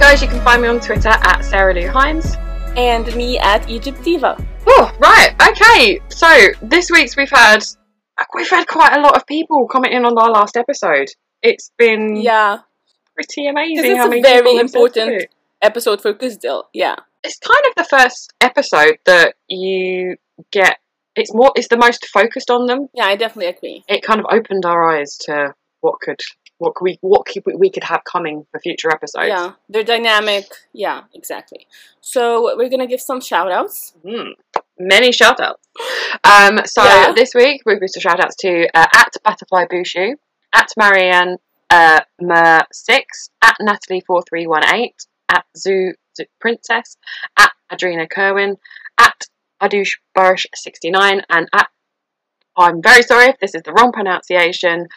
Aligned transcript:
Guys, 0.00 0.22
you 0.22 0.28
can 0.28 0.42
find 0.42 0.62
me 0.62 0.68
on 0.68 0.80
Twitter 0.80 1.10
at 1.10 1.42
Sarah 1.42 1.74
Lou 1.74 1.86
Hines. 1.88 2.36
And 2.76 3.14
me 3.14 3.38
at 3.38 3.68
Egypt 3.68 4.02
Diva. 4.02 4.36
Oh, 4.66 4.90
right, 4.98 5.34
okay. 5.50 6.00
So 6.08 6.48
this 6.62 6.90
week's 6.90 7.16
we've 7.16 7.30
had 7.30 7.62
we've 8.34 8.48
had 8.48 8.66
quite 8.66 8.96
a 8.96 9.00
lot 9.00 9.16
of 9.16 9.26
people 9.26 9.66
commenting 9.70 10.04
on 10.04 10.16
our 10.18 10.30
last 10.30 10.56
episode. 10.56 11.08
It's 11.42 11.70
been 11.78 12.16
Yeah, 12.16 12.58
pretty 13.14 13.46
amazing. 13.48 13.90
it's 13.96 14.04
a 14.04 14.08
very 14.20 14.42
people 14.42 14.56
have 14.58 14.70
said 14.70 14.78
important- 14.80 15.26
episode 15.62 16.00
for 16.00 16.14
Kuzdil. 16.14 16.64
Yeah. 16.72 16.96
It's 17.22 17.38
kind 17.38 17.64
of 17.68 17.74
the 17.76 17.84
first 17.84 18.32
episode 18.40 18.98
that 19.04 19.34
you 19.48 20.16
get. 20.50 20.78
It's 21.16 21.34
more. 21.34 21.52
It's 21.56 21.68
the 21.68 21.76
most 21.76 22.06
focused 22.06 22.50
on 22.50 22.66
them. 22.66 22.88
Yeah, 22.94 23.04
I 23.04 23.16
definitely 23.16 23.48
agree. 23.48 23.84
It 23.88 24.02
kind 24.02 24.20
of 24.20 24.26
opened 24.30 24.64
our 24.64 24.88
eyes 24.96 25.18
to 25.26 25.54
what 25.82 26.00
could 26.00 26.20
what 26.60 26.74
we 26.80 26.98
what 27.00 27.26
could 27.26 27.42
we, 27.46 27.54
we 27.54 27.70
could 27.70 27.84
have 27.84 28.02
coming 28.04 28.46
for 28.50 28.60
future 28.60 28.90
episodes. 28.90 29.28
Yeah, 29.28 29.52
they're 29.68 29.82
dynamic. 29.82 30.44
Yeah, 30.72 31.02
exactly. 31.14 31.66
So 32.00 32.54
we're 32.56 32.68
gonna 32.68 32.86
give 32.86 33.00
some 33.00 33.20
shout 33.20 33.50
outs. 33.50 33.94
Mm, 34.04 34.32
many 34.78 35.10
shout 35.10 35.40
outs. 35.40 35.66
Um, 36.24 36.60
so 36.66 36.84
Yeah. 36.84 37.12
this 37.14 37.34
week 37.34 37.62
we've 37.66 37.80
got 37.80 37.90
shout 37.98 38.20
outs 38.20 38.36
to 38.40 38.68
uh, 38.74 38.86
at 38.94 39.12
Butterfly 39.24 39.64
Bushu, 39.72 40.14
at 40.52 40.68
Marianne 40.76 41.36
uh, 41.70 42.00
Mer6, 42.20 43.02
at 43.42 43.56
Natalie4318, 43.62 44.90
at 45.30 45.44
Zoo, 45.56 45.92
Zoo 46.16 46.24
Princess, 46.40 46.96
at 47.38 47.52
Adrena 47.72 48.08
Kerwin, 48.10 48.56
at 48.98 49.26
Adush 49.62 49.92
Barish69, 50.16 51.22
and 51.30 51.48
at, 51.52 51.68
I'm 52.56 52.82
very 52.82 53.02
sorry 53.02 53.26
if 53.26 53.38
this 53.38 53.54
is 53.54 53.62
the 53.62 53.72
wrong 53.72 53.92
pronunciation, 53.92 54.88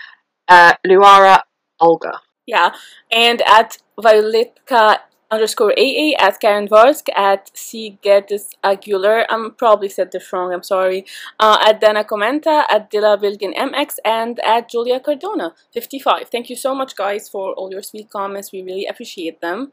uh, 0.47 0.73
Luara 0.87 1.41
Olga. 1.83 2.21
Yeah, 2.45 2.71
and 3.11 3.41
at 3.41 3.77
Violetka 3.99 4.99
underscore 5.33 5.73
AA, 5.77 6.13
at 6.19 6.39
Karen 6.39 6.67
Varsk, 6.67 7.07
at 7.15 7.49
C. 7.57 7.97
Gertis 8.03 8.49
Aguilar, 8.63 9.25
I'm 9.29 9.51
probably 9.55 9.89
said 9.89 10.11
this 10.11 10.31
wrong, 10.31 10.53
I'm 10.53 10.63
sorry, 10.63 11.05
uh, 11.39 11.57
at 11.65 11.81
Dana 11.81 12.03
Comenta, 12.03 12.63
at 12.69 12.91
Dilla 12.91 13.17
Vilgin 13.21 13.55
MX, 13.55 13.95
and 14.05 14.39
at 14.45 14.69
Julia 14.69 14.99
Cardona, 14.99 15.53
55. 15.73 16.29
Thank 16.29 16.49
you 16.49 16.55
so 16.55 16.75
much, 16.75 16.95
guys, 16.95 17.29
for 17.29 17.53
all 17.53 17.71
your 17.71 17.81
sweet 17.81 18.09
comments. 18.11 18.51
We 18.51 18.61
really 18.61 18.85
appreciate 18.85 19.41
them. 19.41 19.71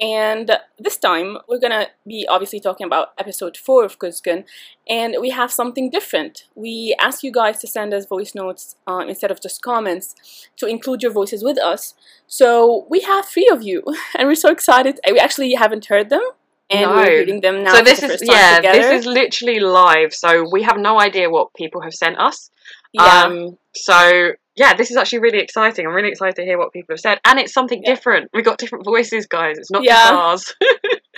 And 0.00 0.50
this 0.78 0.96
time, 0.96 1.38
we're 1.48 1.60
gonna 1.60 1.86
be 2.06 2.26
obviously 2.28 2.58
talking 2.60 2.86
about 2.86 3.08
episode 3.18 3.56
4 3.56 3.84
of 3.84 3.98
Kuzgun, 3.98 4.44
and 4.88 5.16
we 5.20 5.30
have 5.30 5.52
something 5.52 5.90
different. 5.90 6.48
We 6.56 6.96
ask 6.98 7.22
you 7.22 7.30
guys 7.30 7.58
to 7.60 7.66
send 7.68 7.94
us 7.94 8.06
voice 8.06 8.34
notes 8.34 8.76
um, 8.86 9.08
instead 9.08 9.30
of 9.30 9.40
just 9.40 9.62
comments 9.62 10.48
to 10.56 10.66
include 10.66 11.02
your 11.02 11.12
voices 11.12 11.44
with 11.44 11.58
us. 11.58 11.94
So 12.26 12.86
we 12.90 13.00
have 13.00 13.26
three 13.26 13.48
of 13.52 13.62
you, 13.62 13.82
and 14.18 14.26
we're 14.26 14.34
so 14.34 14.50
excited. 14.50 14.98
We 15.08 15.18
actually 15.20 15.54
haven't 15.54 15.86
heard 15.86 16.10
them, 16.10 16.22
and 16.68 16.90
No. 16.90 16.96
we're 16.96 17.10
hearing 17.24 17.40
them 17.40 17.62
now 17.62 17.74
so 17.76 17.82
this 17.82 18.02
is 18.02 18.22
yeah, 18.24 18.56
together. 18.56 18.78
this 18.78 19.00
is 19.00 19.06
literally 19.06 19.60
live. 19.60 20.12
So 20.14 20.48
we 20.50 20.62
have 20.62 20.78
no 20.78 20.98
idea 21.00 21.30
what 21.30 21.52
people 21.54 21.80
have 21.82 21.94
sent 21.94 22.18
us. 22.18 22.50
yeah, 22.92 23.24
Um, 23.24 23.58
so 23.74 24.32
yeah, 24.56 24.74
this 24.74 24.90
is 24.90 24.96
actually 24.96 25.20
really 25.20 25.38
exciting. 25.38 25.86
I'm 25.86 25.94
really 25.94 26.10
excited 26.10 26.36
to 26.36 26.44
hear 26.44 26.58
what 26.58 26.72
people 26.72 26.92
have 26.94 27.00
said, 27.00 27.18
and 27.24 27.38
it's 27.38 27.52
something 27.52 27.82
Yeah. 27.82 27.94
different. 27.94 28.30
We 28.32 28.42
got 28.42 28.58
different 28.58 28.84
voices, 28.84 29.26
guys. 29.26 29.58
It's 29.58 29.70
not 29.70 29.82
Yeah. 29.84 29.94
just 29.94 30.12
ours. 30.12 30.54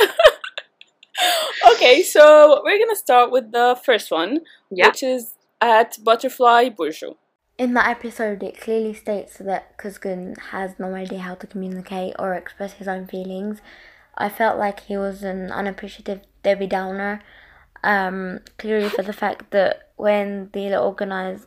okay. 1.73 2.03
So 2.03 2.61
we're 2.65 2.79
gonna 2.79 2.97
start 2.97 3.31
with 3.31 3.53
the 3.53 3.79
first 3.85 4.11
one, 4.11 4.41
yeah, 4.71 4.89
which 4.89 5.03
is 5.03 5.33
at 5.61 5.97
Butterfly 6.03 6.71
Bourgeois. 6.71 7.15
In 7.57 7.75
that 7.75 7.89
episode, 7.89 8.43
it 8.43 8.61
clearly 8.61 8.93
states 8.95 9.39
that 9.39 9.79
Kuzgun 9.79 10.37
has 10.51 10.75
no 10.79 10.93
idea 10.95 11.21
how 11.21 11.37
to 11.37 11.47
communicate 11.47 12.15
or 12.19 12.35
express 12.35 12.75
his 12.75 12.89
own 12.89 13.07
feelings. 13.07 13.61
I 14.17 14.29
felt 14.29 14.59
like 14.59 14.81
he 14.81 14.97
was 14.97 15.23
an 15.23 15.53
unappreciative 15.53 16.21
Debbie 16.43 16.67
Downer, 16.67 17.23
um, 17.85 18.41
clearly 18.59 18.89
for 18.89 19.03
the 19.03 19.13
fact 19.13 19.51
that 19.53 19.91
when 19.97 20.47
Dealer 20.47 20.79
organised 20.79 21.47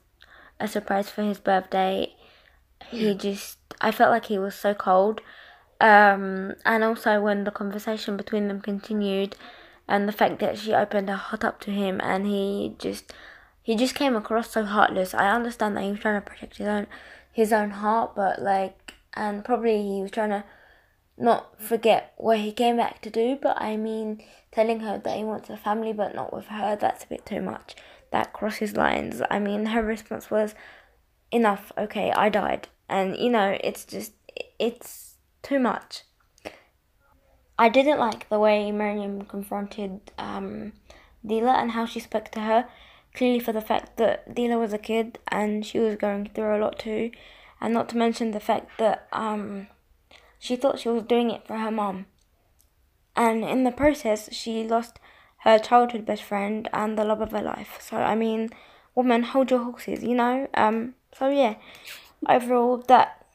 a 0.59 0.67
surprise 0.67 1.09
for 1.09 1.23
his 1.23 1.39
birthday, 1.39 2.13
he 2.89 3.13
just, 3.13 3.57
I 3.81 3.91
felt 3.91 4.11
like 4.11 4.25
he 4.25 4.39
was 4.39 4.55
so 4.55 4.73
cold. 4.73 5.21
Um, 5.79 6.55
and 6.65 6.83
also 6.83 7.21
when 7.21 7.43
the 7.43 7.51
conversation 7.51 8.17
between 8.17 8.47
them 8.47 8.61
continued, 8.61 9.35
and 9.87 10.07
the 10.07 10.13
fact 10.13 10.39
that 10.39 10.57
she 10.57 10.73
opened 10.73 11.09
her 11.09 11.15
heart 11.15 11.43
up 11.43 11.59
to 11.61 11.71
him, 11.71 12.01
and 12.03 12.25
he 12.25 12.75
just 12.77 13.13
he 13.63 13.75
just 13.75 13.95
came 13.95 14.15
across 14.15 14.51
so 14.51 14.63
heartless. 14.63 15.13
I 15.13 15.29
understand 15.29 15.77
that 15.77 15.83
he 15.83 15.91
was 15.91 15.99
trying 15.99 16.21
to 16.21 16.29
protect 16.29 16.57
his 16.57 16.67
own 16.67 16.87
his 17.31 17.53
own 17.53 17.69
heart, 17.71 18.15
but 18.15 18.41
like, 18.41 18.95
and 19.13 19.45
probably 19.45 19.81
he 19.83 20.01
was 20.01 20.11
trying 20.11 20.29
to 20.29 20.43
not 21.17 21.59
forget 21.61 22.13
what 22.17 22.39
he 22.39 22.51
came 22.51 22.77
back 22.77 23.01
to 23.03 23.09
do. 23.09 23.37
But 23.41 23.61
I 23.61 23.77
mean, 23.77 24.23
telling 24.51 24.81
her 24.81 24.97
that 24.97 25.17
he 25.17 25.23
wants 25.23 25.49
a 25.49 25.57
family, 25.57 25.93
but 25.93 26.15
not 26.15 26.33
with 26.33 26.45
her, 26.47 26.75
that's 26.75 27.03
a 27.03 27.07
bit 27.07 27.25
too 27.25 27.41
much. 27.41 27.75
That 28.11 28.33
crosses 28.33 28.75
lines. 28.75 29.21
I 29.29 29.39
mean, 29.39 29.67
her 29.67 29.83
response 29.83 30.31
was, 30.31 30.55
"Enough. 31.31 31.71
Okay, 31.77 32.11
I 32.11 32.29
died," 32.29 32.69
and 32.87 33.17
you 33.17 33.29
know, 33.29 33.57
it's 33.63 33.85
just 33.85 34.13
it's 34.59 35.15
too 35.41 35.59
much. 35.59 36.03
I 37.59 37.69
didn't 37.69 37.99
like 37.99 38.29
the 38.29 38.39
way 38.39 38.71
Miriam 38.71 39.23
confronted 39.23 40.11
um, 40.17 40.73
Dila 41.25 41.55
and 41.55 41.71
how 41.71 41.85
she 41.85 41.99
spoke 41.99 42.29
to 42.31 42.41
her 42.41 42.67
clearly 43.17 43.39
for 43.39 43.51
the 43.51 43.61
fact 43.61 43.97
that 43.97 44.33
Dila 44.35 44.59
was 44.59 44.73
a 44.73 44.77
kid 44.77 45.17
and 45.29 45.65
she 45.65 45.79
was 45.79 45.95
going 45.95 46.29
through 46.33 46.55
a 46.55 46.61
lot 46.61 46.77
too, 46.77 47.11
and 47.59 47.73
not 47.73 47.89
to 47.89 47.97
mention 47.97 48.31
the 48.31 48.39
fact 48.39 48.77
that 48.77 49.07
um, 49.11 49.67
she 50.37 50.55
thought 50.55 50.79
she 50.79 50.89
was 50.89 51.03
doing 51.03 51.31
it 51.31 51.45
for 51.47 51.57
her 51.57 51.71
mom, 51.71 52.05
and 53.15 53.43
in 53.43 53.63
the 53.63 53.71
process 53.71 54.29
she 54.31 54.63
lost 54.63 54.99
her 55.39 55.59
childhood 55.59 56.05
best 56.05 56.23
friend 56.23 56.67
and 56.73 56.97
the 56.97 57.03
love 57.05 57.21
of 57.21 57.31
her 57.31 57.41
life. 57.41 57.77
So 57.81 57.97
I 57.97 58.15
mean, 58.15 58.49
woman, 58.95 59.23
hold 59.23 59.51
your 59.51 59.63
horses, 59.63 60.03
you 60.03 60.15
know. 60.15 60.47
Um. 60.53 60.95
So 61.17 61.29
yeah, 61.29 61.55
overall 62.27 62.77
that 62.87 63.25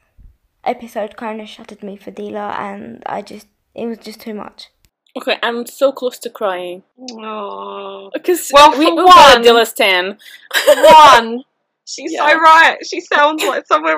episode 0.64 1.16
kind 1.16 1.40
of 1.40 1.48
shattered 1.48 1.82
me 1.82 1.96
for 1.96 2.10
Dila, 2.10 2.58
and 2.58 3.02
I 3.06 3.22
just 3.22 3.46
it 3.74 3.86
was 3.86 3.98
just 3.98 4.20
too 4.20 4.34
much. 4.34 4.68
Okay, 5.16 5.38
I'm 5.42 5.66
so 5.66 5.92
close 5.92 6.18
to 6.20 6.30
crying 6.30 6.82
Aw. 6.98 8.10
because 8.14 8.50
Well, 8.52 8.70
we 8.78 8.86
for 8.86 8.94
we 8.96 9.04
got 9.04 9.34
one- 9.36 9.44
Dilla 9.44 9.66
Stan. 9.66 10.18
one. 10.66 11.44
She's 11.94 12.12
Yeah. 12.12 12.28
so 12.30 12.38
right. 12.40 12.76
She 12.84 13.00
sounds 13.00 13.44
like 13.44 13.66
somewhere. 13.66 13.96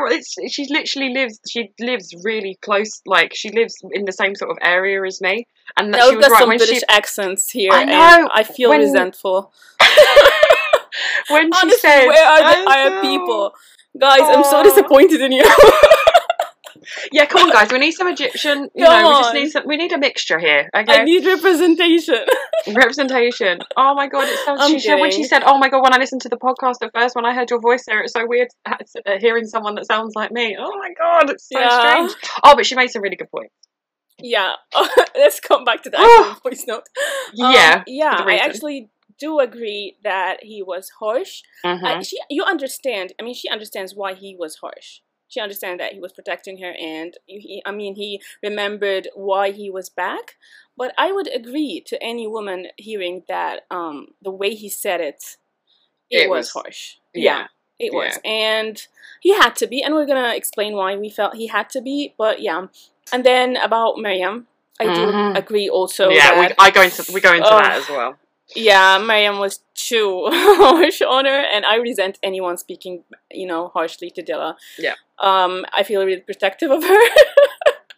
She 0.48 0.66
literally 0.70 1.12
lives. 1.14 1.38
She 1.48 1.70
lives 1.80 2.12
really 2.24 2.58
close. 2.60 3.00
Like 3.06 3.32
she 3.34 3.50
lives 3.50 3.74
in 3.92 4.04
the 4.04 4.12
same 4.12 4.34
sort 4.34 4.50
of 4.50 4.58
area 4.62 5.02
as 5.04 5.20
me. 5.20 5.46
And 5.78 5.92
that 5.94 5.98
Now 5.98 6.10
she 6.10 6.16
was 6.16 6.26
got 6.26 6.32
right 6.32 6.38
some 6.40 6.48
when 6.48 6.58
British 6.58 6.78
she 6.80 6.84
accents 6.88 7.50
here, 7.50 7.72
I 7.72 7.80
and 7.82 7.90
know, 7.90 8.28
I 8.34 8.42
feel 8.42 8.70
when- 8.70 8.80
resentful. 8.80 9.52
when 11.28 11.52
she 11.52 11.58
Honestly, 11.60 11.78
said, 11.80 12.06
where 12.06 12.26
are 12.26 12.38
the 12.40 12.70
"I 12.70 12.78
Arab 12.78 13.02
people? 13.02 13.52
Guys, 13.98 14.20
I'm 14.22 14.44
so 14.44 14.62
disappointed 14.62 15.20
in 15.20 15.32
you. 15.32 15.44
Yeah, 17.12 17.26
come 17.26 17.42
on, 17.42 17.50
guys. 17.52 17.70
We 17.72 17.78
need 17.78 17.92
some 17.92 18.08
Egyptian. 18.08 18.68
You 18.74 18.84
Come 18.86 19.02
know, 19.02 19.08
we 19.10 19.14
just 19.16 19.28
on. 19.30 19.34
need 19.34 19.50
some. 19.50 19.62
We 19.66 19.76
need 19.76 19.92
a 19.92 19.98
mixture 19.98 20.38
here. 20.38 20.68
Okay. 20.74 21.00
I 21.00 21.04
need 21.04 21.24
representation. 21.26 22.24
representation. 22.74 23.58
Oh 23.76 23.94
my 23.94 24.08
god, 24.08 24.28
it 24.28 24.38
sounds. 24.44 24.60
I'm 24.62 24.70
She 24.70 24.80
said 24.80 24.96
when 25.00 25.10
she 25.10 25.24
said, 25.24 25.42
"Oh 25.44 25.58
my 25.58 25.68
god," 25.68 25.82
when 25.82 25.92
I 25.92 25.98
listened 25.98 26.22
to 26.22 26.28
the 26.28 26.36
podcast 26.36 26.76
at 26.82 26.90
first, 26.94 27.14
when 27.14 27.24
I 27.26 27.34
heard 27.34 27.50
your 27.50 27.60
voice 27.60 27.84
there, 27.86 28.00
it's 28.02 28.12
so 28.12 28.26
weird 28.26 28.48
uh, 28.66 28.76
hearing 29.20 29.46
someone 29.46 29.74
that 29.76 29.86
sounds 29.86 30.12
like 30.14 30.30
me. 30.32 30.56
Oh 30.58 30.76
my 30.78 30.90
god, 30.98 31.30
it's 31.30 31.48
so 31.48 31.58
Yeah. 31.58 31.78
strange. 31.78 32.14
Oh, 32.42 32.54
but 32.56 32.66
she 32.66 32.74
made 32.74 32.90
some 32.90 33.02
really 33.02 33.16
good 33.16 33.30
points. 33.30 33.54
yeah, 34.18 34.52
let's 35.16 35.40
come 35.40 35.64
back 35.64 35.82
to 35.82 35.90
that 35.90 36.38
voice 36.44 36.64
note. 36.66 36.84
Um, 37.40 37.52
Yeah, 37.52 37.82
yeah, 37.86 38.14
I 38.24 38.36
actually 38.36 38.90
do 39.18 39.38
agree 39.40 39.96
that 40.04 40.38
he 40.42 40.62
was 40.62 40.90
harsh. 41.00 41.42
Mhm. 41.64 41.84
I, 41.84 42.02
she, 42.02 42.18
you 42.30 42.42
understand. 42.44 43.12
I 43.20 43.22
mean, 43.24 43.34
she 43.34 43.48
understands 43.48 43.94
why 43.94 44.14
he 44.14 44.34
was 44.38 44.56
harsh. 44.56 45.00
She 45.28 45.40
understands 45.40 45.80
that 45.80 45.92
he 45.94 46.00
was 46.00 46.12
protecting 46.12 46.58
her, 46.58 46.72
and 46.80 47.16
he, 47.26 47.62
I 47.66 47.72
mean, 47.72 47.96
he 47.96 48.20
remembered 48.42 49.08
why 49.14 49.50
he 49.50 49.70
was 49.70 49.88
back. 49.88 50.36
But 50.76 50.92
I 50.98 51.12
would 51.12 51.28
agree 51.34 51.82
to 51.86 52.02
any 52.02 52.26
woman 52.26 52.66
hearing 52.76 53.22
that 53.28 53.62
um, 53.70 54.08
the 54.22 54.30
way 54.30 54.54
he 54.54 54.68
said 54.68 55.00
it, 55.00 55.36
it, 56.10 56.22
It 56.24 56.30
was, 56.30 56.46
was- 56.46 56.50
harsh. 56.52 56.94
yeah. 57.14 57.46
it 57.78 57.92
was, 57.92 58.18
and 58.24 58.86
he 59.20 59.34
had 59.34 59.56
to 59.56 59.66
be, 59.66 59.82
and 59.82 59.94
we're 59.94 60.06
gonna 60.06 60.34
explain 60.34 60.74
why 60.74 60.96
we 60.96 61.10
felt 61.10 61.34
he 61.36 61.48
had 61.48 61.68
to 61.70 61.80
be. 61.80 62.14
But 62.16 62.40
yeah, 62.40 62.66
and 63.12 63.24
then 63.24 63.56
about 63.56 63.98
Miriam, 63.98 64.46
I 64.80 64.84
do 64.84 64.90
Mhm. 64.90 65.36
agree 65.36 65.68
also. 65.68 66.10
yeah, 66.10 66.38
we, 66.38 66.54
I 66.58 66.70
go 66.70 66.82
into 66.82 67.04
we 67.12 67.20
go 67.20 67.32
into 67.32 67.46
Oh. 67.52 67.58
that 67.58 67.72
as 67.82 67.88
well. 67.88 68.16
Yeah, 68.54 68.98
Miriam 68.98 69.38
was 69.38 69.60
too 69.74 70.24
harsh 70.30 71.02
on 71.02 71.24
her, 71.24 71.30
and 71.30 71.64
I 71.64 71.76
resent 71.76 72.18
anyone 72.22 72.56
speaking, 72.58 73.04
you 73.30 73.46
know, 73.46 73.68
harshly 73.68 74.10
to 74.10 74.22
Dilla. 74.22 74.56
Yeah. 74.78 74.94
Um, 75.18 75.64
I 75.72 75.82
feel 75.82 76.04
really 76.04 76.20
protective 76.20 76.70
of 76.70 76.82
her. 76.82 77.00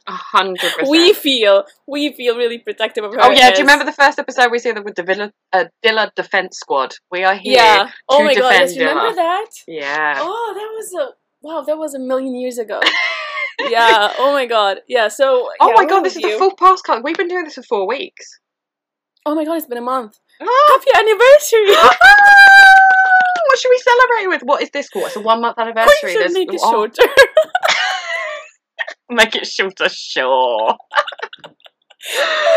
A 0.09 0.13
hundred 0.13 0.61
percent. 0.61 0.89
we 0.89 1.13
feel, 1.13 1.65
we 1.89 2.13
feel 2.13 2.37
really 2.37 2.59
protective 2.59 3.03
of 3.03 3.13
her. 3.13 3.19
Oh 3.21 3.31
yeah, 3.33 3.51
do 3.51 3.59
you 3.59 3.65
remember 3.65 3.85
the 3.85 3.93
first 3.93 4.21
episode 4.21 4.53
we 4.53 4.61
said 4.61 4.85
with 4.85 4.95
the 4.95 5.03
Villa, 5.03 5.33
uh, 5.53 5.65
Dilla 5.85 6.15
Defense 6.15 6.59
Squad? 6.59 6.95
We 7.11 7.25
are 7.25 7.35
here. 7.35 7.57
Yeah. 7.57 7.91
Oh 8.09 8.23
my 8.23 8.33
god, 8.37 8.51
yes, 8.53 8.79
remember 8.79 9.11
Dilla. 9.11 9.17
that? 9.17 9.51
Yeah. 9.67 10.15
Oh, 10.19 10.53
that 10.55 10.71
was 10.77 10.95
a 10.95 11.15
wow. 11.43 11.65
That 11.67 11.77
was 11.77 11.95
a 11.95 11.99
million 11.99 12.37
years 12.37 12.57
ago. 12.57 12.81
yeah. 13.69 14.13
Oh 14.17 14.33
my 14.33 14.47
god. 14.47 14.79
Yeah. 14.87 15.09
So. 15.09 15.51
Oh 15.61 15.71
yeah, 15.71 15.75
my 15.75 15.87
god, 15.87 16.03
this 16.03 16.15
is 16.15 16.23
you. 16.23 16.31
the 16.31 16.39
full 16.39 16.55
podcast. 16.55 17.03
We've 17.03 17.17
been 17.17 17.27
doing 17.27 17.43
this 17.43 17.55
for 17.55 17.65
four 17.65 17.89
weeks. 17.89 18.39
Oh 19.27 19.35
my 19.35 19.45
god, 19.45 19.57
it's 19.57 19.67
been 19.67 19.77
a 19.77 19.81
month. 19.81 20.21
Ah! 20.41 20.47
Happy 20.69 20.91
anniversary! 20.97 21.67
what 23.49 23.59
should 23.59 23.71
we 23.71 23.79
celebrate 23.79 24.29
with? 24.29 24.43
What 24.45 24.63
is 24.63 24.71
this 24.71 24.89
for? 24.89 25.09
It's 25.09 25.17
a 25.17 25.21
one 25.21 25.41
month 25.41 25.57
we 25.57 25.65
anniversary. 25.65 26.13
should 26.13 26.31
make 26.31 26.53
it 26.55 26.61
oh, 26.63 26.71
shorter. 26.71 27.03
Make 29.09 29.37
it 29.37 29.47
shorter, 29.47 29.89
sure. 29.89 30.77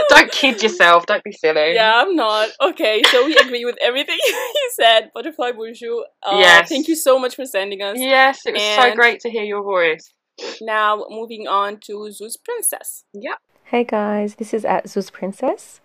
Don't 0.09 0.31
kid 0.31 0.63
yourself. 0.63 1.05
Don't 1.05 1.23
be 1.23 1.31
silly. 1.31 1.75
yeah, 1.75 2.01
I'm 2.01 2.15
not. 2.15 2.49
Okay, 2.59 3.03
so 3.11 3.23
we 3.23 3.35
agree 3.35 3.65
with 3.65 3.77
everything 3.81 4.17
you 4.27 4.71
said. 4.73 5.11
Butterfly 5.13 5.51
Bonjour. 5.51 6.05
Uh, 6.23 6.37
Yes. 6.39 6.69
Thank 6.69 6.87
you 6.87 6.95
so 6.95 7.19
much 7.19 7.35
for 7.35 7.45
sending 7.45 7.83
us. 7.83 7.97
Yes, 7.99 8.47
it 8.47 8.53
was 8.53 8.63
so 8.63 8.95
great 8.95 9.19
to 9.21 9.29
hear 9.29 9.43
your 9.43 9.61
voice. 9.61 10.11
Now, 10.59 11.05
moving 11.07 11.47
on 11.47 11.79
to 11.81 12.11
Zeus 12.11 12.35
Princess. 12.37 13.03
Yep. 13.13 13.37
Hey 13.65 13.83
guys, 13.83 14.35
this 14.35 14.51
is 14.51 14.65
at 14.65 14.89
Zeus 14.89 15.11
Princess. 15.11 15.81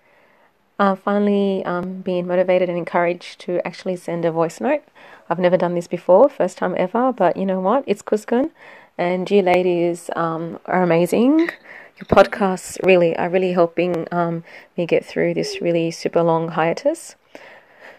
Uh, 0.79 0.94
finally, 0.97 1.65
um, 1.65 2.00
being 2.03 2.26
motivated 2.26 2.69
and 2.69 2.76
encouraged 2.76 3.38
to 3.38 3.65
actually 3.67 3.94
send 3.94 4.25
a 4.25 4.32
voice 4.32 4.61
note. 4.61 4.82
I've 5.31 5.38
never 5.38 5.56
done 5.56 5.75
this 5.75 5.87
before, 5.87 6.29
first 6.29 6.59
time 6.59 6.75
ever, 6.76 7.12
but 7.12 7.37
you 7.37 7.47
know 7.47 7.61
what? 7.61 7.85
It's 7.87 8.03
Kuzgun, 8.03 8.50
and 8.99 9.31
you 9.31 9.41
ladies 9.41 10.11
um, 10.17 10.59
are 10.67 10.82
amazing. 10.82 11.49
Your 11.97 12.06
podcasts 12.06 12.85
really 12.85 13.17
are 13.17 13.29
really 13.29 13.53
helping 13.53 14.09
um, 14.11 14.43
me 14.76 14.85
get 14.85 15.05
through 15.05 15.35
this 15.35 15.61
really 15.61 15.93
super 15.93 16.23
long 16.23 16.49
hiatus. 16.49 17.15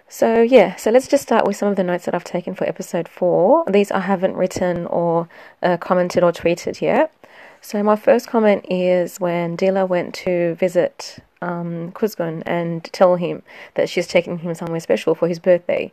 So 0.10 0.42
yeah, 0.42 0.76
so 0.76 0.92
let's 0.92 1.08
just 1.08 1.24
start 1.24 1.48
with 1.48 1.56
some 1.56 1.70
of 1.70 1.78
the 1.78 1.84
notes 1.84 2.06
that 2.06 2.14
I've 2.14 2.26
taken 2.26 2.56
for 2.56 2.68
episode 2.68 3.08
four. 3.08 3.64
These 3.70 3.90
I 3.90 4.02
haven't 4.02 4.36
written 4.36 4.86
or 4.88 5.30
uh, 5.64 5.78
commented 5.78 6.24
or 6.24 6.34
tweeted 6.34 6.82
yet. 6.82 7.14
So 7.62 7.82
my 7.82 7.96
first 7.96 8.28
comment 8.28 8.66
is 8.70 9.20
when 9.20 9.58
Dila 9.58 9.88
went 9.88 10.14
to 10.16 10.56
visit 10.56 11.20
um, 11.42 11.92
Kuzgun 11.92 12.44
and 12.46 12.84
tell 12.86 13.16
him 13.16 13.44
that 13.76 13.90
she's 13.90 14.08
taking 14.08 14.40
him 14.40 14.54
somewhere 14.56 14.80
special 14.80 15.16
for 15.16 15.28
his 15.28 15.40
birthday. 15.40 15.92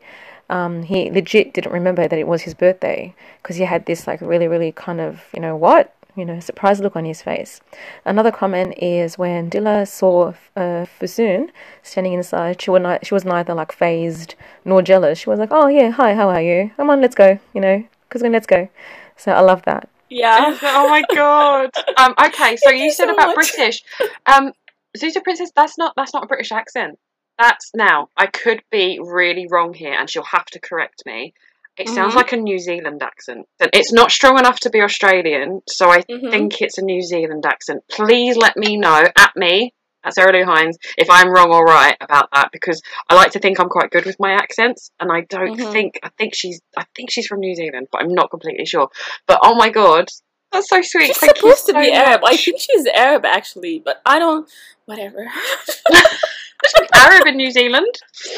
Um, 0.51 0.83
he 0.83 1.11
legit 1.11 1.55
didn't 1.55 1.73
remember 1.73 2.07
that 2.09 2.19
it 2.19 2.27
was 2.27 2.43
his 2.43 2.55
birthday 2.55 3.15
because 3.43 3.57
he 3.57 3.65
had 3.65 3.87
this 3.87 4.07
like 4.07 4.21
really, 4.21 4.49
really 4.49 4.73
kind 4.73 5.01
of 5.01 5.23
you 5.35 5.41
know 5.41 5.57
what 5.57 5.95
you 6.17 6.25
know 6.25 6.41
surprised 6.41 6.83
look 6.83 6.97
on 6.97 7.05
his 7.05 7.23
face. 7.23 7.61
Another 8.05 8.31
comment 8.31 8.75
is 8.79 9.17
when 9.17 9.51
Dila 9.51 9.89
saw 9.89 10.35
uh, 10.57 10.87
Fusun 11.01 11.51
standing 11.83 12.13
inside. 12.13 12.61
She 12.61 12.71
was 12.71 12.83
not, 12.83 13.07
she 13.07 13.15
was 13.15 13.25
neither 13.25 13.55
like 13.55 13.73
phased 13.73 14.35
nor 14.65 14.83
jealous. 14.83 15.21
She 15.21 15.31
was 15.31 15.39
like, 15.39 15.51
"Oh 15.53 15.69
yeah, 15.69 15.91
hi, 15.91 16.15
how 16.15 16.29
are 16.29 16.43
you? 16.43 16.71
Come 16.77 16.91
on, 16.91 17.01
let's 17.01 17.15
go. 17.15 17.39
You 17.55 17.61
know, 17.61 17.85
Kuzgun, 18.11 18.33
let's 18.33 18.47
go." 18.47 18.69
So 19.17 19.33
I 19.33 19.41
love 19.41 19.63
that. 19.63 19.89
Yeah. 20.13 20.59
oh 20.63 20.89
my 20.91 21.03
god. 21.15 21.71
Um, 21.97 22.15
okay, 22.27 22.57
so 22.57 22.71
you 22.71 22.85
you 22.85 22.93
said 22.93 23.07
so 23.07 23.15
about 23.15 23.29
much. 23.29 23.35
British. 23.57 23.83
Um, 24.27 24.53
Zuta 24.97 25.23
Princess, 25.23 25.51
that's 25.55 25.79
not 25.79 25.95
that's 25.97 26.13
not 26.15 26.25
a 26.25 26.27
British 26.27 26.53
accent. 26.53 26.99
That's 27.39 27.71
now. 27.75 28.09
I 28.17 28.27
could 28.27 28.63
be 28.71 28.99
really 29.03 29.47
wrong 29.51 29.73
here, 29.75 29.95
and 29.99 30.09
she'll 30.09 30.23
have 30.25 30.45
to 30.47 30.61
correct 30.61 31.03
me. 31.07 31.33
It 31.79 31.89
sounds 31.89 32.13
Mhm. 32.13 32.17
like 32.17 32.33
a 32.33 32.37
New 32.37 32.59
Zealand 32.59 33.03
accent. 33.03 33.47
It's 33.73 33.93
not 33.93 34.11
strong 34.11 34.39
enough 34.39 34.61
to 34.61 34.71
be 34.71 34.83
Australian, 34.83 35.63
so 35.67 35.91
I 35.91 36.03
Mhm. 36.03 36.31
think 36.31 36.61
it's 36.61 36.77
a 36.77 36.83
New 36.85 37.01
Zealand 37.03 37.47
accent. 37.47 37.83
Please 37.91 38.37
let 38.37 38.57
me 38.59 38.77
know 38.77 39.05
at 39.19 39.33
me 39.35 39.73
at 40.05 40.13
Sarah 40.13 40.33
Lou 40.37 40.45
Hines 40.45 40.77
if 40.99 41.09
I'm 41.09 41.31
wrong 41.31 41.51
or 41.55 41.65
right 41.65 41.97
about 42.01 42.29
that 42.35 42.51
because 42.53 42.83
I 43.09 43.15
like 43.15 43.31
to 43.33 43.39
think 43.39 43.59
I'm 43.59 43.71
quite 43.71 43.91
good 43.91 44.05
with 44.05 44.21
my 44.21 44.33
accents, 44.33 44.91
and 45.01 45.11
I 45.11 45.23
don't 45.23 45.57
Mhm. 45.59 45.73
think 45.73 45.99
I 46.03 46.11
think 46.19 46.35
she's 46.35 46.61
I 46.77 46.85
think 46.95 47.11
she's 47.11 47.27
from 47.27 47.41
New 47.41 47.55
Zealand, 47.55 47.89
but 47.91 48.03
I'm 48.03 48.13
not 48.13 48.31
completely 48.31 48.67
sure. 48.67 48.91
But 49.27 49.41
oh 49.43 49.55
my 49.55 49.71
god, 49.71 50.11
that's 50.53 50.69
so 50.69 50.81
sweet. 50.83 51.07
She's 51.07 51.19
Thank 51.19 51.37
supposed 51.37 51.67
you 51.69 51.75
to 51.75 51.81
be 51.81 51.89
so 51.89 51.95
Arab. 51.95 52.21
I 52.25 52.37
think 52.37 52.61
she's 52.61 52.87
Arab 52.87 53.25
actually, 53.25 53.81
but 53.85 54.01
I 54.07 54.19
don't. 54.19 54.49
Whatever. 54.85 55.27
Arab 56.95 57.27
in 57.27 57.37
New 57.37 57.51
Zealand. 57.51 57.87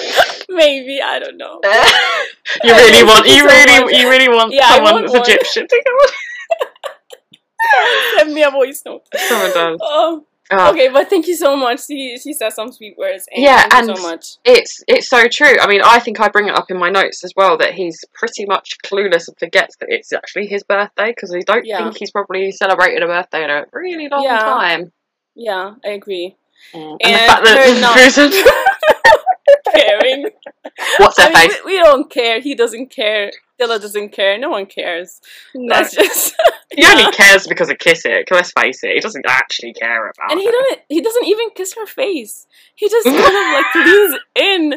Maybe 0.49 1.01
I 1.03 1.19
don't 1.19 1.37
know. 1.37 1.61
you 2.65 2.73
really 2.75 3.05
want 3.05 3.27
you 3.27 3.45
really 3.45 3.85
much. 3.85 3.93
you 3.95 4.09
really 4.09 4.29
want 4.29 4.53
Yeah, 4.53 4.71
someone 4.71 4.95
want 4.95 5.07
that's 5.07 5.13
one. 5.13 5.23
Egyptian 5.23 5.69
to 5.69 5.83
come 5.85 5.95
on. 5.95 6.09
Send 8.19 8.35
me 8.35 8.43
a 8.43 8.51
voice 8.51 8.83
note. 8.87 9.03
Someone 9.17 9.53
does. 9.53 9.79
Oh, 9.83 10.27
Oh, 10.51 10.71
okay, 10.73 10.89
but 10.89 11.09
thank 11.09 11.27
you 11.27 11.35
so 11.37 11.57
much. 11.57 11.87
She 11.87 12.19
she 12.19 12.33
said 12.35 12.51
some 12.53 12.71
sweet 12.71 12.97
words. 12.99 13.27
And 13.33 13.43
Yeah, 13.43 13.67
and- 13.73 13.97
so 13.97 14.03
much. 14.03 14.37
It's 14.45 14.83
it's 14.87 15.09
so 15.09 15.27
true. 15.29 15.59
I 15.59 15.67
mean, 15.67 15.81
I 15.83 15.99
think 16.01 16.21
I 16.21 16.29
bring 16.29 16.49
it 16.49 16.55
up 16.55 16.71
in 16.71 16.79
my 16.79 16.91
notes 16.91 17.25
as 17.25 17.33
well 17.35 17.57
that 17.59 17.73
he's 17.75 17.99
pretty 18.13 18.45
much 18.45 18.77
clueless 18.85 19.27
and 19.29 19.39
forgets 19.39 19.77
that 19.81 19.89
it's 19.91 20.13
actually 20.13 20.47
his 20.47 20.63
birthday 20.63 21.09
because 21.13 21.35
I 21.35 21.41
don't 21.41 21.65
Yeah. 21.65 21.79
think 21.85 21.97
he's 21.99 22.11
probably 22.11 22.53
celebrated 22.53 23.03
a 23.03 23.07
birthday 23.07 23.45
in 23.45 23.51
a 23.51 23.65
really 23.73 24.09
long 24.09 24.23
Yeah. 24.23 24.39
time. 24.39 24.93
Yeah, 25.35 25.75
I 25.85 25.89
agree. 25.91 26.37
Mm. 26.75 26.97
And, 27.01 27.01
And 27.03 27.15
the 27.15 27.19
fact 27.27 27.45
that 27.45 27.81
not- 29.05 29.15
Caring. 29.75 30.29
what's 30.99 31.19
her 31.19 31.25
I 31.25 31.33
mean, 31.33 31.51
face? 31.51 31.61
we, 31.65 31.73
we 31.73 31.79
don't 31.83 32.11
care. 32.11 32.41
He 32.41 32.55
doesn't 32.55 32.91
care. 32.91 33.31
Dilla 33.61 33.81
doesn't 33.81 34.11
care. 34.13 34.37
No 34.39 34.51
one 34.51 34.67
cares. 34.67 35.21
No. 35.55 35.75
That's 35.75 35.95
just. 35.95 36.35
He 36.75 36.83
yeah. 36.83 36.91
only 36.91 37.13
cares 37.13 37.47
because 37.47 37.71
of 37.71 37.79
Kiss 37.79 38.05
It. 38.05 38.27
Let's 38.33 38.51
face 38.51 38.83
it, 38.83 38.95
he 38.95 38.99
doesn't 39.01 39.25
actually 39.29 39.75
care 39.75 40.09
about. 40.11 40.33
And 40.33 40.41
he 40.41 40.47
her. 40.47 40.51
doesn't. 40.53 40.81
He 40.89 41.01
doesn't 41.01 41.25
even 41.27 41.51
kiss 41.55 41.75
her 41.75 41.87
face. 41.87 42.49
He 42.75 42.89
just 42.89 43.05
kind 43.07 43.17
of 43.17 43.23
like 43.25 43.75
leans 43.77 44.17
in. 44.35 44.75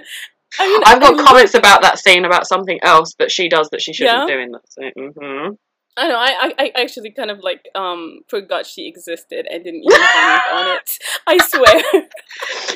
I 0.60 0.68
mean, 0.68 0.82
I've 0.86 1.02
got 1.02 1.14
I 1.14 1.18
love 1.18 1.26
comments 1.26 1.56
it. 1.56 1.58
about 1.58 1.82
that 1.82 1.98
scene 1.98 2.24
about 2.24 2.46
something 2.46 2.78
else 2.84 3.16
that 3.18 3.32
she 3.32 3.50
does 3.50 3.70
that 3.72 3.82
she 3.82 3.94
shouldn't 3.94 4.30
Yeah? 4.30 4.36
do 4.36 4.40
in 4.42 4.52
that 4.52 4.72
scene. 4.72 5.14
hmm 5.20 5.50
I 5.98 6.08
know. 6.08 6.16
I, 6.16 6.54
I 6.60 6.72
I 6.76 6.82
actually 6.82 7.12
kind 7.12 7.32
of 7.32 7.40
like 7.40 7.68
um 7.76 8.20
forgot 8.28 8.66
she 8.68 8.88
existed 8.88 9.48
and 9.50 9.64
didn't 9.64 9.82
even 9.84 10.00
comment 10.00 10.42
on 10.54 10.78
it. 10.78 10.90
I 11.28 11.38
swear. 11.40 12.04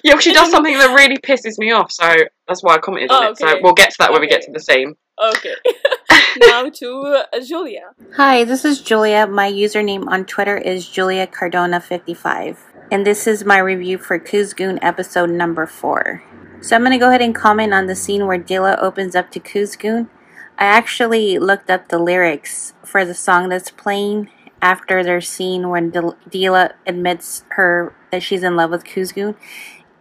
Yeah, 0.03 0.17
she 0.17 0.33
does 0.33 0.49
something 0.49 0.75
that 0.75 0.95
really 0.95 1.17
pisses 1.17 1.59
me 1.59 1.71
off, 1.71 1.91
so 1.91 2.11
that's 2.47 2.63
why 2.63 2.73
I 2.75 2.77
commented 2.79 3.11
on 3.11 3.23
Oh, 3.23 3.29
it. 3.31 3.37
So 3.37 3.59
we'll 3.61 3.73
get 3.73 3.91
to 3.91 3.95
that 3.99 4.11
when 4.11 4.21
we 4.21 4.27
get 4.27 4.41
to 4.43 4.51
the 4.51 4.59
scene. 4.59 4.95
Okay. 5.23 5.53
now 6.39 6.67
to 6.69 7.23
uh, 7.31 7.39
Julia. 7.45 7.91
Hi, 8.15 8.43
this 8.43 8.65
is 8.65 8.81
Julia. 8.81 9.27
My 9.27 9.51
username 9.51 10.07
on 10.07 10.25
Twitter 10.25 10.57
is 10.57 10.89
Julia 10.89 11.27
Cardona55. 11.27 12.57
And 12.91 13.05
this 13.05 13.27
is 13.27 13.45
my 13.45 13.59
review 13.59 13.99
for 13.99 14.17
Kuzgun 14.17 14.79
episode 14.81 15.29
number 15.29 15.67
4. 15.67 16.23
So 16.61 16.75
I'm 16.75 16.81
going 16.81 16.91
to 16.91 16.97
go 16.97 17.09
ahead 17.09 17.21
and 17.21 17.35
comment 17.35 17.73
on 17.73 17.85
the 17.85 17.95
scene 17.95 18.25
where 18.25 18.39
Dila 18.39 18.81
opens 18.81 19.15
up 19.15 19.29
to 19.31 19.39
Kuzgun. 19.39 20.09
I 20.61 20.65
actually 20.65 21.39
looked 21.39 21.71
up 21.71 21.87
the 21.87 21.97
lyrics 21.97 22.75
for 22.85 23.03
the 23.03 23.15
song 23.15 23.49
that's 23.49 23.71
playing 23.71 24.29
after 24.61 25.03
their 25.03 25.19
scene 25.19 25.69
when 25.69 25.89
Dil- 25.89 26.17
Dila 26.29 26.73
admits 26.85 27.43
her 27.53 27.95
that 28.11 28.21
she's 28.21 28.43
in 28.43 28.55
love 28.55 28.69
with 28.69 28.83
Kuzgun. 28.83 29.35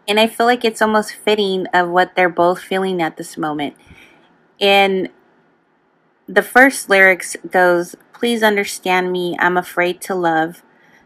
And 0.07 0.21
I 0.21 0.27
feel 0.27 0.45
like 0.45 0.63
it's 0.63 0.83
almost 0.83 1.15
fitting 1.15 1.67
of 1.69 1.89
what 1.89 2.15
they're 2.15 2.29
both 2.29 2.61
feeling 2.61 3.01
at 3.01 3.17
this 3.17 3.39
moment. 3.39 3.75
And 4.61 5.09
the 6.29 6.43
first 6.43 6.91
lyrics 6.91 7.39
goes, 7.51 7.97
Please 8.13 8.43
understand 8.43 9.11
me, 9.11 9.39
I'm 9.41 9.57
afraid 9.57 10.03
to 10.03 10.15
love. 10.15 10.63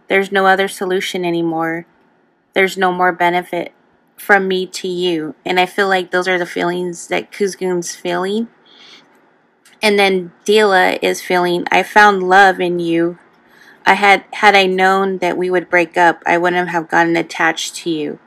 There's 0.09 0.33
no 0.33 0.47
other 0.47 0.67
solution 0.67 1.25
anymore. 1.25 1.87
There's 2.55 2.77
no 2.77 2.91
more 2.91 3.13
benefit 3.13 3.73
from 4.17 4.49
me 4.49 4.67
to 4.67 4.89
you. 4.89 5.37
And 5.45 5.61
I 5.61 5.67
feel 5.67 5.87
like 5.87 6.11
those 6.11 6.27
are 6.27 6.41
the 6.41 6.45
feelings 6.45 7.07
that 7.07 7.31
Kuzgun's 7.31 7.95
feeling. 7.95 8.49
And 9.85 9.99
then 9.99 10.33
Dila 10.47 10.99
is 11.03 11.21
feeling, 11.21 11.67
I 11.71 11.83
found 11.83 12.23
love 12.23 12.59
in 12.59 12.79
you. 12.81 13.19
I 13.85 13.93
had 13.93 14.25
had 14.33 14.57
I 14.57 14.65
known 14.65 15.19
that 15.19 15.37
we 15.37 15.51
would 15.51 15.69
break 15.69 15.99
up, 15.99 16.23
I 16.25 16.39
wouldn't 16.39 16.71
have 16.71 16.89
gotten 16.89 17.19
attached 17.19 17.77
to 17.83 17.91
you. 17.91 18.19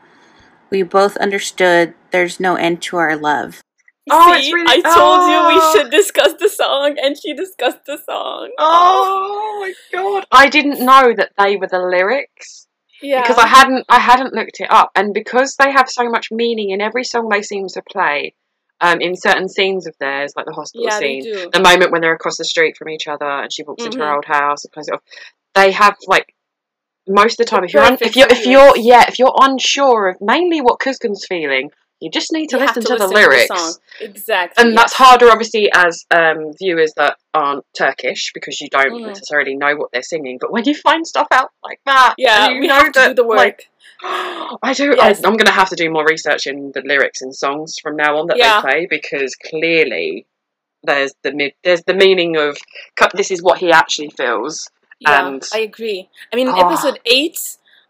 We 0.70 0.84
both 0.84 1.18
understood 1.18 1.96
there's 2.12 2.40
no 2.40 2.58
end 2.58 2.84
to 2.84 2.98
our 2.98 3.16
love. 3.16 3.64
Oh, 4.08 4.40
See, 4.40 4.54
really- 4.54 4.68
I 4.70 4.82
told 4.82 5.20
Oh. 5.22 5.28
you 5.32 5.56
we 5.56 5.60
oh. 5.60 5.74
should 5.74 5.90
discuss 5.90 6.34
the 6.40 6.48
song, 6.48 6.96
and 7.02 7.18
she 7.18 7.34
discussed 7.34 7.86
the 7.88 7.98
song. 7.98 8.52
Oh 8.60 9.58
my 9.60 9.74
god! 9.92 10.28
I 10.32 10.50
didn't 10.50 10.86
know 10.86 11.12
that 11.16 11.32
they 11.40 11.56
were 11.56 11.68
the 11.68 11.80
lyrics 11.80 12.68
yeah. 13.02 13.24
because 13.24 13.40
I 13.40 13.48
hadn't 13.48 13.84
I 13.90 13.98
hadn't 13.98 14.34
looked 14.36 14.60
it 14.60 14.72
up, 14.72 14.92
and 14.96 15.12
because 15.12 15.56
they 15.56 15.72
have 15.72 15.90
so 15.90 16.08
much 16.08 16.30
meaning 16.32 16.70
in 16.70 16.82
every 16.82 17.04
song 17.04 17.30
they 17.30 17.42
seem 17.42 17.68
to 17.70 17.82
play, 17.82 18.36
um, 18.82 19.02
in 19.02 19.16
certain 19.16 19.50
scenes 19.50 19.88
of 19.88 19.96
theirs, 20.00 20.34
like 20.36 20.46
the 20.46 20.54
hospital 20.54 20.86
yeah, 20.88 21.00
scene, 21.00 21.24
the 21.52 21.60
moment 21.62 21.92
when 21.92 22.02
they're 22.02 22.14
across 22.14 22.38
the 22.38 22.46
street 22.46 22.78
from 22.78 22.90
each 22.90 23.08
other 23.08 23.26
and 23.26 23.52
she 23.52 23.64
walks 23.64 23.84
into 23.86 23.98
her 24.00 24.06
Mhm. 24.06 24.16
old 24.16 24.26
house 24.26 24.64
and 24.66 24.72
closes 24.72 24.90
it 24.90 24.94
off, 24.96 25.02
they 25.56 25.72
have 25.72 25.96
like 26.08 26.34
most 27.08 27.40
of 27.40 27.46
the 27.46 27.50
time 27.50 27.64
if 27.64 27.74
you're 27.74 27.84
un- 27.84 27.98
if 28.02 28.16
you're 28.16 28.28
if 28.30 28.46
you're 28.46 28.76
yeah 28.78 29.06
if 29.08 29.18
you're 29.18 29.34
unsure 29.42 30.10
of 30.10 30.18
mainly 30.22 30.60
what 30.62 30.80
Kuzgun's 30.80 31.26
feeling, 31.28 31.72
you 32.02 32.12
just 32.12 32.32
need 32.34 32.48
to 32.50 32.58
You 32.58 32.66
listen 32.66 32.84
to, 32.84 32.96
the 32.96 33.08
listen 33.08 33.16
lyrics. 33.16 33.48
song. 33.48 33.74
Exactly. 34.02 34.64
and 34.64 34.78
that's 34.78 34.94
harder 34.94 35.32
obviously 35.32 35.72
as 35.74 36.06
um, 36.12 36.52
viewers 36.60 36.94
that 36.98 37.18
aren't 37.34 37.66
Turkish 37.76 38.32
because 38.34 38.62
you 38.62 38.68
don't 38.70 38.92
Mhm. 38.92 39.08
necessarily 39.08 39.56
know 39.56 39.76
what 39.76 39.90
they're 39.92 40.04
singing. 40.04 40.38
But 40.40 40.52
when 40.52 40.66
you 40.66 40.76
find 40.76 41.08
stuff 41.08 41.28
out 41.32 41.50
like 41.64 41.80
that, 41.86 42.14
Yeah, 42.20 42.50
you 42.50 42.60
we 42.60 42.68
know 42.68 42.76
have 42.76 42.92
to 42.92 43.00
that 43.00 43.08
do 43.10 43.14
the 43.16 43.24
work. 43.24 43.38
like 43.38 43.70
I 44.04 44.74
do. 44.76 44.94
Yes. 44.96 45.24
I, 45.24 45.28
I'm 45.28 45.38
going 45.38 45.48
to 45.48 45.52
have 45.52 45.70
to 45.70 45.76
do 45.76 45.90
more 45.90 46.06
research 46.06 46.48
in 46.48 46.72
the 46.74 46.82
lyrics 46.82 47.22
and 47.22 47.36
songs 47.36 47.78
from 47.82 47.96
now 47.96 48.18
on 48.18 48.28
that 48.28 48.38
Yeah. 48.38 48.62
they 48.62 48.70
play 48.70 48.88
because 48.90 49.36
clearly 49.36 50.26
there's 50.84 51.14
the 51.24 51.34
mid, 51.34 51.54
there's 51.64 51.84
the 51.84 51.94
meaning 51.94 52.38
of 52.38 52.58
this 53.16 53.32
is 53.32 53.42
what 53.42 53.58
he 53.60 53.72
actually 53.72 54.10
feels, 54.10 54.70
Yeah, 55.00 55.28
and 55.28 55.44
I 55.54 55.60
agree. 55.60 56.10
I 56.32 56.36
mean, 56.36 56.48
in 56.48 56.54
Ah. 56.56 56.68
episode 56.68 57.00
eight, 57.06 57.40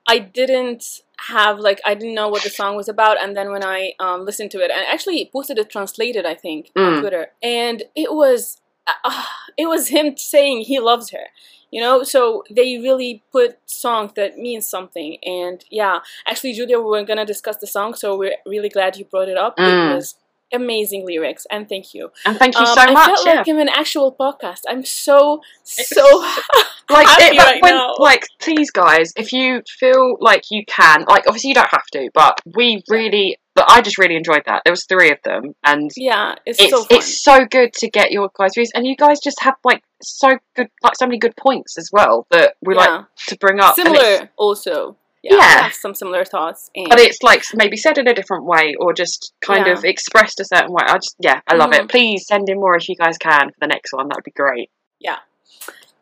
I 0.08 0.20
didn't 0.20 1.02
have 1.30 1.60
like 1.60 1.80
I 1.86 1.94
didn't 1.96 2.16
know 2.16 2.30
what 2.30 2.44
the 2.44 2.50
song 2.50 2.76
was 2.76 2.88
about, 2.88 3.22
and 3.22 3.36
then 3.36 3.52
when 3.52 3.64
I 3.64 3.94
um, 4.00 4.26
listened 4.26 4.52
to 4.52 4.60
it, 4.60 4.72
and 4.72 4.82
actually 4.88 5.30
posted 5.32 5.58
it 5.60 5.70
translated, 5.70 6.26
I 6.26 6.34
think 6.36 6.72
Mm. 6.76 6.88
on 6.96 7.02
Twitter, 7.02 7.28
and 7.44 7.84
it 7.96 8.14
was 8.14 8.62
uh, 9.04 9.24
it 9.58 9.68
was 9.68 9.90
him 9.90 10.16
saying 10.18 10.62
he 10.62 10.80
loves 10.80 11.12
her. 11.12 11.28
You 11.72 11.82
know, 11.82 12.04
so 12.04 12.44
they 12.50 12.78
really 12.78 13.24
put 13.32 13.58
songs 13.66 14.14
that 14.16 14.38
mean 14.38 14.62
something, 14.62 15.18
and 15.24 15.64
yeah, 15.70 16.00
actually, 16.26 16.54
Julia, 16.54 16.80
we 16.80 16.86
were 16.86 17.04
gonna 17.04 17.26
discuss 17.26 17.58
the 17.58 17.68
song, 17.68 17.94
so 17.94 18.18
we're 18.18 18.38
really 18.46 18.70
glad 18.70 18.96
you 18.96 19.06
brought 19.06 19.28
it 19.28 19.38
up. 19.38 19.58
Mm. 19.58 19.96
Was 19.96 20.16
amazing 20.54 21.06
lyrics, 21.06 21.46
and 21.52 21.68
thank 21.68 21.94
you. 21.94 22.12
and 22.26 22.38
thank 22.38 22.56
you 22.56 22.62
Um, 22.66 22.68
so 22.68 22.82
I 22.82 22.92
much. 22.92 23.06
felt 23.06 23.26
yeah. 23.28 23.34
like 23.36 23.48
I'm 23.50 23.60
an 23.60 23.70
actual 23.70 24.16
podcast. 24.16 24.62
I'm 24.68 24.84
so 24.86 25.42
so 25.64 26.04
like 26.90 27.08
happy 27.08 27.36
it, 27.36 27.44
right 27.44 27.62
when, 27.62 27.74
now. 27.76 27.96
like 28.00 28.26
please 28.40 28.72
guys 28.72 29.12
if 29.18 29.34
you 29.34 29.62
feel 29.80 30.18
like 30.20 30.44
you 30.52 30.64
can 30.66 31.04
like 31.08 31.24
obviously 31.28 31.50
you 31.50 31.54
don't 31.56 31.70
have 31.70 31.86
to 31.92 32.10
but 32.14 32.40
we 32.56 32.82
really 32.90 33.38
but 33.56 33.66
i 33.70 33.82
just 33.82 33.98
really 33.98 34.16
enjoyed 34.16 34.42
that 34.46 34.62
there 34.64 34.72
was 34.72 34.86
three 34.86 35.12
of 35.12 35.18
them 35.26 35.54
and 35.66 35.92
Yeah, 35.98 36.36
it's, 36.46 36.60
it's 36.62 36.72
so 36.72 36.86
it's 36.90 37.24
so 37.24 37.46
good 37.46 37.74
to 37.74 37.90
get 37.90 38.12
your 38.12 38.30
guys 38.38 38.52
views 38.56 38.72
and 38.74 38.88
you 38.88 38.96
guys 38.96 39.20
just 39.22 39.42
have 39.42 39.56
like 39.66 39.84
so 40.02 40.38
good 40.56 40.70
like 40.82 40.96
so 40.96 41.06
many 41.08 41.18
good 41.20 41.36
points 41.36 41.78
as 41.78 41.90
well 41.92 42.26
that 42.32 42.56
we 42.62 42.74
Yeah. 42.76 42.80
like 42.82 43.06
to 43.28 43.38
bring 43.38 43.60
up 43.60 43.76
similar 43.76 44.30
also. 44.38 44.96
Yeah, 45.30 45.38
I 45.44 45.62
have 45.64 45.74
some 45.74 45.94
similar 45.96 46.24
thoughts. 46.26 46.70
And 46.76 46.88
but 46.90 47.00
it's 47.00 47.22
like 47.24 47.44
maybe 47.54 47.76
said 47.78 47.98
in 47.98 48.08
a 48.08 48.14
different 48.14 48.46
way 48.46 48.76
or 48.80 48.94
just 48.94 49.34
kind 49.42 49.68
Yeah. 49.68 49.74
of 49.74 49.84
expressed 49.86 50.40
a 50.40 50.46
certain 50.46 50.72
way 50.72 50.84
i 50.88 50.96
just 50.96 51.16
yeah 51.20 51.42
i 51.48 51.56
love 51.56 51.72
Mhm. 51.72 51.80
it 51.80 51.90
please 51.90 52.26
send 52.28 52.50
in 52.50 52.60
more 52.60 52.76
if 52.76 52.88
you 52.90 52.96
guys 52.96 53.18
can 53.18 53.50
for 53.50 53.60
the 53.60 53.68
next 53.68 53.92
one 53.94 54.08
that 54.08 54.16
would 54.18 54.24
be 54.24 54.32
great 54.32 54.70
Yeah. 55.00 55.18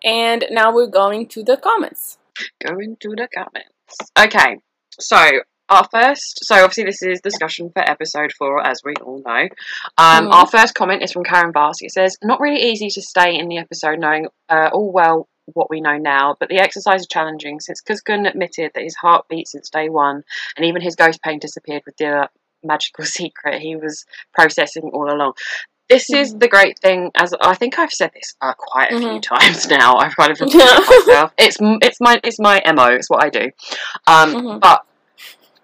and 0.03 0.45
now 0.51 0.73
we're 0.73 0.87
going 1.01 1.27
to 1.29 1.43
the 1.43 1.57
comments. 1.57 2.17
Going 2.65 2.97
to 2.99 3.09
the 3.15 3.27
comments. 3.33 3.73
Okay, 4.19 4.57
so 4.99 5.17
our 5.69 5.87
first, 5.91 6.39
so 6.43 6.55
obviously 6.63 6.83
this 6.83 7.01
is 7.01 7.21
discussion 7.21 7.71
for 7.73 7.79
episode 7.89 8.31
four, 8.37 8.61
as 8.65 8.81
we 8.83 8.93
all 9.01 9.21
know. 9.25 9.47
Um, 9.97 10.27
Mhm. 10.27 10.33
Our 10.33 10.45
first 10.47 10.75
comment 10.75 11.01
is 11.01 11.11
from 11.11 11.23
Karen 11.23 11.51
Bask. 11.51 11.83
It 11.83 11.91
says, 11.91 12.17
"Not 12.23 12.39
really 12.39 12.61
easy 12.61 12.89
to 12.89 13.01
stay 13.01 13.35
in 13.35 13.47
the 13.47 13.57
episode 13.57 13.97
knowing 13.99 14.27
uh, 14.49 14.69
all 14.73 14.91
well." 14.91 15.27
What 15.53 15.69
we 15.69 15.79
know 15.79 15.97
now, 15.97 16.35
but 16.39 16.49
the 16.49 16.57
exercise 16.59 17.01
is 17.01 17.07
challenging 17.07 17.59
since 17.59 17.81
Kuzgun 17.81 18.27
admitted 18.27 18.71
that 18.73 18.83
his 18.83 18.95
heart 18.95 19.25
beat 19.29 19.47
since 19.47 19.69
day 19.69 19.89
one, 19.89 20.23
and 20.57 20.65
even 20.65 20.81
his 20.81 20.95
ghost 20.95 21.21
pain 21.21 21.37
disappeared 21.39 21.83
with 21.85 21.97
the 21.97 22.29
magical 22.63 23.05
secret 23.05 23.61
he 23.61 23.75
was 23.75 24.05
processing 24.33 24.89
all 24.91 25.11
along. 25.13 25.33
This 25.87 26.09
is 26.09 26.33
Mhm. 26.33 26.39
the 26.39 26.47
great 26.47 26.79
thing, 26.79 27.11
as 27.15 27.31
I 27.39 27.53
think 27.53 27.77
I've 27.77 27.91
said 27.91 28.09
this 28.15 28.33
uh, 28.41 28.53
quite 28.57 28.91
a 28.91 28.97
few 28.97 29.07
Mhm. 29.07 29.21
times 29.21 29.67
now. 29.69 29.97
I've 29.97 30.15
kind 30.15 30.31
of 30.31 30.39
repeated 30.41 30.89
myself. 30.89 31.31
It's 31.37 31.57
it's 31.61 32.01
my 32.01 32.19
it's 32.23 32.39
my 32.39 32.59
mo. 32.73 32.87
It's 32.87 33.07
what 33.09 33.23
I 33.23 33.29
do. 33.29 33.51
Um, 34.07 34.33
Mhm. 34.33 34.59
But 34.61 34.83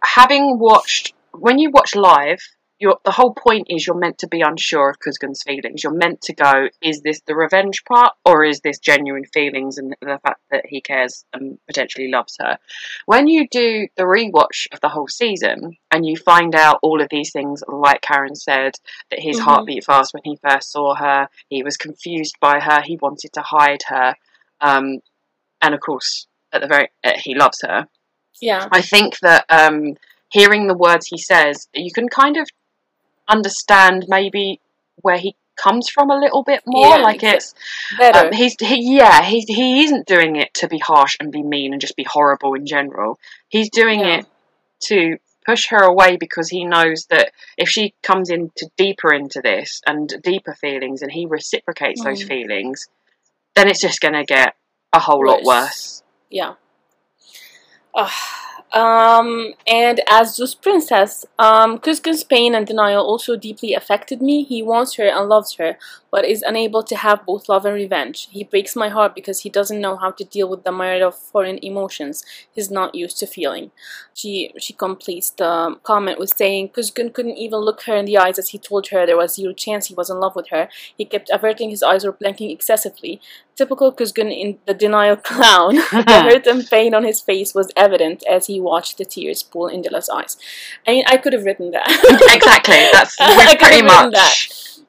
having 0.04 0.60
watched 0.60 1.14
when 1.34 1.58
you 1.58 1.72
watch 1.72 1.96
live, 1.96 2.40
you're, 2.82 2.98
the 3.06 3.12
whole 3.12 3.34
point 3.36 3.68
is 3.70 3.86
you're 3.86 3.96
meant 3.96 4.18
to 4.18 4.28
be 4.28 4.42
unsure 4.42 4.90
of 4.90 4.98
Kuzgun's 5.00 5.44
feelings. 5.44 5.84
You're 5.84 5.94
meant 5.94 6.20
to 6.24 6.34
go, 6.34 6.68
is 6.82 7.02
this 7.02 7.22
the 7.28 7.36
revenge 7.36 7.84
part, 7.86 8.14
or 8.26 8.44
is 8.44 8.62
this 8.62 8.80
genuine 8.80 9.26
feelings 9.26 9.78
and 9.78 9.96
the 10.02 10.20
fact 10.24 10.42
that 10.50 10.66
he 10.66 10.82
cares 10.82 11.24
and 11.32 11.60
potentially 11.68 12.10
loves 12.10 12.36
her? 12.40 12.58
When 13.06 13.28
you 13.28 13.48
do 13.48 13.88
the 13.98 14.04
rewatch 14.04 14.66
of 14.74 14.82
the 14.82 14.90
whole 14.90 15.08
season 15.08 15.78
and 15.92 16.08
you 16.08 16.18
find 16.18 16.56
out 16.56 16.80
all 16.82 17.02
of 17.02 17.10
these 17.12 17.32
things, 17.32 17.64
like 17.68 18.02
Karen 18.02 18.36
said, 18.36 18.74
that 19.12 19.20
his 19.20 19.40
Mhm. 19.40 19.44
heart 19.44 19.66
beat 19.68 19.86
fast 19.86 20.16
when 20.16 20.24
he 20.26 20.40
first 20.42 20.72
saw 20.72 20.96
her, 20.96 21.30
he 21.50 21.62
was 21.62 21.78
confused 21.78 22.36
by 22.42 22.60
her, 22.60 22.82
he 22.82 22.98
wanted 23.00 23.32
to 23.34 23.42
hide 23.42 23.84
her, 23.90 24.16
um, 24.60 25.02
and 25.62 25.76
of 25.76 25.80
course, 25.82 26.26
at 26.52 26.62
the 26.62 26.68
very, 26.68 26.90
uh, 27.04 27.14
he 27.16 27.36
loves 27.36 27.62
her. 27.62 27.88
Yeah, 28.42 28.68
I 28.72 28.82
think 28.82 29.20
that 29.20 29.46
um, 29.50 29.98
hearing 30.30 30.66
the 30.66 30.76
words 30.76 31.06
he 31.06 31.20
says, 31.20 31.68
you 31.76 31.92
can 31.92 32.10
kind 32.10 32.38
of 32.38 32.50
understand 33.32 34.06
maybe 34.08 34.60
where 35.02 35.18
he 35.18 35.36
comes 35.62 35.90
from 35.90 36.10
a 36.10 36.20
little 36.20 36.44
bit 36.44 36.62
more. 36.66 36.88
Yeah, 36.88 37.04
like 37.04 37.24
it's 37.24 37.54
better. 37.98 38.28
um, 38.28 38.34
he's 38.34 38.56
he, 38.60 38.96
yeah 38.98 39.22
he's 39.24 39.46
he 39.48 39.84
isn't 39.84 40.08
doing 40.08 40.36
it 40.36 40.54
to 40.56 40.68
be 40.68 40.80
harsh 40.80 41.16
and 41.20 41.32
be 41.32 41.44
mean 41.44 41.72
and 41.74 41.82
just 41.82 41.96
be 41.96 42.06
horrible 42.10 42.54
in 42.56 42.66
general. 42.66 43.20
He's 43.50 43.70
doing 43.70 44.00
Yeah. 44.00 44.18
it 44.20 44.26
to 44.88 45.18
push 45.46 45.68
her 45.70 45.84
away 45.84 46.18
because 46.18 46.50
he 46.50 46.64
knows 46.66 47.06
that 47.10 47.32
if 47.58 47.68
she 47.70 47.94
comes 48.04 48.30
into 48.30 48.70
deeper 48.78 49.12
into 49.14 49.42
this 49.42 49.82
and 49.88 50.08
deeper 50.24 50.54
feelings 50.54 51.02
and 51.02 51.12
he 51.12 51.26
reciprocates 51.26 52.04
those 52.04 52.24
Mm. 52.24 52.28
feelings, 52.28 52.88
then 53.56 53.68
it's 53.68 53.82
just 53.82 54.02
going 54.02 54.14
to 54.14 54.24
get 54.24 54.56
a 54.94 55.00
whole 55.00 55.26
lot 55.26 55.44
Worse. 55.44 55.46
worse. 55.46 56.04
Yeah. 56.30 56.54
Ugh. 57.94 58.10
Um, 58.74 59.54
and 59.68 60.00
as 60.10 60.36
Zeus 60.36 60.56
princess, 60.56 61.26
um, 61.38 61.78
Kuzgun's 61.78 62.24
pain 62.24 62.56
and 62.56 62.66
denial 62.66 63.06
also 63.06 63.36
deeply 63.36 63.74
affected 63.74 64.22
me. 64.22 64.44
He 64.44 64.64
wants 64.64 64.96
her 64.96 65.08
and 65.08 65.28
loves 65.28 65.56
her, 65.56 65.78
but 66.10 66.26
is 66.26 66.42
unable 66.42 66.82
to 66.84 66.96
have 66.96 67.26
both 67.26 67.50
love 67.50 67.66
and 67.66 67.76
revenge. 67.76 68.30
He 68.32 68.46
breaks 68.46 68.76
my 68.76 68.88
heart 68.88 69.14
because 69.14 69.42
he 69.42 69.50
doesn't 69.50 69.82
know 69.82 69.98
how 69.98 70.12
to 70.12 70.24
deal 70.24 70.50
with 70.50 70.64
the 70.64 70.72
myriad 70.72 71.02
of 71.02 71.18
foreign 71.18 71.60
emotions 71.62 72.24
he's 72.54 72.72
not 72.72 72.96
used 72.96 73.18
to 73.20 73.28
feeling. 73.28 73.72
She 74.14 74.54
she 74.58 74.74
completes 74.74 75.32
the 75.32 75.76
comment 75.84 76.20
with 76.20 76.34
saying 76.36 76.70
Kuzgun 76.70 77.14
couldn't 77.14 77.38
even 77.38 77.60
look 77.60 77.84
her 77.84 77.96
in 77.96 78.06
the 78.06 78.18
eyes 78.18 78.40
as 78.40 78.50
he 78.50 78.58
told 78.58 78.88
her 78.90 79.06
there 79.06 79.18
was 79.18 79.36
zero 79.36 79.54
chance 79.54 79.88
he 79.88 79.96
was 79.96 80.10
in 80.10 80.20
love 80.20 80.36
with 80.36 80.50
her. 80.50 80.70
He 80.98 81.06
kept 81.06 81.30
averting 81.32 81.70
his 81.70 81.84
eyes 81.84 82.06
or 82.06 82.14
blinking 82.14 82.52
excessively. 82.52 83.20
Typical 83.56 83.94
Kuzgun 83.94 84.32
in 84.32 84.60
the 84.66 84.74
denial 84.74 85.16
clown. 85.30 85.76
the 85.76 86.22
hurt 86.30 86.48
and 86.48 86.66
pain 86.70 86.94
on 86.94 87.04
his 87.04 87.20
face 87.20 87.54
was 87.54 87.72
evident 87.76 88.24
as 88.30 88.48
he 88.48 88.61
watched 88.62 88.98
the 88.98 89.06
tears 89.06 89.44
pool 89.44 89.68
in 89.68 89.82
Dilla's 89.82 90.10
eyes. 90.10 90.38
I 90.88 90.92
mean, 90.92 91.04
I 91.08 91.18
could 91.18 91.34
have 91.34 91.46
written 91.46 91.72
that. 91.72 91.88
exactly. 92.34 92.88
That's 92.92 93.16
I 93.20 93.38
we've 93.38 93.60
pretty 93.60 93.82
much. 93.82 94.14
that. 94.14 94.36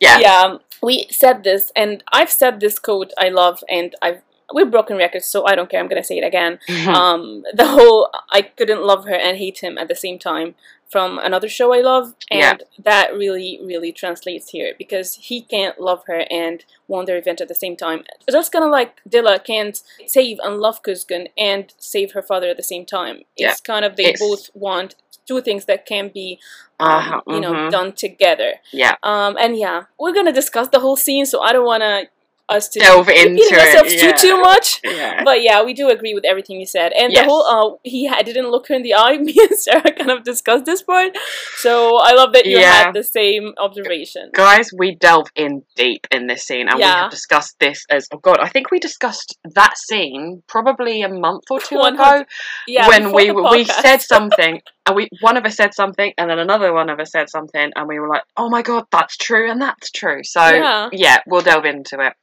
Yeah. 0.00 0.18
yeah. 0.18 0.58
We 0.82 1.06
said 1.10 1.44
this, 1.44 1.70
and 1.76 2.02
I've 2.12 2.30
said 2.30 2.60
this 2.60 2.78
quote 2.78 3.12
I 3.18 3.28
love, 3.28 3.62
and 3.68 3.94
I've 4.02 4.22
we're 4.52 4.66
broken 4.66 4.96
records, 4.96 5.26
so 5.26 5.46
I 5.46 5.54
don't 5.54 5.70
care. 5.70 5.80
I'm 5.80 5.88
gonna 5.88 6.04
say 6.04 6.18
it 6.18 6.24
again. 6.24 6.58
Um, 6.88 7.44
the 7.54 7.68
whole 7.68 8.10
I 8.30 8.42
couldn't 8.42 8.82
love 8.82 9.04
her 9.06 9.14
and 9.14 9.38
hate 9.38 9.62
him 9.62 9.78
at 9.78 9.88
the 9.88 9.94
same 9.94 10.18
time 10.18 10.54
from 10.92 11.18
another 11.18 11.48
show 11.48 11.68
I 11.72 11.80
love, 11.80 12.06
and 12.30 12.58
Yeah. 12.60 12.82
that 12.90 13.06
really, 13.22 13.58
really 13.70 13.92
translates 13.92 14.50
here 14.50 14.70
because 14.82 15.08
he 15.28 15.36
can't 15.54 15.80
love 15.88 16.02
her 16.06 16.20
and 16.42 16.56
want 16.86 17.06
the 17.06 17.14
revenge 17.14 17.40
at 17.40 17.48
the 17.48 17.54
same 17.64 17.76
time. 17.76 18.00
Just 18.30 18.52
kind 18.52 18.64
of 18.64 18.70
like 18.70 18.90
Dilla 19.08 19.42
can't 19.42 19.76
save 20.06 20.36
and 20.44 20.54
love 20.66 20.82
Kuzgun 20.82 21.24
and 21.38 21.72
save 21.78 22.12
her 22.12 22.22
father 22.30 22.48
at 22.50 22.58
the 22.58 22.62
same 22.72 22.84
time. 22.84 23.16
It's 23.36 23.60
kind 23.72 23.84
of 23.86 23.96
they 23.96 24.04
It's- 24.12 24.20
both 24.20 24.50
want 24.54 24.94
two 25.26 25.40
things 25.40 25.64
that 25.64 25.86
can 25.86 26.08
be, 26.08 26.38
um, 26.80 26.88
Uh-huh, 26.98 27.20
you 27.28 27.40
know, 27.40 27.52
mhm. 27.52 27.70
done 27.70 27.92
together. 27.92 28.52
yeah. 28.72 28.96
Um, 29.02 29.36
and 29.40 29.56
yeah, 29.56 29.84
we're 29.98 30.12
gonna 30.18 30.32
discuss 30.42 30.68
the 30.68 30.80
whole 30.80 30.96
scene, 30.96 31.24
so 31.26 31.40
I 31.40 31.52
don't 31.54 31.64
wanna 31.72 32.08
us 32.48 32.68
to 32.70 32.80
Delve 32.80 33.08
into 33.08 33.42
it, 33.42 33.52
ourselves 33.52 33.94
yeah. 33.94 34.12
too 34.12 34.28
too 34.28 34.40
much. 34.40 34.80
Yeah. 34.84 35.22
But 35.24 35.42
yeah, 35.42 35.62
we 35.62 35.74
do 35.74 35.88
agree 35.88 36.14
with 36.14 36.24
everything 36.24 36.58
you 36.60 36.66
said, 36.66 36.92
and 36.92 37.12
Yes. 37.12 37.24
the 37.24 37.30
whole 37.30 37.44
uh, 37.46 37.76
he 37.82 38.10
didn't 38.24 38.50
look 38.50 38.68
her 38.68 38.74
in 38.74 38.82
the 38.82 38.94
eye. 38.94 39.16
Me 39.22 39.34
and 39.38 39.58
Sarah 39.58 39.92
kind 39.92 40.10
of 40.10 40.24
discussed 40.24 40.64
this 40.64 40.82
part, 40.82 41.16
so 41.56 41.98
I 41.98 42.12
love 42.12 42.32
that 42.34 42.46
you 42.46 42.58
Yeah. 42.58 42.84
had 42.84 42.94
the 42.94 43.04
same 43.04 43.54
observation. 43.58 44.30
Guys, 44.34 44.70
we 44.76 44.94
delve 44.94 45.28
in 45.34 45.62
deep 45.76 46.06
in 46.10 46.26
this 46.26 46.44
scene 46.44 46.68
and 46.68 46.76
we 46.78 46.82
have 46.84 47.10
discussed 47.10 47.58
this 47.60 47.84
as 47.90 48.08
oh 48.12 48.18
god, 48.18 48.38
I 48.40 48.48
think 48.48 48.70
we 48.70 48.78
discussed 48.78 49.38
that 49.54 49.78
scene 49.78 50.42
probably 50.46 51.02
a 51.02 51.08
month 51.08 51.44
or 51.50 51.60
two 51.60 51.80
ago 51.90 52.24
Yeah, 52.66 52.88
when 52.88 53.12
we 53.12 53.30
we 53.30 53.64
said 53.64 53.98
something 54.14 54.60
and 54.86 54.96
we 54.96 55.08
one 55.20 55.36
of 55.36 55.44
us 55.44 55.56
said 55.56 55.74
something 55.74 56.12
and 56.18 56.28
then 56.28 56.38
another 56.38 56.72
one 56.72 56.90
of 56.90 56.98
us 56.98 57.12
said 57.12 57.28
something 57.30 57.70
and 57.76 57.88
we 57.88 57.98
were 58.00 58.08
like, 58.08 58.22
"Oh 58.36 58.48
my 58.50 58.62
god, 58.62 58.86
that's 58.90 59.16
true 59.16 59.50
and 59.50 59.60
that's 59.62 59.90
true." 59.90 60.22
So 60.24 60.44
Yeah. 60.92 61.18
we'll 61.26 61.42
delve 61.42 61.64
into 61.64 62.00
it. 62.00 62.14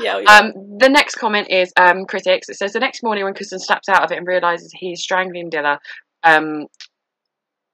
yeah, 0.00 0.18
yeah. 0.18 0.30
Um, 0.30 0.52
the 0.78 0.88
next 0.88 1.16
comment 1.16 1.48
is 1.50 1.72
um, 1.76 2.06
critics. 2.06 2.48
It 2.48 2.54
says 2.56 2.72
the 2.72 2.80
next 2.80 3.02
morning 3.02 3.24
when 3.24 3.34
Kristen 3.34 3.58
snaps 3.58 3.88
out 3.88 4.02
of 4.02 4.12
it 4.12 4.18
and 4.18 4.26
realizes 4.26 4.72
he's 4.72 5.02
strangling 5.02 5.50
Dilla, 5.50 5.78
um, 6.22 6.66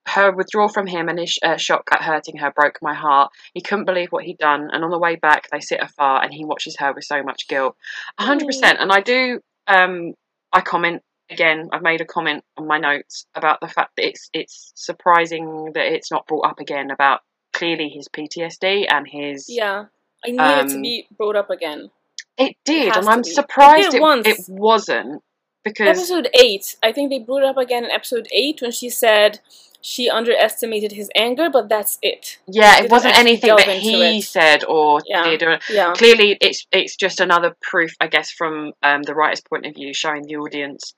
her 0.09 0.33
withdrawal 0.33 0.69
from 0.69 0.89
him 0.89 1.09
and 1.09 1.19
his 1.21 1.39
uh, 1.45 1.57
shock 1.57 1.89
at 1.93 2.03
hurting 2.03 2.37
her 2.39 2.51
broke 2.51 2.79
my 2.83 2.93
heart. 2.95 3.31
He 3.55 3.61
couldn't 3.61 3.85
believe 3.85 4.11
what 4.11 4.25
he'd 4.25 4.39
done, 4.39 4.69
and 4.73 4.83
on 4.83 4.91
the 4.91 4.99
way 4.99 5.15
back, 5.15 5.49
they 5.53 5.61
sit 5.61 5.81
afar 5.81 6.23
and 6.23 6.35
he 6.35 6.45
watches 6.45 6.77
her 6.81 6.93
with 6.93 7.05
so 7.05 7.23
much 7.23 7.47
guilt. 7.47 7.77
A 8.19 8.25
hundred 8.25 8.47
percent. 8.47 8.79
And 8.81 8.91
I 8.91 9.01
do. 9.01 9.41
Um, 9.69 10.15
I 10.53 10.61
comment 10.61 11.03
again. 11.33 11.69
I've 11.73 11.83
made 11.83 12.01
a 12.01 12.05
comment 12.05 12.45
on 12.57 12.67
my 12.67 12.79
notes 12.79 13.27
about 13.35 13.61
the 13.61 13.69
fact 13.69 13.93
that 13.97 14.07
it's 14.07 14.29
it's 14.33 14.73
surprising 14.75 15.73
that 15.75 15.93
it's 15.93 16.11
not 16.11 16.27
brought 16.27 16.47
up 16.47 16.61
again 16.61 16.91
about 16.91 17.21
clearly 17.53 17.89
his 17.89 18.09
PTSD 18.09 18.87
and 18.91 19.07
his 19.07 19.47
yeah, 19.49 19.85
I 20.25 20.31
need 20.31 20.41
it 20.41 20.69
to 20.69 20.75
um, 20.77 20.83
be 20.83 21.07
brought 21.17 21.37
up 21.37 21.51
again. 21.51 21.91
It 22.39 22.57
did, 22.65 22.89
has 22.95 22.97
and 23.05 23.09
I'm 23.09 23.23
be. 23.23 23.31
Surprised 23.31 23.95
it, 23.95 24.01
once. 24.01 24.27
it 24.27 24.39
wasn't. 24.49 25.23
because 25.65 25.99
Episode 25.99 26.29
8. 26.35 26.77
I 26.83 26.91
think 26.93 27.11
they 27.11 27.19
brought 27.19 27.43
it 27.43 27.49
up 27.49 27.57
again 27.59 27.85
in 27.85 27.91
episode 27.91 28.27
8 28.33 28.63
when 28.63 28.73
she 28.73 28.89
said 28.89 29.41
she 29.83 30.09
underestimated 30.09 30.93
his 30.93 31.11
anger, 31.15 31.51
but 31.51 31.69
that's 31.69 31.99
it. 32.03 32.39
yeah, 32.47 32.83
it 32.83 32.91
wasn't 32.91 33.19
anything 33.19 33.55
that 33.57 33.69
he 33.69 34.19
it. 34.19 34.23
said 34.25 34.65
or 34.65 35.01
Yeah. 35.07 35.25
did. 35.25 35.43
Or, 35.43 35.59
Yeah. 35.69 35.93
clearly, 35.93 36.39
it's 36.41 36.67
it's 36.73 36.97
just 36.97 37.21
another 37.21 37.55
proof, 37.61 37.93
I 38.01 38.07
guess, 38.07 38.31
from 38.31 38.73
um, 38.83 39.03
the 39.03 39.15
writer's 39.15 39.41
point 39.43 39.67
of 39.67 39.75
view, 39.75 39.93
showing 39.93 40.23
the 40.23 40.37
audience. 40.37 40.95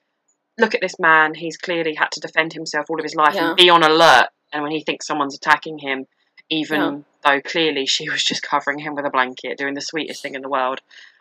Look 0.58 0.74
at 0.74 0.80
this 0.80 0.98
man. 0.98 1.34
He's 1.34 1.56
clearly 1.56 1.94
had 1.94 2.10
to 2.12 2.20
defend 2.20 2.52
himself 2.52 2.86
all 2.88 2.98
of 2.98 3.04
his 3.04 3.14
life 3.14 3.34
Yeah. 3.34 3.48
and 3.48 3.56
be 3.56 3.70
on 3.70 3.82
alert. 3.82 4.28
And 4.52 4.62
when 4.62 4.72
he 4.72 4.82
thinks 4.82 5.06
someone's 5.06 5.34
attacking 5.34 5.78
him, 5.78 6.06
even 6.48 6.80
Yeah. 6.80 6.98
though 7.24 7.40
clearly 7.40 7.86
she 7.86 8.08
was 8.10 8.22
just 8.22 8.42
covering 8.42 8.78
him 8.78 8.94
with 8.94 9.04
a 9.06 9.10
blanket, 9.10 9.58
doing 9.58 9.74
the 9.74 9.80
sweetest 9.80 10.22
thing 10.22 10.34
in 10.34 10.42
the 10.42 10.48
world, 10.48 10.80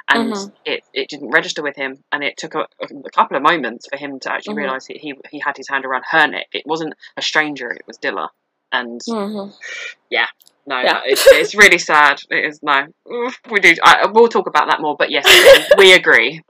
and 0.10 0.34
Mhm. 0.34 0.54
it, 0.66 0.84
it 0.94 1.10
didn't 1.10 1.32
register 1.32 1.64
with 1.64 1.76
him. 1.76 2.04
And 2.12 2.24
it 2.24 2.38
took 2.38 2.56
a, 2.56 2.68
a 2.82 3.10
couple 3.12 3.38
of 3.38 3.44
moments 3.44 3.88
for 3.90 3.98
him 3.98 4.20
to 4.20 4.32
actually 4.32 4.56
Mhm. 4.56 4.58
realise 4.58 4.86
he, 4.86 4.98
he 5.00 5.14
he 5.32 5.40
had 5.40 5.58
his 5.58 5.68
hand 5.70 5.86
around 5.86 6.04
her 6.10 6.28
neck. 6.28 6.48
It 6.54 6.66
wasn't 6.66 6.94
a 7.18 7.22
stranger. 7.22 7.72
It 7.72 7.88
was 7.88 7.98
Dilla. 7.98 8.30
And 8.72 9.02
hmm 9.08 9.50
no, 10.66 10.80
Yeah. 10.82 11.02
it's, 11.06 11.26
it's 11.28 11.56
really 11.56 11.78
sad. 11.92 12.20
It 12.30 12.46
is 12.46 12.60
no. 12.64 12.88
We 13.50 13.60
do. 13.60 13.74
I, 13.84 14.08
we'll 14.12 14.30
talk 14.30 14.48
about 14.48 14.68
that 14.70 14.80
more. 14.82 14.96
But 14.98 15.12
yes, 15.12 15.26
we 15.78 15.94
agree. 15.94 16.42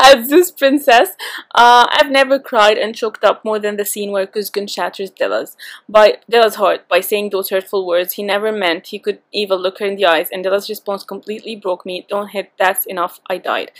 As 0.00 0.28
this 0.28 0.50
princess, 0.50 1.10
uh, 1.54 1.86
I've 1.90 2.10
never 2.10 2.38
cried 2.38 2.78
and 2.78 2.94
choked 2.94 3.24
up 3.24 3.44
more 3.44 3.58
than 3.58 3.76
the 3.76 3.84
scene 3.84 4.10
where 4.12 4.26
Kuzgun 4.26 4.68
shatters 4.70 5.10
Dilla's 5.10 5.56
by 5.88 6.18
Dilla's 6.30 6.54
heart 6.54 6.88
by 6.88 7.00
saying 7.00 7.30
those 7.30 7.50
hurtful 7.50 7.86
words 7.86 8.14
he 8.14 8.22
never 8.22 8.52
meant 8.52 8.86
he 8.88 8.98
could 8.98 9.18
even 9.32 9.58
look 9.58 9.80
her 9.80 9.86
in 9.86 9.96
the 9.96 10.06
eyes, 10.06 10.28
and 10.32 10.42
Dilla's 10.44 10.68
response 10.68 11.04
completely 11.04 11.56
broke 11.56 11.84
me. 11.84 12.06
Don't 12.08 12.28
hit. 12.28 12.52
That's 12.58 12.86
enough. 12.86 13.20
I 13.28 13.38
died. 13.38 13.70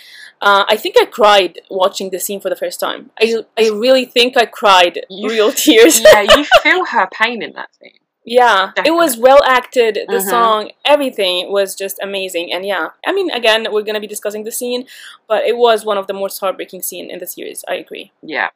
Uh, 0.43 0.65
I 0.69 0.77
think 0.77 0.97
I 1.01 1.05
cried 1.07 1.61
watching 1.71 2.11
the 2.11 2.19
scene 2.19 2.41
for 2.41 2.51
the 2.51 2.57
first 2.57 2.79
time. 2.81 3.11
I 3.21 3.43
I 3.57 3.71
really 3.71 4.05
think 4.05 4.37
I 4.37 4.47
cried 4.47 5.01
You- 5.09 5.29
real 5.31 5.53
tears. 5.65 6.01
Yeah, 6.01 6.23
you 6.23 6.45
feel 6.63 6.85
her 6.87 7.09
pain 7.13 7.43
in 7.43 7.53
that 7.55 7.71
scene. 7.77 7.93
Yeah, 8.29 8.73
it 8.85 8.91
was 8.93 9.17
well 9.17 9.41
acted. 9.47 9.95
The 10.11 10.19
Mhm. 10.19 10.29
song, 10.29 10.71
everything 10.85 11.51
was 11.53 11.75
just 11.75 11.99
amazing. 12.03 12.53
And 12.53 12.65
yeah, 12.67 12.89
I 13.07 13.13
mean, 13.13 13.31
again, 13.31 13.67
we're 13.71 13.83
gonna 13.83 14.01
be 14.01 14.07
discussing 14.07 14.45
the 14.45 14.53
scene, 14.53 14.87
but 15.29 15.45
it 15.47 15.57
was 15.57 15.85
one 15.85 15.99
of 15.99 16.07
the 16.07 16.13
most 16.15 16.39
heartbreaking 16.41 16.83
scene 16.83 17.11
in 17.11 17.19
the 17.19 17.27
series. 17.27 17.65
I 17.69 17.75
agree. 17.75 18.13
Yeah. 18.23 18.51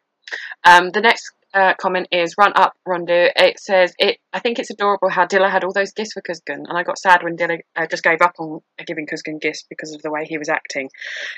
Um, 0.64 0.90
the 0.90 1.00
next 1.00 1.32
uh, 1.54 1.75
comment 1.75 2.09
is 2.11 2.35
run 2.38 2.52
up 2.54 2.75
Rondo. 2.87 3.28
It 3.37 3.59
says 3.59 3.94
it. 3.99 4.18
I 4.32 4.38
think 4.40 4.59
it's 4.59 4.71
adorable 4.71 5.09
how 5.09 5.26
Dilla 5.26 5.50
had 5.50 5.64
all 5.64 5.73
those 5.73 5.92
gifts 5.92 6.14
for 6.14 6.23
Kuzgun, 6.23 6.64
and 6.68 6.78
I 6.78 6.82
got 6.82 6.99
sad 6.99 7.23
when 7.23 7.37
Dilla 7.37 7.61
uh, 7.76 7.87
just 7.87 8.02
gave 8.02 8.23
up 8.23 8.35
on 8.38 8.61
giving 8.87 9.06
Kuzgun 9.06 9.40
gifts 9.40 9.64
because 9.68 9.94
of 9.94 10.02
the 10.02 10.11
way 10.11 10.25
he 10.25 10.38
was 10.38 10.49
acting. 10.49 10.90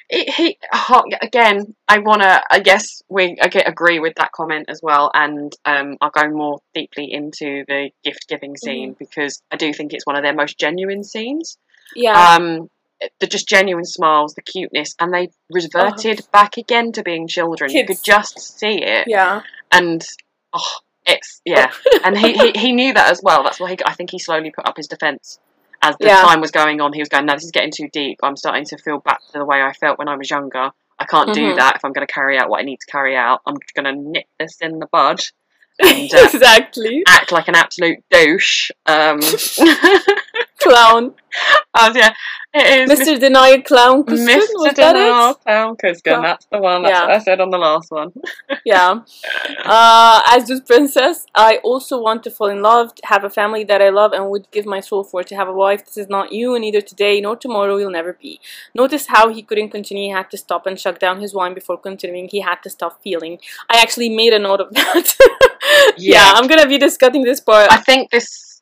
It, 0.09 0.33
he 0.35 0.59
oh, 0.73 1.05
again. 1.21 1.75
I 1.89 1.99
wanna. 1.99 2.43
I 2.51 2.61
guess 2.61 3.03
we 3.09 3.37
I 3.41 3.51
agree 3.67 3.99
with 3.99 4.15
that 4.17 4.33
comment 4.33 4.67
as 4.69 4.81
well, 4.83 5.11
and 5.15 5.53
um, 5.65 5.97
I'll 6.01 6.11
go 6.11 6.29
more 6.31 6.61
deeply 6.75 7.13
into 7.13 7.65
the 7.67 7.91
gift 8.05 8.27
giving 8.29 8.57
scene 8.57 8.95
because 8.99 9.43
I 9.51 9.57
do 9.57 9.73
think 9.73 9.93
it's 9.93 10.07
one 10.07 10.17
of 10.17 10.23
their 10.23 10.35
most 10.35 10.59
genuine 10.59 11.05
scenes. 11.05 11.59
Yeah, 11.95 12.37
um 12.37 12.69
the 13.21 13.27
just 13.27 13.49
genuine 13.49 13.85
smiles 13.85 14.35
the 14.35 14.43
cuteness 14.43 14.95
and 15.01 15.13
they 15.13 15.31
reverted 15.51 16.21
back 16.33 16.57
again 16.57 16.93
to 16.93 17.03
being 17.03 17.27
children 17.27 17.71
you 17.71 17.85
could 17.85 18.03
just 18.03 18.39
see 18.59 18.83
it 18.83 19.05
yeah, 19.07 19.43
and 19.79 20.05
oh 20.53 20.73
it's 21.07 21.41
yeah. 21.45 21.71
And 22.05 22.17
he, 22.19 22.33
he 22.33 22.53
he 22.55 22.73
knew 22.73 22.93
that 22.95 23.11
as 23.11 23.21
well. 23.23 23.43
That's 23.43 23.61
why 23.61 23.71
he, 23.71 23.77
i 23.87 23.93
think 23.95 24.11
he 24.11 24.19
slowly 24.19 24.51
put 24.51 24.67
up 24.67 24.77
his 24.77 24.89
defense 24.89 25.39
as 25.83 25.97
the 25.99 26.07
Yeah. 26.07 26.23
time 26.23 26.41
was 26.41 26.51
going 26.51 26.81
on. 26.81 26.93
He 26.93 27.01
was 27.01 27.09
going 27.09 27.27
no 27.27 27.35
this 27.35 27.45
is 27.45 27.51
getting 27.51 27.73
too 27.73 27.89
deep. 27.93 28.19
I'm 28.23 28.37
starting 28.37 28.65
to 28.67 28.79
feel 28.79 28.99
back 29.01 29.21
to 29.27 29.33
the 29.39 29.45
way 29.45 29.61
i 29.63 29.73
felt 29.73 29.99
when 29.99 30.09
i 30.09 30.17
was 30.17 30.31
younger. 30.31 30.71
I 30.99 31.05
can't 31.05 31.35
do 31.35 31.43
Mhm. 31.53 31.57
that 31.57 31.77
if 31.77 31.85
i'm 31.85 31.93
going 31.93 32.07
to 32.07 32.13
carry 32.13 32.39
out 32.39 32.49
what 32.49 32.61
i 32.61 32.65
need 32.65 32.79
to 32.81 32.87
carry 32.91 33.17
out. 33.17 33.41
I'm 33.47 33.57
going 33.75 33.85
to 33.95 34.01
nip 34.11 34.27
this 34.39 34.57
in 34.61 34.79
the 34.79 34.87
bud 34.87 35.21
and 35.83 36.15
uh, 36.15 36.19
exactly. 36.33 37.03
act 37.07 37.33
like 37.33 37.49
an 37.49 37.57
absolute 37.57 37.99
douche. 38.11 38.71
Um 38.87 39.19
Clown, 40.65 41.15
oh, 41.75 41.93
yeah 41.95 42.15
it 42.57 42.89
is 42.89 43.01
Mr. 43.01 43.19
Denial 43.19 43.63
Clown. 43.63 44.05
Mr. 44.05 44.75
Denial? 44.75 45.35
Clown 45.35 45.77
Kuzgun, 45.77 46.23
that's 46.23 46.47
the 46.47 46.59
one. 46.59 46.83
That's 46.83 46.93
Yeah. 46.93 47.01
what 47.07 47.11
I 47.11 47.19
said 47.19 47.41
on 47.41 47.51
the 47.51 47.59
last 47.59 47.91
one. 47.91 48.13
Yeah. 48.65 49.01
Uh, 49.65 50.23
as 50.29 50.47
this 50.47 50.61
princess, 50.61 51.27
I 51.35 51.59
also 51.65 52.01
want 52.01 52.23
to 52.25 52.31
fall 52.31 52.49
in 52.49 52.63
love, 52.63 52.93
have 53.05 53.25
a 53.25 53.31
family 53.31 53.65
that 53.65 53.83
I 53.83 53.89
love 53.91 54.13
and 54.13 54.31
would 54.31 54.49
give 54.53 54.67
my 54.67 54.81
soul 54.81 55.03
for. 55.05 55.23
To 55.25 55.35
have 55.35 55.49
a 55.49 55.53
wife, 55.53 55.85
this 55.85 55.97
is 55.97 56.09
not 56.09 56.33
you, 56.33 56.55
and 56.55 56.63
neither 56.63 56.81
today 56.81 57.21
nor 57.21 57.35
tomorrow 57.37 57.77
you'll 57.77 57.91
never 57.91 58.13
be. 58.13 58.41
Notice 58.75 59.07
how 59.07 59.29
he 59.33 59.43
couldn't 59.43 59.71
continue. 59.71 60.05
He 60.05 60.11
had 60.11 60.31
to 60.31 60.37
stop 60.37 60.67
and 60.67 60.79
shut 60.79 61.01
down 61.01 61.21
his 61.21 61.35
wine 61.35 61.55
before 61.55 61.77
continuing. 61.79 62.29
He 62.29 62.41
had 62.41 62.63
to 62.63 62.71
stop 62.71 63.03
feeling. 63.03 63.39
I 63.69 63.81
actually 63.83 64.11
made 64.11 64.33
a 64.33 64.39
note 64.39 64.61
of 64.61 64.73
that. 64.75 65.17
yeah. 65.97 66.15
Yeah. 66.15 66.33
I'm 66.37 66.47
gonna 66.47 66.69
be 66.69 66.79
discussing 66.79 67.25
this 67.25 67.41
part. 67.41 67.71
I 67.73 67.79
think 67.79 68.11
this, 68.11 68.54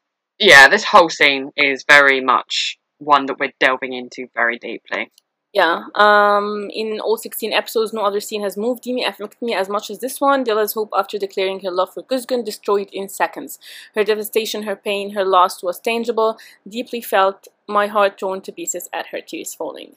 yeah, 0.43 0.69
this 0.69 0.85
whole 0.85 1.09
scene 1.09 1.51
is 1.57 1.85
very 1.89 2.21
much 2.21 2.79
one 2.99 3.27
that 3.27 3.39
we're 3.39 3.53
delving 3.61 3.93
into 3.93 4.29
very 4.35 4.59
deeply. 4.59 5.11
Yeah. 5.53 5.85
Um. 5.97 6.71
In 6.73 6.99
all 6.99 7.19
16 7.19 7.53
episodes, 7.53 7.93
no 7.93 8.03
other 8.03 8.21
scene 8.21 8.43
has 8.43 8.57
moved 8.57 8.87
me, 8.87 9.05
affected 9.05 9.43
me 9.43 9.55
as 9.55 9.69
much 9.69 9.91
as 9.91 9.99
this 9.99 10.19
one. 10.19 10.45
Dilla's 10.45 10.73
hope 10.73 10.89
after 10.97 11.19
declaring 11.19 11.61
her 11.61 11.71
love 11.71 11.93
for 11.93 12.03
Kuzgun 12.03 12.43
destroyed 12.43 12.89
in 12.91 13.09
seconds. 13.11 13.59
Her 13.95 14.03
devastation, 14.03 14.63
her 14.63 14.77
pain, 14.77 15.11
her 15.11 15.25
loss 15.27 15.63
was 15.63 15.79
tangible, 15.79 16.39
deeply 16.67 17.03
felt. 17.03 17.49
My 17.69 17.87
heart 17.87 18.19
torn 18.19 18.41
to 18.43 18.53
pieces 18.53 18.89
at 18.95 19.09
her 19.09 19.21
tears 19.21 19.55
falling. 19.55 19.97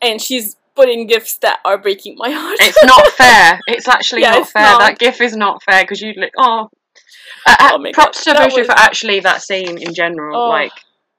And 0.00 0.20
she's 0.22 0.56
putting 0.74 1.06
gifts 1.06 1.36
that 1.38 1.60
are 1.66 1.76
breaking 1.78 2.16
my 2.16 2.30
heart. 2.30 2.56
It's 2.60 2.82
not 2.84 3.06
fair. 3.12 3.60
It's 3.66 3.88
actually 3.88 4.22
Yeah, 4.22 4.30
not 4.32 4.40
it's 4.42 4.52
fair. 4.52 4.62
not. 4.62 4.80
That 4.80 4.98
gif 4.98 5.20
is 5.20 5.36
not 5.36 5.62
fair 5.62 5.82
because 5.84 6.00
you 6.00 6.12
look. 6.16 6.30
Oh, 6.38 6.68
uh, 7.46 7.56
uh, 7.60 7.78
props 7.92 8.24
to 8.24 8.32
that 8.32 8.50
Bushu 8.50 8.58
was- 8.58 8.66
for 8.66 8.72
actually 8.78 9.20
that 9.20 9.42
scene 9.42 9.78
in 9.78 9.94
general. 9.94 10.36
Oh. 10.36 10.48
Like 10.48 10.72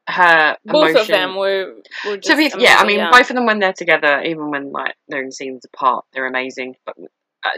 her 0.08 0.58
emotion. 0.66 0.94
Both 0.94 1.02
of 1.02 1.08
them 1.08 1.36
were. 1.38 1.76
were 2.06 2.18
just 2.18 2.28
To 2.30 2.36
be, 2.36 2.52
yeah, 2.62 2.78
I 2.78 2.84
amazing, 2.84 3.02
mean, 3.04 3.12
both 3.12 3.30
of 3.30 3.36
them 3.36 3.46
when 3.46 3.60
they're 3.60 3.72
together, 3.74 4.22
even 4.24 4.50
when 4.52 4.72
like 4.72 4.96
they're 5.08 5.24
in 5.24 5.32
scenes 5.32 5.64
apart, 5.66 6.06
they're 6.14 6.26
amazing. 6.28 6.76
But 6.86 6.98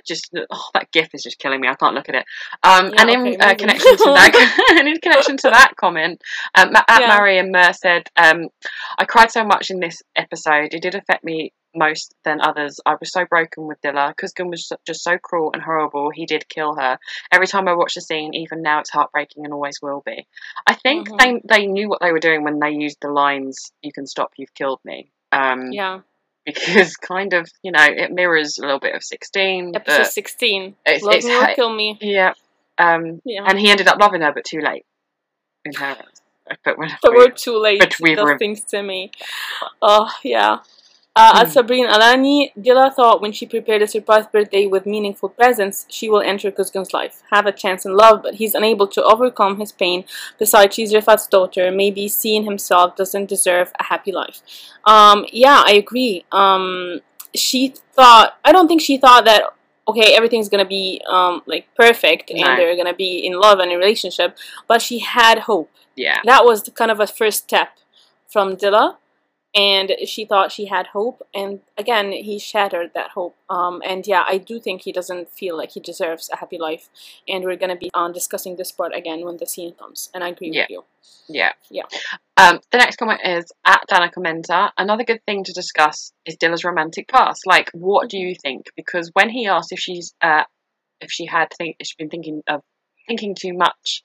just 0.06 0.30
oh, 0.50 0.70
that 0.74 0.92
gif 0.92 1.10
is 1.14 1.24
just 1.24 1.40
killing 1.40 1.62
me. 1.62 1.68
I 1.68 1.76
can't 1.76 1.96
look 1.96 2.10
at 2.10 2.16
it. 2.16 2.26
Um, 2.64 2.92
Yeah, 2.94 3.02
and 3.02 3.10
in 3.10 3.20
okay, 3.28 3.38
uh, 3.38 3.56
connection 3.56 3.98
to 3.98 4.04
that, 4.04 4.68
and 4.80 4.88
in 4.88 5.00
connection 5.00 5.38
to 5.38 5.50
that 5.50 5.74
comment, 5.76 6.22
um, 6.56 6.76
at 6.76 6.86
Yeah. 7.02 7.08
Mary 7.08 7.38
and 7.38 7.52
Mer 7.52 7.74
said, 7.74 8.10
um, 8.16 8.50
"I 8.98 9.06
cried 9.06 9.32
so 9.32 9.44
much 9.44 9.70
in 9.70 9.80
this 9.80 10.02
episode. 10.16 10.74
It 10.74 10.82
did 10.82 10.96
affect 10.96 11.24
me." 11.24 11.54
Most 11.78 12.16
than 12.24 12.40
others. 12.40 12.80
I 12.86 12.96
was 12.98 13.12
so 13.12 13.26
broken 13.26 13.68
with 13.68 13.82
Dilla. 13.82 14.16
Kuzgun 14.16 14.50
was 14.50 14.72
just 14.88 15.04
so 15.04 15.18
cruel 15.18 15.52
and 15.54 15.62
horrible. 15.62 16.10
He 16.10 16.26
did 16.26 16.48
kill 16.48 16.74
her. 16.76 16.98
Every 17.34 17.48
time 17.48 17.68
I 17.68 17.74
watch 17.74 17.96
the 17.96 18.00
scene, 18.02 18.34
even 18.34 18.62
now, 18.62 18.80
it's 18.80 18.90
heartbreaking 18.92 19.44
and 19.44 19.54
always 19.54 19.82
will 19.82 20.02
be. 20.06 20.26
I 20.66 20.74
think 20.76 21.10
Mhm. 21.10 21.20
they 21.20 21.42
they 21.60 21.66
knew 21.68 21.90
what 21.90 22.00
they 22.00 22.14
were 22.14 22.22
doing 22.22 22.46
when 22.46 22.60
they 22.60 22.70
used 22.72 23.00
the 23.02 23.10
lines 23.10 23.74
"You 23.82 23.92
can 23.92 24.08
stop, 24.08 24.32
you've 24.38 24.54
killed 24.54 24.80
me." 24.86 25.12
Um, 25.34 25.74
Yeah. 25.74 26.00
Because 26.46 26.96
kind 26.98 27.34
of 27.34 27.48
you 27.64 27.72
know 27.72 27.84
it 27.84 28.12
mirrors 28.12 28.58
a 28.58 28.62
little 28.62 28.80
bit 28.80 28.96
of 28.96 29.04
16 29.04 29.74
Episode 29.76 30.06
16. 30.08 30.76
it's- 30.86 31.02
Love 31.04 31.16
it's 31.16 31.26
me 31.26 31.36
or 31.36 31.54
kill 31.56 31.74
me. 31.74 31.98
yeah 32.02 32.34
um 32.78 33.22
Yeah. 33.26 33.44
and 33.48 33.58
he 33.60 33.70
ended 33.70 33.88
up 33.88 34.00
loving 34.00 34.22
her 34.22 34.32
but 34.34 34.44
too 34.46 34.60
late 34.62 34.86
in 35.64 35.74
her 35.74 35.96
but 36.64 36.76
But 37.02 37.14
we're 37.16 37.30
too 37.32 37.58
late. 37.58 37.80
but 37.80 37.96
we 38.00 38.14
Those 38.14 38.26
were- 38.26 38.38
things 38.38 38.62
to 38.66 38.84
me. 38.84 39.10
Oh 39.82 40.12
yeah. 40.24 40.60
Uh, 41.18 41.32
Hmm. 41.32 41.38
at 41.38 41.48
Sabrine 41.48 41.88
Alani, 41.96 42.52
Dilla 42.60 42.94
thought 42.94 43.22
when 43.22 43.32
she 43.32 43.46
prepared 43.46 43.82
a 43.82 43.88
surprise 43.88 44.26
birthday 44.28 44.66
with 44.68 44.86
meaningful 44.86 45.30
presents, 45.30 45.86
she 45.90 46.10
will 46.10 46.20
enter 46.20 46.52
Kuzgun's 46.52 46.94
life, 46.94 47.22
have 47.32 47.46
a 47.46 47.54
chance 47.54 47.86
in 47.86 47.96
love, 47.96 48.22
but 48.22 48.36
he's 48.36 48.54
unable 48.54 48.86
to 48.88 49.02
overcome 49.04 49.58
his 49.58 49.72
pain. 49.72 50.04
Besides, 50.38 50.76
she's 50.76 50.92
Rifat's 50.94 51.28
daughter. 51.28 51.72
Maybe 51.72 52.10
seeing 52.10 52.44
himself 52.44 52.98
doesn't 52.98 53.28
deserve 53.30 53.72
a 53.80 53.84
happy 53.86 54.12
life. 54.12 54.42
Um, 54.84 55.26
yeah, 55.32 55.64
I 55.66 55.74
agree. 55.76 56.26
Um, 56.34 57.00
she 57.34 57.74
thought. 57.94 58.38
I 58.44 58.52
don't 58.52 58.68
think 58.68 58.82
she 58.82 58.98
thought 58.98 59.24
that. 59.26 59.44
Okay, 59.88 60.16
everything's 60.16 60.50
gonna 60.50 60.66
be 60.66 61.00
um 61.08 61.44
like 61.46 61.68
perfect, 61.78 62.32
No. 62.34 62.44
and 62.44 62.58
they're 62.60 62.76
gonna 62.76 62.94
be 63.08 63.20
in 63.26 63.34
love 63.40 63.60
and 63.60 63.72
in 63.72 63.78
a 63.78 63.80
relationship. 63.80 64.36
But 64.68 64.82
she 64.82 64.98
had 65.00 65.40
hope 65.48 65.70
yeah 65.96 66.20
that 66.26 66.44
was 66.44 66.64
the, 66.64 66.72
kind 66.72 66.90
of 66.92 67.00
a 67.00 67.06
first 67.08 67.44
step 67.44 67.70
from 68.28 68.58
Dilla, 68.58 68.96
and 69.56 69.92
she 70.06 70.26
thought 70.26 70.52
she 70.52 70.66
had 70.66 70.88
hope, 70.88 71.26
and 71.34 71.62
again 71.78 72.12
he 72.12 72.38
shattered 72.40 72.92
that 72.94 73.12
hope. 73.12 73.36
Um, 73.50 73.82
and 73.86 74.06
yeah, 74.06 74.24
I 74.28 74.38
do 74.38 74.60
think 74.60 74.82
he 74.82 74.92
doesn't 74.92 75.30
feel 75.30 75.58
like 75.58 75.72
he 75.72 75.80
deserves 75.80 76.30
a 76.34 76.38
happy 76.38 76.58
life, 76.58 76.90
and 77.28 77.44
we're 77.44 77.56
gonna 77.56 77.76
be 77.78 77.90
on 77.94 78.12
discussing 78.12 78.56
this 78.58 78.72
part 78.72 78.94
again 78.94 79.24
when 79.26 79.38
the 79.38 79.46
scene 79.46 79.74
comes. 79.74 80.10
And 80.14 80.24
I 80.24 80.30
agree 80.30 80.52
Yeah. 80.52 80.64
with 80.64 80.70
you. 80.72 80.84
yeah 81.28 81.54
Yeah. 81.72 81.84
um 82.38 82.60
the 82.72 82.78
next 82.78 82.98
comment 82.98 83.22
is 83.24 83.46
at 83.66 83.82
danica 83.90 84.18
menta 84.18 84.70
another 84.78 85.04
good 85.04 85.22
thing 85.26 85.44
to 85.44 85.54
discuss 85.54 86.12
is 86.26 86.36
dilla's 86.38 86.64
romantic 86.64 87.08
past 87.08 87.42
like 87.48 87.70
what 87.74 88.10
do 88.10 88.18
you 88.18 88.36
think 88.36 88.66
because 88.76 89.10
when 89.14 89.30
he 89.30 89.48
asked 89.48 89.72
if 89.72 89.80
she's 89.80 90.14
uh 90.22 90.44
if 91.02 91.10
she 91.12 91.26
had 91.26 91.48
think 91.58 91.78
she's 91.82 91.96
been 91.96 92.10
thinking 92.10 92.42
of 92.48 92.62
thinking 93.08 93.34
too 93.44 93.54
much 93.54 94.04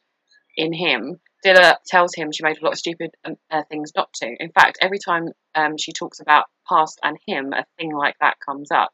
in 0.56 0.72
him 0.72 1.20
Dilla 1.44 1.76
tells 1.86 2.14
him 2.14 2.30
she 2.32 2.42
made 2.42 2.58
a 2.60 2.64
lot 2.64 2.72
of 2.72 2.78
stupid 2.78 3.10
um, 3.24 3.36
uh, 3.50 3.62
things 3.70 3.92
not 3.96 4.12
to. 4.14 4.34
In 4.38 4.50
fact, 4.52 4.78
every 4.80 4.98
time 4.98 5.28
um, 5.54 5.76
she 5.78 5.92
talks 5.92 6.20
about 6.20 6.44
past 6.68 6.98
and 7.02 7.16
him, 7.26 7.52
a 7.52 7.64
thing 7.78 7.94
like 7.94 8.16
that 8.20 8.36
comes 8.44 8.70
up. 8.70 8.90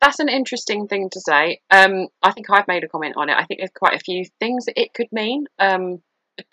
that's 0.00 0.20
an 0.20 0.28
interesting 0.28 0.86
thing 0.86 1.08
to 1.10 1.20
say. 1.20 1.60
Um, 1.70 2.08
I 2.22 2.30
think 2.32 2.50
I've 2.50 2.68
made 2.68 2.84
a 2.84 2.88
comment 2.88 3.14
on 3.16 3.28
it. 3.30 3.36
I 3.36 3.44
think 3.44 3.60
there's 3.60 3.70
quite 3.74 3.94
a 3.94 3.98
few 4.04 4.24
things 4.38 4.66
that 4.66 4.80
it 4.80 4.94
could 4.94 5.08
mean. 5.12 5.46
Um, 5.58 6.02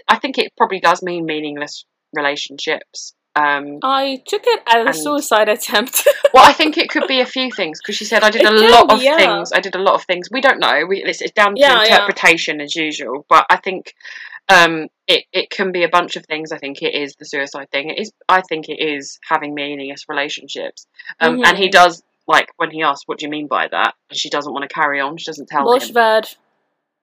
I 0.07 0.17
think 0.17 0.37
it 0.37 0.51
probably 0.57 0.79
does 0.79 1.03
mean 1.03 1.25
meaningless 1.25 1.85
relationships. 2.13 3.13
Um, 3.37 3.79
I 3.83 4.23
took 4.25 4.43
it 4.45 4.61
as 4.67 4.95
a 4.95 4.99
suicide 4.99 5.49
attempt. 5.49 6.07
well, 6.33 6.45
I 6.45 6.53
think 6.53 6.77
it 6.77 6.89
could 6.89 7.05
be 7.05 7.19
a 7.19 7.25
few 7.25 7.51
things 7.51 7.81
because 7.81 7.95
she 7.97 8.05
said 8.05 8.23
I 8.23 8.29
did 8.31 8.41
It 8.43 8.47
a 8.47 8.57
can 8.57 8.71
lot 8.71 8.91
of 8.93 9.03
yeah. 9.03 9.17
things. 9.17 9.51
I 9.53 9.59
did 9.59 9.75
a 9.75 9.79
lot 9.81 9.95
of 9.95 10.05
things. 10.05 10.29
We 10.31 10.39
don't 10.41 10.59
know. 10.59 10.85
We, 10.87 11.03
it's, 11.03 11.21
it's 11.21 11.33
down 11.33 11.55
to 11.55 11.61
Yeah, 11.61 11.83
yeah. 11.83 11.95
interpretation 11.95 12.61
as 12.61 12.75
usual. 12.75 13.25
But 13.29 13.45
I 13.49 13.57
think 13.57 13.93
um, 14.49 14.87
it 15.07 15.25
it 15.31 15.49
can 15.49 15.71
be 15.71 15.83
a 15.83 15.89
bunch 15.89 16.15
of 16.15 16.25
things. 16.25 16.51
I 16.51 16.57
think 16.57 16.81
it 16.81 16.93
is 16.93 17.15
the 17.15 17.25
suicide 17.25 17.69
thing. 17.71 17.89
It 17.89 17.99
is. 17.99 18.11
I 18.29 18.41
think 18.41 18.69
it 18.69 18.79
is 18.79 19.19
having 19.27 19.53
meaningless 19.53 20.05
relationships. 20.07 20.87
Um, 21.19 21.43
And 21.43 21.57
he 21.57 21.69
does 21.69 22.03
like 22.27 22.49
when 22.57 22.71
he 22.71 22.83
asks, 22.83 23.03
"What 23.07 23.19
do 23.19 23.25
you 23.25 23.29
mean 23.29 23.47
by 23.47 23.67
that?" 23.67 23.93
And 24.09 24.17
she 24.17 24.29
doesn't 24.29 24.51
want 24.51 24.67
to 24.67 24.73
carry 24.73 24.99
on. 24.99 25.17
She 25.17 25.25
doesn't 25.25 25.47
tell 25.47 25.71
him. 25.71 25.79
Bushvad. 25.79 26.35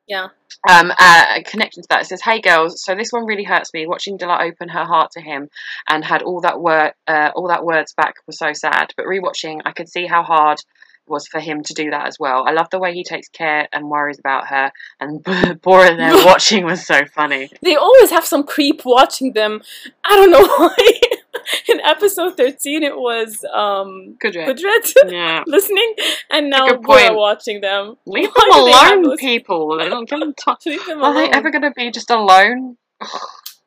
Yeah. 0.08 0.28
Um, 0.68 0.92
uh, 0.98 1.40
connecting 1.46 1.82
to 1.82 1.86
that, 1.90 2.02
it 2.02 2.06
says, 2.06 2.22
"Hey 2.22 2.40
girls, 2.40 2.82
so 2.84 2.94
this 2.94 3.12
one 3.12 3.24
really 3.24 3.44
hurts 3.44 3.72
me. 3.72 3.86
Watching 3.86 4.18
Dilla 4.18 4.40
open 4.40 4.68
her 4.68 4.84
heart 4.84 5.10
to 5.12 5.20
him 5.20 5.48
and 5.88 6.04
had 6.04 6.22
all 6.22 6.40
that 6.42 6.60
word, 6.60 6.92
uh, 7.06 7.30
all 7.34 7.48
that 7.48 7.64
words 7.64 7.94
back 7.94 8.14
was 8.26 8.38
so 8.38 8.52
sad. 8.52 8.92
But 8.96 9.06
rewatching, 9.06 9.62
I 9.64 9.72
could 9.72 9.88
see 9.88 10.06
how 10.06 10.22
hard 10.22 10.58
was 11.06 11.26
for 11.26 11.40
him 11.40 11.62
to 11.62 11.74
do 11.74 11.90
that 11.90 12.06
as 12.06 12.18
well. 12.18 12.44
I 12.46 12.52
love 12.52 12.68
the 12.70 12.78
way 12.78 12.94
he 12.94 13.04
takes 13.04 13.28
care 13.28 13.68
and 13.72 13.90
worries 13.90 14.18
about 14.18 14.46
her. 14.48 14.72
And 15.00 15.22
Bora 15.62 15.96
there 15.96 16.14
watching 16.26 16.64
was 16.64 16.86
so 16.86 17.04
funny. 17.04 17.50
They 17.62 17.76
always 17.76 18.10
have 18.10 18.24
some 18.24 18.44
creep 18.44 18.84
watching 18.84 19.32
them. 19.32 19.62
I 20.04 20.16
don't 20.16 20.30
know 20.30 20.46
why. 20.46 21.00
In 21.68 21.80
episode 21.80 22.36
13, 22.36 22.82
it 22.82 22.96
was 22.96 23.44
um, 23.52 24.16
job. 24.22 24.48
Kudret 24.56 24.94
Yeah, 25.06 25.42
listening, 25.46 25.94
and 26.30 26.50
now 26.50 26.68
point. 26.76 27.14
watching 27.16 27.60
them. 27.60 27.96
leave 28.06 28.30
Why 28.34 28.90
them 28.92 29.02
alone, 29.04 29.16
people. 29.18 29.78
They 29.78 29.88
don't 29.88 30.08
them. 30.08 30.34
Leave 30.66 30.86
them 30.86 31.02
Are 31.02 31.12
they 31.14 31.28
ever 31.30 31.50
going 31.50 31.62
to 31.62 31.72
be 31.72 31.90
just 31.90 32.10
alone? 32.10 32.76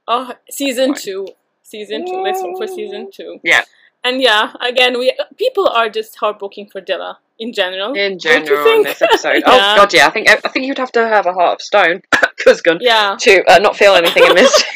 Oh, 0.08 0.34
season 0.52 0.94
Fine. 0.94 1.02
two. 1.02 1.28
Season 1.64 2.06
two. 2.06 2.22
Let's 2.22 2.40
hope 2.40 2.58
for 2.60 2.68
season 2.68 3.10
two. 3.12 3.40
Yeah. 3.44 3.64
And 4.04 4.22
yeah, 4.22 4.54
again, 4.62 5.00
we 5.00 5.18
people 5.36 5.68
are 5.68 5.90
just 5.90 6.16
heartbroken 6.18 6.68
for 6.68 6.80
Dilla 6.80 7.16
in 7.40 7.54
general. 7.54 7.94
In 7.94 8.18
general, 8.20 8.68
in 8.78 8.84
this 8.84 9.02
episode. 9.02 9.36
Yeah. 9.46 9.74
Oh 9.74 9.76
god, 9.78 9.94
yeah. 9.94 10.08
I 10.08 10.10
think 10.12 10.30
I 10.30 10.36
think 10.36 10.66
you'd 10.66 10.78
have 10.78 10.92
to 10.94 11.08
have 11.08 11.26
a 11.26 11.34
heart 11.34 11.56
of 11.56 11.62
stone, 11.62 12.02
Kuzgun, 12.46 12.78
Yeah. 12.82 13.16
to 13.22 13.44
uh, 13.52 13.60
not 13.60 13.76
feel 13.76 13.94
anything 13.96 14.24
in 14.26 14.36
this. 14.36 14.64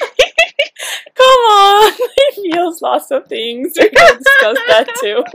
Come 1.20 1.28
on. 1.28 1.94
he 2.36 2.52
feels 2.52 2.82
lots 2.82 3.12
of 3.12 3.28
things. 3.28 3.74
We're 3.78 3.90
gonna 3.90 4.20
discuss 4.20 4.58
that 4.68 4.88
too. 5.02 5.24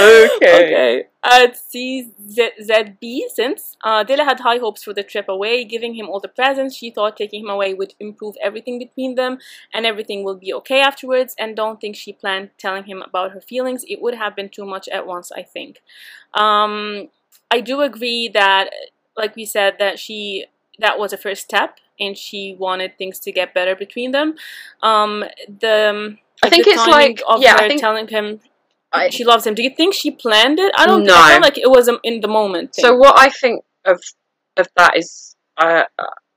Okay. 0.00 0.64
okay. 0.64 1.04
At 1.22 1.54
CZB, 1.54 3.20
since 3.28 3.76
uh, 3.84 4.02
Dilla 4.04 4.24
had 4.24 4.40
high 4.40 4.56
hopes 4.56 4.82
for 4.82 4.94
the 4.94 5.02
trip 5.02 5.28
away, 5.28 5.64
giving 5.64 5.94
him 5.94 6.08
all 6.08 6.18
the 6.18 6.28
presents, 6.28 6.74
she 6.74 6.90
thought 6.90 7.16
taking 7.16 7.42
him 7.44 7.50
away 7.50 7.74
would 7.74 7.94
improve 8.00 8.36
everything 8.42 8.78
between 8.78 9.14
them 9.16 9.38
and 9.72 9.84
everything 9.84 10.24
will 10.24 10.36
be 10.36 10.52
okay 10.54 10.80
afterwards. 10.80 11.34
And 11.38 11.54
don't 11.54 11.80
think 11.80 11.94
she 11.94 12.12
planned 12.12 12.50
telling 12.58 12.84
him 12.84 13.02
about 13.02 13.32
her 13.32 13.40
feelings. 13.40 13.84
It 13.86 14.00
would 14.00 14.14
have 14.14 14.34
been 14.34 14.48
too 14.48 14.64
much 14.64 14.88
at 14.88 15.06
once, 15.06 15.30
I 15.30 15.42
think. 15.42 15.82
Um, 16.32 17.10
I 17.50 17.60
do 17.60 17.82
agree 17.82 18.28
that, 18.28 18.70
like 19.16 19.36
we 19.36 19.44
said, 19.44 19.76
that 19.78 19.98
she 19.98 20.46
that 20.78 20.98
was 20.98 21.12
a 21.12 21.18
first 21.18 21.42
step 21.42 21.78
and 22.00 22.16
she 22.16 22.56
wanted 22.58 22.96
things 22.98 23.18
to 23.20 23.32
get 23.32 23.54
better 23.54 23.74
between 23.76 24.10
them. 24.12 24.34
Um, 24.82 25.24
the 25.46 26.16
I 26.42 26.48
think 26.48 26.64
the 26.64 26.70
it's 26.72 26.86
like- 26.86 27.22
of 27.28 27.42
yeah, 27.42 27.56
I 27.58 27.68
think- 27.68 27.80
telling 27.80 28.08
him 28.08 28.40
I- 28.92 29.10
she 29.10 29.24
loves 29.24 29.46
him. 29.46 29.54
Do 29.54 29.62
you 29.62 29.70
think 29.70 29.94
she 29.94 30.10
planned 30.10 30.58
it? 30.58 30.72
I 30.76 30.86
don't. 30.86 31.04
No. 31.04 31.14
I 31.14 31.30
felt 31.32 31.42
like 31.42 31.58
it 31.58 31.70
was 31.70 31.88
um, 31.88 32.00
in 32.02 32.20
the 32.20 32.28
moment. 32.28 32.74
So 32.74 32.96
what 32.96 33.18
I 33.18 33.28
think 33.30 33.62
of 33.84 34.00
of 34.56 34.66
that 34.76 34.96
is, 34.96 35.36
uh, 35.58 35.84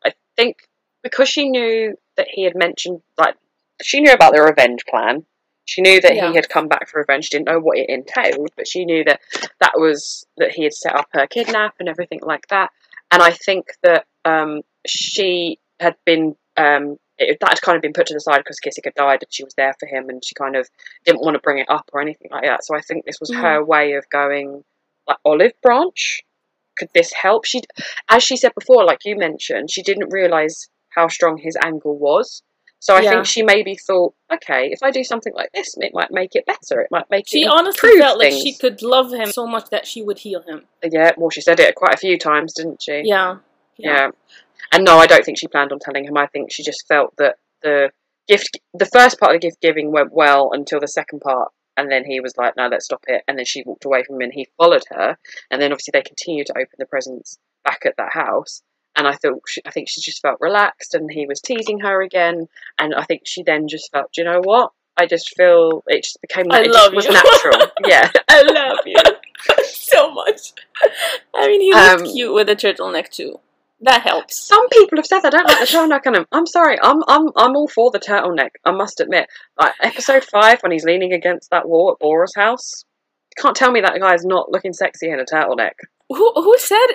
I 0.06 0.13
think 0.38 0.58
because 1.02 1.28
she 1.30 1.49
knew 1.49 1.95
that 2.15 2.28
he 2.30 2.43
had 2.43 2.56
mentioned, 2.56 3.02
like, 3.17 3.36
she 3.82 3.99
knew 4.02 4.13
about 4.13 4.34
the 4.34 4.41
revenge 4.41 4.86
plan. 4.88 5.26
She 5.65 5.82
knew 5.82 5.99
that 6.02 6.15
Yeah. 6.15 6.30
he 6.30 6.36
had 6.36 6.47
come 6.49 6.67
back 6.67 6.88
for 6.89 6.99
revenge. 6.99 7.26
She 7.26 7.32
Didn't 7.38 7.47
know 7.47 7.60
what 7.60 7.78
it 7.78 7.89
entailed, 7.89 8.49
but 8.56 8.67
she 8.67 8.86
knew 8.86 9.04
that 9.06 9.19
that 9.60 9.73
was 9.76 10.26
that 10.38 10.52
he 10.52 10.63
had 10.63 10.73
set 10.73 10.93
up 10.95 11.08
her 11.13 11.26
kidnap 11.26 11.73
and 11.80 11.89
everything 11.89 12.19
like 12.21 12.47
that. 12.49 12.69
And 13.12 13.23
I 13.23 13.32
think 13.32 13.65
that 13.82 14.06
um, 14.25 14.62
she 14.88 15.59
had 15.79 15.95
been 16.05 16.36
um, 16.57 16.97
it, 17.17 17.38
that 17.41 17.49
had 17.49 17.62
kind 17.62 17.75
of 17.75 17.81
been 17.81 17.93
put 17.93 18.07
to 18.07 18.13
the 18.13 18.19
side 18.19 18.39
because 18.39 18.59
Kissick 18.59 18.86
had 18.86 18.95
died 18.95 19.21
and 19.21 19.31
she 19.33 19.43
was 19.43 19.53
there 19.55 19.73
for 19.79 19.88
him, 19.88 20.09
and 20.09 20.23
she 20.23 20.36
kind 20.36 20.55
of 20.55 20.67
didn't 21.05 21.21
want 21.21 21.36
to 21.36 21.41
bring 21.41 21.59
it 21.59 21.69
up 21.69 21.89
or 21.93 22.01
anything 22.01 22.29
like 22.31 22.43
that. 22.43 22.63
So 22.65 22.75
I 22.75 22.81
think 22.81 23.05
this 23.05 23.19
was 23.19 23.29
Mhm. 23.31 23.41
her 23.41 23.63
way 23.63 23.93
of 23.93 24.09
going 24.09 24.63
like 25.07 25.17
olive 25.25 25.53
branch. 25.62 26.21
Could 26.77 26.89
this 26.93 27.13
help? 27.13 27.45
She, 27.45 27.62
as 28.09 28.23
she 28.23 28.36
said 28.36 28.53
before, 28.55 28.83
like 28.83 29.05
you 29.05 29.15
mentioned, 29.15 29.69
she 29.69 29.83
didn't 29.83 30.12
realize 30.12 30.69
how 30.89 31.07
strong 31.07 31.38
his 31.38 31.55
angle 31.63 31.97
was. 31.97 32.41
So 32.79 32.95
I 32.95 33.01
Yeah. 33.01 33.12
think 33.12 33.25
she 33.27 33.43
maybe 33.43 33.75
thought, 33.75 34.13
okay, 34.31 34.69
if 34.71 34.79
I 34.83 34.91
do 34.91 35.03
something 35.03 35.33
like 35.33 35.51
this, 35.53 35.75
it 35.77 35.93
might 35.93 36.12
make 36.12 36.36
it 36.36 36.45
better. 36.45 36.81
It 36.81 36.89
might 36.91 37.09
make 37.09 37.25
she 37.27 37.45
honestly 37.47 37.97
felt 37.97 38.19
like 38.19 38.33
she 38.33 38.53
could 38.53 38.81
love 38.81 39.13
him 39.13 39.31
so 39.31 39.45
much 39.47 39.69
that 39.69 39.86
she 39.88 40.01
would 40.01 40.19
heal 40.19 40.41
him. 40.41 40.67
Yeah, 40.83 41.12
well, 41.15 41.29
she 41.29 41.41
said 41.41 41.59
it 41.59 41.75
quite 41.75 41.93
a 41.93 41.97
few 41.97 42.17
times, 42.17 42.53
didn't 42.53 42.81
she? 42.81 43.03
Yeah. 43.05 43.38
Yeah. 43.84 44.10
And 44.72 44.84
no, 44.86 44.98
I 44.98 45.06
don't 45.06 45.24
think 45.24 45.38
she 45.38 45.48
planned 45.48 45.72
on 45.72 45.80
telling 45.80 46.06
him. 46.06 46.17
I 46.17 46.28
think 46.28 46.52
she 46.52 46.63
just 46.63 46.88
felt 46.88 47.13
that 47.17 47.36
the 47.62 47.91
gift, 48.28 48.58
the 48.74 48.88
first 48.88 49.19
part 49.19 49.36
of 49.36 49.41
the 49.41 49.48
gift 49.48 49.62
giving 49.62 49.91
went 49.91 50.12
well 50.12 50.50
until 50.54 50.80
the 50.80 50.88
second 50.88 51.22
part. 51.22 51.52
And 51.78 51.91
then 51.91 52.06
he 52.06 52.19
was 52.19 52.34
like, 52.38 52.56
no, 52.56 52.67
let's 52.67 52.86
stop 52.86 53.04
it. 53.08 53.24
And 53.28 53.38
then 53.38 53.46
she 53.46 53.63
walked 53.65 53.86
away 53.86 54.04
from 54.04 54.15
him 54.15 54.22
and 54.22 54.34
he 54.34 54.48
followed 54.58 54.84
her. 54.91 55.17
And 55.50 55.62
then 55.62 55.72
obviously 55.72 55.91
they 55.93 56.04
continued 56.04 56.48
to 56.48 56.54
open 56.58 56.76
the 56.78 56.86
presents 56.86 57.38
back 57.63 57.82
at 57.86 57.96
that 57.98 58.13
house. 58.13 58.62
And 58.96 59.08
I 59.08 59.13
thought, 59.13 59.41
she, 59.48 59.62
I 59.65 59.72
think 59.72 59.89
she 59.89 60.02
just 60.02 60.22
felt 60.22 60.38
relaxed 60.39 60.93
and 60.93 61.10
he 61.12 61.26
was 61.26 61.41
teasing 61.41 61.80
her 61.80 62.02
again. 62.02 62.48
And 62.78 62.93
I 62.93 63.04
think 63.04 63.22
she 63.26 63.41
then 63.43 63.67
just 63.67 63.91
felt, 63.91 64.12
do 64.13 64.22
you 64.22 64.26
know 64.26 64.41
what? 64.43 64.72
I 64.98 65.08
just 65.08 65.36
feel 65.36 65.84
it 65.88 66.04
just 66.04 66.22
became, 66.22 66.46
I 66.52 66.62
it 66.62 66.72
love 66.72 66.93
just 66.93 67.08
was 67.08 67.15
natural. 67.15 67.72
yeah. 67.88 68.10
I 68.30 68.41
love 68.43 68.78
you 68.86 68.96
so 69.65 70.12
much. 70.12 70.54
I 71.34 71.48
mean, 71.48 71.62
he 71.62 71.74
looked 71.74 72.02
Um, 72.02 72.13
cute 72.13 72.34
with 72.34 72.50
a 72.50 72.56
turtleneck 72.56 73.10
too. 73.10 73.39
That 73.84 74.02
helps. 74.02 74.39
Some 74.39 74.69
people 74.69 74.98
have 74.98 75.06
said 75.06 75.19
they 75.19 75.30
don't 75.30 75.46
like 75.46 75.60
the 75.60 75.65
turtleneck 75.65 76.08
on 76.08 76.15
him. 76.15 76.26
I'm 76.32 76.48
sorry, 76.48 76.78
I'm 76.82 77.04
I'm 77.08 77.30
I'm 77.36 77.56
all 77.56 77.67
for 77.67 77.91
the 77.91 78.00
turtleneck. 78.00 78.52
I 78.63 78.72
must 78.72 79.02
admit, 79.02 79.28
like 79.60 79.74
episode 79.82 80.24
five 80.24 80.62
when 80.62 80.72
he's 80.72 80.86
leaning 80.86 81.12
against 81.12 81.50
that 81.52 81.67
wall 81.67 81.91
at 81.91 82.00
Bora's 82.00 82.34
house. 82.36 82.86
You 83.36 83.41
can't 83.41 83.56
tell 83.56 83.72
me 83.72 83.82
that 83.82 84.00
guy's 84.00 84.24
not 84.24 84.52
looking 84.52 84.72
sexy 84.72 85.10
in 85.10 85.19
a 85.19 85.26
turtleneck. 85.26 85.74
Who 86.10 86.32
who 86.34 86.58
said? 86.58 86.88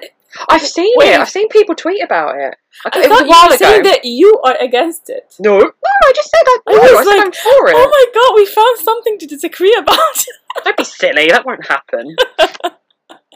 I've 0.49 0.63
seen 0.63 0.93
Wait. 0.97 1.15
it. 1.15 1.21
I've 1.21 1.29
seen 1.29 1.49
people 1.49 1.75
tweet 1.75 2.03
about 2.03 2.37
it. 2.39 2.57
I, 2.85 2.91
I 2.93 3.05
it 3.05 3.11
was 3.11 3.21
a 3.21 3.27
while 3.27 3.47
ago. 3.49 3.57
saying 3.57 3.83
that 3.85 4.05
you 4.05 4.41
are 4.45 4.57
against 4.61 5.11
it. 5.11 5.35
No, 5.39 5.59
no, 5.59 5.67
I 6.05 6.13
just 6.15 6.31
said 6.31 6.43
I, 6.47 6.59
I 6.69 6.73
no, 6.73 6.81
was 6.81 7.07
I 7.07 7.17
like, 7.17 7.27
I'm 7.27 7.33
for 7.33 7.69
it. 7.69 7.75
Oh 7.77 7.89
my 7.89 8.05
god, 8.15 8.35
we 8.37 8.47
found 8.47 8.79
something 8.79 9.19
to 9.19 9.27
disagree 9.27 9.75
about. 9.79 10.25
Don't 10.65 10.77
be 10.77 10.85
silly. 10.85 11.29
That 11.29 11.45
won't 11.45 11.67
happen. 11.67 12.17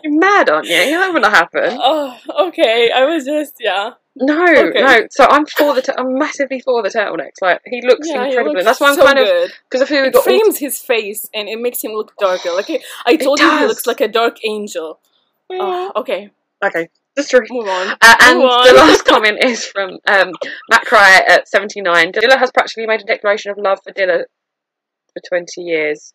You're 0.03 0.19
mad, 0.19 0.49
aren't 0.51 0.67
you? 0.67 0.77
That 0.77 1.12
wouldn't 1.12 1.33
happen. 1.33 1.79
oh, 1.81 2.19
okay. 2.49 2.91
I 2.91 3.05
was 3.05 3.25
just 3.25 3.57
yeah. 3.61 3.93
No, 4.15 4.43
Okay. 4.45 4.81
no. 4.83 5.07
So 5.11 5.27
I'm 5.31 5.47
for 5.47 5.75
the. 5.75 5.95
I'm 5.99 6.19
massively 6.19 6.61
for 6.61 6.83
the 6.83 6.91
turtlenecks. 6.91 7.41
Like 7.41 7.61
he 7.65 7.81
looks 7.83 8.09
Yeah, 8.09 8.23
he 8.25 8.29
incredible. 8.31 8.53
looks 8.55 8.65
That's 8.67 8.81
why 8.81 8.88
I'm 8.91 8.95
so 8.97 9.05
kind 9.07 9.19
of 9.19 9.51
because 9.71 9.81
of 9.83 9.88
who 9.88 10.03
we 10.03 10.09
It 10.09 10.12
got. 10.15 10.25
frames 10.25 10.59
his 10.59 10.79
face 10.79 11.27
and 11.33 11.49
it 11.49 11.59
makes 11.59 11.83
him 11.83 11.93
look 11.93 12.12
darker. 12.19 12.51
Like 12.53 12.69
I, 12.69 12.81
I 13.07 13.17
told 13.17 13.41
you, 13.41 13.59
he 13.59 13.67
looks 13.67 13.87
like 13.87 14.01
a 14.03 14.09
dark 14.09 14.37
angel. 14.45 14.99
Oh, 15.51 15.93
okay, 15.97 16.31
Okay, 16.65 16.88
that's 17.17 17.29
true. 17.29 17.41
move 17.51 17.69
on. 17.69 17.88
Uh, 18.01 18.17
and 18.23 18.38
Move 18.38 18.51
on. 18.51 18.67
the 18.69 18.75
last 18.75 19.05
comment 19.07 19.43
is 19.45 19.65
from 19.67 19.99
um, 20.07 20.33
Matt 20.71 20.85
Cryer 20.87 21.23
at 21.29 21.49
79. 21.49 22.12
Dilla 22.12 22.38
has 22.38 22.51
practically 22.53 22.87
made 22.87 23.01
a 23.03 23.05
declaration 23.05 23.51
of 23.51 23.59
love 23.59 23.81
for 23.83 23.93
Dilla 23.93 24.25
for 25.12 25.21
20 25.29 25.61
years. 25.62 26.12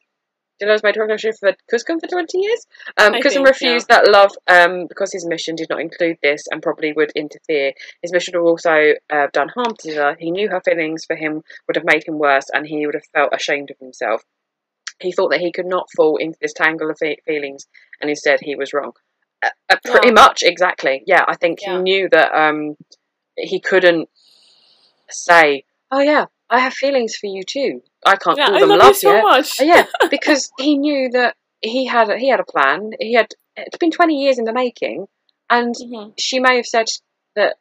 Dilla 0.61 0.71
has 0.71 0.83
made 0.83 0.91
a 0.97 0.99
declaration 0.99 1.33
for 1.39 1.53
Kuzgun 1.71 1.99
for 1.99 2.07
20 2.07 2.37
years. 2.39 2.65
Um, 2.97 3.13
I 3.13 3.21
think, 3.21 3.45
refused 3.47 3.87
that 3.89 4.07
love 4.09 4.31
um, 4.47 4.87
because 4.87 5.13
his 5.13 5.25
mission 5.25 5.55
did 5.55 5.67
not 5.69 5.79
include 5.81 6.17
this 6.23 6.45
and 6.51 6.61
probably 6.63 6.93
would 6.93 7.11
interfere. 7.15 7.73
His 8.01 8.11
mission 8.11 8.33
would 8.35 8.49
also 8.49 8.71
uh, 8.71 8.93
have 9.09 9.31
done 9.31 9.49
harm 9.49 9.75
to 9.79 9.93
her. 9.95 10.15
He 10.19 10.31
knew 10.31 10.49
her 10.49 10.61
feelings 10.61 11.05
for 11.05 11.15
him 11.15 11.43
would 11.67 11.75
have 11.75 11.85
made 11.85 12.07
him 12.07 12.17
worse 12.17 12.45
and 12.53 12.65
he 12.65 12.85
would 12.85 12.95
have 12.95 13.05
felt 13.13 13.33
ashamed 13.33 13.69
of 13.71 13.77
himself. 13.79 14.23
He 14.99 15.11
thought 15.11 15.29
that 15.29 15.41
he 15.41 15.51
could 15.51 15.67
not 15.67 15.87
fall 15.95 16.17
into 16.17 16.39
this 16.41 16.53
tangle 16.53 16.89
of 16.89 16.97
fe- 16.97 17.21
feelings 17.25 17.67
and 18.01 18.09
instead 18.09 18.39
he 18.41 18.55
was 18.55 18.73
wrong. 18.73 18.93
Uh, 19.43 19.49
uh, 19.69 19.75
pretty 19.85 20.07
Yeah. 20.07 20.13
much, 20.13 20.41
exactly. 20.41 21.03
Yeah, 21.05 21.23
I 21.27 21.35
think 21.35 21.59
Yeah. 21.61 21.77
he 21.77 21.83
knew 21.83 22.09
that 22.11 22.33
um, 22.33 22.75
he 23.37 23.59
couldn't 23.59 24.09
say, 25.09 25.65
"Oh 25.91 25.99
yeah, 25.99 26.25
I 26.49 26.59
have 26.59 26.73
feelings 26.73 27.15
for 27.15 27.27
you 27.27 27.43
too." 27.43 27.81
I 28.05 28.15
can't 28.15 28.37
Yeah, 28.37 28.47
call 28.47 28.55
I 28.55 28.59
them 28.59 28.69
love, 28.69 28.79
love, 28.79 28.87
you 28.89 28.93
so 28.95 29.11
yet. 29.13 29.23
much. 29.23 29.61
Uh, 29.61 29.63
yeah, 29.65 29.85
because 30.09 30.51
he 30.57 30.77
knew 30.77 31.09
that 31.11 31.35
he 31.61 31.85
had 31.85 32.09
a, 32.09 32.17
he 32.17 32.29
had 32.29 32.39
a 32.39 32.45
plan. 32.45 32.91
He 32.99 33.13
had 33.13 33.27
it's 33.55 33.77
been 33.77 33.91
twenty 33.91 34.15
years 34.23 34.37
in 34.37 34.45
the 34.45 34.53
making, 34.53 35.07
and 35.49 35.75
Mhm. 35.75 36.13
she 36.19 36.39
may 36.39 36.57
have 36.57 36.65
said 36.65 36.87
that 37.35 37.57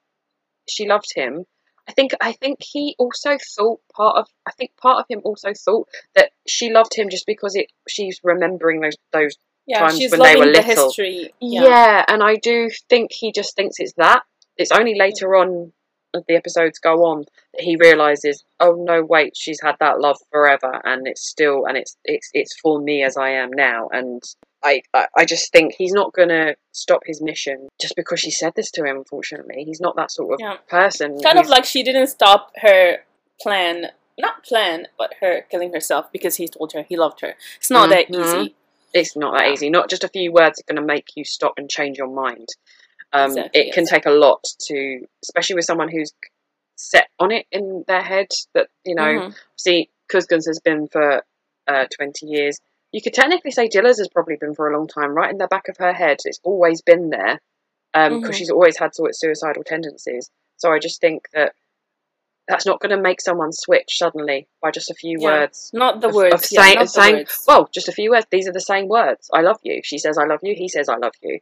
she 0.68 0.86
loved 0.86 1.12
him. 1.14 1.46
I 1.88 1.92
think 1.92 2.12
I 2.20 2.32
think 2.32 2.58
he 2.62 2.96
also 2.98 3.36
thought 3.56 3.80
part 3.94 4.16
of 4.16 4.28
I 4.46 4.50
think 4.52 4.72
part 4.76 4.98
of 4.98 5.06
him 5.08 5.20
also 5.24 5.52
thought 5.54 5.88
that 6.14 6.30
she 6.46 6.70
loved 6.70 6.94
him 6.96 7.08
just 7.10 7.26
because 7.26 7.54
it 7.54 7.70
she's 7.88 8.20
remembering 8.24 8.80
those 8.80 8.96
those 9.12 9.36
Yeah, 9.66 9.80
times 9.80 9.98
she's 9.98 10.10
when 10.10 10.20
they 10.20 10.34
were 10.36 10.46
the 10.46 10.62
little. 10.62 10.86
history. 10.86 11.32
Yeah. 11.40 12.04
and 12.08 12.22
I 12.22 12.36
do 12.36 12.70
think 12.88 13.12
he 13.12 13.30
just 13.32 13.54
thinks 13.54 13.76
it's 13.78 13.92
that. 13.98 14.22
It's 14.56 14.72
only 14.72 14.98
later 14.98 15.36
on 15.36 15.72
as 16.16 16.24
the 16.26 16.34
episodes 16.36 16.78
go 16.78 17.04
on 17.04 17.24
that 17.54 17.62
he 17.62 17.76
realizes, 17.76 18.44
oh 18.60 18.74
no, 18.78 19.02
wait, 19.04 19.36
she's 19.36 19.60
had 19.62 19.76
that 19.80 20.00
love 20.00 20.18
forever, 20.30 20.80
and 20.84 21.06
it's 21.06 21.28
still, 21.28 21.66
and 21.66 21.76
it's 21.76 21.96
it's 22.04 22.30
it's 22.34 22.58
for 22.60 22.80
me 22.80 23.02
as 23.04 23.16
I 23.16 23.30
am 23.30 23.50
now, 23.52 23.88
and. 23.92 24.22
I, 24.64 24.82
I, 25.14 25.24
just 25.26 25.52
think 25.52 25.74
he's 25.78 25.92
not 25.92 26.12
going 26.12 26.30
to 26.30 26.56
stop 26.72 27.02
his 27.06 27.22
mission 27.22 27.68
just 27.80 27.94
because 27.94 28.18
she 28.18 28.32
said 28.32 28.54
this 28.56 28.72
to 28.72 28.84
him, 28.84 28.96
unfortunately. 28.96 29.62
He's 29.64 29.80
not 29.80 29.94
that 29.94 30.10
sort 30.10 30.32
of 30.34 30.40
Yeah. 30.40 30.56
person. 30.68 31.16
Kind 31.22 31.38
of 31.38 31.46
like 31.46 31.64
she 31.64 31.84
didn't 31.84 32.08
stop 32.08 32.50
her 32.56 32.96
plan, 33.40 33.90
not 34.18 34.42
plan, 34.42 34.88
but 34.98 35.12
her 35.20 35.42
killing 35.50 35.72
herself 35.72 36.10
because 36.10 36.36
he 36.36 36.48
told 36.48 36.72
her 36.72 36.82
he 36.82 36.96
loved 36.96 37.20
her. 37.20 37.34
It's 37.58 37.70
not 37.70 37.90
that 37.90 38.08
Mhm. 38.08 38.24
easy. 38.24 38.54
it's 38.92 39.14
not 39.14 39.36
that 39.38 39.50
easy. 39.50 39.70
Not 39.70 39.88
just 39.90 40.02
a 40.02 40.08
few 40.08 40.32
words 40.32 40.58
are 40.58 40.72
going 40.74 40.80
to 40.84 40.94
make 40.94 41.10
you 41.14 41.24
stop 41.24 41.58
and 41.58 41.70
change 41.70 41.98
your 41.98 42.08
mind. 42.08 42.48
Um, 43.12 43.30
Exactly, 43.30 43.60
it 43.60 43.72
can 43.74 43.82
yes. 43.84 43.90
take 43.90 44.06
a 44.06 44.10
lot 44.10 44.44
to, 44.68 45.06
especially 45.22 45.54
with 45.56 45.64
someone 45.64 45.88
who's 45.88 46.12
set 46.76 47.08
on 47.18 47.32
it 47.32 47.46
in 47.50 47.84
their 47.86 48.02
head 48.02 48.26
that 48.54 48.68
you 48.84 48.94
know. 48.94 49.02
Mhm. 49.30 49.34
See, 49.56 49.88
Kuzguns 50.12 50.46
has 50.46 50.60
been 50.62 50.88
for 50.88 51.22
uh, 51.66 51.86
twenty 51.96 52.26
years. 52.26 52.58
You 52.92 53.00
could 53.02 53.14
technically 53.14 53.50
say 53.50 53.68
Dilla's 53.68 53.98
has 53.98 54.08
probably 54.08 54.36
been 54.36 54.54
for 54.54 54.68
a 54.70 54.76
long 54.76 54.86
time, 54.86 55.10
right 55.14 55.30
in 55.30 55.38
the 55.38 55.46
back 55.48 55.68
of 55.68 55.76
her 55.78 55.92
head. 55.92 56.18
It's 56.24 56.40
always 56.44 56.82
been 56.82 57.10
there 57.10 57.40
because 57.92 58.30
Mhm. 58.30 58.34
she's 58.34 58.50
always 58.50 58.78
had 58.78 58.94
sort 58.94 59.10
of 59.10 59.16
suicidal 59.16 59.64
tendencies. 59.64 60.30
So 60.58 60.72
I 60.72 60.78
just 60.78 61.00
think 61.00 61.28
that 61.32 61.54
that's 62.48 62.66
not 62.66 62.80
going 62.80 62.94
to 62.94 63.02
make 63.02 63.20
someone 63.20 63.52
switch 63.52 63.98
suddenly 63.98 64.46
by 64.62 64.70
just 64.70 64.90
a 64.90 64.94
few 64.94 65.18
Yeah. 65.20 65.40
words 65.40 65.70
Not 65.72 66.00
the 66.00 66.08
of- 66.08 66.14
words. 66.14 66.34
of 66.34 66.52
yeah, 66.52 66.62
saying- 66.62 66.78
the 66.78 66.86
saying, 66.86 67.16
words. 67.16 67.44
well, 67.48 67.68
just 67.72 67.88
a 67.88 67.92
few 67.92 68.10
words. 68.10 68.26
These 68.30 68.46
are 68.48 68.52
the 68.52 68.60
same 68.60 68.86
words. 68.88 69.28
I 69.32 69.40
love 69.40 69.58
you. 69.62 69.80
She 69.82 69.98
says 69.98 70.16
I 70.18 70.24
love 70.26 70.40
you. 70.42 70.54
He 70.54 70.68
says 70.68 70.88
I 70.88 70.96
love 70.96 71.14
you. 71.22 71.40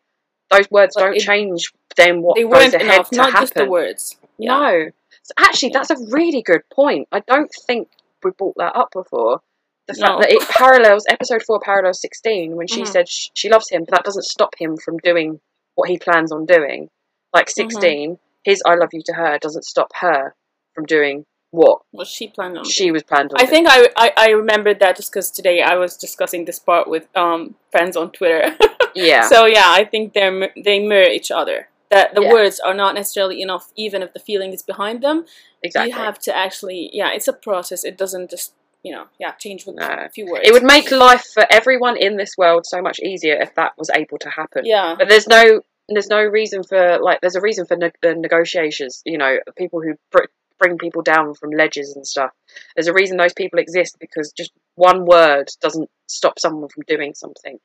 Those 0.51 0.71
words 0.71 0.95
But 0.95 1.03
don't 1.05 1.17
it- 1.17 1.21
change 1.23 1.73
then 1.97 2.23
what 2.23 2.37
they 2.37 2.43
goes 2.43 2.75
ahead 2.75 2.83
enough. 2.83 3.11
to 3.11 3.17
Not 3.17 3.31
happen. 3.31 3.43
just 3.43 3.55
the 3.55 3.67
words. 3.67 4.17
Yeah. 4.39 4.59
No. 4.59 4.91
So 5.23 5.33
actually, 5.39 5.71
that's 5.73 5.91
a 5.91 5.97
really 6.11 6.43
good 6.43 6.63
point. 6.73 7.09
I 7.13 7.21
don't 7.21 7.51
think 7.67 7.89
we 8.23 8.31
brought 8.33 8.57
that 8.57 8.75
up 8.77 8.91
before. 8.93 9.41
The 9.87 9.95
fact 9.95 10.13
No. 10.13 10.19
that 10.21 10.33
it 10.33 10.43
parallels 10.49 11.05
episode 11.09 11.43
four 11.47 11.61
parallels 11.61 12.01
sixteen 12.01 12.57
when 12.57 12.67
she 12.67 12.83
Mhm. 12.83 12.89
said 12.89 13.09
sh- 13.09 13.29
she 13.35 13.49
loves 13.49 13.69
him, 13.71 13.85
but 13.85 13.91
that 13.97 14.05
doesn't 14.05 14.25
stop 14.25 14.55
him 14.59 14.77
from 14.77 14.99
doing 14.99 15.41
what 15.77 15.89
he 15.89 15.99
plans 15.99 16.33
on 16.33 16.47
doing. 16.47 16.91
Like 17.33 17.47
Mm-hmm. 17.47 17.71
16 17.71 18.19
his 18.45 18.63
"I 18.67 18.75
love 18.75 18.91
you" 18.93 19.03
to 19.07 19.13
her 19.15 19.39
doesn't 19.39 19.65
stop 19.65 19.93
her 20.01 20.35
from 20.75 20.85
doing 20.87 21.27
what 21.55 21.79
What 21.93 22.07
she 22.07 22.29
planned 22.29 22.57
on. 22.59 22.65
she 22.65 22.91
was 22.91 23.03
planned 23.03 23.31
on. 23.33 23.37
I 23.39 23.45
doing. 23.47 23.51
think 23.51 23.69
I, 23.71 23.79
I, 24.05 24.13
I 24.27 24.29
remembered 24.31 24.79
that 24.81 24.97
just 24.97 25.11
because 25.13 25.31
today 25.31 25.59
I 25.63 25.75
was 25.77 25.97
discussing 25.97 26.45
this 26.45 26.59
part 26.59 26.87
with 26.89 27.05
um 27.25 27.55
friends 27.73 27.97
on 27.97 28.11
Twitter. 28.19 28.45
yeah, 28.95 29.23
So 29.29 29.47
yeah, 29.47 29.69
I 29.81 29.85
think 29.85 30.15
they 30.15 30.29
they 30.67 30.79
mirror 30.91 31.09
each 31.19 31.31
other. 31.31 31.69
That 31.91 32.15
the 32.15 32.23
Yeah. 32.23 32.33
words 32.33 32.57
are 32.69 32.75
not 32.75 32.95
necessarily 32.95 33.39
enough, 33.47 33.65
even 33.77 34.03
if 34.03 34.11
the 34.17 34.19
feeling 34.31 34.53
is 34.53 34.63
behind 34.73 34.97
them. 35.07 35.19
exactly. 35.63 35.91
You 35.93 35.97
have 36.07 36.19
to 36.27 36.31
actually, 36.45 36.91
yeah, 36.93 37.11
it's 37.17 37.29
a 37.29 37.33
process. 37.49 37.85
It 37.85 37.97
doesn't 38.03 38.31
just, 38.35 38.49
you 38.83 38.93
know, 38.95 39.05
yeah, 39.23 39.33
change 39.45 39.61
with 39.67 39.77
No. 39.77 39.87
a 39.87 40.09
few 40.17 40.27
words. 40.31 40.43
It 40.49 40.53
would 40.55 40.65
make 40.75 40.91
life 40.91 41.25
for 41.37 41.45
everyone 41.59 41.97
in 42.07 42.17
this 42.17 42.33
world 42.43 42.63
so 42.67 42.79
much 42.89 42.99
easier 43.11 43.37
if 43.47 43.55
that 43.55 43.73
was 43.79 43.91
able 44.03 44.19
to 44.27 44.31
happen. 44.41 44.63
yeah, 44.75 44.97
But 44.99 45.09
there's 45.11 45.29
no 45.39 45.45
there's 45.93 46.09
no 46.19 46.23
reason 46.39 46.61
for 46.71 46.83
like 47.07 47.19
there's 47.21 47.37
a 47.37 47.45
reason 47.49 47.65
for 47.67 47.77
ne- 47.77 48.01
the 48.05 48.15
negotiations. 48.27 49.03
You 49.13 49.19
know, 49.23 49.33
people 49.63 49.81
who 49.85 49.93
br- 50.11 50.33
bring 50.65 50.79
people 50.79 51.03
down 51.03 51.35
from 51.35 51.51
ledges 51.51 51.95
and 51.95 52.07
stuff. 52.07 52.31
There's 52.75 52.87
a 52.87 52.93
reason 52.95 53.17
those 53.17 53.35
people 53.35 53.59
exist 53.59 53.97
because 54.01 54.33
just 54.33 54.53
one 54.77 55.05
word 55.05 55.49
doesn't 55.61 55.91
stop 56.07 56.39
someone 56.39 56.69
from 56.69 56.85
doing 56.87 57.15
something 57.15 57.59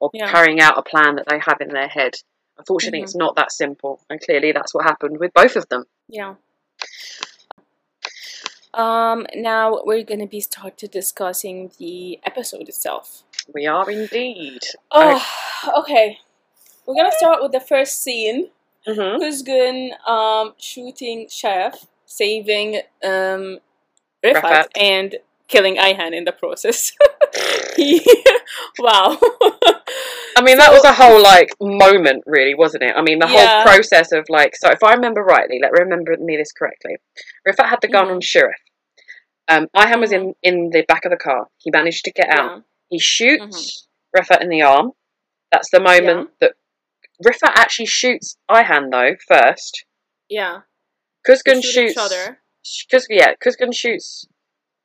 or 0.00 0.10
Yeah. 0.12 0.30
carrying 0.30 0.60
out 0.60 0.78
a 0.78 0.82
plan 0.82 1.16
that 1.16 1.26
they 1.28 1.38
have 1.40 1.60
in 1.60 1.68
their 1.68 1.88
head. 1.88 2.14
Unfortunately, 2.58 3.00
Mhm. 3.00 3.04
it's 3.04 3.16
not 3.16 3.34
that 3.36 3.50
simple, 3.50 4.00
and 4.08 4.20
clearly 4.20 4.52
that's 4.52 4.72
what 4.74 4.84
happened 4.84 5.18
with 5.18 5.32
both 5.34 5.56
of 5.56 5.68
them. 5.68 5.84
yeah. 6.08 6.34
Um, 8.74 9.26
now 9.36 9.80
we're 9.84 10.02
gonna 10.02 10.26
be 10.26 10.40
started 10.40 10.90
discussing 10.90 11.70
the 11.78 12.18
episode 12.24 12.68
itself. 12.68 13.22
We 13.54 13.66
are 13.66 13.88
indeed. 13.88 14.62
Oh, 14.90 15.24
okay. 15.78 16.18
We're 16.84 16.96
gonna 16.96 17.12
start 17.16 17.40
with 17.42 17.52
the 17.52 17.60
first 17.60 18.02
scene. 18.02 18.50
hmm 18.86 19.16
Kuzgun 19.22 19.92
um 20.06 20.54
shooting 20.58 21.28
Sheriff, 21.28 21.86
saving 22.16 22.76
um 23.04 23.58
Rifat, 24.24 24.42
Rifat. 24.42 24.66
and 24.80 25.16
killing 25.48 25.76
Ayhan 25.76 26.14
in 26.16 26.24
the 26.24 26.32
process. 26.32 26.92
he, 27.76 28.00
wow. 28.78 29.18
I 30.36 30.42
mean, 30.42 30.56
that 30.58 30.72
was 30.72 30.84
a 30.84 30.92
whole 30.94 31.22
like 31.22 31.50
moment, 31.60 32.24
really, 32.26 32.54
wasn't 32.54 32.84
it? 32.84 32.94
I 32.96 33.02
mean, 33.02 33.18
the 33.18 33.28
Yeah. 33.28 33.62
whole 33.62 33.62
process 33.72 34.12
of 34.12 34.24
like. 34.28 34.56
So, 34.56 34.70
if 34.70 34.82
I 34.82 34.94
remember 34.94 35.22
rightly, 35.22 35.58
let 35.62 35.72
remember 35.72 36.16
me 36.18 36.36
this 36.36 36.52
correctly. 36.52 36.96
Rifat 37.46 37.68
had 37.68 37.80
the 37.82 37.88
gun 37.88 38.06
Mhm. 38.06 38.12
on 38.14 38.20
Sheriff. 38.20 38.56
Um, 39.46 39.68
Ayhan 39.76 40.00
was 40.00 40.10
in 40.12 40.34
in 40.42 40.70
the 40.70 40.82
back 40.82 41.04
of 41.04 41.10
the 41.10 41.18
car. 41.18 41.48
He 41.58 41.70
managed 41.70 42.04
to 42.06 42.12
get 42.12 42.28
out. 42.30 42.50
yeah. 42.50 42.60
He 42.90 42.98
shoots 42.98 43.86
Rifat 44.16 44.40
in 44.42 44.48
the 44.48 44.62
arm. 44.62 44.92
That's 45.52 45.70
the 45.70 45.80
moment 45.80 46.30
that 46.40 46.52
Rifat 47.24 47.52
actually 47.54 47.86
shoots 47.86 48.36
Ayhan 48.50 48.90
though 48.90 49.16
first. 49.28 49.84
Yeah. 50.28 50.62
Kuzgun 51.28 51.62
shoot 51.62 51.64
each 51.64 51.72
shoots. 51.94 51.96
other 51.98 52.38
Kuz, 52.92 53.04
yeah, 53.10 53.34
Kuzgun 53.44 53.74
shoots 53.74 54.26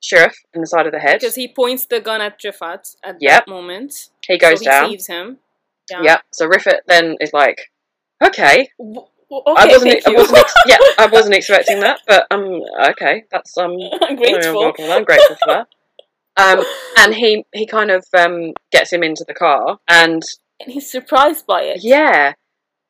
Sheriff 0.02 0.36
in 0.54 0.62
the 0.62 0.68
side 0.68 0.86
of 0.86 0.92
the 0.94 1.00
head. 1.00 1.20
because 1.20 1.36
he 1.36 1.48
points 1.54 1.86
the 1.86 2.00
gun 2.00 2.22
at 2.22 2.40
Rifat 2.42 2.96
at 3.04 3.18
Yep. 3.20 3.46
that 3.46 3.48
moment. 3.52 4.10
He 4.26 4.38
goes 4.38 4.60
so 4.60 4.64
he 4.64 4.66
down. 4.66 4.90
saves 4.92 5.08
him. 5.08 5.38
Yeah. 5.92 6.02
Yep. 6.04 6.22
So 6.34 6.48
Rifat 6.48 6.80
then 6.88 7.16
is 7.20 7.34
like, 7.34 7.72
okay, 8.24 8.70
W- 8.80 9.02
okay, 9.32 9.62
I 9.62 9.66
wasn't. 9.68 10.08
I 10.08 10.12
wasn't. 10.12 10.38
Ex- 10.40 10.54
yeah, 10.68 10.78
I 10.98 11.06
wasn't 11.08 11.36
expecting 11.36 11.80
that, 11.82 12.00
but 12.08 12.28
um, 12.32 12.62
okay, 12.92 13.24
that's 13.32 13.58
um, 13.58 13.76
I'm 14.02 14.16
grateful. 14.16 14.74
I'm 14.80 15.04
grateful 15.04 15.36
for 15.44 15.48
that. 15.48 15.68
Um, 16.38 16.64
and 16.98 17.14
he 17.16 17.46
he 17.54 17.66
kind 17.68 17.92
of 17.92 18.06
um 18.18 18.54
gets 18.72 18.94
him 18.94 19.04
into 19.04 19.26
the 19.28 19.34
car, 19.34 19.80
and 19.90 20.24
and 20.62 20.72
he's 20.72 20.90
surprised 20.90 21.46
by 21.46 21.64
it. 21.64 21.80
yeah, 21.84 22.34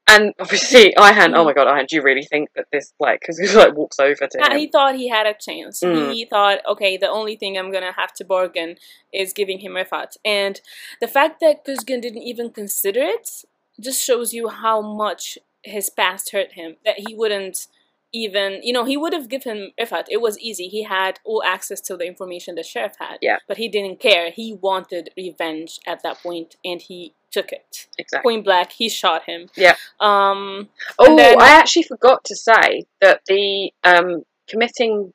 and 0.09 0.33
obviously 0.39 0.93
Ayhan. 0.97 1.33
Oh 1.35 1.41
Mm. 1.43 1.45
my 1.45 1.53
god, 1.53 1.67
Ayhan, 1.67 1.87
do 1.87 1.95
you 1.97 2.01
really 2.01 2.23
think 2.23 2.49
that 2.55 2.65
this 2.71 2.93
like 2.99 3.21
because 3.21 3.37
he 3.39 3.47
like 3.55 3.75
walks 3.75 3.99
over 3.99 4.27
to 4.27 4.37
him? 4.37 4.57
he 4.57 4.67
thought 4.67 4.95
he 4.95 5.07
had 5.09 5.25
a 5.27 5.33
chance. 5.47 5.79
Mm. 5.81 6.13
He 6.13 6.25
thought, 6.25 6.59
okay, 6.67 6.97
the 6.97 7.09
only 7.09 7.35
thing 7.35 7.57
I'm 7.57 7.71
gonna 7.71 7.93
have 7.93 8.13
to 8.15 8.25
bargain 8.25 8.75
is 9.13 9.33
giving 9.33 9.59
him 9.59 9.73
Rifat. 9.73 10.17
And 10.25 10.59
the 10.99 11.07
fact 11.07 11.39
that 11.41 11.65
Kuzgun 11.65 12.01
didn't 12.01 12.23
even 12.23 12.49
consider 12.51 13.01
it 13.01 13.45
just 13.79 14.03
shows 14.03 14.33
you 14.33 14.49
how 14.49 14.81
much 14.81 15.37
his 15.63 15.89
past 15.89 16.31
hurt 16.31 16.53
him. 16.53 16.75
That 16.85 16.99
he 17.07 17.15
wouldn't 17.15 17.67
even, 18.11 18.59
you 18.63 18.73
know, 18.73 18.85
he 18.85 18.97
would 18.97 19.13
have 19.13 19.29
given 19.29 19.57
him 19.57 19.71
Rifat. 19.79 20.05
It 20.09 20.19
was 20.21 20.39
easy. 20.39 20.67
He 20.67 20.83
had 20.83 21.19
all 21.23 21.43
access 21.45 21.79
to 21.81 21.95
the 21.95 22.05
information 22.05 22.55
the 22.55 22.63
sheriff 22.63 22.93
had. 22.99 23.19
Yeah. 23.21 23.37
But 23.47 23.57
he 23.57 23.69
didn't 23.69 23.99
care. 23.99 24.31
He 24.31 24.53
wanted 24.53 25.11
revenge 25.15 25.79
at 25.85 26.01
that 26.03 26.17
point, 26.23 26.55
and 26.65 26.81
he 26.81 27.13
took 27.31 27.51
it. 27.51 27.87
Exactly. 27.97 28.29
Point 28.31 28.45
blank, 28.45 28.71
he 28.71 28.89
shot 28.89 29.23
him. 29.25 29.49
Yeah. 29.55 29.75
Um. 29.99 30.69
Oh, 30.97 31.15
then- 31.15 31.41
I 31.41 31.49
actually 31.49 31.83
forgot 31.83 32.23
to 32.25 32.35
say 32.35 32.85
that 33.01 33.21
the 33.27 33.71
um 33.83 34.23
committing 34.47 35.13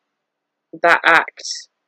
that 0.83 1.01
act 1.05 1.43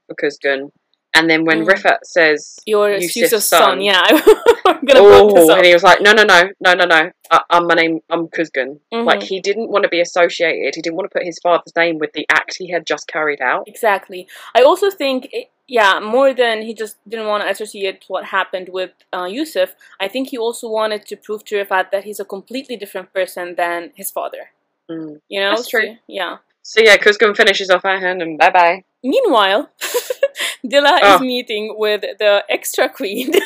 for 0.07 0.15
Kuzgun, 0.15 0.71
and 1.15 1.29
then 1.31 1.45
when 1.45 1.65
Mm. 1.65 1.69
Rifat 1.73 1.99
says 2.05 2.57
Your 2.67 2.91
Yusuf's 2.91 3.45
son. 3.47 3.62
son. 3.62 3.81
Yeah, 3.81 4.01
I'm 4.67 4.85
gonna 4.85 5.01
bring 5.03 5.35
this 5.35 5.49
Oh, 5.49 5.51
up. 5.51 5.57
and 5.59 5.67
he 5.67 5.73
was 5.73 5.83
like, 5.83 6.01
no, 6.01 6.12
no, 6.12 6.23
no, 6.25 6.51
no, 6.61 6.75
no, 6.75 6.85
no. 6.85 7.11
I, 7.31 7.41
I'm 7.51 7.67
my 7.67 7.75
name. 7.75 8.01
I'm 8.11 8.29
Kuzgun. 8.29 8.79
Mhm. 8.93 9.05
Like 9.05 9.23
he 9.23 9.41
didn't 9.41 9.71
want 9.71 9.83
to 9.85 9.89
be 9.89 10.01
associated. 10.01 10.75
He 10.77 10.83
didn't 10.83 10.97
want 10.97 11.11
to 11.11 11.19
put 11.19 11.25
his 11.27 11.39
father's 11.43 11.75
name 11.77 11.99
with 11.99 12.12
the 12.12 12.27
act 12.31 12.57
he 12.59 12.71
had 12.71 12.87
just 12.87 13.09
carried 13.09 13.41
out. 13.41 13.67
Exactly. 13.67 14.29
I 14.55 14.62
also 14.62 14.91
think, 14.91 15.29
it, 15.33 15.51
yeah, 15.69 15.99
more 16.01 16.33
than 16.35 16.63
he 16.63 16.75
just 16.75 16.97
didn't 17.09 17.27
want 17.27 17.43
to 17.45 17.51
associate 17.51 18.05
what 18.09 18.25
happened 18.27 18.69
with 18.73 18.93
uh, 19.13 19.25
Yusuf, 19.25 19.75
I 20.01 20.09
think 20.09 20.29
he 20.29 20.39
also 20.39 20.69
wanted 20.69 21.07
to 21.07 21.17
prove 21.17 21.45
to 21.47 21.57
Rifat 21.57 21.91
that 21.91 22.05
he's 22.05 22.21
a 22.21 22.25
completely 22.25 22.77
different 22.77 23.13
person 23.13 23.55
than 23.57 23.93
his 23.97 24.11
father. 24.11 24.51
Mm. 24.91 25.21
You 25.29 25.41
know? 25.41 25.51
That's 25.57 25.69
true. 25.69 25.95
So, 25.95 25.99
yeah. 26.09 26.37
So 26.63 26.81
yeah, 26.81 26.97
Kuzgun 26.97 27.37
finishes 27.37 27.71
off 27.71 27.85
our 27.85 27.99
hand 28.01 28.23
and 28.23 28.39
bye 28.39 28.51
bye. 28.51 28.85
Meanwhile, 29.03 29.71
Dilla 30.67 30.99
Oh. 31.03 31.15
is 31.17 31.21
meeting 31.21 31.75
with 31.79 32.03
the 32.19 32.45
extra 32.49 32.89
queen. 32.89 33.33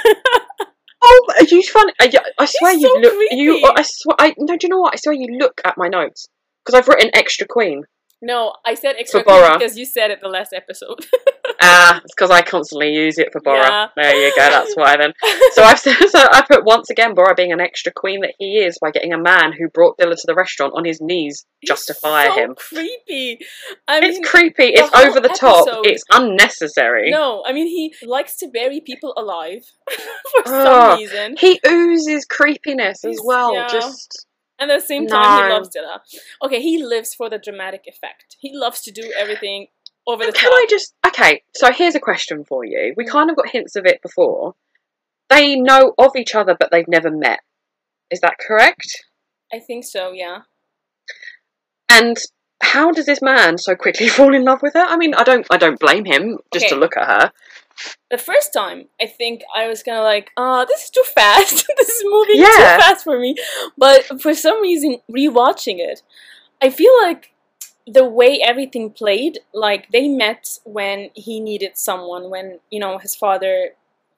Oh, 1.02 1.26
are 1.38 1.44
you 1.46 1.62
funny? 1.62 1.94
I, 1.98 2.12
I 2.38 2.44
swear 2.44 2.74
you 2.74 2.80
so 2.82 3.00
look. 3.00 3.14
creepy. 3.14 3.36
You, 3.36 3.64
I 3.74 3.82
swear. 3.82 4.16
I 4.18 4.34
no. 4.36 4.54
Do 4.58 4.66
you 4.66 4.68
know 4.68 4.80
what? 4.80 4.92
I 4.92 4.96
swear 4.98 5.14
you 5.14 5.38
look 5.38 5.58
at 5.64 5.78
my 5.78 5.88
notes 5.88 6.28
because 6.62 6.78
I've 6.78 6.88
written 6.88 7.10
extra 7.14 7.46
queen. 7.46 7.84
No, 8.22 8.52
I 8.66 8.74
said 8.74 8.96
extra 8.98 9.22
Bora. 9.24 9.58
because 9.58 9.78
you 9.78 9.84
said 9.86 10.10
it 10.10 10.20
the 10.22 10.28
last 10.28 10.52
episode. 10.52 11.06
Ah, 11.62 12.00
it's 12.02 12.14
because 12.14 12.30
I 12.30 12.40
constantly 12.40 12.94
use 12.94 13.18
it 13.18 13.28
for 13.32 13.40
Bora. 13.42 13.58
Yeah. 13.58 13.86
There 13.94 14.16
you 14.16 14.30
go. 14.34 14.48
That's 14.48 14.74
why 14.76 14.96
then. 14.96 15.12
So 15.52 15.62
I've 15.62 15.78
said, 15.78 15.94
so 16.08 16.18
I 16.18 16.42
put 16.48 16.64
once 16.64 16.88
again 16.88 17.14
Bora 17.14 17.34
being 17.34 17.52
an 17.52 17.60
extra 17.60 17.92
queen 17.92 18.20
that 18.22 18.32
he 18.38 18.56
is 18.60 18.78
by 18.80 18.90
getting 18.90 19.12
a 19.12 19.18
man 19.18 19.52
who 19.52 19.68
brought 19.68 19.98
Dilla 19.98 20.14
to 20.16 20.22
the 20.26 20.34
restaurant 20.34 20.72
on 20.74 20.86
his 20.86 21.02
knees 21.02 21.44
justify 21.62 22.28
him. 22.28 22.32
so 22.32 22.40
him. 22.40 22.54
creepy. 22.56 23.40
I 23.86 24.00
mean, 24.00 24.10
It's 24.10 24.30
creepy. 24.30 24.68
It's 24.68 24.90
over 24.94 25.20
the 25.20 25.28
top. 25.28 25.66
episode- 25.68 25.86
It's 25.86 26.02
unnecessary. 26.10 27.10
no, 27.10 27.42
I 27.46 27.52
mean 27.52 27.66
he 27.66 27.94
likes 28.06 28.36
to 28.38 28.48
bury 28.48 28.80
people 28.80 29.12
alive 29.18 29.62
for 29.90 30.42
Oh, 30.46 30.64
some 30.64 30.98
reason. 30.98 31.36
He 31.38 31.60
oozes 31.68 32.24
creepiness 32.24 33.04
as 33.04 33.20
well. 33.22 33.52
yeah. 33.54 33.68
Just 33.68 34.26
And 34.60 34.70
at 34.70 34.80
the 34.80 34.86
same 34.86 35.06
time, 35.06 35.44
he 35.44 35.52
loves 35.52 35.70
Dilla. 35.70 36.00
Okay, 36.44 36.60
he 36.60 36.84
lives 36.84 37.14
for 37.14 37.30
the 37.30 37.38
dramatic 37.38 37.84
effect. 37.86 38.36
He 38.38 38.54
loves 38.54 38.82
to 38.82 38.92
do 38.92 39.10
everything 39.18 39.68
over 40.06 40.26
the 40.26 40.32
can 40.32 40.50
top. 40.50 40.58
I 40.58 40.66
just 40.68 40.94
okay? 41.06 41.42
So 41.54 41.72
here's 41.72 41.94
a 41.94 42.00
question 42.00 42.44
for 42.44 42.64
you. 42.64 42.92
We 42.96 43.06
kind 43.06 43.30
of 43.30 43.36
got 43.36 43.48
hints 43.48 43.74
of 43.76 43.86
it 43.86 44.02
before. 44.02 44.54
They 45.30 45.56
know 45.56 45.94
of 45.96 46.14
each 46.16 46.34
other, 46.34 46.56
but 46.58 46.70
they've 46.70 46.88
never 46.88 47.10
met. 47.10 47.40
Is 48.10 48.20
that 48.20 48.34
correct? 48.38 49.04
I 49.52 49.60
think 49.60 49.84
so. 49.84 50.12
Yeah. 50.12 50.40
And 51.88 52.16
how 52.62 52.92
does 52.92 53.06
this 53.06 53.22
man 53.22 53.58
so 53.58 53.74
quickly 53.74 54.08
fall 54.16 54.34
in 54.34 54.44
love 54.44 54.60
with 54.62 54.74
her? 54.74 54.82
I 54.82 54.96
mean, 54.96 55.14
I 55.14 55.22
don't, 55.22 55.46
I 55.50 55.56
don't 55.56 55.78
blame 55.78 56.04
him 56.04 56.38
just 56.52 56.68
to 56.68 56.76
look 56.76 56.96
at 56.96 57.06
her. 57.06 57.32
The 58.10 58.18
first 58.18 58.52
time, 58.52 58.86
I 59.00 59.06
think 59.06 59.42
I 59.56 59.68
was 59.68 59.82
kind 59.82 59.98
of 59.98 60.04
like, 60.04 60.30
"Ah, 60.36 60.64
this 60.64 60.84
is 60.84 60.90
too 60.90 61.04
fast. 61.14 61.64
this 61.78 61.88
is 61.88 62.02
moving 62.04 62.36
Yeah. 62.36 62.46
too 62.76 62.82
fast 62.82 63.04
for 63.04 63.18
me." 63.18 63.34
But 63.78 64.20
for 64.20 64.34
some 64.34 64.60
reason, 64.60 64.98
rewatching 65.10 65.78
it, 65.78 66.02
I 66.62 66.70
feel 66.70 66.92
like 67.02 67.32
the 67.86 68.04
way 68.04 68.40
everything 68.44 68.90
played, 68.90 69.40
like 69.52 69.90
they 69.90 70.08
met 70.08 70.58
when 70.64 71.10
he 71.14 71.40
needed 71.40 71.76
someone, 71.76 72.30
when 72.30 72.60
you 72.70 72.80
know 72.80 72.98
his 72.98 73.14
father 73.14 73.70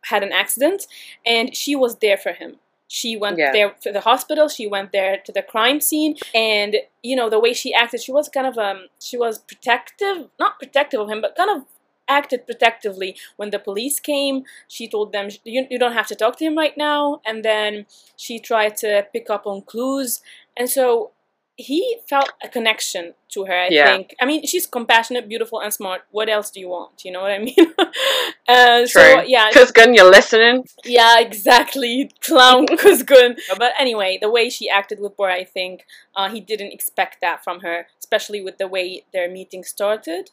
had 0.07 0.23
an 0.23 0.33
accident, 0.33 0.87
and 1.25 1.55
she 1.57 1.77
was 1.77 1.97
there 1.99 2.17
for 2.17 2.33
him. 2.33 2.59
She 2.89 3.17
went 3.17 3.39
Yeah. 3.39 3.53
there 3.53 3.71
to 3.83 3.91
the 3.93 4.01
hospital. 4.01 4.49
She 4.49 4.67
went 4.67 4.93
there 4.93 5.17
to 5.25 5.33
the 5.33 5.43
crime 5.43 5.81
scene, 5.81 6.17
and 6.35 6.77
you 7.03 7.17
know 7.17 7.31
the 7.31 7.39
way 7.39 7.53
she 7.55 7.73
acted, 7.73 8.03
she 8.03 8.13
was 8.13 8.29
kind 8.29 8.47
of 8.47 8.59
um, 8.59 8.89
she 9.01 9.17
was 9.17 9.39
protective, 9.39 10.29
not 10.39 10.59
protective 10.59 11.01
of 11.01 11.09
him, 11.09 11.21
but 11.23 11.37
kind 11.37 11.51
of 11.51 11.63
acted 12.09 12.47
protectively 12.47 13.17
when 13.37 13.51
the 13.51 13.59
police 13.59 14.01
came 14.01 14.43
she 14.69 14.89
told 14.89 15.13
them 15.13 15.29
you, 15.45 15.67
you 15.71 15.79
don't 15.79 15.93
have 15.95 16.07
to 16.07 16.15
talk 16.15 16.37
to 16.37 16.45
him 16.45 16.57
right 16.57 16.77
now 16.77 17.21
and 17.25 17.45
then 17.45 17.87
she 18.17 18.39
tried 18.39 18.77
to 18.77 19.07
pick 19.13 19.31
up 19.31 19.47
on 19.47 19.63
clues 19.63 20.21
and 20.57 20.69
so 20.69 21.13
he 21.57 21.99
felt 22.09 22.33
a 22.43 22.49
connection 22.49 23.15
to 23.29 23.45
her 23.45 23.55
i 23.55 23.69
Yeah. 23.71 23.87
think 23.87 24.15
i 24.21 24.25
mean 24.25 24.45
she's 24.47 24.67
compassionate 24.67 25.29
beautiful 25.29 25.61
and 25.61 25.73
smart 25.73 26.03
what 26.11 26.29
else 26.29 26.51
do 26.51 26.61
you 26.61 26.69
want 26.69 27.05
you 27.05 27.13
know 27.13 27.21
what 27.21 27.31
i 27.31 27.39
mean 27.39 27.55
uh, 28.49 28.87
so 28.87 29.01
True. 29.01 29.23
yeah 29.27 29.51
Kuzgun, 29.53 29.95
you're 29.95 30.11
listening. 30.11 30.65
yeah, 30.85 31.21
exactly. 31.21 32.11
Clown 32.21 32.67
Kuzgun. 32.67 33.39
But 33.59 33.73
anyway, 33.79 34.19
the 34.21 34.31
way 34.31 34.49
she 34.51 34.69
acted 34.69 34.99
with 35.01 35.17
Bora, 35.17 35.35
I 35.35 35.45
think 35.45 35.85
uh, 36.17 36.29
he 36.31 36.41
didn't 36.41 36.73
expect 36.73 37.21
that 37.21 37.45
from 37.45 37.61
her, 37.61 37.87
especially 37.99 38.41
with 38.43 38.59
the 38.59 38.67
way 38.67 39.05
their 39.13 39.31
meeting 39.31 39.63
started. 39.65 40.31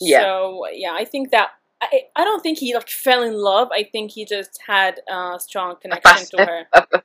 Yeah. 0.00 0.20
So 0.22 0.64
yeah, 0.72 0.92
I 0.94 1.04
think 1.04 1.30
that 1.30 1.48
I, 1.82 2.02
I 2.14 2.24
don't 2.24 2.42
think 2.42 2.58
he 2.58 2.74
like 2.74 2.88
fell 2.88 3.22
in 3.22 3.34
love. 3.34 3.68
I 3.72 3.84
think 3.84 4.12
he 4.12 4.24
just 4.24 4.58
had 4.66 5.00
a 5.10 5.36
strong 5.38 5.72
A 5.72 5.76
connection 5.76 6.26
to 6.38 6.44
her. 6.44 6.66
a- 6.72 6.86
a- 6.94 7.02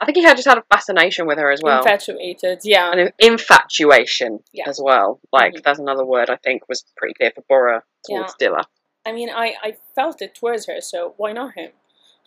I 0.00 0.06
think 0.06 0.16
he 0.16 0.24
had 0.24 0.36
just 0.36 0.48
had 0.48 0.58
a 0.58 0.64
fascination 0.72 1.26
with 1.26 1.38
her 1.38 1.50
as 1.52 1.60
well. 1.62 1.78
Infatuated. 1.78 2.58
Yeah. 2.64 2.90
and 2.90 3.00
an 3.00 3.12
infatuation 3.20 4.40
Yeah. 4.52 4.64
as 4.68 4.80
well. 4.82 5.20
Like 5.32 5.54
Mhm. 5.54 5.62
that's 5.62 5.78
another 5.78 6.04
word 6.04 6.30
I 6.30 6.36
think 6.36 6.68
was 6.68 6.84
pretty 6.96 7.14
clear 7.14 7.30
for 7.34 7.42
Bora 7.48 7.84
towards 8.04 8.34
Dilla. 8.34 8.64
I 9.06 9.12
mean, 9.12 9.30
I 9.30 9.54
I 9.62 9.76
felt 9.94 10.20
it 10.20 10.34
towards 10.34 10.66
her, 10.66 10.80
so 10.80 11.14
why 11.16 11.32
not 11.32 11.54
him? 11.54 11.70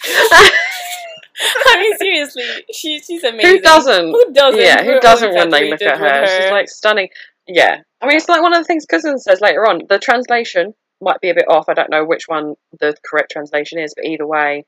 I 0.09 1.79
mean, 1.79 1.97
seriously, 1.97 2.43
she 2.73 2.99
she's 2.99 3.23
amazing. 3.23 3.49
who 3.57 3.61
doesn't? 3.61 4.07
Who 4.09 4.33
doesn't? 4.33 4.59
Yeah, 4.61 4.83
who 4.83 4.93
We're 4.93 4.99
doesn't 4.99 5.35
when 5.35 5.49
they 5.49 5.69
look 5.69 5.81
at 5.81 5.93
infatuated 5.95 6.29
her? 6.29 6.41
She's 6.41 6.51
like 6.51 6.69
stunning. 6.69 7.09
Yeah, 7.47 7.81
I 8.01 8.07
mean 8.07 8.17
it's 8.17 8.29
like 8.29 8.41
one 8.41 8.53
of 8.53 8.59
the 8.59 8.65
things 8.65 8.85
Kuzgun 8.85 9.19
says 9.19 9.41
later 9.41 9.67
on. 9.67 9.81
The 9.87 9.99
translation 9.99 10.73
might 11.01 11.21
be 11.21 11.29
a 11.29 11.35
bit 11.35 11.49
off. 11.49 11.69
I 11.69 11.73
don't 11.73 11.89
know 11.89 12.05
which 12.05 12.27
one 12.27 12.55
the 12.79 12.95
correct 13.05 13.31
translation 13.31 13.79
is, 13.79 13.93
but 13.95 14.05
either 14.05 14.25
way, 14.25 14.65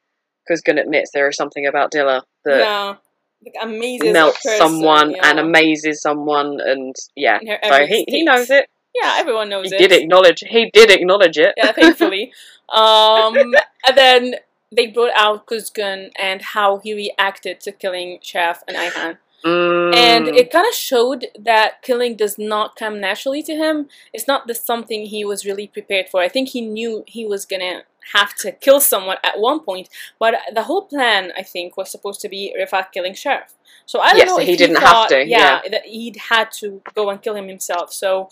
Kuzgun 0.50 0.80
admits 0.80 1.12
there 1.14 1.28
is 1.28 1.36
something 1.36 1.66
about 1.66 1.92
Dilla 1.92 2.22
that 2.46 2.60
yeah, 2.60 2.96
amazes 3.62 4.14
melts 4.14 4.42
person, 4.44 4.58
someone 4.58 5.12
yeah. 5.12 5.30
and 5.30 5.40
amazes 5.40 6.02
someone, 6.02 6.60
and 6.62 6.96
yeah. 7.16 7.40
So 7.68 7.86
he, 7.86 8.06
he 8.08 8.24
knows 8.24 8.50
it. 8.50 8.70
Yeah, 8.96 9.16
everyone 9.18 9.50
knows 9.50 9.70
He 9.70 9.76
it. 9.76 9.78
did 9.78 9.92
acknowledge. 9.92 10.44
He 10.48 10.70
did 10.72 10.90
acknowledge 10.90 11.38
it. 11.38 11.54
Yeah, 11.56 11.72
thankfully. 11.72 12.32
um, 12.70 13.36
and 13.88 13.96
then 13.96 14.36
they 14.72 14.88
brought 14.88 15.12
out 15.16 15.46
Kuzgun 15.46 16.12
and 16.18 16.42
how 16.42 16.78
he 16.80 16.94
reacted 16.94 17.62
to 17.62 17.72
killing 17.72 18.20
Sheriff 18.22 18.64
and 18.68 18.78
Ayhan. 18.78 19.18
Mm. 19.44 19.96
And 19.96 20.28
it 20.28 20.52
kind 20.52 20.68
of 20.68 20.74
showed 20.74 21.28
that 21.40 21.82
killing 21.82 22.16
does 22.16 22.38
not 22.38 22.76
come 22.76 23.00
naturally 23.00 23.42
to 23.44 23.56
him. 23.56 23.88
It's 24.14 24.28
not 24.28 24.48
the 24.48 24.54
something 24.54 25.06
he 25.06 25.24
was 25.24 25.46
really 25.46 25.68
prepared 25.68 26.10
for. 26.10 26.22
I 26.22 26.28
think 26.28 26.50
he 26.50 26.62
knew 26.62 27.04
he 27.08 27.26
was 27.26 27.46
gonna 27.46 27.84
have 28.14 28.34
to 28.36 28.52
kill 28.52 28.80
someone 28.82 29.18
at 29.24 29.40
one 29.40 29.60
point, 29.60 29.88
but 30.20 30.36
the 30.54 30.64
whole 30.64 30.84
plan, 30.84 31.32
I 31.38 31.44
think, 31.44 31.78
was 31.78 31.90
supposed 31.92 32.22
to 32.22 32.30
be 32.30 32.56
Rifat 32.60 32.92
killing 32.92 33.14
Sheriff. 33.14 33.54
So 33.86 34.00
I 34.00 34.10
don't 34.12 34.18
Yes, 34.20 34.30
know 34.30 34.36
so 34.36 34.42
if 34.42 34.48
he 34.48 34.56
didn't 34.56 34.78
have 34.78 35.08
to, 35.10 35.26
Yeah, 35.26 35.62
that 35.70 35.86
he'd 35.86 36.18
had 36.18 36.52
to 36.60 36.82
go 36.96 37.10
and 37.10 37.22
kill 37.22 37.36
him 37.36 37.48
himself. 37.48 37.94
So 37.94 38.30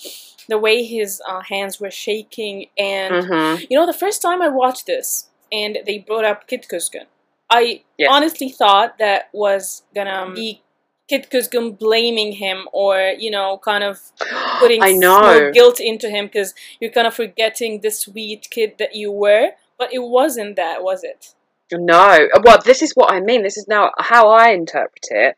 the 0.49 0.57
way 0.57 0.83
his 0.83 1.21
uh, 1.27 1.41
hands 1.41 1.79
were 1.79 1.91
shaking, 1.91 2.67
and 2.77 3.13
Mhm. 3.25 3.67
you 3.69 3.77
know, 3.77 3.85
the 3.85 3.93
first 3.93 4.21
time 4.21 4.41
I 4.41 4.49
watched 4.49 4.85
this, 4.87 5.29
and 5.51 5.79
they 5.85 5.99
brought 5.99 6.25
up 6.25 6.47
Kid 6.47 6.65
Kuzgun, 6.69 7.05
I 7.49 7.83
Yes. 7.97 8.09
honestly 8.11 8.49
thought 8.49 8.97
that 8.99 9.29
was 9.31 9.83
gonna 9.95 10.31
be 10.33 10.61
Kid 11.07 11.27
Kuzgun 11.31 11.77
blaming 11.79 12.33
him 12.33 12.67
or, 12.73 13.13
you 13.17 13.31
know, 13.31 13.59
kind 13.63 13.83
of 13.83 13.99
putting 14.59 14.83
I 14.83 14.91
know. 14.91 15.51
guilt 15.53 15.79
into 15.79 16.09
him 16.09 16.25
because 16.25 16.53
you're 16.79 16.91
kind 16.91 17.07
of 17.07 17.13
forgetting 17.13 17.81
the 17.81 17.91
sweet 17.91 18.47
kid 18.49 18.73
that 18.79 18.95
you 18.95 19.11
were. 19.11 19.51
But 19.77 19.93
it 19.93 19.99
wasn't 19.99 20.55
that, 20.55 20.83
was 20.83 21.03
it? 21.03 21.33
No. 21.71 22.27
Well, 22.43 22.57
this 22.63 22.81
is 22.81 22.93
what 22.93 23.11
I 23.11 23.19
mean. 23.19 23.43
This 23.43 23.57
is 23.57 23.67
now 23.67 23.91
how 23.99 24.29
I 24.29 24.49
interpret 24.49 25.05
it. 25.09 25.35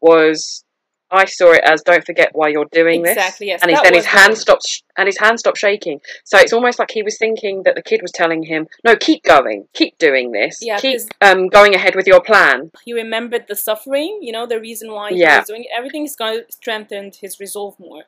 Was 0.00 0.64
I 1.10 1.24
saw 1.24 1.52
it 1.52 1.62
as 1.64 1.82
don't 1.82 2.04
forget 2.04 2.30
why 2.32 2.48
you're 2.48 2.66
doing 2.70 3.02
this. 3.02 3.12
Exactly, 3.12 3.46
yes, 3.48 3.62
And 3.62 3.70
his, 3.70 3.80
then 3.82 3.94
his 3.94 4.04
hand 4.04 4.32
it. 4.34 4.36
stopped. 4.36 4.82
And 4.96 5.06
his 5.06 5.18
hand 5.18 5.38
stopped 5.38 5.58
shaking. 5.58 6.00
So 6.24 6.38
it's 6.38 6.52
almost 6.52 6.78
like 6.78 6.90
he 6.90 7.02
was 7.02 7.16
thinking 7.18 7.62
that 7.64 7.74
the 7.76 7.82
kid 7.82 8.02
was 8.02 8.12
telling 8.12 8.42
him, 8.42 8.66
"No, 8.84 8.96
keep 8.96 9.22
going, 9.22 9.68
keep 9.72 9.96
doing 9.98 10.32
this, 10.32 10.58
Yeah, 10.60 10.78
keep 10.78 11.00
um, 11.20 11.48
going 11.48 11.74
ahead 11.74 11.94
with 11.94 12.06
your 12.06 12.20
plan." 12.20 12.70
He 12.84 12.92
remembered 12.92 13.46
the 13.48 13.56
suffering, 13.56 14.18
you 14.22 14.32
know, 14.32 14.44
the 14.46 14.60
reason 14.60 14.92
why 14.92 15.10
he 15.10 15.20
Yeah. 15.20 15.38
was 15.38 15.46
doing 15.46 15.64
it. 15.64 15.70
Everything's 15.76 16.14
kind 16.16 16.40
of 16.40 16.46
strengthened 16.50 17.16
his 17.20 17.38
resolve 17.40 17.78
more. 17.78 18.04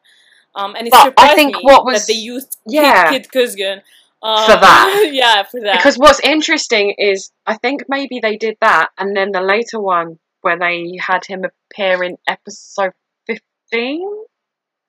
Um, 0.55 0.75
and 0.77 0.89
it 0.89 0.91
But 0.93 1.15
I 1.17 1.35
think 1.37 1.63
what 1.63 1.85
was- 1.85 2.07
that 2.07 2.13
they 2.13 2.19
used 2.19 2.59
Yeah. 2.67 3.11
Kid, 3.11 3.31
Kid 3.31 3.33
Kuzgun. 3.33 3.83
Uh, 4.23 4.45
For 4.47 4.61
that. 4.61 5.09
yeah, 5.13 5.43
for 5.45 5.61
that. 5.61 5.77
Because 5.79 5.97
what's 5.97 6.21
interesting 6.21 6.95
is 6.99 7.31
I 7.47 7.57
think 7.57 7.85
maybe 7.89 8.21
they 8.21 8.37
did 8.37 8.57
that, 8.61 8.89
and 8.99 9.17
then 9.17 9.31
the 9.33 9.41
later 9.41 9.81
one 9.81 10.19
where 10.43 10.59
they 10.59 10.99
had 11.01 11.25
him 11.27 11.45
appear 11.45 12.03
in 12.03 12.17
episode 12.27 12.93
fifteen. 13.27 14.03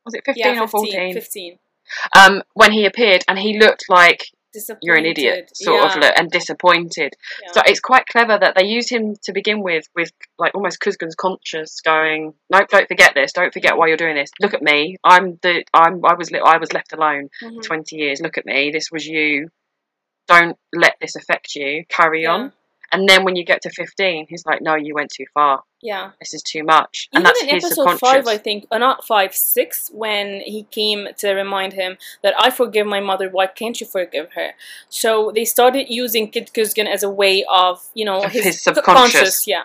Was 0.06 0.14
it 0.14 0.24
fifteen 0.26 0.56
yeah, 0.56 0.62
or 0.64 0.68
fourteen? 0.68 1.14
15. 1.14 1.60
Um, 2.18 2.42
when 2.54 2.72
he 2.72 2.86
appeared, 2.86 3.24
and 3.28 3.38
he 3.38 3.60
looked 3.60 3.86
like 3.90 4.26
you're 4.82 4.96
an 4.98 5.06
idiot, 5.06 5.50
sort 5.54 5.84
of 5.92 5.96
look, 5.98 6.14
and 6.18 6.30
disappointed. 6.32 7.14
yeah. 7.44 7.52
So 7.54 7.62
it's 7.66 7.80
quite 7.80 8.06
clever 8.06 8.38
that 8.38 8.56
they 8.56 8.66
used 8.66 8.90
him 8.90 9.16
to 9.24 9.32
begin 9.34 9.62
with, 9.62 9.86
with 9.96 10.12
like 10.38 10.54
almost 10.56 10.80
Kuzgun's 10.82 11.16
conscious 11.16 11.80
going, 11.82 12.34
nope, 12.50 12.68
don't 12.70 12.88
forget 12.88 13.14
this, 13.16 13.32
don't 13.34 13.54
forget 13.54 13.78
why 13.78 13.88
you're 13.88 13.98
doing 13.98 14.16
this. 14.16 14.30
Look 14.42 14.54
at 14.54 14.62
me, 14.62 14.98
I'm 15.04 15.38
the, 15.42 15.64
I'm, 15.74 16.04
I 16.06 16.16
was, 16.16 16.32
li- 16.32 16.42
I 16.44 16.58
was 16.58 16.74
left 16.74 16.92
alone 16.94 17.30
Mhm. 17.44 17.62
20 17.64 17.96
years. 17.96 18.20
Look 18.22 18.38
at 18.38 18.46
me, 18.46 18.72
this 18.72 18.92
was 18.92 19.06
you. 19.06 19.50
Don't 20.28 20.58
let 20.74 20.96
this 21.02 21.16
affect 21.16 21.56
you. 21.56 21.84
Carry 21.90 22.24
Yeah. 22.24 22.32
on. 22.32 22.54
And 22.92 23.08
then 23.08 23.24
when 23.24 23.36
you 23.36 23.46
get 23.46 23.62
to 23.64 23.70
15, 23.70 24.28
he's 24.30 24.46
like, 24.46 24.62
no, 24.62 24.76
you 24.76 24.94
went 24.94 25.12
too 25.16 25.26
far. 25.34 25.64
Yeah. 25.82 26.12
This 26.20 26.34
is 26.34 26.44
too 26.44 26.64
much. 26.64 27.10
And 27.14 27.22
Even 27.22 27.34
that's 27.34 27.42
in 27.44 27.50
episode 27.50 28.00
five, 28.00 28.28
I 28.28 28.38
think, 28.38 28.68
or 28.72 28.78
not 28.80 29.06
five, 29.06 29.34
six, 29.34 29.90
when 29.94 30.42
he 30.42 30.64
came 30.70 31.08
to 31.20 31.34
remind 31.34 31.74
him 31.74 31.98
that 32.22 32.34
I 32.38 32.52
forgive 32.52 32.86
my 32.86 33.00
mother, 33.00 33.30
why 33.30 33.48
can't 33.48 33.80
you 33.80 33.88
forgive 33.88 34.34
her? 34.34 34.52
So 34.90 35.32
they 35.34 35.46
started 35.46 35.88
using 35.90 36.30
Kid 36.30 36.52
Kuzgun 36.54 36.86
as 36.88 37.02
a 37.02 37.10
way 37.10 37.44
of, 37.52 37.82
you 37.96 38.06
know, 38.06 38.24
Of 38.26 38.32
his, 38.32 38.44
his 38.46 38.64
co- 38.64 38.74
subconscious. 38.74 39.46
conscious, 39.46 39.48
yeah. 39.48 39.64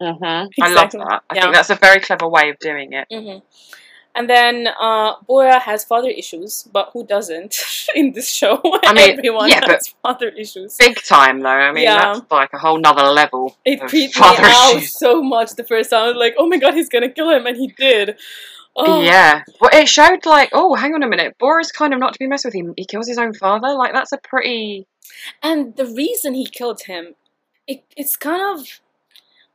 hmm 0.00 0.46
I 0.62 0.68
love 0.72 0.92
that. 0.92 1.22
I 1.28 1.34
Yeah. 1.34 1.42
think 1.42 1.54
that's 1.54 1.70
a 1.70 1.74
very 1.74 2.00
clever 2.00 2.28
way 2.28 2.48
of 2.50 2.58
doing 2.58 2.92
it. 2.92 3.06
hmm 3.10 3.38
And 4.14 4.28
then 4.28 4.68
uh, 4.78 5.14
Bora 5.26 5.58
has 5.58 5.84
father 5.84 6.08
issues, 6.10 6.68
but 6.70 6.90
who 6.92 7.06
doesn't 7.06 7.56
in 7.94 8.12
this 8.12 8.30
show? 8.30 8.60
I 8.84 8.92
mean, 8.96 9.18
Everyone 9.18 9.48
yeah, 9.48 9.60
has 9.66 9.94
father 10.02 10.28
issues. 10.28 10.76
Big 10.76 11.02
time, 11.02 11.40
though. 11.40 11.48
I 11.48 11.72
mean, 11.72 11.84
Yeah. 11.84 12.12
that's 12.14 12.30
like 12.30 12.52
a 12.52 12.58
whole 12.58 12.78
nother 12.78 13.04
level. 13.04 13.56
It 13.64 13.80
creeped 13.80 14.16
me 14.20 14.26
out 14.26 14.74
issues. 14.76 14.92
so 14.92 15.22
much 15.22 15.52
the 15.52 15.64
first 15.64 15.90
time. 15.90 16.02
I 16.02 16.06
was 16.08 16.16
like, 16.16 16.34
oh 16.38 16.46
my 16.46 16.58
god, 16.58 16.74
he's 16.74 16.90
gonna 16.90 17.08
kill 17.08 17.30
him, 17.30 17.46
and 17.46 17.56
he 17.56 17.68
did. 17.68 18.16
Oh, 18.76 19.02
Yeah. 19.02 19.44
Well, 19.60 19.70
it 19.72 19.88
showed 19.88 20.24
like, 20.26 20.50
oh, 20.52 20.74
hang 20.74 20.94
on 20.94 21.02
a 21.02 21.08
minute. 21.08 21.36
Bora's 21.38 21.72
kind 21.72 21.92
of 21.94 22.00
not 22.00 22.12
to 22.12 22.18
be 22.18 22.26
messed 22.26 22.44
with. 22.44 22.54
He 22.54 22.64
he 22.76 22.84
kills 22.84 23.08
his 23.08 23.16
own 23.18 23.32
father. 23.32 23.68
Like 23.74 23.92
that's 23.94 24.12
a 24.12 24.18
pretty. 24.18 24.86
And 25.42 25.74
the 25.76 25.86
reason 25.86 26.34
he 26.34 26.46
killed 26.46 26.82
him, 26.82 27.14
it, 27.66 27.82
it's 27.96 28.16
kind 28.16 28.42
of. 28.42 28.80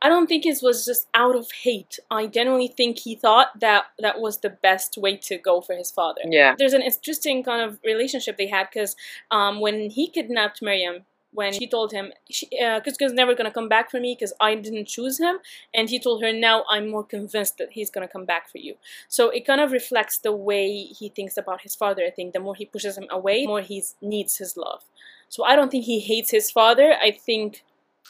I 0.00 0.08
don't 0.08 0.28
think 0.28 0.46
it 0.46 0.58
was 0.62 0.84
just 0.84 1.08
out 1.14 1.34
of 1.34 1.50
hate. 1.50 1.98
I 2.10 2.26
genuinely 2.26 2.68
think 2.68 2.98
he 2.98 3.14
thought 3.16 3.58
that 3.60 3.86
that 3.98 4.20
was 4.20 4.38
the 4.38 4.50
best 4.50 4.96
way 4.96 5.16
to 5.16 5.38
go 5.38 5.60
for 5.60 5.74
his 5.74 5.90
father. 5.90 6.20
Yeah. 6.24 6.54
There's 6.56 6.72
an 6.72 6.82
interesting 6.82 7.42
kind 7.42 7.62
of 7.62 7.78
relationship 7.84 8.36
they 8.36 8.46
had 8.46 8.68
because 8.72 8.94
um, 9.30 9.60
when 9.60 9.90
he 9.90 10.08
kidnapped 10.08 10.62
Miriam, 10.62 11.04
when 11.32 11.52
she 11.52 11.66
told 11.68 11.92
him, 11.92 12.12
she, 12.30 12.48
uh, 12.58 12.80
never 13.12 13.34
gonna 13.34 13.50
come 13.50 13.68
back 13.68 13.90
for 13.90 14.00
me 14.00 14.14
because 14.18 14.32
I 14.40 14.54
didn't 14.54 14.86
choose 14.86 15.18
him, 15.18 15.38
and 15.74 15.90
he 15.90 16.00
told 16.00 16.22
her, 16.22 16.32
now 16.32 16.64
I'm 16.70 16.88
more 16.88 17.04
convinced 17.04 17.58
that 17.58 17.72
he's 17.72 17.90
gonna 17.90 18.08
come 18.08 18.24
back 18.24 18.48
for 18.50 18.58
you. 18.58 18.76
So 19.08 19.28
it 19.28 19.46
kind 19.46 19.60
of 19.60 19.72
reflects 19.72 20.18
the 20.18 20.32
way 20.32 20.84
he 20.84 21.10
thinks 21.10 21.36
about 21.36 21.60
his 21.60 21.74
father. 21.74 22.02
I 22.06 22.10
think 22.10 22.32
the 22.32 22.40
more 22.40 22.54
he 22.54 22.64
pushes 22.64 22.96
him 22.96 23.06
away, 23.10 23.42
the 23.42 23.48
more 23.48 23.60
he 23.60 23.82
needs 24.00 24.36
his 24.38 24.56
love. 24.56 24.84
So 25.28 25.44
I 25.44 25.54
don't 25.56 25.70
think 25.70 25.84
he 25.84 26.00
hates 26.00 26.30
his 26.30 26.50
father. 26.50 26.94
I 26.94 27.10
think 27.10 27.62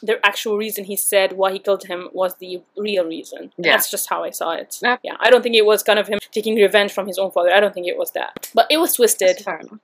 the 0.03 0.25
actual 0.25 0.57
reason 0.57 0.85
he 0.85 0.97
said 0.97 1.33
why 1.33 1.53
he 1.53 1.59
killed 1.59 1.85
him 1.85 2.09
was 2.13 2.35
the 2.37 2.63
real 2.77 3.05
reason. 3.07 3.53
Yeah. 3.57 3.73
That's 3.73 3.91
just 3.91 4.09
how 4.09 4.25
I 4.25 4.31
saw 4.31 4.53
it. 4.53 4.79
Yeah. 4.83 4.97
yeah, 5.03 5.17
I 5.21 5.31
don't 5.31 5.43
think 5.43 5.55
it 5.57 5.67
was 5.67 5.83
kind 5.83 5.99
of 5.99 6.09
him 6.09 6.19
taking 6.33 6.55
revenge 6.57 6.93
from 6.93 7.07
his 7.07 7.19
own 7.19 7.31
father. 7.31 7.53
I 7.53 7.61
don't 7.61 7.75
think 7.75 7.87
it 7.87 7.97
was 7.99 8.13
that. 8.13 8.49
But 8.55 8.67
it 8.71 8.79
was 8.79 8.95
twisted. 8.95 9.29
That's 9.29 9.43
fair 9.43 9.59
enough. 9.61 9.79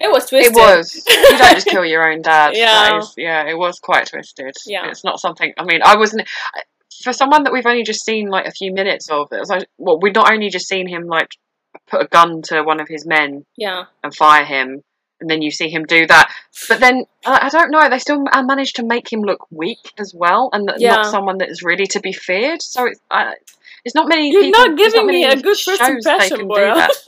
It 0.00 0.10
was 0.10 0.26
twisted. 0.28 0.52
It 0.52 0.56
was. 0.56 1.04
You 1.08 1.38
don't 1.38 1.54
just 1.54 1.66
kill 1.66 1.84
your 1.84 2.10
own 2.10 2.22
dad. 2.22 2.52
Yeah. 2.56 2.98
Is, 2.98 3.14
yeah, 3.16 3.48
it 3.48 3.56
was 3.58 3.78
quite 3.78 4.06
twisted. 4.06 4.54
Yeah. 4.66 4.88
It's 4.88 5.04
not 5.04 5.20
something. 5.20 5.52
I 5.58 5.64
mean, 5.64 5.80
I 5.84 5.96
wasn't. 5.96 6.28
For 7.02 7.12
someone 7.12 7.44
that 7.44 7.52
we've 7.52 7.66
only 7.66 7.82
just 7.82 8.04
seen 8.04 8.28
like 8.28 8.46
a 8.46 8.50
few 8.52 8.72
minutes 8.72 9.08
of, 9.10 9.28
it 9.32 9.38
was 9.38 9.48
like, 9.48 9.66
well, 9.78 9.98
we've 10.00 10.14
not 10.14 10.30
only 10.32 10.50
just 10.50 10.68
seen 10.68 10.86
him 10.86 11.06
like 11.06 11.28
put 11.86 12.02
a 12.02 12.06
gun 12.08 12.42
to 12.42 12.62
one 12.62 12.78
of 12.80 12.88
his 12.88 13.06
men 13.06 13.44
Yeah. 13.56 13.84
and 14.04 14.14
fire 14.14 14.44
him, 14.44 14.82
and 15.20 15.28
then 15.30 15.42
you 15.42 15.50
see 15.50 15.68
him 15.68 15.84
do 15.84 16.06
that. 16.06 16.32
But 16.68 16.80
then 16.80 17.04
I 17.24 17.46
I 17.46 17.48
don't 17.48 17.70
know. 17.70 17.88
They 17.88 17.98
still 17.98 18.20
ma- 18.20 18.42
managed 18.42 18.76
to 18.76 18.84
make 18.84 19.12
him 19.12 19.20
look 19.22 19.46
weak 19.50 19.92
as 19.98 20.14
well, 20.14 20.50
and 20.52 20.70
Yeah. 20.78 20.96
not 20.96 21.06
someone 21.06 21.38
that 21.38 21.50
is 21.50 21.62
really 21.62 21.86
to 21.88 22.00
be 22.00 22.12
feared. 22.12 22.62
So 22.62 22.86
it's. 22.86 23.00
I, 23.10 23.34
it's 23.84 23.94
not 23.94 24.08
many. 24.08 24.30
You're 24.30 24.42
people, 24.42 24.66
not 24.66 24.76
giving 24.76 25.06
me 25.06 25.24
a 25.24 25.36
good 25.36 25.56
first 25.56 25.80
impression, 25.80 26.48
Bora. 26.48 26.88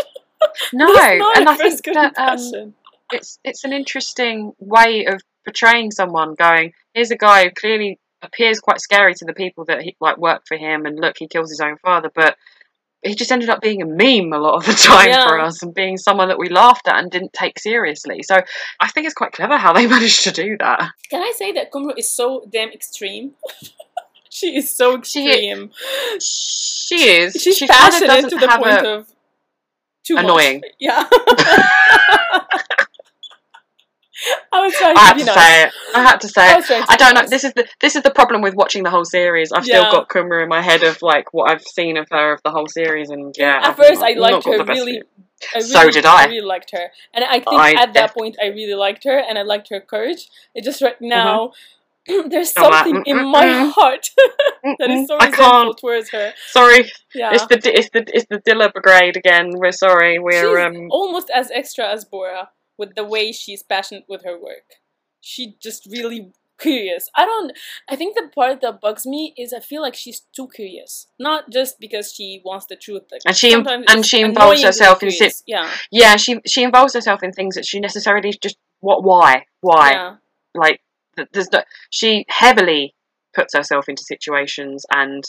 No, 0.72 0.86
not 0.86 1.38
and 1.38 1.48
I 1.48 1.56
think 1.56 1.82
good 1.84 1.94
that 1.94 2.18
um, 2.18 2.74
it's 3.12 3.38
it's 3.44 3.64
an 3.64 3.72
interesting 3.72 4.52
way 4.58 5.04
of 5.06 5.22
portraying 5.44 5.92
someone. 5.92 6.34
Going, 6.34 6.72
here's 6.94 7.10
a 7.10 7.16
guy 7.16 7.44
who 7.44 7.50
clearly 7.50 8.00
appears 8.22 8.58
quite 8.60 8.80
scary 8.80 9.14
to 9.14 9.24
the 9.24 9.34
people 9.34 9.64
that 9.66 9.82
he, 9.82 9.96
like 10.00 10.18
work 10.18 10.42
for 10.48 10.56
him, 10.56 10.84
and 10.86 10.98
look, 10.98 11.16
he 11.18 11.28
kills 11.28 11.50
his 11.50 11.60
own 11.60 11.76
father, 11.78 12.10
but 12.14 12.36
he 13.02 13.14
just 13.14 13.32
ended 13.32 13.48
up 13.48 13.60
being 13.60 13.82
a 13.82 13.86
meme 13.86 14.32
a 14.32 14.38
lot 14.38 14.54
of 14.54 14.66
the 14.66 14.72
time 14.80 15.28
for 15.28 15.38
us, 15.38 15.62
and 15.62 15.74
being 15.74 15.96
someone 15.96 16.28
that 16.28 16.38
we 16.38 16.48
laughed 16.48 16.86
at 16.88 16.98
and 16.98 17.10
didn't 17.10 17.32
take 17.32 17.58
seriously. 17.58 18.22
So 18.22 18.40
I 18.80 18.88
think 18.88 19.06
it's 19.06 19.14
quite 19.14 19.32
clever 19.32 19.56
how 19.56 19.72
they 19.72 19.86
managed 19.96 20.24
to 20.24 20.30
do 20.32 20.56
that. 20.58 20.90
Can 21.10 21.22
I 21.22 21.32
say 21.36 21.52
that 21.52 21.72
Kumru 21.72 21.98
is 21.98 22.10
so 22.12 22.44
damn 22.50 22.70
extreme? 22.70 23.32
she 24.30 24.56
is 24.56 24.74
so 24.74 24.96
extreme. 24.98 25.70
She 26.20 26.94
is. 26.94 27.34
She's 27.34 27.56
she 27.56 27.66
passionate 27.66 28.28
to 28.30 28.36
the 28.36 28.48
point 28.48 28.86
a- 28.86 28.94
of 28.98 29.12
too 30.04 30.14
much. 30.14 30.24
Annoying. 30.24 30.62
Yeah. 30.78 31.08
I 34.52 34.60
was 34.66 34.74
trying 34.74 34.96
I 34.96 35.00
to 35.00 35.06
had 35.06 35.18
to 35.18 35.24
nice. 35.24 35.34
say 35.34 35.62
it. 35.64 35.72
I 35.94 36.02
had 36.02 36.20
to 36.20 36.28
say 36.28 36.42
I 36.42 36.58
it. 36.58 36.86
I 36.88 36.96
don't 36.96 37.14
know. 37.14 37.20
nice. 37.22 37.30
This 37.30 37.44
is 37.44 37.52
the 37.54 37.66
this 37.80 37.96
is 37.96 38.02
the 38.02 38.10
problem 38.10 38.42
with 38.42 38.54
watching 38.54 38.82
the 38.82 38.90
whole 38.90 39.04
series. 39.04 39.52
I've 39.52 39.64
still 39.64 39.84
got 39.90 40.08
Kumru 40.08 40.42
in 40.42 40.48
my 40.48 40.60
head 40.62 40.82
of 40.82 41.02
like 41.02 41.32
what 41.32 41.50
I've 41.50 41.62
seen 41.62 41.96
of 41.96 42.06
her 42.10 42.32
of 42.34 42.42
the 42.42 42.50
whole 42.50 42.68
series, 42.68 43.10
and 43.10 43.34
yeah. 43.38 43.56
At 43.58 43.64
I've 43.70 43.76
first, 43.76 44.00
not- 44.00 44.10
I 44.10 44.14
liked 44.14 44.44
her 44.46 44.64
really. 44.64 45.02
I 45.54 45.58
really, 45.58 45.68
So 45.70 45.90
did 45.90 46.06
I. 46.06 46.26
really 46.26 46.40
liked 46.46 46.70
her, 46.70 46.90
and 47.12 47.24
I 47.24 47.40
think 47.40 47.48
I 47.60 47.72
at 47.72 47.94
that 47.94 48.14
point 48.14 48.36
I 48.40 48.46
really 48.46 48.74
liked 48.74 49.02
her, 49.04 49.18
and 49.18 49.38
I 49.38 49.42
liked 49.42 49.70
her 49.70 49.80
courage. 49.80 50.28
It 50.54 50.62
just 50.62 50.80
right 50.82 51.00
now, 51.00 51.52
there's 52.06 52.52
I'm 52.56 52.70
like, 52.70 52.84
something 52.84 53.02
in 53.06 53.26
my 53.28 53.48
heart 53.74 54.10
that 54.78 54.88
is 54.90 55.08
so 55.08 55.16
I 55.18 55.26
resentful 55.26 55.74
towards 55.74 56.10
her. 56.12 56.32
Sorry, 56.46 56.88
Yeah, 57.12 57.32
it's 57.34 57.46
the 57.46 57.56
it's 57.76 57.90
the 57.90 58.04
it's 58.14 58.26
the 58.30 58.38
Dilla 58.38 58.72
Brigade 58.72 59.16
again. 59.16 59.50
We're 59.54 59.72
sorry. 59.72 60.20
We're 60.20 60.56
she's 60.56 60.64
um. 60.80 60.88
almost 60.92 61.28
as 61.34 61.50
extra 61.50 61.90
as 61.90 62.04
Bora 62.04 62.50
with 62.82 62.94
the 62.96 63.04
way 63.04 63.30
she's 63.30 63.62
passionate 63.62 64.06
with 64.08 64.22
her 64.24 64.36
work. 64.48 64.68
She 65.20 65.56
just 65.62 65.86
really 65.86 66.32
curious. 66.58 67.08
I 67.14 67.24
don't. 67.24 67.52
I 67.88 67.94
think 67.96 68.16
the 68.16 68.28
part 68.34 68.60
that 68.62 68.80
bugs 68.80 69.04
me 69.06 69.34
is 69.42 69.52
I 69.52 69.60
feel 69.60 69.82
like 69.82 69.94
she's 69.94 70.20
too 70.36 70.48
curious. 70.48 71.06
Not 71.28 71.50
just 71.50 71.78
because 71.78 72.12
she 72.12 72.42
wants 72.44 72.66
the 72.66 72.76
truth. 72.76 73.04
Like 73.12 73.22
And 73.24 73.36
she- 73.36 73.52
and 73.92 74.04
she 74.10 74.20
involves 74.20 74.62
herself 74.62 75.02
in 75.02 75.10
sit- 75.12 75.42
Yeah, 75.46 75.70
Yeah, 75.90 76.16
she 76.16 76.40
she 76.46 76.62
involves 76.62 76.94
herself 76.94 77.22
in 77.22 77.30
things 77.32 77.54
that 77.54 77.66
she 77.66 77.78
necessarily 77.88 78.32
just 78.46 78.56
what 78.80 79.04
why 79.04 79.46
why 79.60 79.88
yeah, 79.92 80.16
like 80.54 80.80
there's 81.32 81.52
no 81.52 81.62
she 81.90 82.24
heavily 82.28 82.94
puts 83.38 83.54
herself 83.54 83.88
into 83.88 84.02
situations 84.02 84.84
and 85.00 85.22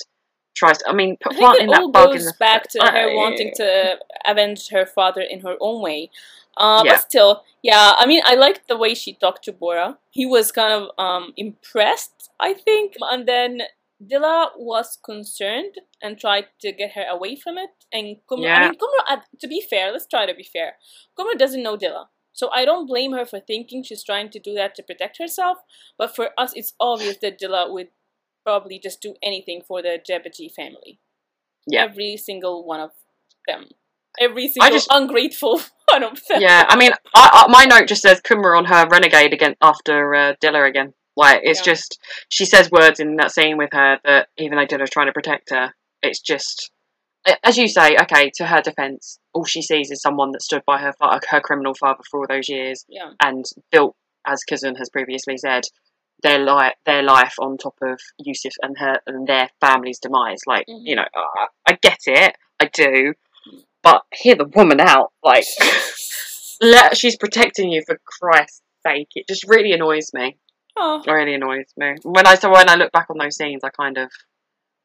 tries. 0.56 0.78
To, 0.80 0.90
I 0.90 0.94
mean, 0.94 1.18
I 1.30 1.34
think 1.36 1.62
it 1.62 1.70
all 1.70 1.92
that 1.92 1.94
bug 1.94 2.10
in 2.12 2.18
goes 2.18 2.26
the 2.32 2.34
back 2.40 2.64
to 2.74 2.80
her 2.80 3.16
wanting 3.16 3.52
to 3.62 3.98
avenge 4.26 4.70
her 4.70 4.86
father 4.86 5.22
in 5.22 5.40
her 5.42 5.56
own 5.60 5.82
way. 5.82 6.10
Uh, 6.58 6.84
Yeah. 6.86 6.94
But 6.94 7.02
still, 7.02 7.44
yeah, 7.64 7.94
I 7.98 8.06
mean, 8.06 8.22
I 8.26 8.36
liked 8.36 8.68
the 8.68 8.78
way 8.78 8.94
she 8.94 9.14
talked 9.16 9.44
to 9.46 9.52
Bora. 9.52 9.98
He 10.12 10.26
was 10.26 10.52
kind 10.52 10.74
of 10.74 10.90
um, 10.98 11.34
impressed, 11.38 12.30
I 12.40 12.54
think. 12.54 12.94
And 13.02 13.28
then 13.28 13.62
Dilla 14.04 14.50
was 14.58 14.98
concerned 15.04 15.76
and 16.02 16.20
tried 16.20 16.48
to 16.62 16.72
get 16.72 16.92
her 16.92 17.06
away 17.10 17.36
from 17.36 17.58
it. 17.58 17.70
And 17.92 18.18
Kumru, 18.30 18.44
I 18.58 18.62
mean, 18.70 18.74
Kumru, 18.80 19.00
uh, 19.10 19.18
to 19.40 19.48
be 19.48 19.62
fair, 19.62 19.92
let's 19.92 20.08
try 20.08 20.26
to 20.26 20.34
be 20.36 20.44
fair. 20.44 20.74
Kumru 21.18 21.38
doesn't 21.38 21.64
know 21.64 21.78
Dilla. 21.78 22.08
So 22.34 22.50
I 22.52 22.66
don't 22.66 22.88
blame 22.88 23.14
her 23.14 23.26
for 23.26 23.40
thinking 23.40 23.84
she's 23.84 24.04
trying 24.04 24.30
to 24.32 24.40
do 24.40 24.54
that 24.56 24.76
to 24.76 24.84
protect 24.84 25.18
herself. 25.20 25.60
But 25.98 26.16
for 26.16 26.30
us, 26.38 26.52
it's 26.56 26.74
obvious 26.80 27.18
that 27.22 27.40
Dilla 27.40 27.72
would 27.72 27.90
probably 28.44 28.80
just 28.80 29.02
do 29.02 29.16
anything 29.24 29.62
for 29.66 29.82
the 29.82 30.00
Cebeci 30.08 30.52
family. 30.52 31.00
Yeah. 31.68 31.84
Every 31.86 32.18
single 32.18 32.66
one 32.66 32.80
of 32.82 32.92
them. 33.48 33.70
Every 34.20 34.48
single 34.48 34.70
just- 34.72 34.88
ungrateful 34.92 35.62
one 35.94 36.04
of 36.04 36.20
them. 36.28 36.42
yeah, 36.42 36.66
I 36.68 36.76
mean, 36.76 36.92
I, 37.16 37.46
I, 37.48 37.52
my 37.52 37.66
note 37.66 37.88
just 37.88 38.02
says 38.02 38.22
Kumru 38.22 38.58
on 38.58 38.66
her 38.66 38.88
renegade 38.90 39.34
again 39.34 39.56
after 39.62 40.14
uh, 40.16 40.34
Dilla 40.42 40.68
again. 40.68 40.94
Like 41.16 41.42
it's 41.44 41.60
Yeah. 41.60 41.74
just 41.74 42.00
she 42.30 42.46
says 42.46 42.72
words 42.72 43.00
in 43.00 43.16
that 43.18 43.32
scene 43.32 43.58
with 43.58 43.70
her 43.74 44.00
that 44.04 44.30
even 44.38 44.58
though 44.58 44.66
Dilla's 44.66 44.90
trying 44.90 45.08
to 45.08 45.14
protect 45.14 45.52
her, 45.52 45.74
it's 46.02 46.20
just 46.20 46.72
as 47.44 47.58
you 47.58 47.68
say. 47.68 47.96
Okay, 48.02 48.32
to 48.36 48.46
her 48.48 48.62
defense, 48.62 49.20
all 49.34 49.46
she 49.46 49.62
sees 49.62 49.92
is 49.92 50.02
someone 50.02 50.32
that 50.32 50.42
stood 50.42 50.64
by 50.66 50.80
her 50.80 50.94
her 51.30 51.40
criminal 51.42 51.74
father 51.76 52.02
for 52.10 52.20
all 52.22 52.26
those 52.28 52.50
years 52.50 52.84
Yeah. 52.90 53.12
and 53.22 53.46
built, 53.72 53.96
as 54.26 54.44
Kazan 54.44 54.76
has 54.76 54.90
previously 54.90 55.38
said, 55.38 55.64
their 56.24 56.40
life 56.40 56.74
their 56.86 57.04
life 57.04 57.36
on 57.40 57.58
top 57.58 57.76
of 57.84 58.00
Yusuf 58.18 58.54
and 58.64 58.76
her 58.80 59.00
and 59.06 59.28
their 59.28 59.50
family's 59.62 60.00
demise. 60.00 60.42
Like 60.48 60.66
Mhm. 60.68 60.82
you 60.84 60.96
know, 60.96 61.06
I, 61.16 61.48
I 61.70 61.78
get 61.82 62.00
it, 62.08 62.36
I 62.60 62.66
do, 62.74 63.14
but 63.84 64.04
hear 64.14 64.36
the 64.36 64.46
woman 64.46 64.80
out. 64.80 65.12
Like 65.24 65.46
let 66.62 66.98
she's 66.98 67.18
protecting 67.18 67.72
you 67.72 67.84
for 67.86 68.00
Christ's 68.06 68.62
sake. 68.86 69.10
It 69.16 69.28
just 69.28 69.48
really 69.48 69.72
annoys 69.74 70.12
me. 70.14 70.38
Oh, 70.76 71.04
It 71.06 71.12
really 71.12 71.36
annoys 71.36 71.66
me. 71.78 71.96
When 72.04 72.26
I 72.26 72.36
so 72.36 72.50
when 72.52 72.70
I 72.70 72.76
look 72.76 72.92
back 72.92 73.10
on 73.10 73.18
those 73.18 73.36
scenes, 73.38 73.62
I 73.64 73.70
kind 73.70 73.98
of 73.98 74.10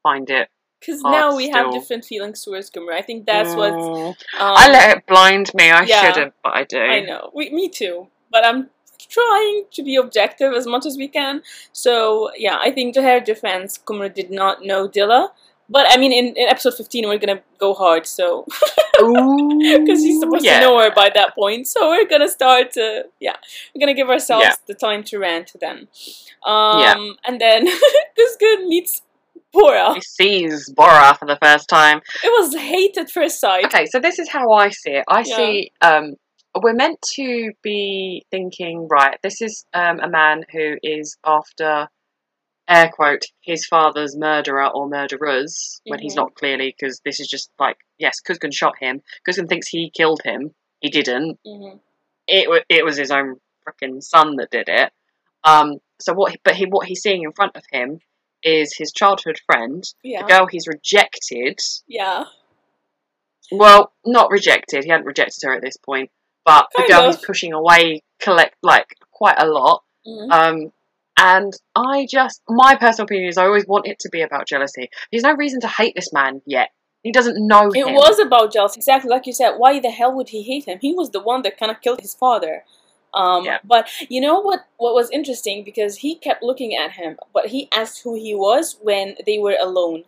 find 0.03 0.29
it. 0.29 0.47
because 0.79 1.01
now 1.01 1.35
we 1.35 1.49
have 1.49 1.71
different 1.71 2.05
feelings 2.05 2.43
towards 2.43 2.69
Kumru. 2.69 2.93
I 2.93 3.01
think 3.01 3.25
that's 3.25 3.55
what. 3.55 3.73
Um, 3.73 3.79
Mm. 3.79 4.15
I 4.37 4.71
let 4.71 4.97
it 4.97 5.05
blind 5.07 5.51
me. 5.53 5.69
I 5.69 5.83
yeah. 5.83 6.01
shouldn't, 6.13 6.33
but 6.43 6.53
I 6.55 6.63
do. 6.63 6.79
I 6.79 7.01
know. 7.01 7.31
We, 7.33 7.49
me 7.49 7.69
too. 7.69 8.07
But 8.31 8.45
I'm 8.45 8.69
trying 9.09 9.63
to 9.71 9.83
be 9.83 9.95
objective 9.95 10.53
as 10.53 10.65
much 10.67 10.85
as 10.85 10.95
we 10.97 11.07
can. 11.07 11.41
So 11.73 12.29
yeah, 12.37 12.57
I 12.61 12.71
think 12.71 12.93
to 12.93 13.01
her 13.01 13.19
defense, 13.19 13.77
Kumru 13.83 14.13
did 14.13 14.29
not 14.31 14.63
know 14.63 14.87
Dilla. 14.87 15.29
But 15.69 15.85
I 15.89 15.97
mean, 15.97 16.11
in, 16.11 16.35
in 16.35 16.47
episode 16.47 16.75
15, 16.75 17.07
we're 17.07 17.17
gonna 17.19 17.41
go 17.59 17.73
hard, 17.73 18.07
so 18.07 18.45
because 18.97 20.01
she's 20.03 20.19
supposed 20.19 20.43
yeah. 20.43 20.59
to 20.59 20.65
know 20.65 20.79
her 20.79 20.91
by 20.93 21.09
that 21.13 21.35
point. 21.35 21.67
So 21.67 21.89
we're 21.89 22.07
gonna 22.07 22.27
start 22.29 22.71
to 22.73 23.05
yeah, 23.19 23.35
we're 23.73 23.79
gonna 23.79 23.93
give 23.93 24.09
ourselves 24.09 24.45
Yeah. 24.45 24.55
the 24.67 24.73
time 24.73 25.03
to 25.05 25.19
rant 25.19 25.51
then. 25.59 25.87
Um, 26.45 27.17
and 27.25 27.39
then 27.39 27.67
Kuzgun 28.17 28.67
meets 28.67 29.01
Bora. 29.53 29.95
He 29.95 30.01
sees 30.01 30.71
Bora 30.71 31.15
for 31.19 31.25
the 31.25 31.37
first 31.41 31.69
time. 31.69 32.01
It 32.23 32.29
was 32.29 32.55
hate 32.55 32.97
at 32.97 33.09
first 33.09 33.39
sight. 33.39 33.65
Okay, 33.65 33.85
so 33.85 33.99
this 33.99 34.19
is 34.19 34.29
how 34.29 34.51
I 34.51 34.69
see 34.69 34.91
it. 34.91 35.05
I 35.07 35.23
Yeah. 35.25 35.35
see 35.35 35.71
um, 35.81 36.15
we're 36.61 36.73
meant 36.73 36.99
to 37.15 37.51
be 37.61 38.25
thinking, 38.31 38.87
right, 38.89 39.17
this 39.21 39.41
is 39.41 39.65
um, 39.73 39.99
a 39.99 40.09
man 40.09 40.43
who 40.51 40.77
is 40.83 41.17
after, 41.25 41.87
air 42.69 42.89
quote, 42.89 43.23
his 43.41 43.65
father's 43.65 44.15
murderer 44.15 44.67
or 44.67 44.87
murderers, 44.87 45.81
when 45.85 45.99
he's 45.99 46.13
Mhm. 46.13 46.17
not 46.17 46.35
clearly, 46.35 46.67
because 46.77 47.01
this 47.03 47.19
is 47.19 47.27
just 47.27 47.49
like, 47.59 47.77
yes, 47.97 48.21
Kuzgun 48.21 48.53
shot 48.53 48.75
him. 48.79 49.01
Kuzgun 49.27 49.49
thinks 49.49 49.67
he 49.67 49.89
killed 49.89 50.21
him. 50.23 50.53
He 50.79 50.89
didn't. 50.89 51.39
hmm 51.45 51.77
It, 52.27 52.47
wa- 52.47 52.63
it 52.69 52.85
was 52.85 52.95
his 52.97 53.09
own 53.11 53.41
freaking 53.67 54.03
son 54.03 54.35
that 54.35 54.51
did 54.51 54.69
it. 54.69 54.93
Um, 55.43 55.79
so 55.99 56.13
what, 56.13 56.31
he- 56.33 56.41
but 56.43 56.55
he, 56.55 56.65
what 56.67 56.87
he's 56.87 57.01
seeing 57.01 57.23
in 57.23 57.31
front 57.31 57.55
of 57.57 57.63
him 57.71 57.99
is 58.43 58.75
his 58.77 58.91
childhood 58.93 59.39
friend, 59.45 59.83
Yeah. 60.03 60.21
the 60.21 60.27
girl 60.27 60.45
he's 60.47 60.67
rejected, 60.67 61.59
Yeah. 61.87 62.25
well, 63.51 63.91
not 64.05 64.29
rejected. 64.31 64.83
He 64.83 64.89
hadn't 64.91 65.05
rejected 65.07 65.41
her 65.43 65.53
at 65.55 65.61
this 65.61 65.77
point, 65.77 66.11
but 66.45 66.67
the 66.73 66.83
Kind 66.83 66.89
girl 66.89 67.09
of. 67.09 67.15
he's 67.15 67.25
pushing 67.25 67.53
away 67.53 68.03
collect 68.19 68.55
like 68.61 68.95
quite 69.11 69.41
a 69.41 69.47
lot. 69.47 69.83
Mhm. 70.07 70.31
Um, 70.31 70.73
and 71.19 71.53
I 71.75 72.07
just, 72.09 72.41
my 72.47 72.75
personal 72.75 73.05
opinion 73.05 73.29
is, 73.29 73.37
I 73.37 73.45
always 73.45 73.67
want 73.67 73.87
it 73.87 73.99
to 73.99 74.09
be 74.09 74.21
about 74.21 74.47
jealousy. 74.47 74.89
There's 75.11 75.23
no 75.23 75.33
reason 75.35 75.59
to 75.61 75.67
hate 75.67 75.93
this 75.95 76.11
man 76.13 76.41
yet. 76.45 76.69
He 77.03 77.11
doesn't 77.11 77.37
know 77.47 77.69
It 77.73 77.87
him. 77.87 77.93
was 77.93 78.19
about 78.19 78.51
jealousy, 78.51 78.79
exactly 78.79 79.09
like 79.09 79.25
you 79.25 79.33
said. 79.33 79.51
Why 79.57 79.79
the 79.79 79.89
hell 79.89 80.13
would 80.15 80.29
he 80.29 80.43
hate 80.43 80.65
him? 80.65 80.79
He 80.81 80.93
was 80.93 81.11
the 81.11 81.21
one 81.21 81.41
that 81.43 81.57
kind 81.57 81.71
of 81.71 81.79
killed 81.81 82.01
his 82.01 82.13
father. 82.13 82.63
Um, 83.13 83.45
Yeah. 83.45 83.59
But 83.63 83.89
you 84.09 84.21
know 84.21 84.39
what? 84.39 84.65
What 84.77 84.93
was 84.93 85.09
interesting 85.09 85.63
because 85.63 85.97
he 85.97 86.15
kept 86.15 86.43
looking 86.43 86.75
at 86.75 86.91
him, 86.91 87.17
but 87.33 87.47
he 87.47 87.69
asked 87.73 88.03
who 88.03 88.15
he 88.15 88.35
was 88.35 88.77
when 88.81 89.15
they 89.25 89.39
were 89.39 89.55
alone 89.59 90.03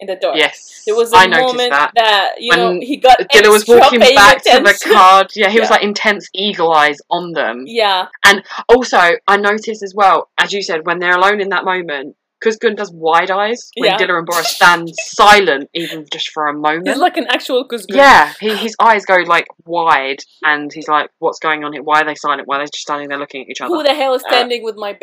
in 0.00 0.06
the 0.06 0.16
dark. 0.16 0.36
Yes, 0.36 0.82
There 0.86 0.94
was 0.96 1.12
a 1.12 1.16
I 1.16 1.26
moment 1.26 1.70
that. 1.70 2.34
you 2.38 2.54
know 2.56 2.68
When 2.70 2.82
he 2.82 2.96
got 2.96 3.18
Dilla 3.32 3.50
was 3.50 3.66
walking 3.68 4.00
back 4.00 4.42
to 4.44 4.60
the 4.62 4.78
card. 4.92 5.28
Yeah, 5.36 5.48
he 5.50 5.60
was 5.60 5.70
like 5.70 5.82
intense 5.82 6.28
eagle 6.34 6.72
eyes 6.72 6.98
on 7.10 7.32
them. 7.32 7.64
Yeah, 7.66 8.06
and 8.24 8.42
Also, 8.68 8.98
I 9.28 9.36
noticed 9.36 9.82
as 9.82 9.94
well, 9.94 10.30
as 10.38 10.52
you 10.52 10.62
said, 10.62 10.86
when 10.86 10.98
they're 10.98 11.16
alone 11.16 11.40
in 11.40 11.50
that 11.50 11.64
moment, 11.64 12.16
Kuzgun 12.42 12.74
does 12.74 12.90
wide 12.90 13.30
eyes 13.30 13.70
when 13.76 13.90
Yeah. 13.90 13.98
Dilla 13.98 14.16
and 14.16 14.26
Boris 14.26 14.48
stand 14.48 14.88
silent, 14.98 15.68
even 15.74 16.06
just 16.10 16.30
for 16.30 16.46
a 16.46 16.54
moment. 16.54 16.88
he's 16.88 16.96
like 16.96 17.18
an 17.18 17.26
actual 17.28 17.68
Kuzgun. 17.68 17.94
yeah, 17.94 18.32
he, 18.40 18.56
his 18.56 18.74
eyes 18.80 19.04
go 19.04 19.16
like 19.16 19.46
wide, 19.66 20.20
and 20.42 20.72
he's 20.72 20.88
like, 20.88 21.10
"What's 21.18 21.38
going 21.38 21.64
on 21.64 21.74
here? 21.74 21.82
Why 21.82 22.00
are 22.00 22.04
they 22.06 22.14
silent? 22.14 22.48
Why 22.48 22.56
are 22.56 22.60
they 22.60 22.64
just 22.72 22.78
standing 22.88 23.10
there 23.10 23.18
looking 23.18 23.42
at 23.42 23.50
each 23.50 23.60
other?" 23.60 23.74
Who 23.74 23.82
the 23.82 23.92
hell 23.92 24.14
is 24.14 24.24
Uh, 24.24 24.28
standing 24.28 24.62
with 24.64 24.76
my 24.76 24.94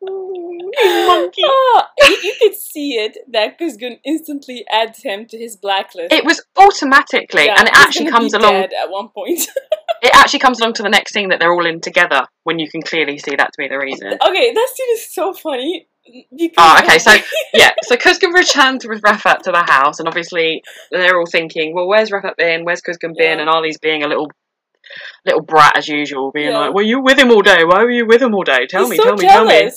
bae? 0.00 1.06
monkey. 1.06 1.42
Ah, 1.74 1.88
you, 2.02 2.16
you 2.22 2.34
could 2.40 2.54
see 2.54 2.92
it 2.94 3.18
that 3.32 3.58
Kuzgun 3.58 3.98
instantly 4.04 4.64
adds 4.70 5.02
him 5.02 5.26
to 5.26 5.38
his 5.38 5.56
blacklist. 5.56 6.12
It 6.12 6.24
was 6.24 6.42
automatically, 6.58 7.46
Yeah, 7.46 7.56
and 7.58 7.68
it 7.68 7.74
actually 7.76 8.10
comes 8.10 8.34
along. 8.34 8.54
at 8.54 8.90
one 8.90 9.08
point. 9.08 9.40
It 10.00 10.12
actually 10.14 10.38
comes 10.38 10.60
along 10.60 10.74
to 10.74 10.84
the 10.84 10.88
next 10.88 11.12
scene 11.12 11.30
that 11.30 11.40
they're 11.40 11.52
all 11.52 11.66
in 11.66 11.80
together. 11.80 12.22
When 12.44 12.60
you 12.60 12.70
can 12.70 12.82
clearly 12.82 13.18
see 13.18 13.34
that 13.34 13.46
to 13.52 13.58
be 13.58 13.66
the 13.66 13.78
reason. 13.80 14.06
okay, 14.28 14.52
that 14.52 14.68
scene 14.72 14.86
is 14.92 15.12
so 15.12 15.32
funny. 15.32 15.88
Because 16.30 16.54
Oh, 16.56 16.78
okay, 16.84 16.98
so 17.00 17.14
yeah, 17.52 17.72
so 17.82 17.96
Kuzgun 17.96 18.32
returns 18.32 18.86
with 18.86 19.02
Rafat 19.02 19.38
to 19.40 19.50
the 19.50 19.64
house, 19.66 19.98
and 19.98 20.06
obviously 20.06 20.62
they're 20.92 21.18
all 21.18 21.26
thinking, 21.26 21.74
well, 21.74 21.88
where's 21.88 22.10
Rafat 22.10 22.36
been? 22.36 22.64
Where's 22.64 22.80
Kuzgun 22.80 23.16
been? 23.16 23.38
Yeah. 23.38 23.40
And 23.40 23.50
Ali's 23.50 23.78
being 23.78 24.04
a 24.04 24.06
little, 24.06 24.30
little 25.26 25.42
brat 25.42 25.76
as 25.76 25.88
usual, 25.88 26.30
being 26.32 26.50
Yeah. 26.50 26.58
like, 26.58 26.74
"Were 26.74 26.82
you 26.82 27.00
with 27.00 27.18
him 27.18 27.30
all 27.30 27.42
day? 27.42 27.64
Why 27.64 27.82
were 27.82 27.90
you 27.90 28.06
with 28.06 28.22
him 28.22 28.34
all 28.34 28.44
day? 28.44 28.66
Tell 28.66 28.82
he's 28.82 28.90
me, 28.90 28.96
so 28.96 29.04
tell 29.04 29.16
me, 29.16 29.26
tell 29.26 29.44
me." 29.44 29.70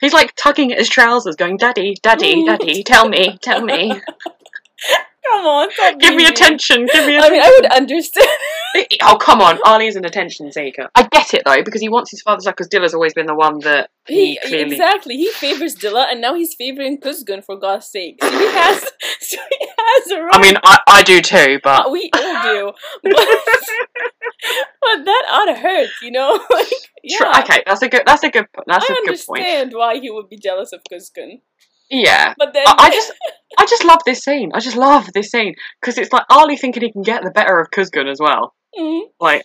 He's 0.00 0.12
like 0.12 0.34
tugging 0.36 0.72
at 0.72 0.78
his 0.78 0.88
trousers, 0.88 1.36
going, 1.36 1.56
"Daddy, 1.56 1.94
Daddy. 2.02 2.44
Daddy, 2.46 2.82
tell 2.82 3.08
me, 3.08 3.38
tell 3.42 3.62
me, 3.62 4.00
Come 5.30 5.44
on, 5.44 5.68
give 5.98 6.12
me 6.14 6.18
being 6.18 6.30
attention, 6.30 6.86
give 6.86 7.06
me 7.06 7.16
attention." 7.16 7.22
I 7.22 7.30
mean, 7.30 7.42
I 7.42 7.48
would 7.60 7.66
understand. 7.72 8.28
oh 9.02 9.16
come 9.16 9.42
on, 9.42 9.58
Ali's 9.66 9.94
an 9.96 10.06
attention 10.06 10.50
seeker. 10.52 10.88
I 10.94 11.02
get 11.10 11.34
it 11.34 11.42
though 11.44 11.62
because 11.62 11.82
he 11.82 11.88
wants 11.90 12.10
his 12.10 12.22
father's 12.22 12.46
love. 12.46 12.54
Because 12.54 12.68
Dilla's 12.68 12.94
always 12.94 13.12
been 13.12 13.26
the 13.26 13.34
one 13.34 13.58
that 13.60 13.90
he, 14.06 14.32
He, 14.36 14.38
clearly. 14.48 14.72
exactly. 14.72 15.16
He 15.16 15.30
favors 15.32 15.74
Dilla, 15.74 16.06
and 16.10 16.20
now 16.22 16.34
he's 16.34 16.54
favoring 16.54 16.98
Kuzgun 16.98 17.44
for 17.44 17.56
God's 17.58 17.86
sake. 17.88 18.16
So 18.22 18.30
he 18.30 18.46
has, 18.46 18.80
so 19.20 19.36
he 19.50 19.68
has 19.78 20.10
a 20.12 20.22
right. 20.22 20.34
I 20.34 20.40
mean, 20.40 20.54
I, 20.64 20.78
I 20.86 21.02
do 21.02 21.20
too, 21.20 21.60
but 21.62 21.90
we 21.90 22.10
all 22.14 22.42
do, 22.42 22.72
but, 23.02 23.12
but 24.80 25.04
that 25.04 25.24
ought 25.32 25.46
to 25.46 25.58
hurt, 25.58 25.90
you 26.02 26.10
know. 26.10 26.38
like, 26.50 26.68
yeah, 27.02 27.18
Tr- 27.18 27.40
okay, 27.40 27.62
that's 27.66 27.82
a 27.82 27.88
good. 27.88 28.02
That's 28.06 28.22
a 28.22 28.30
good. 28.30 28.46
That's 28.66 28.88
I 28.88 28.94
a 28.94 29.06
good 29.06 29.18
point. 29.26 29.42
I 29.42 29.46
understand 29.46 29.72
why 29.74 29.98
he 29.98 30.10
would 30.10 30.28
be 30.28 30.38
jealous 30.38 30.72
of 30.72 30.80
Kuzgun, 30.90 31.40
Yeah, 31.90 32.34
but 32.38 32.52
then 32.52 32.64
I, 32.66 32.74
I 32.78 32.90
just, 32.92 33.12
I 33.58 33.66
just 33.66 33.84
love 33.84 34.00
this 34.06 34.20
scene. 34.22 34.50
I 34.54 34.60
just 34.60 34.76
love 34.76 35.12
this 35.12 35.30
scene 35.30 35.54
because 35.80 35.98
it's 35.98 36.12
like 36.12 36.24
Ali 36.30 36.56
thinking 36.56 36.82
he 36.82 36.92
can 36.92 37.02
get 37.02 37.22
the 37.24 37.30
better 37.30 37.58
of 37.58 37.70
Kuzgun 37.70 38.10
as 38.10 38.20
well. 38.20 38.54
Mhm. 38.78 39.02
Like, 39.18 39.44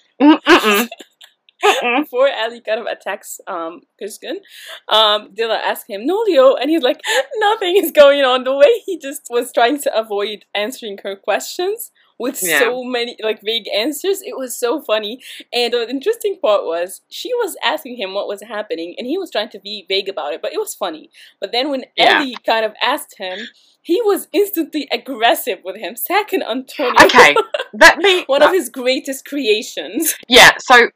before 2.00 2.30
Ali 2.30 2.62
kind 2.62 2.80
of 2.80 2.86
attacks 2.86 3.40
um 3.48 3.82
Kuzgun, 4.02 4.38
um, 4.90 5.34
Dilla 5.34 5.60
asks 5.62 5.88
him, 5.90 6.06
"No, 6.06 6.24
Leo," 6.28 6.56
and 6.56 6.70
he's 6.70 6.84
like, 6.84 7.00
"Nothing 7.38 7.78
is 7.78 7.92
going 7.92 8.22
on." 8.24 8.44
The 8.44 8.56
way 8.56 8.82
he 8.86 9.00
just 9.00 9.24
was 9.30 9.52
trying 9.54 9.80
to 9.82 9.98
avoid 9.98 10.46
answering 10.54 11.00
her 11.04 11.16
questions 11.16 11.92
with 12.20 12.42
Yeah. 12.42 12.60
so 12.60 12.84
many 12.84 13.16
like 13.22 13.42
vague 13.42 13.68
answers, 13.76 14.22
it 14.22 14.38
was 14.38 14.58
so 14.58 14.82
funny. 14.82 15.20
And 15.52 15.74
the 15.74 15.90
interesting 15.90 16.38
part 16.42 16.64
was 16.66 17.02
she 17.10 17.34
was 17.36 17.56
asking 17.64 17.98
him 17.98 18.14
what 18.14 18.28
was 18.28 18.42
happening, 18.42 18.96
and 18.98 19.08
he 19.08 19.18
was 19.18 19.32
trying 19.32 19.50
to 19.50 19.60
be 19.60 19.86
vague 19.88 20.10
about 20.10 20.34
it, 20.34 20.42
but 20.42 20.54
it 20.54 20.58
was 20.60 20.74
funny. 20.76 21.10
But 21.40 21.52
then 21.52 21.70
when 21.70 21.86
Yeah. 21.98 22.20
Ali 22.20 22.36
kind 22.46 22.66
of 22.66 22.74
asked 22.82 23.18
him. 23.18 23.40
He 23.86 24.00
was 24.02 24.30
instantly 24.32 24.88
aggressive 24.94 25.60
with 25.66 25.76
him. 25.76 25.98
Second 25.98 26.44
Antonio. 26.44 26.94
Okay, 27.04 27.36
let 27.74 27.98
me. 27.98 28.24
One 28.28 28.42
of 28.42 28.54
his 28.54 28.70
greatest 28.70 29.26
creations. 29.26 30.16
yeah, 30.30 30.52
so 30.58 30.88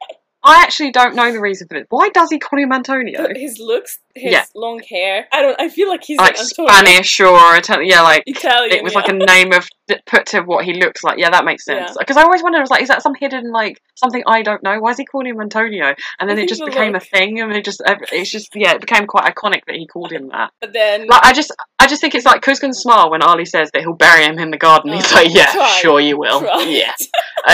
I 0.41 0.61
actually 0.63 0.91
don't 0.91 1.13
know 1.13 1.29
the 1.29 1.41
reason 1.41 1.67
for 1.67 1.77
this. 1.77 1.85
Why 1.89 2.07
does 2.07 2.29
he 2.31 2.39
call 2.39 2.57
him 2.59 2.71
Antonio? 2.71 3.27
his 3.35 3.59
looks, 3.59 3.99
his 4.15 4.31
Yeah. 4.31 4.45
long 4.55 4.79
hair. 4.89 5.27
I 5.33 5.41
don't. 5.41 5.59
I 5.59 5.67
feel 5.67 5.89
like 5.89 6.05
he's 6.05 6.17
Like 6.17 6.39
Antonio. 6.39 6.71
Spanish 6.71 7.19
or 7.19 7.57
Italian? 7.57 7.89
Yeah, 7.89 8.03
like 8.03 8.23
Italian. 8.25 8.73
it 8.77 8.83
was 8.83 8.93
yeah. 8.93 8.99
like 8.99 9.09
a 9.09 9.13
name 9.13 9.51
of 9.51 9.63
that 9.63 9.69
put 10.05 10.25
to 10.27 10.41
what 10.41 10.65
he 10.65 10.73
looks 10.73 11.03
like. 11.03 11.17
Yeah, 11.17 11.29
that 11.29 11.45
makes 11.45 11.65
sense. 11.65 11.89
Yeah. 11.91 11.95
Because 11.99 12.17
I 12.17 12.23
always 12.23 12.43
wondered, 12.43 12.59
I 12.59 12.61
was 12.61 12.69
like, 12.69 12.81
is 12.81 12.89
that 12.89 13.01
some 13.01 13.13
hidden 13.15 13.51
like 13.51 13.81
something 13.95 14.23
I 14.27 14.41
don't 14.43 14.61
know? 14.63 14.79
Why 14.79 14.91
is 14.91 14.97
he 14.97 15.05
calling 15.05 15.27
him 15.27 15.41
Antonio? 15.41 15.93
And 16.19 16.29
then 16.29 16.37
it 16.39 16.49
just 16.49 16.63
became 16.65 16.95
a 16.95 16.99
thing, 16.99 17.39
and 17.41 17.51
it 17.55 17.63
just 17.65 17.81
it's 18.11 18.31
just 18.31 18.49
yeah, 18.55 18.73
it 18.73 18.81
became 18.81 19.07
quite 19.07 19.33
iconic 19.33 19.61
that 19.67 19.75
he 19.75 19.87
called 19.87 20.11
him 20.11 20.29
that. 20.29 20.51
But 20.61 20.73
then, 20.73 21.07
Like 21.07 21.23
I 21.25 21.33
just 21.33 21.53
I 21.79 21.87
just 21.87 22.01
think 22.01 22.15
it's 22.15 22.25
like 22.25 22.41
Kuzgun's 22.41 22.79
smile 22.79 23.09
when 23.11 23.21
Ali 23.21 23.45
says 23.45 23.69
that 23.73 23.81
he'll 23.81 23.93
bury 23.93 24.23
him 24.25 24.39
in 24.39 24.51
the 24.51 24.57
garden. 24.57 24.93
He's 24.93 25.11
Oh, 25.11 25.15
like, 25.15 25.33
yeah, 25.33 25.51
try. 25.51 25.67
sure 25.81 25.99
you 25.99 26.17
will. 26.19 26.39
Try. 26.41 26.63
Yeah, 26.63 26.93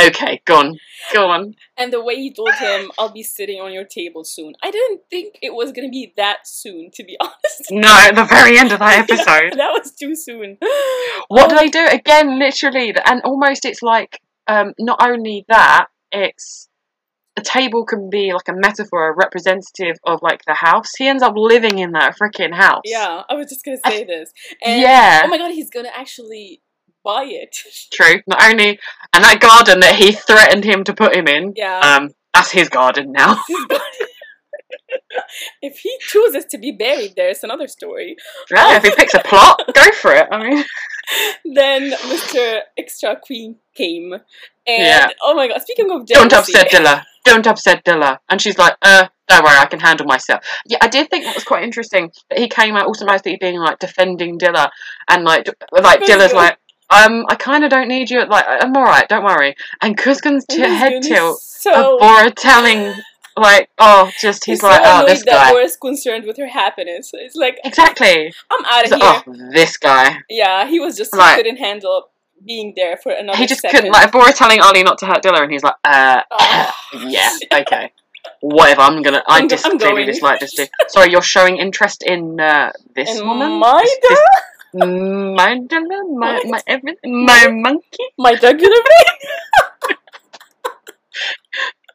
okay, 0.08 0.42
go 0.46 0.56
on, 0.58 0.78
go 1.14 1.28
on. 1.30 1.56
and 1.78 1.92
the 1.94 2.04
way 2.04 2.16
he 2.16 2.34
told 2.34 2.54
him, 2.56 2.92
"I'll 2.98 3.12
be 3.12 3.24
sitting 3.24 3.60
on 3.62 3.72
your 3.74 3.84
table 3.86 4.24
soon." 4.24 4.54
I 4.64 4.72
didn't 4.72 5.02
think 5.10 5.38
it 5.42 5.54
was 5.54 5.72
gonna 5.72 5.90
be 5.90 6.14
that 6.18 6.48
soon, 6.48 6.90
to 6.96 7.04
be 7.04 7.18
honest. 7.22 7.72
No, 7.72 7.90
at 7.90 8.16
the 8.16 8.24
very 8.26 8.58
end 8.58 8.72
of 8.72 8.80
that 8.80 8.94
Yeah, 9.10 9.16
episode. 9.16 9.58
that 9.60 9.72
was 9.72 9.92
too 9.92 10.16
soon. 10.16 10.58
What 11.28 11.50
do 11.50 11.56
Oh, 11.56 11.60
they 11.60 11.70
do 11.70 11.86
again? 11.92 12.23
Literally, 12.24 12.94
and 13.06 13.22
almost 13.24 13.66
it's 13.66 13.82
like 13.82 14.20
um, 14.48 14.74
not 14.80 15.02
only 15.02 15.46
that, 15.50 15.88
it's 16.12 16.70
a 17.38 17.42
table 17.42 17.84
can 17.86 18.10
be 18.12 18.32
like 18.34 18.48
a 18.48 18.54
metaphor, 18.54 19.10
a 19.10 19.16
representative 19.16 19.98
of 20.06 20.20
like 20.22 20.42
the 20.46 20.54
house. 20.54 20.92
He 20.98 21.08
ends 21.08 21.24
up 21.24 21.34
living 21.36 21.80
in 21.80 21.92
that 21.94 22.16
freaking 22.18 22.54
house. 22.54 22.82
Yeah, 22.86 23.24
I 23.30 23.34
was 23.34 23.48
just 23.50 23.66
gonna 23.66 23.78
I- 23.84 23.90
say 23.90 24.04
this. 24.04 24.32
And, 24.64 24.82
yeah. 24.82 25.22
Oh 25.26 25.28
my 25.28 25.38
god, 25.38 25.52
he's 25.52 25.70
gonna 25.70 25.92
actually 25.96 26.62
buy 27.04 27.24
it. 27.26 27.56
True. 27.92 28.22
Not 28.28 28.44
only, 28.44 28.80
and 29.14 29.24
that 29.24 29.40
garden 29.40 29.80
that 29.82 29.96
he 29.96 30.12
threatened 30.12 30.64
him 30.64 30.84
to 30.86 30.94
put 30.94 31.16
him 31.16 31.28
in. 31.28 31.54
yeah. 31.56 31.80
Um, 31.80 32.10
that's 32.34 32.52
his 32.52 32.68
garden 32.70 33.12
now. 33.12 33.38
If 35.62 35.80
he 35.80 35.96
chooses 36.02 36.46
to 36.52 36.58
be 36.58 36.72
buried 36.72 37.14
there, 37.16 37.30
it's 37.30 37.44
another 37.44 37.68
story. 37.68 38.16
Yeah, 38.52 38.78
if 38.78 38.84
he 38.84 38.92
picks 38.92 39.14
a 39.14 39.20
plot, 39.20 39.62
go 39.74 39.92
for 39.92 40.12
it. 40.14 40.28
I 40.32 40.44
mean, 40.44 40.64
Then 41.46 41.92
Mr. 41.92 42.62
Extra 42.78 43.18
Queen 43.20 43.58
came, 43.76 44.14
and 44.14 44.22
Yeah. 44.66 45.08
oh 45.22 45.34
my 45.36 45.48
god! 45.48 45.62
Speaking 45.62 45.92
of 45.92 46.08
jealousy, 46.08 46.30
don't 46.30 46.34
upset 46.34 46.72
Dilla. 46.72 47.04
Don't 47.26 47.48
upset 47.48 47.84
Dilla. 47.86 48.18
And 48.30 48.42
she's 48.42 48.58
like, 48.58 48.76
uh, 48.82 49.08
don't 49.28 49.44
worry, 49.44 49.58
I 49.58 49.66
can 49.66 49.80
handle 49.80 50.06
myself. 50.06 50.44
Yeah, 50.66 50.78
I 50.82 50.88
did 50.88 51.10
think 51.10 51.24
that 51.26 51.36
was 51.36 51.44
quite 51.44 51.64
interesting 51.64 52.12
that 52.30 52.40
he 52.40 52.48
came 52.50 52.76
out 52.76 52.88
automatically 52.88 53.38
being 53.40 53.60
like 53.60 53.80
defending 53.80 54.38
Dilla, 54.40 54.70
and 55.10 55.24
like, 55.24 55.48
like. 55.72 56.02
Dilla's 56.02 56.34
like, 56.34 56.58
um, 56.90 57.26
I 57.30 57.36
kind 57.36 57.64
of 57.64 57.70
don't 57.70 57.88
need 57.88 58.10
you. 58.10 58.26
Like, 58.26 58.46
I'm 58.48 58.76
all 58.76 58.84
right, 58.84 59.08
don't 59.08 59.24
worry. 59.24 59.56
And 59.82 59.98
Kuzgun's 59.98 60.46
t- 60.46 60.60
head 60.60 61.02
tilt 61.02 61.40
So 61.42 61.96
of 61.96 62.00
Bora 62.00 62.32
telling, 62.32 62.94
like, 63.38 63.70
oh, 63.80 64.12
just 64.22 64.46
he's, 64.46 64.56
he's 64.60 64.64
like, 64.64 64.84
so 64.84 64.92
oh, 65.02 65.06
this 65.06 65.24
that 65.26 65.32
guy. 65.32 65.52
Bora's 65.52 65.76
concerned 65.78 66.26
with 66.26 66.38
her 66.38 66.48
happiness. 66.48 67.12
It's 67.14 67.36
like 67.36 67.60
Exactly. 67.64 68.34
I'm 68.52 68.66
out 68.66 68.86
of 68.86 68.92
like, 68.92 69.02
here. 69.02 69.24
oh, 69.28 69.50
this 69.54 69.78
guy. 69.78 70.18
Yeah, 70.30 70.68
he 70.68 70.80
was 70.80 70.96
just 70.98 71.14
Right. 71.14 71.36
couldn't 71.38 71.58
handle 71.58 72.10
being 72.46 72.74
there 72.76 72.98
for 72.98 73.12
another. 73.12 73.38
He 73.38 73.46
just 73.48 73.62
second. 73.62 73.76
couldn't 73.78 73.92
like 73.94 74.12
Bora 74.12 74.34
telling 74.34 74.60
Ali 74.62 74.84
not 74.84 74.98
to 75.00 75.06
hurt 75.06 75.24
Dilla, 75.24 75.42
and 75.44 75.52
he's 75.52 75.64
like, 75.64 75.76
uh, 75.84 76.22
Oh. 76.32 76.72
yeah, 77.08 77.30
okay, 77.54 77.92
whatever. 78.42 78.82
I'm 78.82 79.02
gonna. 79.02 79.24
I 79.28 79.40
I'm 79.40 79.48
dis- 79.48 79.66
I'm 79.66 79.80
clearly 79.80 80.06
dislike 80.06 80.40
this 80.42 80.54
dude. 80.54 80.70
Sorry, 80.90 81.10
you're 81.12 81.22
showing 81.22 81.58
interest 81.58 82.04
in 82.04 82.40
uh, 82.40 82.72
this 82.96 83.10
And 83.18 83.28
woman. 83.28 83.52
my 83.60 83.82
This- 83.82 84.00
this- 84.10 84.20
my 84.74 84.86
my 85.36 85.56
What? 86.02 86.48
my 86.54 86.62
everything, 86.68 87.26
my 87.26 87.48
monkey. 87.48 88.04
my 88.18 88.34
jugular 88.36 88.76
vein. 88.76 89.70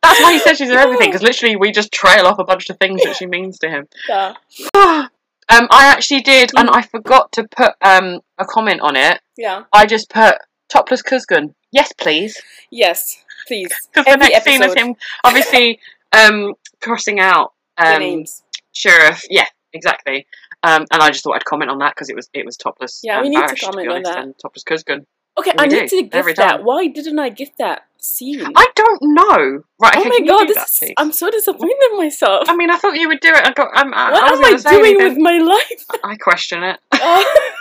That's 0.03 0.21
why 0.21 0.33
he 0.33 0.39
says 0.39 0.59
she's 0.59 0.71
everything 0.71 1.11
because 1.11 1.23
literally 1.23 1.57
we 1.57 1.73
just 1.73 1.93
trail 1.93 2.27
off 2.27 2.39
a 2.39 2.45
bunch 2.45 2.71
of 2.71 2.79
things 2.79 3.03
that 3.03 3.17
she 3.17 3.27
means 3.27 3.59
to 3.61 3.69
him. 3.69 3.89
Yeah. 4.09 4.35
um, 4.75 5.67
I 5.71 5.87
actually 5.87 6.21
did, 6.21 6.53
and. 6.57 6.69
I 6.71 6.83
forgot 6.83 7.33
to 7.33 7.45
put 7.45 7.73
um 7.83 8.21
a 8.39 8.45
comment 8.45 8.81
on 8.81 8.97
it. 8.97 9.21
yeah. 9.37 9.65
I 9.73 9.87
just 9.87 10.11
put 10.11 10.37
topless 10.69 11.03
Kuzgun. 11.03 11.55
Yes, 11.73 11.93
please. 11.93 12.41
Yes, 12.71 13.25
please. 13.47 13.73
Because 13.93 14.05
the 14.13 14.17
next 14.17 14.45
scene 14.45 14.63
is 14.63 14.75
him 14.75 14.95
obviously 15.25 15.81
um 16.13 16.55
crossing 16.81 17.19
out 17.21 17.53
um 17.77 18.01
names. 18.01 18.43
sheriff. 18.73 19.25
Yeah, 19.31 19.47
exactly. 19.73 20.27
Um, 20.63 20.87
and 20.91 21.03
I 21.03 21.11
just 21.11 21.23
thought 21.23 21.37
I'd 21.37 21.45
comment 21.45 21.71
on 21.71 21.79
that 21.79 21.95
because 21.95 22.09
it 22.11 22.17
was 22.17 22.29
it 22.35 22.45
was 22.45 22.57
topless. 22.57 23.01
Yeah, 23.03 23.23
we 23.23 23.29
need 23.29 23.47
to 23.47 23.57
comment 23.57 23.89
be 23.89 23.95
on 23.95 24.03
that. 24.03 24.39
Topless 24.41 24.65
Kuzgun. 24.65 25.07
Okay, 25.39 25.53
We 25.57 25.65
I 25.65 25.67
need 25.67 25.89
do, 25.89 26.03
to 26.03 26.09
get 26.09 26.37
that. 26.37 26.65
Why 26.65 26.89
didn't 26.89 27.19
I 27.19 27.29
get 27.29 27.53
that 27.59 27.83
scene? 28.01 28.45
I 28.57 28.67
don't 28.75 29.03
know. 29.03 29.63
Right, 29.81 29.95
oh 29.97 30.01
okay, 30.01 30.09
my 30.09 30.21
god, 30.27 30.49
this 30.49 30.83
is? 30.83 30.93
I'm 30.97 31.13
so 31.13 31.31
disappointed 31.31 31.77
in 31.91 31.99
myself. 31.99 32.49
I 32.49 32.57
mean, 32.57 32.71
I 32.71 32.77
thought 32.77 32.95
you 32.95 33.09
would 33.09 33.21
do 33.21 33.29
it. 33.29 33.47
I 33.47 33.53
got. 33.53 33.69
I'm, 33.75 33.89
um, 33.89 33.95
I, 33.95 34.13
what 34.13 34.23
I 34.25 34.37
am 34.37 34.45
I 34.45 34.71
doing 34.71 34.85
anything. 34.85 35.09
with 35.09 35.19
my 35.19 35.39
life? 35.39 35.85
I 36.05 36.17
question 36.17 36.63
it. 36.63 36.81
Oh. 37.01 37.55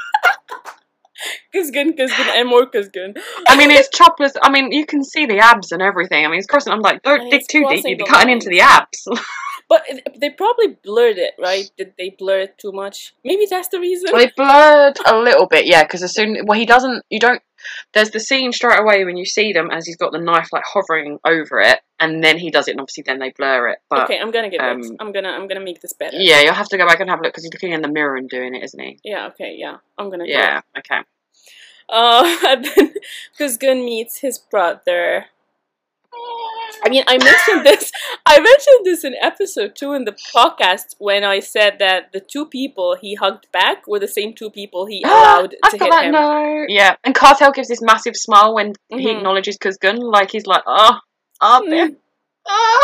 Kuzgun, 1.56 1.98
Kuzgun, 1.98 2.28
and 2.36 2.48
more 2.48 2.68
Kuzgun. 2.70 3.18
I 3.48 3.58
mean, 3.58 3.72
it's 3.72 3.90
chopless. 3.98 4.34
I 4.42 4.52
mean, 4.52 4.72
you 4.72 4.86
can 4.86 5.04
see 5.04 5.26
the 5.26 5.40
abs 5.40 5.72
and 5.72 5.82
everything. 5.82 6.24
I 6.24 6.28
mean, 6.28 6.38
it's 6.38 6.48
crossing. 6.48 6.72
I'm 6.74 6.82
like, 6.82 7.02
don't 7.02 7.22
And 7.22 7.32
dig 7.32 7.42
too 7.50 7.66
deep. 7.68 7.84
You'd 7.86 7.98
be 7.98 8.06
cutting 8.06 8.32
into 8.32 8.50
the 8.50 8.62
abs. 8.62 9.08
But 9.70 9.84
they 10.20 10.30
probably 10.30 10.78
blurred 10.82 11.18
it, 11.18 11.34
right? 11.38 11.70
Did 11.78 11.94
they 11.98 12.16
blur 12.18 12.40
it 12.40 12.58
too 12.58 12.72
much? 12.72 13.14
Maybe 13.26 13.46
that's 13.50 13.68
the 13.68 13.80
reason. 13.80 14.10
Well, 14.12 14.22
they 14.22 14.32
blurred 14.36 14.98
a 15.06 15.18
little 15.18 15.46
bit, 15.46 15.66
yeah, 15.66 15.84
because 15.84 16.04
as 16.04 16.14
soon 16.14 16.38
well 16.46 16.58
he 16.58 16.66
doesn't 16.66 17.04
you 17.10 17.20
don't 17.20 17.42
there's 17.94 18.12
the 18.12 18.20
scene 18.20 18.52
straight 18.52 18.80
away 18.80 19.06
when 19.06 19.18
you 19.18 19.26
see 19.26 19.54
them 19.54 19.70
as 19.72 19.86
he's 19.86 19.98
got 19.98 20.12
the 20.12 20.20
knife 20.20 20.50
like 20.52 20.64
hovering 20.66 21.20
over 21.26 21.60
it 21.60 21.80
and 22.00 22.24
then 22.24 22.38
he 22.38 22.52
does 22.52 22.68
it 22.68 22.72
and 22.72 22.82
obviously 22.82 23.04
then 23.06 23.20
they 23.20 23.32
blur 23.32 23.70
it. 23.70 23.80
But 23.90 24.04
okay, 24.04 24.20
I'm 24.20 24.32
gonna 24.32 24.50
get 24.50 24.62
it. 24.62 24.86
um, 24.86 24.98
I'm 25.00 25.12
gonna 25.12 25.30
I'm 25.30 25.48
gonna 25.48 25.62
make 25.62 25.82
this 25.82 25.94
better. 25.94 26.18
yeah, 26.18 26.42
you'll 26.42 26.54
have 26.54 26.70
to 26.70 26.78
go 26.78 26.88
back 26.88 27.00
and 27.00 27.10
have 27.10 27.20
a 27.20 27.24
look 27.24 27.34
because 27.34 27.44
he's 27.44 27.54
looking 27.54 27.72
in 27.72 27.82
the 27.82 27.88
mirror 27.88 28.16
and 28.16 28.30
doing 28.30 28.56
it, 28.56 28.64
isn't 28.64 28.80
he? 28.80 29.00
Yeah. 29.04 29.28
Okay. 29.28 29.56
Yeah. 29.58 29.78
I'm 29.98 30.10
gonna. 30.10 30.26
Yeah, 30.28 30.60
it. 30.76 30.80
okay. 30.80 31.02
Uh, 31.90 32.56
then 32.76 32.94
Kuzgun 33.40 33.86
meets 33.86 34.18
his 34.20 34.38
brother. 34.38 35.26
I 36.84 36.90
mean, 36.90 37.04
I 37.08 37.18
mentioned 37.18 37.66
this. 37.66 37.92
I 38.26 38.40
mentioned 38.40 38.86
this 38.86 39.04
in 39.04 39.16
episode 39.22 39.76
two 39.76 39.94
in 39.94 40.06
the 40.06 40.16
podcast 40.36 40.96
when 41.00 41.24
I 41.24 41.40
said 41.40 41.78
that 41.80 42.12
the 42.14 42.20
two 42.20 42.46
people 42.46 42.96
he 43.00 43.16
hugged 43.16 43.48
back 43.52 43.88
were 43.88 44.00
the 44.00 44.08
same 44.08 44.34
two 44.34 44.50
people 44.50 44.86
he 44.86 45.02
allowed 45.06 45.56
I've 45.64 45.72
to 45.72 45.78
got 45.78 45.86
hit 45.86 45.92
that 45.92 46.06
him. 46.06 46.12
note. 46.14 46.66
Yeah, 46.70 46.96
and 47.04 47.16
Kartal 47.16 47.54
gives 47.54 47.68
this 47.68 47.82
massive 47.82 48.16
smile 48.16 48.54
when 48.54 48.74
he 48.90 49.08
Mhm. 49.08 49.18
acknowledges 49.18 49.58
Kuzgun, 49.58 50.00
like 50.00 50.32
he's 50.32 50.46
like, 50.46 50.64
oh, 50.68 51.00
aren't 51.42 51.70
they? 51.70 51.88
Mm. 51.90 51.96
Oh, 52.48 52.84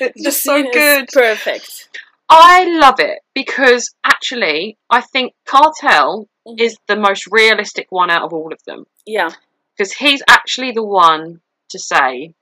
it's 0.00 0.14
The 0.22 0.24
just 0.30 0.42
so 0.42 0.56
scene 0.56 0.66
is 0.66 0.72
good. 0.74 1.08
perfect. 1.12 1.88
I 2.28 2.64
love 2.64 2.98
it 2.98 3.20
because 3.34 3.94
actually, 4.04 4.76
I 4.90 5.00
think 5.00 5.32
Kartal 5.46 6.26
Mhm. 6.46 6.60
is 6.60 6.76
the 6.88 6.96
most 6.96 7.26
realistic 7.30 7.86
one 7.90 8.10
out 8.10 8.22
of 8.22 8.32
all 8.32 8.52
of 8.52 8.60
them 8.66 8.86
Yeah. 9.04 9.30
because 9.76 9.92
he's 9.94 10.22
actually 10.28 10.72
the 10.72 10.82
one 10.82 11.40
to 11.70 11.78
say, 11.78 12.34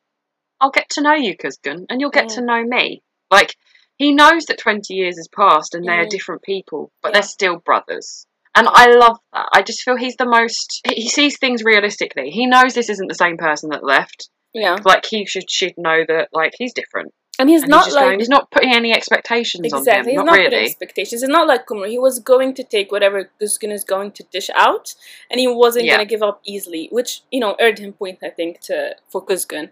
"I'll 0.60 0.70
get 0.70 0.88
to 0.90 1.00
know 1.02 1.14
you, 1.14 1.36
Kuzgun, 1.36 1.86
and 1.88 2.00
you'll 2.00 2.10
get 2.10 2.26
Mm. 2.28 2.34
to 2.36 2.40
know 2.42 2.62
me." 2.64 3.02
Like 3.30 3.56
he 3.96 4.12
knows 4.12 4.46
that 4.46 4.58
twenty 4.58 4.94
years 4.94 5.16
has 5.16 5.28
passed 5.28 5.74
and 5.74 5.84
they 5.86 5.92
are 5.98 6.06
Mhm. 6.06 6.10
different 6.10 6.42
people, 6.42 6.90
but 7.02 7.08
Yeah. 7.10 7.12
they're 7.14 7.22
still 7.28 7.56
brothers. 7.56 8.26
And 8.56 8.68
I 8.70 8.86
love 8.86 9.18
that. 9.32 9.48
I 9.52 9.62
just 9.62 9.82
feel 9.82 9.96
he's 9.96 10.16
the 10.16 10.26
most. 10.26 10.80
He 10.88 11.08
sees 11.08 11.38
things 11.38 11.64
realistically. 11.64 12.30
He 12.30 12.46
knows 12.46 12.74
this 12.74 12.88
isn't 12.88 13.08
the 13.08 13.14
same 13.14 13.36
person 13.36 13.70
that 13.70 13.82
left. 13.84 14.28
Yeah. 14.52 14.76
Like 14.84 15.06
he 15.06 15.26
should 15.26 15.50
should 15.50 15.74
know 15.76 16.04
that 16.06 16.28
like 16.32 16.52
he's 16.56 16.72
different. 16.72 17.12
And 17.38 17.48
he's 17.50 17.62
And 17.62 17.70
not 17.70 17.86
he's 17.86 17.94
like 17.94 18.04
going. 18.04 18.18
He's 18.20 18.28
not 18.28 18.50
putting 18.50 18.72
any 18.72 18.92
expectations 18.92 19.64
Exactly. 19.66 19.90
on 19.92 19.98
him. 19.98 20.06
He's 20.06 20.16
Not, 20.16 20.26
not 20.26 20.32
putting 20.36 20.50
really. 20.52 20.64
expectations. 20.66 21.22
It's 21.22 21.30
not 21.32 21.48
like 21.48 21.66
Kumru. 21.66 21.88
He 21.88 21.98
was 21.98 22.18
going 22.20 22.54
to 22.54 22.62
take 22.62 22.92
whatever 22.92 23.30
Kuzgun 23.40 23.72
is 23.72 23.82
going 23.84 24.12
to 24.12 24.22
dish 24.30 24.50
out, 24.54 24.94
and 25.30 25.40
he 25.40 25.48
wasn't 25.48 25.86
Yeah. 25.86 25.96
going 25.96 26.06
to 26.06 26.10
give 26.14 26.22
up 26.22 26.40
easily, 26.44 26.88
which 26.92 27.22
you 27.32 27.40
know 27.40 27.56
earned 27.60 27.78
him 27.80 27.92
points, 27.92 28.22
I 28.22 28.30
think, 28.30 28.60
to 28.68 28.94
for 29.08 29.24
Kuzgun. 29.24 29.70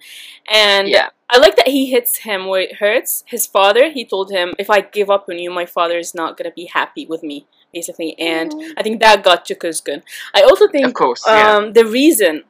And 0.50 0.88
Yeah. 0.88 1.08
I 1.30 1.38
like 1.38 1.56
that 1.56 1.68
he 1.68 1.86
hits 1.90 2.18
him 2.18 2.46
where 2.46 2.60
it 2.60 2.74
hurts. 2.76 3.24
His 3.26 3.46
father, 3.46 3.90
he 3.90 4.04
told 4.04 4.30
him, 4.30 4.54
"If 4.58 4.68
I 4.68 4.80
give 4.82 5.08
up 5.08 5.26
on 5.30 5.38
you, 5.38 5.50
my 5.50 5.64
father 5.66 5.98
is 5.98 6.14
not 6.14 6.36
going 6.36 6.50
to 6.50 6.54
be 6.54 6.66
happy 6.66 7.06
with 7.06 7.22
me." 7.22 7.46
Basically, 7.72 8.14
and 8.18 8.52
I 8.76 8.82
think 8.82 9.00
that 9.00 9.22
got 9.22 9.46
to 9.46 9.54
Kuzgun. 9.54 10.02
I 10.34 10.42
also 10.42 10.68
think 10.68 10.84
Of 10.86 10.92
course. 10.92 11.22
Yeah. 11.26 11.56
um, 11.56 11.72
the 11.72 11.86
reason 11.86 12.44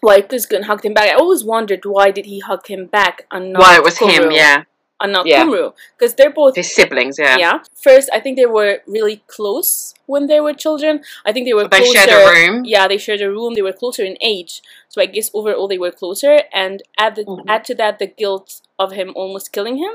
why 0.00 0.20
Kuzgun 0.22 0.64
hugged 0.64 0.84
him 0.84 0.94
back, 0.94 1.08
I 1.08 1.12
always 1.14 1.44
wondered 1.44 1.84
why 1.84 2.10
did 2.10 2.26
he 2.26 2.40
hug 2.40 2.66
him 2.66 2.86
back 2.86 3.26
and 3.30 3.52
not 3.52 3.60
Why 3.62 3.76
it 3.76 3.82
was 3.82 3.98
him? 3.98 4.30
Yeah. 4.30 4.64
and 5.00 5.12
not 5.12 5.26
Yeah. 5.26 5.44
Kumru 5.44 5.74
because 5.96 6.14
they're 6.14 6.32
both 6.32 6.56
His 6.56 6.74
siblings. 6.74 7.18
Yeah. 7.18 7.36
yeah. 7.38 7.58
First, 7.80 8.10
I 8.12 8.18
think 8.20 8.36
they 8.36 8.46
were 8.46 8.78
really 8.86 9.22
close 9.28 9.94
when 10.06 10.26
they 10.26 10.40
were 10.40 10.52
children. 10.54 11.02
I 11.24 11.30
think 11.32 11.46
they 11.46 11.54
were 11.54 11.68
They 11.68 11.78
closer. 11.84 11.98
shared 11.98 12.10
a 12.10 12.30
room. 12.32 12.64
Yeah, 12.64 12.88
they 12.88 12.98
shared 12.98 13.20
a 13.20 13.30
room. 13.30 13.54
They 13.54 13.62
were 13.62 13.72
closer 13.72 14.02
in 14.04 14.16
age, 14.20 14.60
so 14.88 15.00
I 15.00 15.06
guess 15.06 15.30
overall 15.32 15.68
they 15.68 15.78
were 15.78 15.92
closer. 15.92 16.40
And 16.52 16.82
add 16.98 17.14
the, 17.14 17.24
Mhm. 17.24 17.44
add 17.46 17.64
to 17.66 17.74
that 17.76 17.98
the 18.00 18.06
guilt 18.08 18.60
of 18.78 18.90
him 18.92 19.12
almost 19.14 19.52
killing 19.52 19.76
him. 19.76 19.94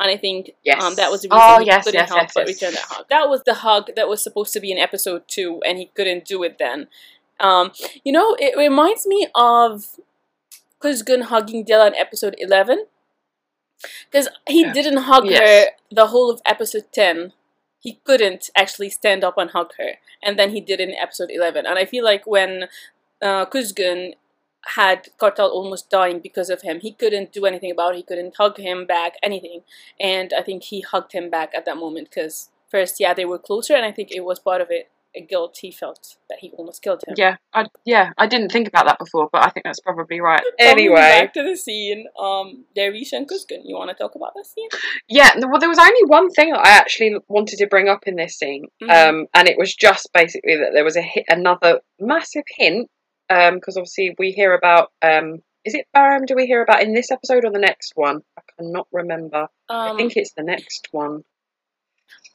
And 0.00 0.08
I 0.10 0.16
think 0.16 0.52
Yes. 0.62 0.82
um, 0.82 0.94
that 0.94 1.10
was 1.10 1.22
the 1.22 1.28
reason 1.28 1.42
Oh, 1.44 1.58
he 1.58 1.66
yes, 1.66 1.84
couldn't 1.84 1.98
yes, 2.00 2.08
help 2.08 2.22
yes, 2.22 2.32
but 2.34 2.46
return 2.46 2.72
that 2.72 2.84
hug. 2.88 3.04
That 3.10 3.28
was 3.28 3.42
the 3.42 3.54
hug 3.66 3.90
that 3.96 4.08
was 4.08 4.22
supposed 4.22 4.52
to 4.54 4.60
be 4.60 4.70
in 4.72 4.78
episode 4.78 5.22
two, 5.26 5.60
and 5.66 5.76
he 5.76 5.86
couldn't 5.96 6.24
do 6.24 6.42
it 6.44 6.56
then. 6.58 6.86
Um, 7.40 7.72
you 8.04 8.12
know, 8.12 8.36
it 8.38 8.56
reminds 8.56 9.06
me 9.06 9.28
of 9.34 9.98
Kuzgun 10.80 11.22
hugging 11.24 11.64
Dilla 11.64 11.88
in 11.88 11.94
episode 11.94 12.34
eleven. 12.38 12.86
Because 14.10 14.28
he 14.48 14.62
Yeah. 14.62 14.72
didn't 14.72 14.96
hug 14.98 15.26
Yes. 15.26 15.38
her 15.40 15.70
the 15.90 16.06
whole 16.08 16.30
of 16.30 16.40
episode 16.44 16.86
10. 16.92 17.32
He 17.80 18.00
couldn't 18.04 18.50
actually 18.56 18.90
stand 18.90 19.22
up 19.22 19.38
and 19.38 19.50
hug 19.50 19.72
her. 19.78 19.98
And 20.22 20.36
then 20.38 20.50
he 20.50 20.60
did 20.60 20.80
in 20.80 20.92
episode 20.94 21.30
11. 21.30 21.64
And 21.64 21.78
I 21.78 21.84
feel 21.84 22.04
like 22.04 22.26
when 22.26 22.68
uh, 23.22 23.46
Kuzgun 23.46 24.14
had 24.76 25.08
Kartal 25.18 25.50
almost 25.50 25.90
dying 25.90 26.18
because 26.18 26.50
of 26.50 26.62
him, 26.62 26.80
he 26.80 26.92
couldn't 26.92 27.32
do 27.32 27.46
anything 27.46 27.70
about 27.70 27.94
it. 27.94 27.98
He 27.98 28.02
couldn't 28.02 28.36
hug 28.36 28.58
him 28.58 28.84
back, 28.86 29.14
anything. 29.22 29.62
And 30.00 30.32
I 30.32 30.42
think 30.42 30.64
he 30.64 30.80
hugged 30.80 31.12
him 31.12 31.30
back 31.30 31.52
at 31.54 31.64
that 31.64 31.76
moment 31.76 32.10
because 32.10 32.50
first, 32.68 32.98
yeah, 32.98 33.14
they 33.14 33.24
were 33.24 33.38
closer. 33.38 33.74
And 33.74 33.84
I 33.84 33.92
think 33.92 34.10
it 34.10 34.24
was 34.24 34.38
part 34.40 34.60
of 34.60 34.70
it, 34.70 34.88
guilt 35.28 35.58
he 35.60 35.70
felt 35.72 36.16
that 36.28 36.38
he 36.40 36.50
almost 36.56 36.82
killed 36.82 37.02
him. 37.06 37.14
Yeah, 37.16 37.36
I 37.52 37.66
yeah, 37.84 38.10
I 38.18 38.26
didn't 38.26 38.50
think 38.50 38.68
about 38.68 38.86
that 38.86 38.98
before, 38.98 39.28
but 39.32 39.44
I 39.44 39.50
think 39.50 39.64
that's 39.64 39.80
probably 39.80 40.20
right. 40.20 40.42
Anyway, 40.58 40.94
back 40.96 41.34
to 41.34 41.42
the 41.42 41.56
scene, 41.56 42.06
um, 42.18 42.64
Derish 42.76 43.12
and 43.12 43.28
Kuzgun. 43.28 43.62
You 43.64 43.76
want 43.76 43.90
to 43.90 43.96
talk 43.96 44.14
about 44.14 44.32
that 44.36 44.46
scene? 44.46 44.68
yeah, 45.08 45.30
well, 45.48 45.58
there 45.60 45.68
was 45.68 45.78
only 45.78 46.04
one 46.06 46.30
thing 46.30 46.52
that 46.52 46.66
I 46.66 46.70
actually 46.70 47.16
wanted 47.28 47.56
to 47.58 47.66
bring 47.66 47.88
up 47.88 48.04
in 48.06 48.16
this 48.16 48.36
scene, 48.38 48.66
Mhm. 48.82 48.90
um, 49.08 49.26
and 49.34 49.48
it 49.48 49.58
was 49.58 49.74
just 49.74 50.08
basically 50.12 50.56
that 50.56 50.70
there 50.74 50.84
was 50.84 50.96
a 50.96 51.02
hit, 51.02 51.24
another 51.28 51.80
massive 51.98 52.44
hint, 52.56 52.88
because 53.28 53.76
obviously 53.76 54.14
we 54.18 54.32
hear 54.32 54.54
about, 54.54 54.90
um, 55.02 55.42
is 55.64 55.74
it 55.74 55.86
Behram? 55.94 56.24
Do 56.26 56.34
we 56.34 56.46
hear 56.46 56.62
about 56.62 56.82
in 56.82 56.94
this 56.94 57.10
episode 57.10 57.44
or 57.44 57.50
the 57.50 57.58
next 57.58 57.92
one? 57.94 58.20
I 58.38 58.42
cannot 58.58 58.86
remember. 58.92 59.48
Um, 59.68 59.92
I 59.92 59.96
think 59.96 60.16
it's 60.16 60.32
the 60.34 60.42
next 60.44 60.88
one. 60.92 61.24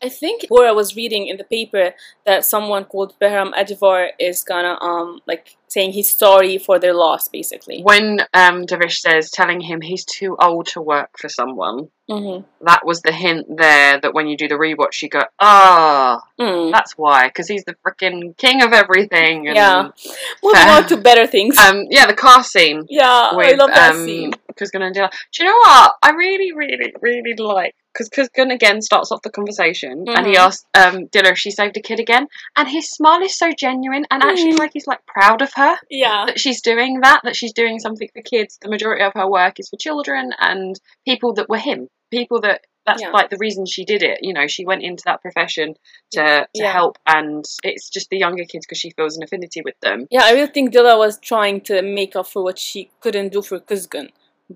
I 0.04 0.10
think 0.10 0.46
where 0.50 0.68
I 0.68 0.74
was 0.74 0.96
reading 0.96 1.28
in 1.28 1.38
the 1.38 1.46
paper 1.46 1.94
that 2.26 2.44
someone 2.46 2.84
called 2.86 3.18
Behram 3.22 3.54
Adivar 3.54 4.10
is 4.20 4.44
gonna 4.44 4.78
um 4.82 5.22
like 5.26 5.56
saying 5.74 5.92
he's 5.94 6.16
sorry 6.16 6.58
for 6.58 6.80
their 6.80 6.94
loss 6.94 7.28
basically. 7.30 7.82
When 7.82 8.20
um, 8.34 8.66
Davish 8.66 8.98
says, 9.06 9.32
telling 9.32 9.62
him 9.62 9.82
he's 9.82 10.06
too 10.06 10.36
old 10.42 10.68
to 10.74 10.82
work 10.82 11.12
for 11.18 11.30
someone, 11.30 11.90
Mm-hmm. 12.10 12.44
that 12.66 12.86
was 12.86 13.02
the 13.02 13.14
hint 13.14 13.48
there 13.64 13.98
that 13.98 14.14
when 14.14 14.28
you 14.28 14.36
do 14.36 14.50
the 14.50 14.56
rewatch, 14.56 15.02
you 15.02 15.08
go, 15.08 15.22
ah, 15.40 16.20
Mm. 16.38 16.70
that's 16.74 16.98
why, 16.98 17.28
because 17.28 17.48
he's 17.48 17.64
the 17.64 17.76
freaking 17.86 18.36
king 18.38 18.62
of 18.62 18.74
everything. 18.74 19.48
And, 19.48 19.56
Yeah. 19.56 19.90
Moving 20.44 20.60
Fair. 20.62 20.72
on 20.78 20.88
to 20.88 20.98
better 20.98 21.26
things. 21.26 21.58
Um, 21.58 21.86
yeah, 21.90 22.06
the 22.06 22.14
car 22.14 22.44
scene 22.44 22.86
yeah, 22.90 23.30
I 23.32 23.54
love 23.54 23.70
that 23.74 23.94
um, 23.96 24.06
scene. 24.06 24.32
Kuzgun 24.60 24.82
and 24.86 24.94
Dilla. 24.96 25.10
Do 25.32 25.44
you 25.44 25.50
know 25.50 25.56
what? 25.66 25.94
I 26.04 26.12
really, 26.12 26.52
really, 26.54 26.94
really 27.02 27.36
like 27.38 27.74
because 27.94 28.10
Kuzgun 28.10 28.52
again 28.54 28.82
starts 28.82 29.10
off 29.12 29.22
the 29.22 29.30
conversation 29.32 30.04
and 30.08 30.28
he 30.28 30.34
Mhm. 30.34 30.40
asks 30.46 30.66
um, 30.76 31.08
Dilla 31.08 31.32
if 31.32 31.38
she 31.38 31.52
saved 31.52 31.78
a 31.78 31.82
kid 31.82 32.00
again, 32.02 32.28
and 32.58 32.68
his 32.68 32.90
smile 32.90 33.22
is 33.24 33.38
so 33.38 33.52
genuine 33.58 34.06
and 34.12 34.22
actually 34.24 34.54
Mhm. 34.54 34.60
like 34.60 34.72
he's 34.74 34.88
like 34.88 35.06
proud 35.06 35.42
of 35.42 35.54
her 35.56 35.63
Yeah. 35.90 36.26
that 36.28 36.40
she's 36.40 36.62
doing 36.62 37.02
that, 37.02 37.22
that 37.24 37.36
she's 37.36 37.54
doing 37.54 37.80
something 37.80 38.10
for 38.14 38.22
kids. 38.22 38.58
The 38.62 38.70
majority 38.70 39.04
of 39.04 39.14
her 39.14 39.30
work 39.30 39.60
is 39.60 39.70
for 39.70 39.78
children 39.78 40.32
and 40.40 40.80
people 41.06 41.34
that 41.36 41.50
were 41.50 41.58
him, 41.58 41.88
people 42.12 42.40
that 42.42 42.62
that's 42.86 43.02
Yeah. 43.02 43.12
like 43.12 43.30
the 43.30 43.38
reason 43.40 43.66
she 43.66 43.86
did 43.86 44.04
it. 44.04 44.20
You 44.22 44.34
know, 44.34 44.46
she 44.48 44.66
went 44.66 44.84
into 44.84 45.04
that 45.06 45.22
profession 45.22 45.76
to 46.12 46.24
to 46.56 46.64
Yeah. 46.64 46.72
help, 46.74 46.98
and 47.08 47.46
it's 47.64 47.90
just 47.90 48.10
the 48.10 48.18
younger 48.18 48.44
kids 48.44 48.66
because 48.66 48.78
she 48.84 48.90
feels 48.98 49.16
an 49.18 49.24
affinity 49.24 49.62
with 49.64 49.80
them. 49.82 50.06
Yeah, 50.12 50.24
I 50.26 50.32
really 50.34 50.48
think 50.52 50.74
Dilla 50.74 50.98
was 50.98 51.18
trying 51.20 51.62
to 51.70 51.82
make 51.82 52.14
up 52.18 52.28
for 52.28 52.44
what 52.44 52.60
she 52.60 52.90
couldn't 53.00 53.30
do 53.32 53.42
for 53.42 53.60
Kuzgun 53.60 54.10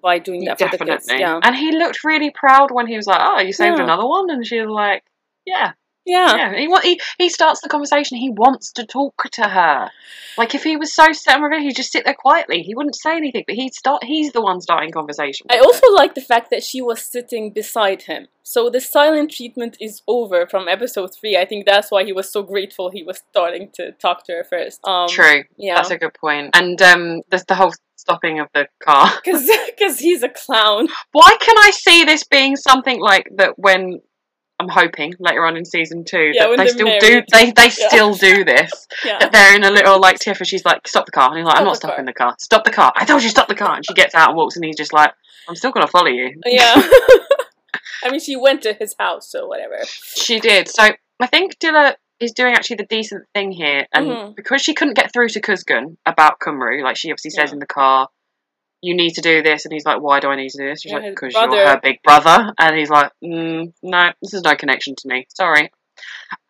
by 0.07 0.19
doing 0.19 0.43
that 0.45 0.59
for 0.59 0.67
the 0.69 0.77
kids. 0.85 1.07
Yeah. 1.09 1.39
And 1.41 1.55
he 1.55 1.71
looked 1.71 2.03
really 2.03 2.29
proud 2.43 2.69
when 2.71 2.87
he 2.87 2.97
was 2.97 3.07
like, 3.07 3.21
"Oh, 3.21 3.39
you 3.39 3.53
saved 3.53 3.77
Yeah. 3.77 3.83
another 3.85 4.05
one," 4.05 4.29
and 4.29 4.45
she 4.45 4.59
was 4.59 4.69
like, 4.69 5.03
"Yeah." 5.45 5.71
Yeah. 6.07 6.35
Yeah, 6.37 6.55
he, 6.57 6.67
wa- 6.67 6.81
he 6.81 6.99
he 7.17 7.29
starts 7.29 7.61
the 7.61 7.69
conversation. 7.69 8.17
He 8.17 8.29
wants 8.29 8.71
to 8.73 8.85
talk 8.85 9.29
to 9.33 9.43
her. 9.43 9.91
Like 10.37 10.55
if 10.55 10.63
he 10.63 10.77
was 10.77 10.93
so 10.93 11.11
set 11.11 11.35
on 11.35 11.41
revenge, 11.41 11.63
he'd 11.63 11.75
just 11.75 11.91
sit 11.91 12.05
there 12.05 12.13
quietly. 12.13 12.61
He 12.61 12.73
wouldn't 12.73 12.95
say 12.95 13.17
anything, 13.17 13.43
but 13.45 13.55
he'd 13.55 13.73
start. 13.73 14.03
He's 14.03 14.31
the 14.31 14.41
one 14.41 14.61
starting 14.61 14.91
conversation. 14.91 15.47
I 15.49 15.57
with 15.57 15.65
also 15.65 15.93
like 15.93 16.15
the 16.15 16.21
fact 16.21 16.49
that 16.51 16.63
she 16.63 16.81
was 16.81 17.01
sitting 17.01 17.51
beside 17.51 18.03
him. 18.03 18.27
So 18.43 18.69
the 18.69 18.79
silent 18.79 19.31
treatment 19.31 19.75
is 19.81 20.01
over 20.07 20.47
from 20.47 20.69
episode 20.69 21.13
three. 21.13 21.35
I 21.35 21.43
think 21.43 21.65
that's 21.65 21.91
why 21.91 22.05
he 22.05 22.13
was 22.13 22.31
so 22.31 22.41
grateful 22.41 22.89
he 22.89 23.03
was 23.03 23.21
starting 23.29 23.69
to 23.73 23.91
talk 23.91 24.23
to 24.25 24.31
her 24.31 24.43
first. 24.45 24.79
Um. 24.87 25.09
True. 25.09 25.43
Yeah. 25.57 25.75
That's 25.75 25.91
a 25.91 25.97
good 25.97 26.13
point. 26.13 26.51
And 26.55 26.81
um, 26.81 27.21
there's 27.29 27.43
the 27.45 27.55
whole 27.55 27.73
stopping 27.97 28.39
of 28.39 28.47
the 28.53 28.67
car. 28.81 29.11
Because 29.77 29.99
he's 29.99 30.23
a 30.23 30.29
clown. 30.29 30.87
Why 31.11 31.37
can 31.39 31.55
I 31.57 31.71
see 31.71 32.03
this 32.03 32.23
being 32.23 32.55
something 32.55 32.99
like 32.99 33.27
that 33.35 33.53
when 33.57 34.01
I'm 34.59 34.69
hoping 34.69 35.13
later 35.19 35.45
on 35.45 35.55
in 35.55 35.65
season 35.65 36.03
two 36.03 36.31
Yeah, 36.33 36.47
that 36.47 36.57
they 36.57 36.67
still 36.67 36.85
married. 36.87 37.01
do 37.01 37.21
they 37.31 37.51
they 37.51 37.63
Yeah. 37.77 37.87
still 37.89 38.13
do 38.13 38.43
this. 38.43 38.87
Yeah. 39.05 39.19
That 39.19 39.31
they're 39.31 39.55
in 39.55 39.63
a 39.63 39.69
little 39.69 39.99
like 39.99 40.17
tiff 40.19 40.39
and 40.39 40.47
she's 40.47 40.65
like, 40.65 40.87
Stop 40.87 41.05
the 41.05 41.11
car 41.11 41.29
and 41.29 41.37
he's 41.37 41.45
like, 41.45 41.57
I'm 41.57 41.65
not 41.65 41.75
the 41.75 41.79
car. 41.81 41.91
stopping 41.91 42.05
the 42.05 42.13
car. 42.13 42.35
Stop 42.39 42.63
the 42.63 42.71
car. 42.71 42.91
I 42.95 43.05
told 43.05 43.21
you 43.23 43.29
stop 43.29 43.47
the 43.47 43.55
car 43.55 43.75
and 43.75 43.85
she 43.85 43.93
gets 43.93 44.15
out 44.15 44.29
and 44.29 44.37
walks 44.37 44.55
and 44.55 44.65
he's 44.65 44.75
just 44.77 44.93
like, 44.93 45.11
I'm 45.47 45.55
still 45.55 45.71
gonna 45.71 45.87
follow 45.87 46.07
you. 46.07 46.31
Yeah. 46.45 46.73
I 48.03 48.11
mean, 48.11 48.19
she 48.19 48.35
went 48.35 48.61
to 48.63 48.73
his 48.73 48.95
house, 48.99 49.33
or 49.33 49.47
whatever. 49.49 49.79
She 49.85 50.39
did. 50.39 50.67
So 50.69 50.89
I 51.19 51.27
think 51.27 51.57
Dilla 51.57 51.95
is 52.19 52.31
doing 52.31 52.53
actually 52.53 52.77
the 52.77 52.85
decent 52.85 53.23
thing 53.33 53.51
here, 53.51 53.87
and 53.93 54.07
Mhm. 54.07 54.35
because 54.35 54.61
she 54.61 54.73
couldn't 54.73 54.93
get 54.95 55.11
through 55.11 55.29
to 55.29 55.41
Kuzgun 55.41 55.97
about 56.05 56.39
Kumru, 56.39 56.83
like 56.83 56.95
she 56.97 57.11
obviously 57.11 57.31
says 57.31 57.53
in 57.53 57.59
the 57.59 57.65
car, 57.65 58.07
"You 58.81 58.95
need 58.95 59.11
to 59.11 59.21
do 59.21 59.41
this," 59.41 59.65
and 59.65 59.73
he's 59.73 59.85
like, 59.85 60.01
"Why 60.01 60.19
do 60.19 60.27
I 60.29 60.35
need 60.35 60.49
to 60.49 60.57
do 60.57 60.69
this?" 60.69 60.81
She's 60.81 60.91
Yeah, 60.91 60.99
like, 60.99 61.11
"Because 61.11 61.33
you're 61.33 61.67
her 61.67 61.79
big 61.81 62.01
brother," 62.03 62.53
and 62.59 62.77
he's 62.77 62.89
like, 62.89 63.11
mm, 63.23 63.73
"No, 63.83 64.11
this 64.21 64.33
is 64.33 64.41
no 64.43 64.55
connection 64.55 64.95
to 64.95 65.07
me. 65.07 65.27
Sorry." 65.35 65.71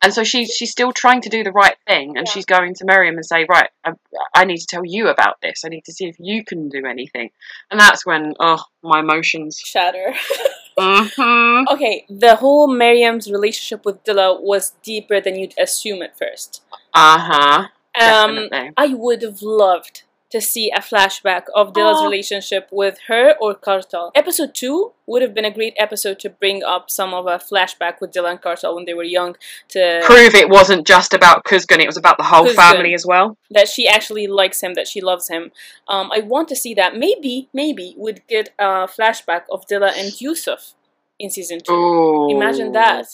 And 0.02 0.14
so 0.14 0.24
she's 0.24 0.54
she's 0.56 0.72
still 0.72 0.92
trying 0.92 1.22
to 1.22 1.30
do 1.30 1.44
the 1.44 1.52
right 1.52 1.78
thing, 1.88 2.18
and 2.18 2.28
Yeah. 2.28 2.32
she's 2.34 2.46
going 2.46 2.74
to 2.76 2.86
Miriam 2.86 3.16
and 3.16 3.26
say, 3.26 3.46
"Right, 3.50 3.70
I, 3.84 3.92
I 4.36 4.46
need 4.46 4.58
to 4.58 4.68
tell 4.68 4.84
you 4.86 5.08
about 5.08 5.38
this. 5.42 5.64
I 5.66 5.70
need 5.70 5.86
to 5.86 5.94
see 5.94 6.06
if 6.06 6.18
you 6.20 6.44
can 6.44 6.70
do 6.70 6.86
anything." 6.86 7.32
And 7.72 7.80
that's 7.80 8.06
when, 8.06 8.34
oh, 8.40 8.62
my 8.84 9.00
emotions. 9.00 9.60
Shatter. 9.64 10.14
hmm 10.80 11.64
okay, 11.72 12.06
the 12.10 12.36
whole 12.36 12.68
Miriam's 12.68 13.32
relationship 13.32 13.86
with 13.86 14.04
Dilla 14.04 14.40
was 14.40 14.74
deeper 14.84 15.20
than 15.20 15.36
you'd 15.36 15.56
assume 15.58 16.02
at 16.04 16.18
first. 16.18 16.62
Uh 16.94 17.18
huh. 17.20 17.68
Um, 18.00 18.36
Definitely. 18.36 18.72
I 18.78 18.94
would 18.94 19.24
have 19.24 19.42
loved 19.42 20.04
to 20.30 20.42
see 20.42 20.70
a 20.72 20.80
flashback 20.80 21.44
of 21.56 21.74
Dilla's 21.74 21.98
Aw. 22.00 22.04
relationship 22.04 22.68
with 22.72 22.98
her 23.08 23.36
or 23.40 23.56
Kartal. 23.56 24.12
Episode 24.14 24.54
2 24.54 24.92
would 25.06 25.22
have 25.22 25.34
been 25.34 25.46
a 25.46 25.52
great 25.52 25.74
episode 25.78 26.20
to 26.20 26.30
bring 26.30 26.64
up 26.64 26.90
some 26.90 27.14
of 27.14 27.26
a 27.28 27.38
flashback 27.38 28.02
with 28.02 28.12
Dilla 28.12 28.32
and 28.32 28.42
Kartal 28.42 28.76
when 28.76 28.86
they 28.86 28.94
were 28.94 29.04
young 29.04 29.36
to 29.70 30.02
prove 30.04 30.36
it 30.36 30.50
wasn't 30.50 30.86
just 30.86 31.14
about 31.14 31.46
Kuzgun, 31.46 31.80
it 31.80 31.88
was 31.88 31.98
about 31.98 32.18
the 32.18 32.26
whole 32.26 32.46
Kuzgun. 32.46 32.56
family 32.56 32.94
as 32.94 33.06
well. 33.06 33.38
that 33.52 33.68
she 33.70 33.88
actually 33.88 34.28
likes 34.28 34.62
him, 34.62 34.74
that 34.74 34.88
she 34.88 35.00
loves 35.00 35.30
him. 35.30 35.52
Um, 35.88 36.12
I 36.14 36.20
want 36.20 36.50
to 36.50 36.56
see 36.56 36.74
that. 36.74 36.98
Maybe, 36.98 37.48
maybe 37.54 37.96
we'd 37.98 38.28
get 38.28 38.54
a 38.60 38.88
flashback 38.88 39.44
of 39.50 39.66
Dilla 39.68 39.92
and 39.98 40.20
Yusuf 40.20 40.74
in 41.20 41.30
season 41.30 41.60
2. 41.66 41.72
Ooh. 41.72 42.30
Imagine 42.36 42.74
that. 42.74 43.06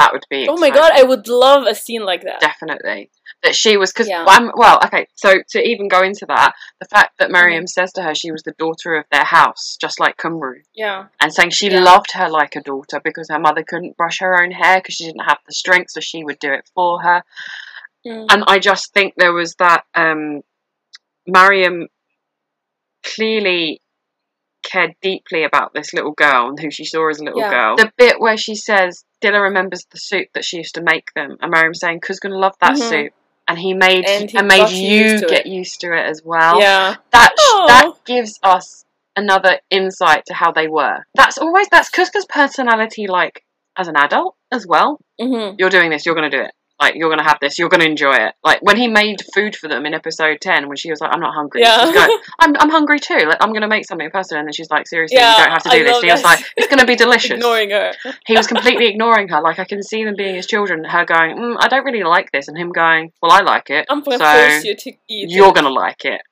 That 0.00 0.12
would 0.14 0.24
be 0.30 0.46
Oh 0.48 0.56
my 0.56 0.70
god, 0.70 0.92
I 0.94 1.02
would 1.02 1.28
love 1.28 1.66
a 1.66 1.74
scene 1.74 2.04
like 2.04 2.22
that. 2.22 2.40
Definitely. 2.40 3.10
That 3.42 3.54
she 3.54 3.76
was, 3.76 3.92
because, 3.92 4.08
Yeah. 4.08 4.24
well, 4.54 4.80
okay, 4.84 5.06
so 5.14 5.42
to 5.50 5.62
even 5.62 5.88
go 5.88 6.02
into 6.02 6.24
that, 6.26 6.52
the 6.80 6.86
fact 6.86 7.18
that 7.18 7.30
Miriam 7.30 7.66
says 7.66 7.92
to 7.94 8.02
her 8.02 8.14
she 8.14 8.32
was 8.32 8.42
the 8.42 8.54
daughter 8.58 8.96
of 8.96 9.04
their 9.12 9.24
house, 9.24 9.76
just 9.80 10.00
like 10.00 10.16
Kumru, 10.16 10.62
Yeah. 10.74 11.06
and 11.20 11.32
saying 11.32 11.50
she 11.50 11.68
Yeah. 11.70 11.80
loved 11.80 12.12
her 12.12 12.28
like 12.30 12.56
a 12.56 12.62
daughter 12.62 13.00
because 13.02 13.28
her 13.30 13.38
mother 13.38 13.62
couldn't 13.62 13.96
brush 13.98 14.20
her 14.20 14.42
own 14.42 14.50
hair 14.50 14.78
because 14.78 14.94
she 14.94 15.04
didn't 15.04 15.24
have 15.28 15.38
the 15.46 15.52
strength, 15.52 15.90
so 15.90 16.00
she 16.00 16.24
would 16.24 16.38
do 16.38 16.52
it 16.52 16.68
for 16.74 17.02
her. 17.02 17.22
Mm. 18.06 18.26
And 18.30 18.44
I 18.46 18.58
just 18.58 18.94
think 18.94 19.14
there 19.16 19.34
was 19.34 19.54
that 19.56 19.84
um, 19.94 20.40
Mariam 21.26 21.88
clearly 23.02 23.80
cared 24.70 24.94
deeply 25.02 25.44
about 25.44 25.72
this 25.74 25.92
little 25.92 26.12
girl 26.12 26.48
and 26.48 26.60
who 26.60 26.70
she 26.70 26.84
saw 26.84 27.08
as 27.08 27.18
a 27.20 27.24
little 27.24 27.40
Yeah. 27.40 27.50
girl. 27.50 27.76
The 27.76 27.92
bit 27.96 28.20
where 28.20 28.36
she 28.36 28.54
says 28.54 29.04
Dilla 29.22 29.42
remembers 29.42 29.84
the 29.90 29.98
soup 29.98 30.28
that 30.34 30.44
she 30.44 30.58
used 30.58 30.74
to 30.76 30.82
make 30.82 31.12
them, 31.14 31.36
and 31.40 31.50
Mariam 31.50 31.74
saying, 31.74 32.00
"Cause 32.00 32.20
gonna 32.20 32.38
love 32.38 32.54
that 32.60 32.74
Mhm. 32.74 32.88
soup." 32.88 33.12
And 33.48 33.58
he 33.58 33.74
made 33.74 34.06
And 34.06 34.30
he 34.30 34.38
and 34.38 34.46
made 34.46 34.70
you 34.70 34.90
used 35.02 35.26
get 35.26 35.44
it. 35.44 35.46
used 35.46 35.80
to 35.80 35.92
it 35.92 36.06
as 36.06 36.22
well. 36.24 36.60
yeah. 36.60 36.94
That 37.10 37.32
sh- 37.38 37.66
that 37.66 37.92
gives 38.04 38.38
us 38.42 38.84
another 39.16 39.58
insight 39.70 40.24
to 40.26 40.34
how 40.34 40.52
they 40.52 40.68
were. 40.68 41.04
That's 41.14 41.36
always 41.38 41.68
that's 41.68 41.90
Kuzgun's 41.90 42.26
personality, 42.26 43.06
like 43.08 43.44
as 43.76 43.88
an 43.88 43.96
adult 43.96 44.36
as 44.52 44.66
well 44.66 44.98
hmm 45.20 45.54
you're 45.58 45.70
doing 45.70 45.90
this, 45.90 46.04
you're 46.06 46.14
going 46.14 46.30
to 46.30 46.36
do 46.36 46.42
it. 46.42 46.52
Like, 46.80 46.94
you're 46.94 47.08
to 47.18 47.24
have 47.24 47.38
this, 47.40 47.58
you're 47.58 47.68
to 47.80 47.86
enjoy 47.86 48.14
it. 48.14 48.34
Like, 48.42 48.62
when 48.62 48.76
he 48.76 48.88
made 48.88 49.18
food 49.34 49.54
for 49.54 49.68
them 49.68 49.84
in 49.84 49.92
episode 49.92 50.40
10, 50.40 50.66
when 50.66 50.76
she 50.76 50.90
was 50.90 51.00
like, 51.00 51.12
I'm 51.12 51.20
not 51.20 51.34
hungry. 51.34 51.60
Yeah. 51.60 52.08
I'm, 52.40 52.54
I'm 52.58 52.70
hungry 52.70 52.98
too. 52.98 53.18
Like, 53.26 53.38
I'm 53.40 53.50
to 53.62 53.68
make 53.68 53.86
something 53.86 54.10
for 54.10 54.18
us. 54.18 54.32
And 54.32 54.46
then 54.46 54.52
she's 54.52 54.70
like, 54.70 54.88
seriously, 54.88 55.18
Yeah, 55.18 55.36
you 55.36 55.44
don't 55.44 55.52
have 55.52 55.62
to 55.64 55.70
I 55.70 55.78
do 55.78 55.84
this. 55.84 55.96
And 55.96 56.04
he 56.04 56.10
was 56.10 56.24
like, 56.24 56.44
it's 56.56 56.68
to 56.78 56.86
be 56.86 56.96
delicious. 56.96 57.32
Ignoring 57.32 57.70
her. 57.70 57.92
He 58.26 58.34
was 58.34 58.46
completely 58.46 58.86
ignoring 58.86 59.28
her. 59.28 59.42
Like, 59.42 59.58
I 59.58 59.64
can 59.64 59.82
see 59.82 60.04
them 60.04 60.14
being 60.16 60.34
his 60.34 60.46
children. 60.46 60.84
Her 60.84 61.04
going, 61.04 61.36
mm, 61.36 61.56
I 61.60 61.68
don't 61.68 61.84
really 61.84 62.02
like 62.02 62.32
this. 62.32 62.48
And 62.48 62.56
him 62.56 62.72
going, 62.72 63.12
well, 63.20 63.32
I 63.32 63.40
like 63.40 63.68
it. 63.68 63.86
I'm 63.90 64.02
gonna 64.02 64.18
so 64.18 64.24
force 64.24 64.64
you 64.64 64.74
to 64.76 64.92
eat. 65.08 65.30
you're 65.30 65.48
it. 65.48 65.54
to 65.64 65.72
like 65.72 66.04
it. 66.04 66.22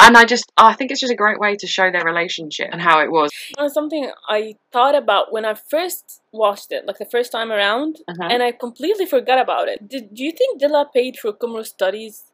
And 0.00 0.16
I 0.16 0.24
just, 0.24 0.50
I 0.56 0.72
think 0.74 0.90
it's 0.90 1.00
just 1.00 1.12
a 1.12 1.16
great 1.16 1.38
way 1.38 1.56
to 1.56 1.66
show 1.66 1.90
their 1.90 2.04
relationship 2.04 2.68
and 2.72 2.80
how 2.80 3.00
it 3.00 3.10
was. 3.10 3.30
Uh, 3.58 3.68
something 3.68 4.10
I 4.28 4.56
thought 4.72 4.94
about 4.94 5.32
when 5.32 5.44
I 5.44 5.54
first 5.54 6.20
watched 6.32 6.72
it, 6.72 6.86
like 6.86 6.98
the 6.98 7.04
first 7.04 7.30
time 7.32 7.52
around, 7.52 8.00
Uh-huh. 8.08 8.28
and 8.30 8.42
I 8.42 8.52
completely 8.52 9.06
forgot 9.06 9.38
about 9.38 9.68
it. 9.68 9.88
Did 9.88 10.14
do 10.14 10.24
you 10.24 10.32
think 10.32 10.60
Dilla 10.60 10.86
paid 10.92 11.16
for 11.18 11.32
Kumru's 11.32 11.68
studies? 11.68 12.24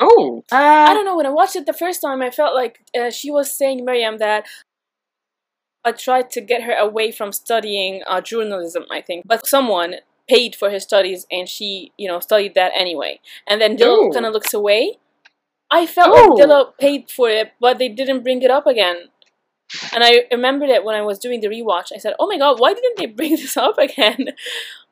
Oh, 0.00 0.42
I 0.50 0.90
uh, 0.90 0.94
don't 0.94 1.04
know. 1.04 1.16
When 1.16 1.26
I 1.26 1.30
watched 1.30 1.54
it 1.56 1.66
the 1.66 1.72
first 1.72 2.00
time, 2.00 2.22
I 2.22 2.30
felt 2.30 2.54
like 2.54 2.80
uh, 2.98 3.10
she 3.10 3.30
was 3.30 3.56
saying 3.56 3.84
Miriam 3.84 4.18
that 4.18 4.46
I 5.84 5.92
tried 5.92 6.30
to 6.30 6.40
get 6.40 6.62
her 6.62 6.74
away 6.74 7.12
from 7.12 7.30
studying 7.32 8.02
uh, 8.06 8.20
journalism. 8.20 8.84
I 8.90 9.00
think, 9.00 9.26
but 9.26 9.46
someone 9.46 9.96
paid 10.28 10.54
for 10.56 10.70
her 10.70 10.80
studies, 10.80 11.26
and 11.30 11.48
she, 11.48 11.92
you 11.98 12.08
know, 12.08 12.20
studied 12.20 12.54
that 12.54 12.72
anyway. 12.74 13.20
And 13.46 13.60
then 13.60 13.76
Dilla 13.76 14.12
kind 14.12 14.26
of 14.26 14.32
looks 14.32 14.54
away. 14.54 14.98
I 15.72 15.86
felt 15.86 16.10
Ooh. 16.10 16.34
like 16.34 16.46
Dilla 16.46 16.76
paid 16.78 17.10
for 17.10 17.30
it, 17.30 17.52
but 17.58 17.78
they 17.78 17.88
didn't 17.88 18.22
bring 18.22 18.42
it 18.42 18.50
up 18.50 18.66
again. 18.66 19.08
And 19.94 20.04
I 20.04 20.24
remembered 20.30 20.68
it 20.68 20.84
when 20.84 20.94
I 20.94 21.00
was 21.00 21.18
doing 21.18 21.40
the 21.40 21.48
rewatch. 21.48 21.92
I 21.94 21.98
said, 21.98 22.12
"Oh 22.20 22.26
my 22.26 22.36
god, 22.36 22.60
why 22.60 22.74
didn't 22.74 22.98
they 22.98 23.06
bring 23.06 23.30
this 23.36 23.56
up 23.56 23.78
again?" 23.78 24.28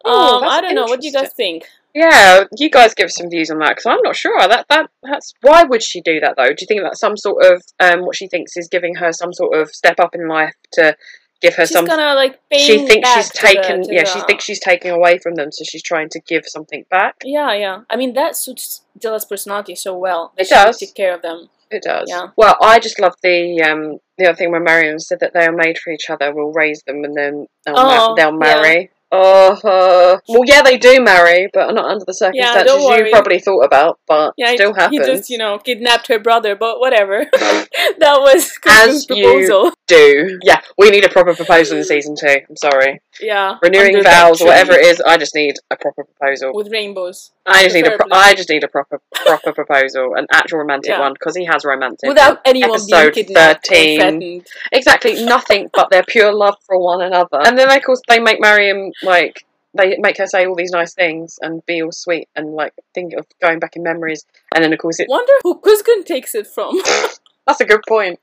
Ooh, 0.08 0.10
um, 0.10 0.44
I 0.44 0.62
don't 0.62 0.74
know. 0.74 0.84
What 0.84 1.02
do 1.02 1.06
you 1.06 1.12
guys 1.12 1.34
think? 1.34 1.68
Yeah, 1.94 2.44
you 2.56 2.70
guys 2.70 2.94
give 2.94 3.10
some 3.10 3.28
views 3.28 3.50
on 3.50 3.58
that 3.58 3.70
because 3.70 3.86
I'm 3.86 4.02
not 4.02 4.16
sure. 4.16 4.40
That 4.40 4.66
that 4.70 4.90
that's 5.02 5.34
why 5.42 5.64
would 5.64 5.82
she 5.82 6.00
do 6.00 6.20
that 6.20 6.36
though? 6.36 6.46
Do 6.46 6.56
you 6.60 6.66
think 6.66 6.82
that's 6.82 7.00
some 7.00 7.16
sort 7.16 7.44
of 7.44 7.62
um 7.78 8.06
what 8.06 8.16
she 8.16 8.26
thinks 8.26 8.56
is 8.56 8.68
giving 8.68 8.94
her 8.96 9.12
some 9.12 9.34
sort 9.34 9.58
of 9.58 9.70
step 9.70 10.00
up 10.00 10.14
in 10.14 10.28
life 10.28 10.54
to 10.72 10.96
give 11.40 11.54
her 11.54 11.64
She's 11.66 11.72
some? 11.72 11.84
of 11.88 11.98
like 12.16 12.38
She 12.52 12.86
thinks 12.86 13.08
she's 13.14 13.28
the- 13.30 13.38
taken. 13.38 13.82
to 13.84 13.94
yeah, 13.94 14.04
she 14.04 14.20
thinks 14.22 14.44
she's 14.44 14.60
taking 14.60 14.90
away 14.90 15.18
from 15.18 15.34
them, 15.34 15.50
so 15.52 15.64
she's 15.64 15.82
trying 15.82 16.08
to 16.10 16.20
give 16.20 16.44
something 16.46 16.84
back. 16.90 17.16
Yeah, 17.24 17.52
yeah. 17.54 17.80
I 17.90 17.96
mean, 17.96 18.14
that 18.14 18.36
suits 18.36 18.82
Dilla's 18.98 19.24
personality 19.24 19.74
so 19.74 19.96
well. 19.96 20.32
That 20.36 20.42
It 20.42 20.48
she 20.48 20.54
does. 20.54 20.78
take 20.78 20.94
care 20.94 21.14
of 21.14 21.22
them. 21.22 21.48
It 21.70 21.82
does. 21.84 22.08
Yeah. 22.08 22.28
Well, 22.36 22.56
I 22.60 22.78
just 22.80 22.98
love 23.00 23.14
the 23.22 23.62
um 23.62 23.98
the 24.18 24.26
other 24.26 24.36
thing 24.36 24.50
where 24.50 24.60
Mariam 24.60 24.98
said 24.98 25.20
that 25.20 25.32
they 25.34 25.46
are 25.46 25.52
made 25.52 25.78
for 25.78 25.90
each 25.92 26.10
other. 26.10 26.34
We'll 26.34 26.52
raise 26.52 26.82
them 26.82 27.04
and 27.04 27.16
then 27.16 27.46
they'll, 27.64 27.74
ma- 27.74 28.06
Oh, 28.10 28.14
they'll 28.16 28.32
marry. 28.32 28.90
Oh, 28.92 28.96
uh, 29.12 30.18
well, 30.28 30.42
yeah, 30.46 30.62
they 30.62 30.78
do 30.78 31.00
marry, 31.02 31.48
but 31.52 31.72
not 31.74 31.84
under 31.86 32.04
the 32.04 32.14
circumstances 32.14 32.64
don't 32.72 33.06
you 33.06 33.10
probably 33.10 33.38
thought 33.40 33.64
about. 33.64 33.98
But 34.06 34.34
Yeah, 34.36 34.54
still 34.54 34.74
happens. 34.74 35.06
he 35.06 35.12
just, 35.14 35.30
you 35.30 35.38
know, 35.38 35.58
kidnapped 35.58 36.06
her 36.08 36.18
brother, 36.18 36.54
but 36.54 36.78
whatever. 36.80 37.24
that 37.32 38.18
was 38.20 38.52
As 38.66 39.06
Kuzgun's 39.06 39.06
you- 39.10 39.24
proposal. 39.24 39.72
do. 39.90 40.38
Yeah, 40.44 40.60
we 40.78 40.90
need 40.90 41.04
a 41.04 41.08
proper 41.08 41.34
proposal 41.34 41.76
in 41.78 41.84
season 41.84 42.14
two. 42.14 42.36
I'm 42.48 42.56
sorry. 42.56 43.00
Yeah. 43.20 43.56
Renewing 43.60 44.02
vows, 44.04 44.40
or 44.40 44.46
whatever 44.46 44.72
it 44.74 44.86
is, 44.86 45.00
I 45.00 45.16
just 45.16 45.34
need 45.34 45.56
a 45.70 45.76
proper 45.76 46.04
proposal. 46.04 46.52
With 46.54 46.70
rainbows. 46.70 47.32
I 47.44 47.64
just 47.64 47.74
need 47.74 47.86
a 47.88 47.96
pro- 47.96 48.06
I 48.12 48.34
just 48.34 48.48
need 48.50 48.62
a 48.62 48.68
proper 48.68 49.00
proper 49.12 49.52
proposal, 49.52 50.14
an 50.14 50.26
actual 50.30 50.58
romantic 50.60 50.90
Yeah. 50.90 51.00
one 51.00 51.14
because 51.14 51.34
he 51.34 51.44
has 51.46 51.64
romantic. 51.64 52.08
Without 52.08 52.34
one. 52.36 52.42
anyone 52.44 52.70
Episode 52.70 53.12
being 53.14 53.26
kidnapped 53.26 53.66
13. 53.66 54.00
or. 54.00 54.44
Exactly, 54.70 55.24
nothing 55.24 55.68
but 55.74 55.90
their 55.90 56.04
pure 56.04 56.32
love 56.32 56.54
for 56.66 56.78
one 56.80 57.00
another. 57.02 57.40
And 57.44 57.58
then 57.58 57.68
of 57.70 57.82
course 57.82 58.00
they 58.06 58.20
make 58.20 58.40
Mariam 58.40 58.92
like 59.02 59.44
they 59.74 59.96
make 59.98 60.18
her 60.18 60.26
say 60.26 60.46
all 60.46 60.56
these 60.56 60.72
nice 60.72 60.94
things 60.94 61.38
and 61.40 61.64
be 61.66 61.80
all 61.82 61.92
sweet 61.92 62.28
and 62.34 62.54
like 62.54 62.72
think 62.94 63.12
of 63.14 63.26
going 63.40 63.58
back 63.60 63.76
in 63.76 63.82
memories. 63.82 64.24
And 64.54 64.64
then 64.64 64.72
of 64.72 64.78
course 64.80 64.98
it 65.00 65.08
Wonder 65.08 65.32
who 65.42 65.60
Kuzgun 65.60 66.04
takes 66.04 66.34
it 66.34 66.46
from. 66.46 66.76
that's 67.46 67.60
a 67.60 67.64
good 67.64 67.82
point. 67.88 68.18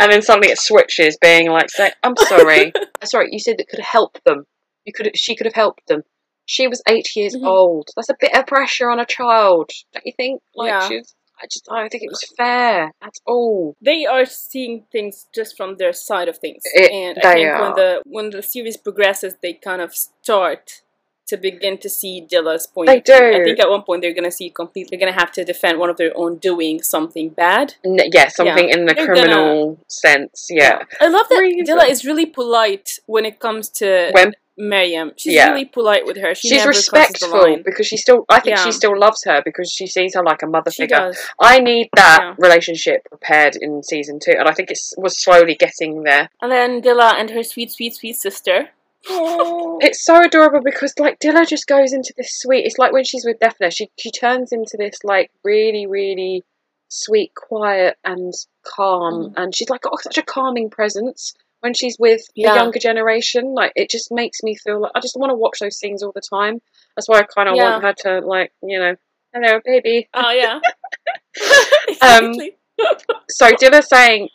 and 0.00 0.10
then 0.12 0.22
suddenly 0.22 0.48
it 0.48 0.58
switches, 0.58 1.16
being 1.20 1.50
like, 1.50 1.70
say, 1.70 1.92
"I'm 2.02 2.16
sorry, 2.16 2.72
sorry, 3.04 3.28
you 3.32 3.38
said 3.38 3.58
that 3.58 3.68
could 3.68 3.80
help 3.80 4.18
them. 4.24 4.46
You 4.84 4.92
could, 4.92 5.10
she 5.16 5.34
could 5.36 5.46
have 5.46 5.54
helped 5.54 5.86
them. 5.88 6.02
She 6.46 6.66
was 6.66 6.82
eight 6.88 7.08
years 7.14 7.34
Mhm. 7.36 7.46
old. 7.46 7.90
That's 7.94 8.08
a 8.08 8.16
bit 8.18 8.34
of 8.34 8.46
pressure 8.46 8.88
on 8.88 8.98
a 9.00 9.04
child, 9.04 9.70
don't 9.92 10.06
you 10.06 10.12
think? 10.16 10.40
Like 10.54 10.68
Yeah. 10.70 10.88
she's, 10.88 11.14
I 11.40 11.46
just, 11.46 11.66
I 11.70 11.80
don't 11.80 11.90
think 11.90 12.02
it 12.04 12.10
was 12.10 12.24
fair 12.36 12.92
at 13.02 13.14
all. 13.26 13.76
they 13.80 14.06
are 14.06 14.24
seeing 14.24 14.84
things 14.92 15.26
just 15.34 15.56
from 15.56 15.76
their 15.76 15.92
side 15.92 16.28
of 16.28 16.38
things. 16.38 16.62
It- 16.74 16.90
and 16.92 17.18
I 17.18 17.32
think 17.34 17.60
when 17.60 17.74
the 17.74 18.02
when 18.06 18.30
the 18.30 18.42
series 18.42 18.76
progresses 18.76 19.34
they 19.42 19.52
kind 19.54 19.80
of 19.82 19.94
start 19.94 20.82
to 21.28 21.36
begin 21.36 21.76
to 21.76 21.90
see 21.90 22.26
Dilla's 22.30 22.66
point. 22.66 22.86
They 22.88 23.00
do. 23.00 23.12
I 23.12 23.44
think 23.44 23.60
at 23.60 23.68
one 23.68 23.82
point 23.82 24.00
they're 24.00 24.14
gonna 24.14 24.30
see 24.30 24.48
completely 24.48 24.96
they're 24.96 25.06
gonna 25.06 25.20
have 25.20 25.30
to 25.32 25.44
defend 25.44 25.78
one 25.78 25.90
of 25.90 25.98
their 25.98 26.12
own 26.16 26.38
doing 26.38 26.82
something 26.82 27.28
bad. 27.28 27.74
N- 27.84 27.98
yeah, 28.12 28.28
something 28.28 28.68
in 28.70 28.86
the 28.86 28.94
They're 28.94 29.04
criminal 29.06 29.78
sense. 29.88 30.46
Yeah, 30.48 30.84
I 31.00 31.08
love 31.08 31.28
that 31.28 31.38
Reason. 31.38 31.66
Dilla 31.76 31.88
is 31.88 32.04
really 32.06 32.24
polite 32.26 32.98
when 33.06 33.26
it 33.26 33.40
comes 33.40 33.68
to 33.80 34.10
when 34.12 34.32
Miriam. 34.58 35.12
She's 35.16 35.34
Yeah. 35.34 35.50
really 35.50 35.64
polite 35.64 36.04
with 36.04 36.16
her. 36.18 36.34
She 36.34 36.48
she's 36.48 36.58
never 36.58 36.72
crosses 36.72 36.86
the 36.88 36.98
respectful 36.98 37.56
because 37.64 37.86
she 37.86 37.96
still, 37.96 38.24
I 38.28 38.40
think 38.40 38.56
Yeah. 38.56 38.64
she 38.64 38.72
still 38.72 38.98
loves 38.98 39.22
her 39.24 39.40
because 39.44 39.70
she 39.70 39.86
sees 39.86 40.14
her 40.14 40.22
like 40.22 40.42
a 40.42 40.46
mother 40.46 40.70
She 40.70 40.82
figure. 40.82 40.96
does. 40.98 41.18
I 41.40 41.60
need 41.60 41.88
that 41.94 42.18
Yeah. 42.20 42.34
relationship 42.38 43.04
prepared 43.08 43.56
in 43.56 43.82
season 43.82 44.18
two, 44.18 44.32
and 44.32 44.48
I 44.48 44.52
think 44.52 44.70
it 44.70 44.78
was 44.96 45.22
slowly 45.22 45.54
getting 45.54 46.02
there. 46.02 46.28
And 46.42 46.50
then 46.50 46.82
Dilla 46.82 47.14
and 47.18 47.30
her 47.30 47.42
sweet, 47.42 47.70
sweet, 47.70 47.94
sweet 47.94 48.16
sister. 48.16 48.70
It's 49.80 50.04
so 50.04 50.20
adorable 50.22 50.60
because 50.62 50.92
like 50.98 51.20
Dilla 51.20 51.46
just 51.46 51.66
goes 51.68 51.92
into 51.92 52.12
this 52.16 52.32
sweet. 52.36 52.64
It's 52.66 52.78
like 52.78 52.92
when 52.92 53.04
she's 53.04 53.24
with 53.24 53.38
Defna, 53.38 53.72
she 53.72 53.90
she 53.98 54.10
turns 54.10 54.52
into 54.52 54.76
this 54.76 55.04
like 55.04 55.30
really 55.44 55.86
really 55.86 56.44
sweet, 56.88 57.32
quiet, 57.34 57.96
and 58.04 58.32
calm, 58.64 59.30
mm. 59.30 59.32
and 59.36 59.54
she's 59.54 59.70
like 59.70 59.82
got 59.82 60.02
such 60.02 60.18
a 60.18 60.22
calming 60.22 60.68
presence 60.70 61.34
when 61.60 61.74
she's 61.74 61.96
with 61.98 62.22
Yeah. 62.34 62.52
the 62.52 62.60
younger 62.60 62.78
generation. 62.78 63.54
Like 63.54 63.72
it 63.76 63.90
just 63.90 64.10
makes 64.12 64.42
me 64.42 64.54
feel 64.56 64.80
like 64.80 64.92
I 64.94 65.00
just 65.00 65.16
want 65.16 65.30
to 65.30 65.34
watch 65.34 65.58
those 65.60 65.76
scenes 65.78 66.02
all 66.02 66.12
the 66.12 66.20
time. 66.20 66.60
That's 66.96 67.08
why 67.08 67.18
I 67.20 67.22
kind 67.24 67.48
of 67.48 67.56
Yeah. 67.56 67.70
want 67.70 67.82
her 67.84 67.92
to 68.04 68.26
like 68.26 68.52
you 68.62 68.78
know, 68.78 68.94
hello 69.34 69.60
baby. 69.64 70.08
Oh 70.14 70.30
yeah. 70.30 70.60
Um. 72.02 72.32
So 73.30 73.50
Dilla 73.52 73.82
saying 73.82 74.28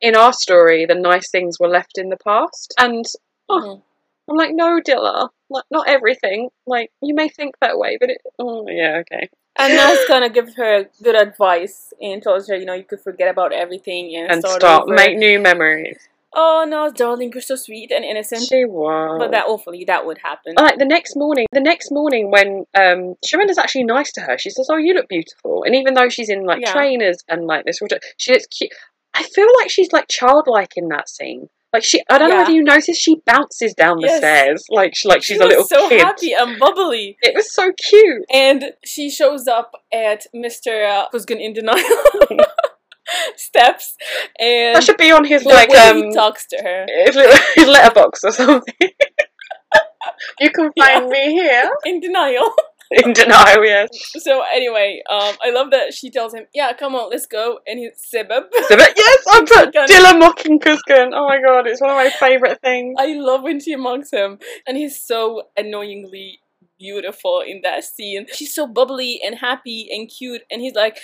in 0.00 0.14
our 0.16 0.32
story 0.32 0.86
the 0.86 0.94
nice 0.94 1.30
things 1.30 1.58
were 1.58 1.68
left 1.68 1.98
in 1.98 2.08
the 2.08 2.16
past, 2.16 2.74
and 2.78 3.04
oh, 3.48 3.60
Mhm. 3.60 3.82
I'm 4.30 4.36
like 4.36 4.54
no 4.54 4.80
Dilla, 4.80 5.30
like 5.50 5.64
not 5.70 5.88
everything. 5.88 6.50
Like 6.66 6.90
you 7.02 7.14
may 7.14 7.28
think 7.28 7.56
that 7.60 7.78
way, 7.78 7.96
but 8.00 8.10
it. 8.10 8.20
Oh 8.38 8.66
yeah, 8.68 8.98
okay. 9.02 9.28
And 9.56 9.76
that's 9.76 10.06
gonna 10.06 10.30
give 10.30 10.54
her 10.56 10.88
good 11.02 11.16
advice 11.16 11.92
and 12.00 12.22
tells 12.22 12.48
her, 12.48 12.54
you 12.56 12.64
know, 12.64 12.74
you 12.74 12.84
could 12.84 13.00
forget 13.00 13.28
about 13.28 13.52
everything 13.52 14.14
and, 14.16 14.30
And 14.30 14.40
start, 14.40 14.60
start 14.60 14.88
make 14.88 15.16
new 15.18 15.40
memories. 15.40 16.08
Oh 16.34 16.64
no, 16.68 16.90
darling, 16.92 17.30
you're 17.32 17.40
so 17.42 17.56
sweet 17.56 17.90
and 17.90 18.04
innocent. 18.04 18.42
She 18.48 18.64
was. 18.64 19.18
But 19.18 19.30
that 19.32 19.46
awfully, 19.48 19.84
that 19.86 20.04
would 20.06 20.18
happen. 20.18 20.54
like 20.56 20.78
the 20.78 20.84
next 20.84 21.16
morning, 21.16 21.46
the 21.52 21.60
next 21.60 21.90
morning 21.90 22.30
when 22.30 22.64
um 22.78 23.14
Sharonda's 23.26 23.58
actually 23.58 23.84
nice 23.84 24.12
to 24.12 24.20
her, 24.20 24.36
she 24.38 24.50
says, 24.50 24.68
"Oh, 24.70 24.76
you 24.76 24.94
look 24.94 25.08
beautiful," 25.08 25.62
and 25.64 25.74
even 25.74 25.94
though 25.94 26.08
she's 26.08 26.28
in 26.28 26.44
like 26.44 26.60
Yeah. 26.60 26.72
trainers 26.72 27.18
and 27.28 27.46
like 27.46 27.64
this, 27.64 27.80
she 28.18 28.32
looks 28.32 28.46
cute. 28.46 28.70
I 29.14 29.22
feel 29.22 29.48
like 29.58 29.70
she's 29.70 29.90
like 29.92 30.06
childlike 30.08 30.74
in 30.76 30.88
that 30.88 31.08
scene. 31.08 31.48
Like 31.72 31.84
she, 31.84 32.02
I 32.08 32.16
don't 32.18 32.30
know 32.30 32.36
whether 32.38 32.50
you 32.52 32.62
noticed, 32.62 32.98
she 33.00 33.16
bounces 33.26 33.74
down 33.74 33.96
the 34.00 34.06
Yes. 34.06 34.18
stairs 34.18 34.64
like 34.70 34.94
she, 34.96 35.06
like 35.08 35.22
she 35.22 35.34
she's 35.34 35.40
a 35.42 35.46
little 35.46 35.64
so 35.66 35.88
kid. 35.88 36.00
happy 36.00 36.32
and 36.32 36.58
bubbly. 36.58 37.18
It 37.20 37.34
was 37.34 37.52
so 37.52 37.72
cute. 37.90 38.24
And 38.32 38.72
she 38.84 39.10
shows 39.10 39.46
up 39.46 39.72
at 39.92 40.26
Mr. 40.34 40.88
Uh, 40.88 41.08
Kuzgun 41.12 41.40
in 41.40 41.52
denial 41.52 41.84
steps 43.36 43.96
and 44.38 44.76
That 44.76 44.84
should 44.84 44.96
be 44.98 45.10
on 45.12 45.24
his 45.24 45.44
like 45.44 45.70
um 45.74 46.04
he 46.04 46.12
talks 46.14 46.46
to 46.48 46.56
her 46.62 46.86
his, 47.06 47.16
his 47.54 47.68
letterbox 47.68 48.24
or 48.24 48.32
something. 48.32 48.74
you 50.40 50.50
can 50.50 50.70
Yeah. 50.76 50.84
find 51.00 51.08
me 51.10 51.32
here 51.32 51.70
in 51.84 52.00
denial. 52.00 52.52
in 52.90 53.12
denial. 53.12 53.64
Yes. 53.64 53.88
So 54.18 54.42
anyway, 54.54 55.02
um, 55.10 55.34
I 55.44 55.50
love 55.50 55.70
that 55.72 55.92
she 55.92 56.10
tells 56.10 56.32
him, 56.32 56.46
"Yeah, 56.54 56.72
come 56.72 56.94
on, 56.94 57.10
let's 57.10 57.26
go," 57.26 57.58
and 57.66 57.78
he's 57.78 57.92
Sebeb. 58.12 58.44
So, 58.68 58.76
yes, 58.78 59.24
I'm 59.30 59.46
Kuzgun. 59.46 59.86
Dilla 59.86 60.18
mocking 60.18 60.58
Kuzgun. 60.58 61.10
Oh 61.12 61.28
my 61.28 61.40
god, 61.44 61.66
it's 61.66 61.80
one 61.82 61.90
of 61.90 61.96
my 61.96 62.08
favourite 62.10 62.60
things. 62.62 62.96
I 62.98 63.12
love 63.14 63.42
when 63.42 63.60
she 63.60 63.76
mocks 63.76 64.10
him, 64.10 64.38
and 64.66 64.76
he's 64.78 64.98
so 65.00 65.42
annoyingly 65.56 66.40
beautiful 66.78 67.42
in 67.46 67.60
that 67.62 67.84
scene. 67.84 68.26
She's 68.32 68.54
so 68.54 68.66
bubbly 68.66 69.20
and 69.24 69.34
happy 69.36 69.88
and 69.92 70.08
cute, 70.08 70.42
and 70.50 70.62
he's 70.62 70.74
like 70.74 70.98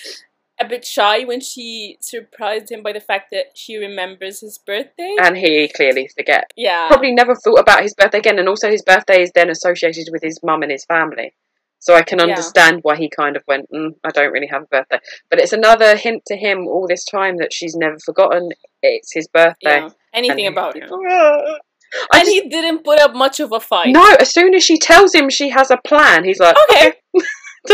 a 0.61 0.65
bit 0.67 0.85
shy 0.85 1.25
when 1.25 1.41
she 1.41 1.97
surprised 2.01 2.71
him 2.71 2.83
by 2.83 2.93
the 2.93 3.01
fact 3.01 3.29
that 3.33 3.47
she 3.57 3.77
remembers 3.77 4.41
his 4.41 4.57
birthday. 4.59 5.17
And 5.21 5.37
he 5.37 5.69
clearly 5.69 6.09
forget. 6.17 6.53
yeah, 6.57 6.87
Probably 6.89 7.13
never 7.13 7.35
thought 7.35 7.59
about 7.59 7.83
his 7.83 7.95
birthday 7.95 8.19
again, 8.19 8.39
and 8.39 8.49
also 8.49 8.71
his 8.71 8.83
birthday 8.83 9.23
is 9.23 9.33
then 9.35 9.51
associated 9.51 10.07
with 10.13 10.23
his 10.23 10.39
mum 10.45 10.63
and 10.63 10.71
his 10.71 10.85
family. 10.85 11.35
So 11.81 11.95
I 11.95 12.03
can 12.03 12.19
Yeah. 12.21 12.27
understand 12.27 12.81
why 12.83 12.97
he 12.97 13.11
kind 13.11 13.37
of 13.37 13.43
went, 13.47 13.67
mm, 13.71 13.91
I 14.05 14.11
don't 14.11 14.33
really 14.33 14.47
have 14.47 14.63
a 14.63 14.67
birthday. 14.67 15.01
But 15.29 15.39
it's 15.41 15.53
another 15.53 15.97
hint 15.97 16.23
to 16.29 16.37
him 16.37 16.67
all 16.67 16.87
this 16.89 17.05
time 17.05 17.37
that 17.39 17.53
she's 17.53 17.75
never 17.75 17.99
forgotten 17.99 18.51
it's 18.83 19.13
his 19.13 19.29
birthday. 19.29 19.81
yeah, 19.81 19.89
anything 20.15 20.47
And- 20.47 20.55
about 20.57 20.77
him. 20.77 20.89
I 22.13 22.19
And 22.19 22.25
just- 22.25 22.31
he 22.31 22.49
didn't 22.49 22.85
put 22.85 22.99
up 23.01 23.15
much 23.15 23.39
of 23.41 23.53
a 23.53 23.61
fight. 23.61 23.89
no, 23.93 24.15
as 24.19 24.31
soon 24.33 24.55
as 24.55 24.65
she 24.65 24.79
tells 24.79 25.15
him 25.15 25.29
she 25.31 25.51
has 25.51 25.71
a 25.71 25.77
plan, 25.77 26.25
he's 26.25 26.41
like, 26.41 26.57
Okay. 26.71 26.93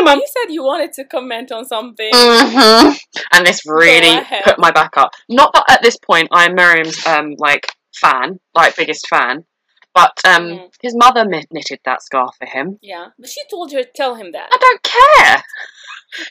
mum. 0.02 0.18
You 0.18 0.26
said 0.26 0.52
you 0.52 0.62
wanted 0.62 0.92
to 0.94 1.04
comment 1.04 1.50
on 1.52 1.64
something. 1.64 2.12
Mm-hmm. 2.12 2.94
And 3.32 3.46
this 3.46 3.62
really 3.66 4.20
put 4.44 4.58
my 4.58 4.70
back 4.70 4.96
up. 4.96 5.12
Not 5.28 5.52
that 5.54 5.64
at 5.68 5.82
this 5.82 5.96
point 5.98 6.28
I'm 6.32 6.54
Miriam's 6.54 7.04
um 7.06 7.34
like 7.38 7.66
fan, 7.94 8.38
like 8.54 8.76
biggest 8.76 9.06
fan, 9.08 9.44
but 9.94 10.12
um 10.24 10.42
Mhm. 10.46 10.70
his 10.80 10.94
mother 10.96 11.24
knitted 11.24 11.80
that 11.84 12.02
scarf 12.02 12.34
for 12.38 12.46
him. 12.46 12.78
Yeah, 12.82 13.08
but 13.18 13.28
she 13.28 13.40
told 13.50 13.72
her 13.72 13.82
to 13.82 13.88
tell 13.94 14.14
him 14.14 14.32
that. 14.32 14.48
I 14.52 14.58
don't 14.58 14.82
care. 14.82 15.42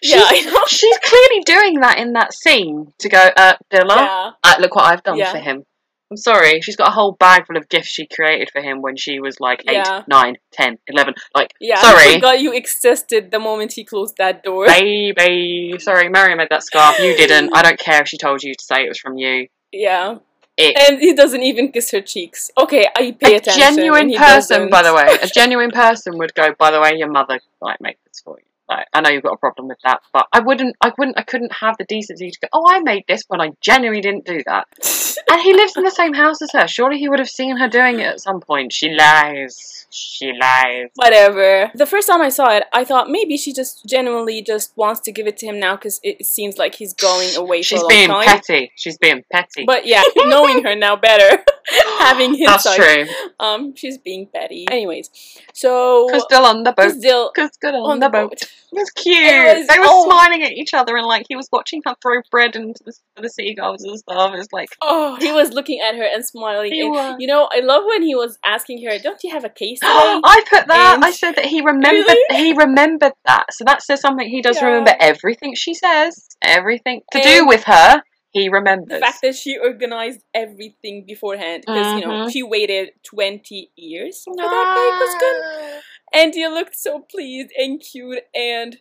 Yeah, 0.01 0.24
I 0.28 0.36
She's, 0.36 0.45
know. 0.45 0.60
she's 0.68 0.97
clearly 1.05 1.41
doing 1.45 1.80
that 1.80 1.99
in 1.99 2.12
that 2.12 2.34
scene 2.34 2.91
to 2.99 3.07
go, 3.07 3.30
uh, 3.38 3.53
Dilla, 3.72 3.95
Yeah, 3.95 4.32
uh, 4.43 4.55
look 4.60 4.76
what 4.76 4.84
I've 4.84 5.03
done 5.03 5.16
Yeah. 5.18 5.32
for 5.32 5.38
him. 5.38 5.64
I'm 6.12 6.18
sorry, 6.18 6.60
she's 6.62 6.76
got 6.76 6.88
a 6.88 6.91
whole 6.91 7.12
bag 7.12 7.45
full 7.45 7.55
of 7.57 7.70
gifts 7.70 7.89
she 7.89 8.07
created 8.07 8.49
for 8.51 8.62
him 8.62 8.82
when 8.82 8.95
she 8.97 9.20
was 9.20 9.39
like 9.39 9.62
eight, 9.68 9.76
Yeah. 9.76 10.03
nine, 10.07 10.38
ten, 10.51 10.80
eleven. 10.88 11.14
Like, 11.36 11.53
yeah. 11.60 11.78
I 11.78 11.82
sorry, 11.82 12.14
forgot 12.16 12.39
you 12.39 12.51
existed 12.53 13.30
the 13.30 13.39
moment 13.39 13.74
he 13.74 13.84
closed 13.84 14.18
that 14.18 14.41
door. 14.43 14.66
baby. 14.68 15.76
Sorry, 15.80 16.10
Miriam 16.10 16.38
made 16.39 16.49
that 16.49 16.64
scarf. 16.64 16.97
You 16.99 17.16
didn't. 17.16 17.55
I 17.55 17.62
don't 17.62 17.80
care 17.80 18.01
if 18.01 18.07
she 18.07 18.18
told 18.18 18.41
you 18.43 18.53
to 18.55 18.64
say 18.64 18.86
it 18.86 18.89
was 18.89 18.99
from 18.99 19.18
you. 19.18 19.47
Yeah. 19.72 20.16
It 20.57 20.76
And 20.78 20.99
he 20.99 21.14
doesn't 21.14 21.41
even 21.43 21.72
kiss 21.72 21.91
her 21.91 22.01
cheeks. 22.01 22.51
Okay, 22.60 22.86
I 22.97 23.12
pay 23.12 23.36
a 23.36 23.38
attention. 23.38 23.62
A 23.62 23.66
genuine 23.76 24.14
person, 24.14 24.70
by 24.70 24.82
the 24.84 24.93
way, 24.93 25.18
a 25.22 25.28
genuine 25.34 25.72
person 25.72 26.18
would 26.18 26.34
go. 26.34 26.53
By 26.57 26.72
the 26.72 26.82
way, 26.82 26.93
your 26.97 27.10
mother 27.10 27.39
like 27.62 27.80
made 27.80 27.95
this 28.05 28.20
for 28.20 28.38
you. 28.39 28.48
I 28.70 29.01
know 29.01 29.09
you've 29.09 29.24
got 29.24 29.34
a 29.34 29.38
problem 29.38 29.67
with 29.67 29.80
that, 29.84 30.01
but 30.13 30.28
I 30.32 30.39
wouldn't. 30.41 30.76
I 30.82 30.91
wouldn't. 30.97 31.17
I 31.17 31.24
couldn't 31.24 31.51
have 31.53 31.76
the 31.78 31.86
decency 31.86 32.32
to 32.32 32.39
go. 32.41 32.47
Oh, 32.53 32.65
I 32.67 32.80
made 32.80 33.05
this 33.07 33.24
when 33.28 33.41
I 33.41 33.51
genuinely 33.61 34.01
didn't 34.01 34.26
do 34.26 34.41
that. 34.45 34.67
And 35.32 35.41
he 35.41 35.53
lives 35.53 35.76
in 35.78 35.84
the 35.84 35.91
same 35.91 36.13
house 36.13 36.41
as 36.41 36.51
her. 36.53 36.65
Surely 36.67 36.97
he 36.97 37.07
would 37.09 37.20
have 37.20 37.30
seen 37.30 37.57
her 37.57 37.67
doing 37.67 37.99
it 37.99 38.05
at 38.05 38.20
some 38.22 38.39
point. 38.41 38.72
She 38.74 38.89
lies. 38.89 39.86
She 39.91 40.32
lies. 40.39 40.88
Whatever. 40.95 41.70
The 41.76 41.86
first 41.86 42.07
time 42.07 42.22
I 42.22 42.30
saw 42.30 42.49
it, 42.55 42.63
I 42.74 42.84
thought 42.84 43.09
maybe 43.09 43.38
she 43.38 43.53
just 43.53 43.86
genuinely 43.86 44.41
just 44.41 44.72
wants 44.76 45.01
to 45.01 45.11
give 45.11 45.28
it 45.28 45.38
to 45.38 45.45
him 45.45 45.59
now 45.59 45.76
because 45.76 45.99
it 46.03 46.26
seems 46.26 46.57
like 46.57 46.76
he's 46.76 46.93
going 46.93 47.36
away 47.38 47.61
She's 47.61 47.80
for 47.80 47.86
a 47.86 47.89
being 47.89 48.09
long 48.09 48.24
time. 48.24 48.38
petty. 48.39 48.72
She's 48.76 48.97
being 48.97 49.24
petty. 49.32 49.65
But 49.65 49.86
yeah, 49.86 50.01
knowing 50.15 50.63
her 50.63 50.74
now 50.76 50.95
better, 50.95 51.43
having 51.99 52.39
That's 52.39 52.65
hindsight, 52.65 53.07
true. 53.07 53.15
um, 53.39 53.76
she's 53.76 53.97
being 53.97 54.28
petty. 54.34 54.67
Anyways, 54.72 55.09
so 55.53 56.07
Cause 56.09 56.24
still 56.24 56.45
on 56.45 56.63
the 56.63 56.72
boat. 56.72 56.91
still 56.93 57.32
Cause 57.36 57.49
still 57.53 57.76
on, 57.76 57.91
on 57.91 57.99
the 57.99 58.07
the 58.07 58.11
boat. 58.11 58.30
boat. 58.32 58.51
It 58.74 58.78
was 58.80 58.89
cute. 58.91 59.17
Was- 59.17 59.67
they 59.67 59.80
were 59.80 59.86
oh. 59.88 60.05
smiling 60.05 60.43
at 60.43 60.51
each 60.51 60.74
other 60.74 60.95
and 60.95 61.05
like 61.05 61.26
he 61.28 61.36
was 61.36 61.47
watching 61.51 61.82
her 61.86 61.95
throw 62.01 62.22
bread 62.30 62.55
into 62.55 62.80
the, 62.86 62.93
the 63.22 63.30
seagulls 63.30 63.84
and 63.84 63.97
stuff. 63.97 64.34
It 64.34 64.38
was 64.38 64.47
like, 64.51 64.70
Oh, 64.82 65.15
he 65.20 65.32
was 65.32 65.51
looking 65.51 65.80
at 65.82 65.95
her 65.95 66.03
and 66.03 66.24
smiling. 66.26 66.72
He 66.72 66.82
and, 66.82 66.91
was. 66.91 67.15
You 67.20 67.28
know, 67.28 67.49
I 67.51 67.61
love 67.61 67.84
when 67.88 68.03
he 68.03 68.15
was 68.15 68.38
asking 68.45 68.86
her, 68.86 68.99
"Don't 68.99 69.24
you 69.24 69.32
have 69.32 69.43
a 69.43 69.49
case? 69.49 69.80
I 69.84 70.43
put 70.49 70.67
that. 70.67 70.93
And- 70.95 71.05
I 71.05 71.11
said 71.11 71.36
that 71.36 71.45
he 71.45 71.61
remembered. 71.65 72.05
Really? 72.07 72.43
He 72.43 72.53
remembered 72.53 73.13
that. 73.26 73.45
So 73.51 73.63
that 73.65 73.82
says 73.82 74.01
something. 74.01 74.28
He 74.28 74.41
does 74.41 74.57
Yeah. 74.57 74.67
remember 74.67 74.93
everything 74.99 75.55
she 75.55 75.74
says. 75.74 76.28
Everything 76.43 77.01
to 77.11 77.22
do 77.22 77.47
with 77.47 77.63
her. 77.63 78.01
He 78.32 78.47
remembers 78.47 78.89
the 78.89 78.99
fact 78.99 79.20
that 79.24 79.36
she 79.36 79.57
organized 79.57 80.22
everything 80.36 81.03
beforehand 81.07 81.63
because 81.65 81.99
you 81.99 82.05
know 82.05 82.26
Mhm. 82.26 82.32
she 82.32 82.43
waited 82.43 82.91
20 83.03 83.72
years 83.76 84.22
for 84.24 84.36
that 84.36 84.76
day 84.76 84.89
was 85.01 85.15
good 85.20 85.82
and 86.14 86.34
you 86.36 86.49
looked 86.53 86.76
so 86.76 86.99
pleased 86.99 87.51
and 87.57 87.80
cute 87.82 88.24
and 88.36 88.78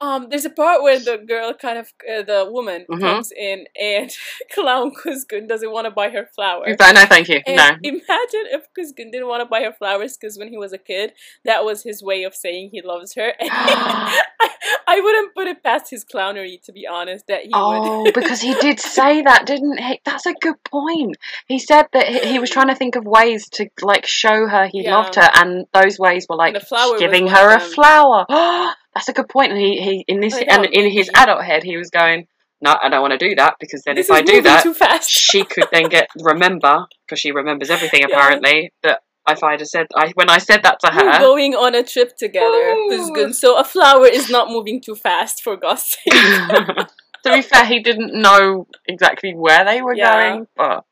um 0.00 0.28
there's 0.28 0.44
a 0.44 0.50
part 0.50 0.82
where 0.82 0.98
the 0.98 1.16
girl 1.26 1.54
kind 1.54 1.78
of 1.78 1.90
uh, 2.12 2.22
the 2.22 2.46
woman 2.50 2.84
Mhm. 2.90 3.00
comes 3.00 3.32
in 3.32 3.64
and 3.80 4.10
clown 4.54 4.92
Kuzgun 4.94 5.48
doesn't 5.48 5.70
want 5.72 5.86
to 5.86 5.90
buy 5.90 6.10
her 6.10 6.28
flowers 6.34 6.76
no, 6.92 7.06
thank 7.06 7.28
you. 7.28 7.40
and 7.46 7.56
no. 7.56 7.70
imagine 7.82 8.44
if 8.56 8.66
Kuzgun 8.76 9.10
didn't 9.10 9.28
want 9.28 9.40
to 9.40 9.46
buy 9.46 9.62
her 9.62 9.72
flowers 9.72 10.16
because 10.16 10.36
when 10.38 10.48
he 10.48 10.58
was 10.58 10.72
a 10.74 10.78
kid, 10.78 11.12
that 11.44 11.64
was 11.64 11.82
his 11.82 12.02
way 12.02 12.24
of 12.24 12.34
saying 12.34 12.68
he 12.72 12.82
loves 12.82 13.14
her. 13.14 13.32
And 13.40 13.50
I, 14.88 15.00
wouldn't 15.00 15.34
put 15.34 15.46
it 15.46 15.62
past 15.62 15.90
his 15.90 16.04
clownery, 16.04 16.58
to 16.64 16.72
be 16.72 16.86
honest, 16.86 17.26
that 17.28 17.42
he 17.44 17.50
Oh, 17.54 18.02
would. 18.04 18.14
because 18.14 18.40
he 18.40 18.54
did 18.54 18.80
say 18.96 19.22
that, 19.22 19.46
didn't 19.46 19.78
he? 19.78 20.00
That's 20.04 20.26
a 20.26 20.34
good 20.34 20.62
point. 20.64 21.16
He 21.46 21.58
said 21.58 21.86
that 21.92 22.06
he, 22.08 22.18
he 22.32 22.38
was 22.38 22.50
trying 22.50 22.68
to 22.68 22.74
think 22.74 22.96
of 22.96 23.04
ways 23.04 23.48
to 23.50 23.68
like 23.82 24.06
show 24.06 24.46
her 24.46 24.68
he 24.70 24.84
Yeah. 24.84 24.96
loved 24.96 25.14
her, 25.16 25.28
and 25.34 25.66
those 25.72 25.98
ways 25.98 26.26
were 26.28 26.36
like 26.36 26.54
the 26.54 26.60
flower 26.60 26.92
was 26.92 27.00
giving 27.00 27.28
her 27.28 27.54
a 27.56 27.60
flower. 27.60 28.26
That's 28.94 29.08
a 29.08 29.12
good 29.12 29.28
point. 29.28 29.52
And 29.52 29.60
he, 29.60 29.80
he 29.80 30.04
in 30.08 30.20
this 30.20 30.34
and 30.36 30.66
in 30.66 30.90
his 30.90 31.10
adult 31.14 31.44
head, 31.44 31.62
he 31.62 31.76
was 31.76 31.90
going, 31.90 32.26
"No, 32.62 32.74
I 32.82 32.88
don't 32.88 33.02
want 33.02 33.12
to 33.12 33.18
do 33.28 33.34
that 33.36 33.56
because 33.60 33.82
then 33.84 33.96
this 33.96 34.08
if 34.08 34.14
I 34.16 34.22
do 34.22 34.40
that, 34.42 34.62
too 34.62 34.72
fast. 34.74 35.10
she 35.10 35.44
could 35.44 35.66
then 35.70 35.88
get 35.88 36.08
remember 36.18 36.86
because 37.06 37.20
she 37.20 37.30
remembers 37.32 37.70
everything 37.70 38.00
Yeah. 38.08 38.16
apparently 38.16 38.72
that 38.82 39.00
if 39.28 39.42
I'd 39.42 39.60
have 39.60 39.68
said 39.68 39.86
I 39.94 40.12
when 40.14 40.28
I 40.30 40.38
said 40.38 40.62
that 40.62 40.80
to 40.80 40.90
We're 40.94 41.12
her 41.12 41.18
going 41.18 41.54
on 41.54 41.74
a 41.74 41.82
trip 41.82 42.16
together, 42.16 42.46
Oh. 42.76 43.32
So 43.32 43.58
a 43.58 43.64
flower 43.64 44.06
is 44.06 44.30
not 44.30 44.48
moving 44.50 44.80
too 44.80 44.94
fast, 44.94 45.42
for 45.42 45.56
God's 45.56 45.82
sake. 46.04 46.12
to 47.24 47.32
be 47.32 47.42
fair 47.42 47.64
he 47.66 47.80
didn't 47.80 48.12
know 48.20 48.66
exactly 48.86 49.34
where 49.34 49.64
they 49.64 49.82
were 49.82 49.94
Yeah. 49.94 50.12
going 50.12 50.46
but 50.56 50.84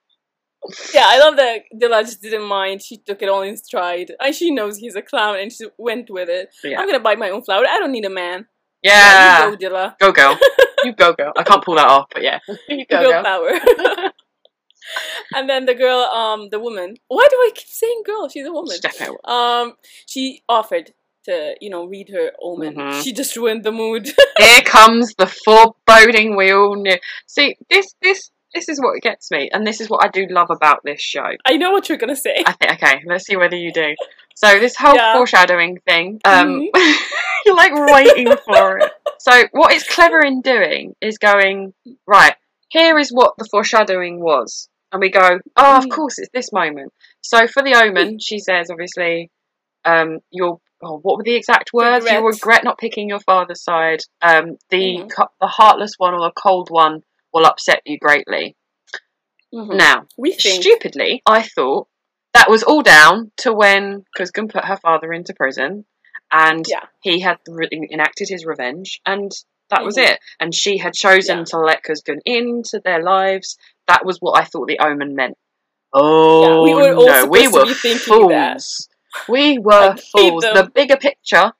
yeah, 0.95 1.05
I 1.07 1.19
love 1.19 1.37
that 1.37 1.65
Dilla 1.75 2.01
just 2.01 2.23
didn't 2.23 2.45
mind. 2.49 2.83
She 2.83 2.97
took 2.97 3.21
it 3.21 3.29
all 3.29 3.43
in 3.43 3.55
stride. 3.59 4.13
And 4.19 4.35
she 4.35 4.51
knows 4.51 4.79
he's 4.79 4.97
a 4.97 5.03
clown 5.03 5.37
and 5.39 5.53
she 5.53 5.67
went 5.77 6.09
with 6.11 6.31
it. 6.31 6.49
yeah 6.65 6.81
I'm 6.81 6.87
gonna 6.87 7.01
buy 7.01 7.17
my 7.17 7.29
own 7.31 7.43
flower. 7.43 7.65
I 7.69 7.79
don't 7.79 7.93
need 7.93 8.07
a 8.07 8.11
man. 8.11 8.47
yeah 8.83 9.51
you 9.51 9.57
go, 9.59 9.69
Dilla. 9.69 9.99
go 9.99 10.11
girl 10.13 10.39
you 10.85 10.93
go 10.95 11.13
girl 11.13 11.33
I 11.37 11.43
can't 11.43 11.63
pull 11.65 11.77
that 11.77 11.87
off 11.89 12.07
but 12.13 12.23
yeah 12.23 12.39
you 12.69 12.87
Go, 12.87 13.03
go 13.03 13.11
girl 13.13 13.23
power. 13.23 13.51
And 15.35 15.49
then 15.49 15.67
the 15.67 15.75
girl, 15.75 16.01
um, 16.01 16.49
the 16.51 16.59
woman. 16.61 16.97
Why 17.09 17.27
do 17.31 17.37
I 17.37 17.51
keep 17.55 17.69
saying 17.69 18.03
girl? 18.05 18.29
She's 18.29 18.47
a 18.47 18.53
woman. 18.53 18.77
Um, 19.25 19.75
she 20.07 20.43
offered 20.49 20.93
to, 21.25 21.55
you 21.61 21.71
know, 21.71 21.87
read 21.87 22.11
her 22.11 22.33
omen. 22.43 22.75
Mhm. 22.75 23.03
She 23.03 23.13
just 23.13 23.37
ruined 23.37 23.65
the 23.65 23.73
mood. 23.73 24.11
Here 24.39 24.61
comes 24.63 25.15
the 25.15 25.27
foreboding 25.27 26.37
we 26.37 26.51
all 26.53 26.77
knew. 26.77 26.99
See, 27.27 27.57
this 27.71 27.95
this 28.03 28.31
this 28.55 28.69
is 28.69 28.81
what 28.81 29.01
gets 29.03 29.31
me, 29.31 29.51
and 29.53 29.67
this 29.67 29.81
is 29.81 29.89
what 29.91 30.05
I 30.05 30.09
do 30.09 30.27
love 30.31 30.49
about 30.51 30.81
this 30.85 31.01
show. 31.01 31.31
I 31.45 31.57
know 31.57 31.73
what 31.73 31.89
you're 31.89 31.99
gonna 31.99 32.15
say. 32.17 32.45
I 32.47 32.53
think 32.53 32.73
okay, 32.75 33.03
let's 33.07 33.25
see 33.27 33.37
whether 33.37 33.57
you 33.57 33.73
do. 33.73 33.95
So 34.37 34.59
this 34.59 34.77
whole 34.77 34.95
Yeah. 34.97 35.13
foreshadowing 35.15 35.79
thing, 35.87 36.21
um, 36.25 36.61
you're 37.47 37.57
like 37.57 37.73
waiting 37.75 38.37
for 38.45 38.79
it. 38.79 38.93
So 39.19 39.45
what 39.53 39.73
it's 39.73 39.89
clever 39.89 40.21
in 40.21 40.41
doing 40.43 40.95
is 41.01 41.19
going 41.19 41.73
right. 42.07 42.35
Here 42.69 42.99
is 42.99 43.11
what 43.11 43.35
the 43.39 43.47
foreshadowing 43.51 44.21
was, 44.21 44.69
and 44.95 45.01
we 45.01 45.11
go, 45.11 45.41
oh, 45.57 45.77
of 45.77 45.85
Mm. 45.87 45.91
course 45.91 46.19
it's 46.19 46.31
this 46.33 46.53
moment. 46.53 46.93
So 47.21 47.47
for 47.49 47.63
the 47.65 47.75
omen, 47.75 48.19
she 48.21 48.39
says 48.39 48.71
obviously, 48.71 49.31
um, 49.85 50.21
you'll. 50.31 50.63
Oh, 50.87 50.99
what 51.03 51.17
were 51.17 51.25
the 51.25 51.35
exact 51.35 51.73
words? 51.73 52.05
You'll 52.11 52.23
Regret. 52.23 52.63
not 52.63 52.79
picking 52.79 53.09
your 53.09 53.19
father's 53.21 53.63
side. 53.63 54.01
Um, 54.23 54.59
the 54.71 54.99
Mhm. 54.99 55.11
co- 55.11 55.31
the 55.41 55.47
heartless 55.47 55.95
one 55.99 56.13
or 56.15 56.21
the 56.21 56.33
cold 56.33 56.69
one 56.71 57.03
will 57.33 57.47
upset 57.47 57.81
you 57.87 57.99
greatly. 57.99 58.55
Mhm. 59.55 59.77
Now, 59.77 60.07
We 60.19 60.33
think. 60.33 60.63
stupidly, 60.63 61.23
I 61.27 61.43
thought 61.43 61.89
that 62.35 62.51
was 62.51 62.63
all 62.63 62.83
down 62.83 63.33
to 63.39 63.53
when 63.55 64.05
Kuzgun 64.19 64.53
put 64.53 64.65
her 64.67 64.77
father 64.77 65.13
into 65.13 65.33
prison 65.35 65.87
and 66.31 66.65
Yeah. 66.69 66.85
he 67.01 67.21
had 67.21 67.39
re- 67.49 67.69
enacted 67.91 68.29
his 68.29 68.45
revenge, 68.45 69.01
and 69.07 69.33
that 69.71 69.85
was 69.85 69.97
Mhm. 69.97 70.11
it. 70.11 70.21
And 70.41 70.55
she 70.55 70.79
had 70.79 70.95
chosen 70.95 71.39
Yeah. 71.39 71.45
to 71.45 71.59
let 71.59 71.83
Kuzgun 71.85 72.19
into 72.25 72.81
their 72.85 73.03
lives. 73.03 73.57
That 73.89 74.05
was 74.05 74.19
what 74.19 74.41
I 74.41 74.45
thought 74.45 74.67
the 74.69 74.79
omen 74.79 75.15
meant. 75.15 75.37
Oh, 75.93 76.63
we 76.65 76.75
were 76.75 76.95
all 76.95 77.07
no, 77.07 77.27
we 77.27 77.45
supposed 77.45 77.55
to 77.55 77.59
were 77.61 77.67
be 77.67 77.75
thinking 77.75 77.99
fools. 77.99 78.89
that. 79.29 79.33
We 79.33 79.59
were 79.63 79.93
I 79.93 79.97
fools. 79.97 80.43
them. 80.43 80.55
The 80.55 80.71
bigger 80.75 80.97
picture 80.97 81.53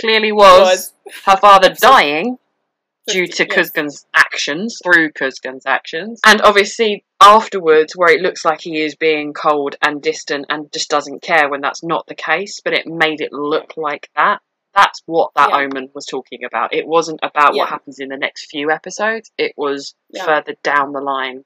clearly 0.00 0.32
was, 0.32 0.60
Was. 0.60 0.92
her 1.24 1.36
father 1.36 1.70
dying 1.80 2.38
due 3.06 3.26
to 3.26 3.46
Yes. 3.48 3.54
Kuzgun's 3.70 4.06
actions, 4.14 4.78
through 4.82 5.10
Kuzgun's 5.12 5.64
actions. 5.66 6.20
And 6.26 6.40
obviously 6.42 7.04
afterwards 7.20 7.92
where 7.94 8.12
it 8.12 8.20
looks 8.20 8.44
like 8.44 8.60
he 8.62 8.80
is 8.80 8.96
being 8.96 9.32
cold 9.32 9.76
and 9.82 10.02
distant 10.02 10.46
and 10.48 10.72
just 10.72 10.88
doesn't 10.90 11.22
care 11.22 11.48
when 11.48 11.60
that's 11.60 11.84
not 11.84 12.06
the 12.08 12.14
case, 12.16 12.60
but 12.64 12.72
it 12.74 12.86
made 12.86 13.20
it 13.20 13.32
look 13.32 13.74
like 13.76 14.08
that. 14.16 14.40
That's 14.76 15.00
what 15.06 15.30
that 15.36 15.48
Yeah. 15.50 15.56
omen 15.60 15.88
was 15.94 16.04
talking 16.06 16.44
about. 16.44 16.72
It 16.74 16.86
wasn't 16.86 17.20
about 17.22 17.54
what 17.56 17.68
happens 17.70 17.98
in 17.98 18.08
the 18.10 18.16
next 18.16 18.50
few 18.50 18.70
episodes. 18.70 19.30
It 19.38 19.52
was 19.56 19.94
Yeah. 20.10 20.24
further 20.26 20.54
down 20.62 20.92
the 20.92 21.00
line 21.00 21.44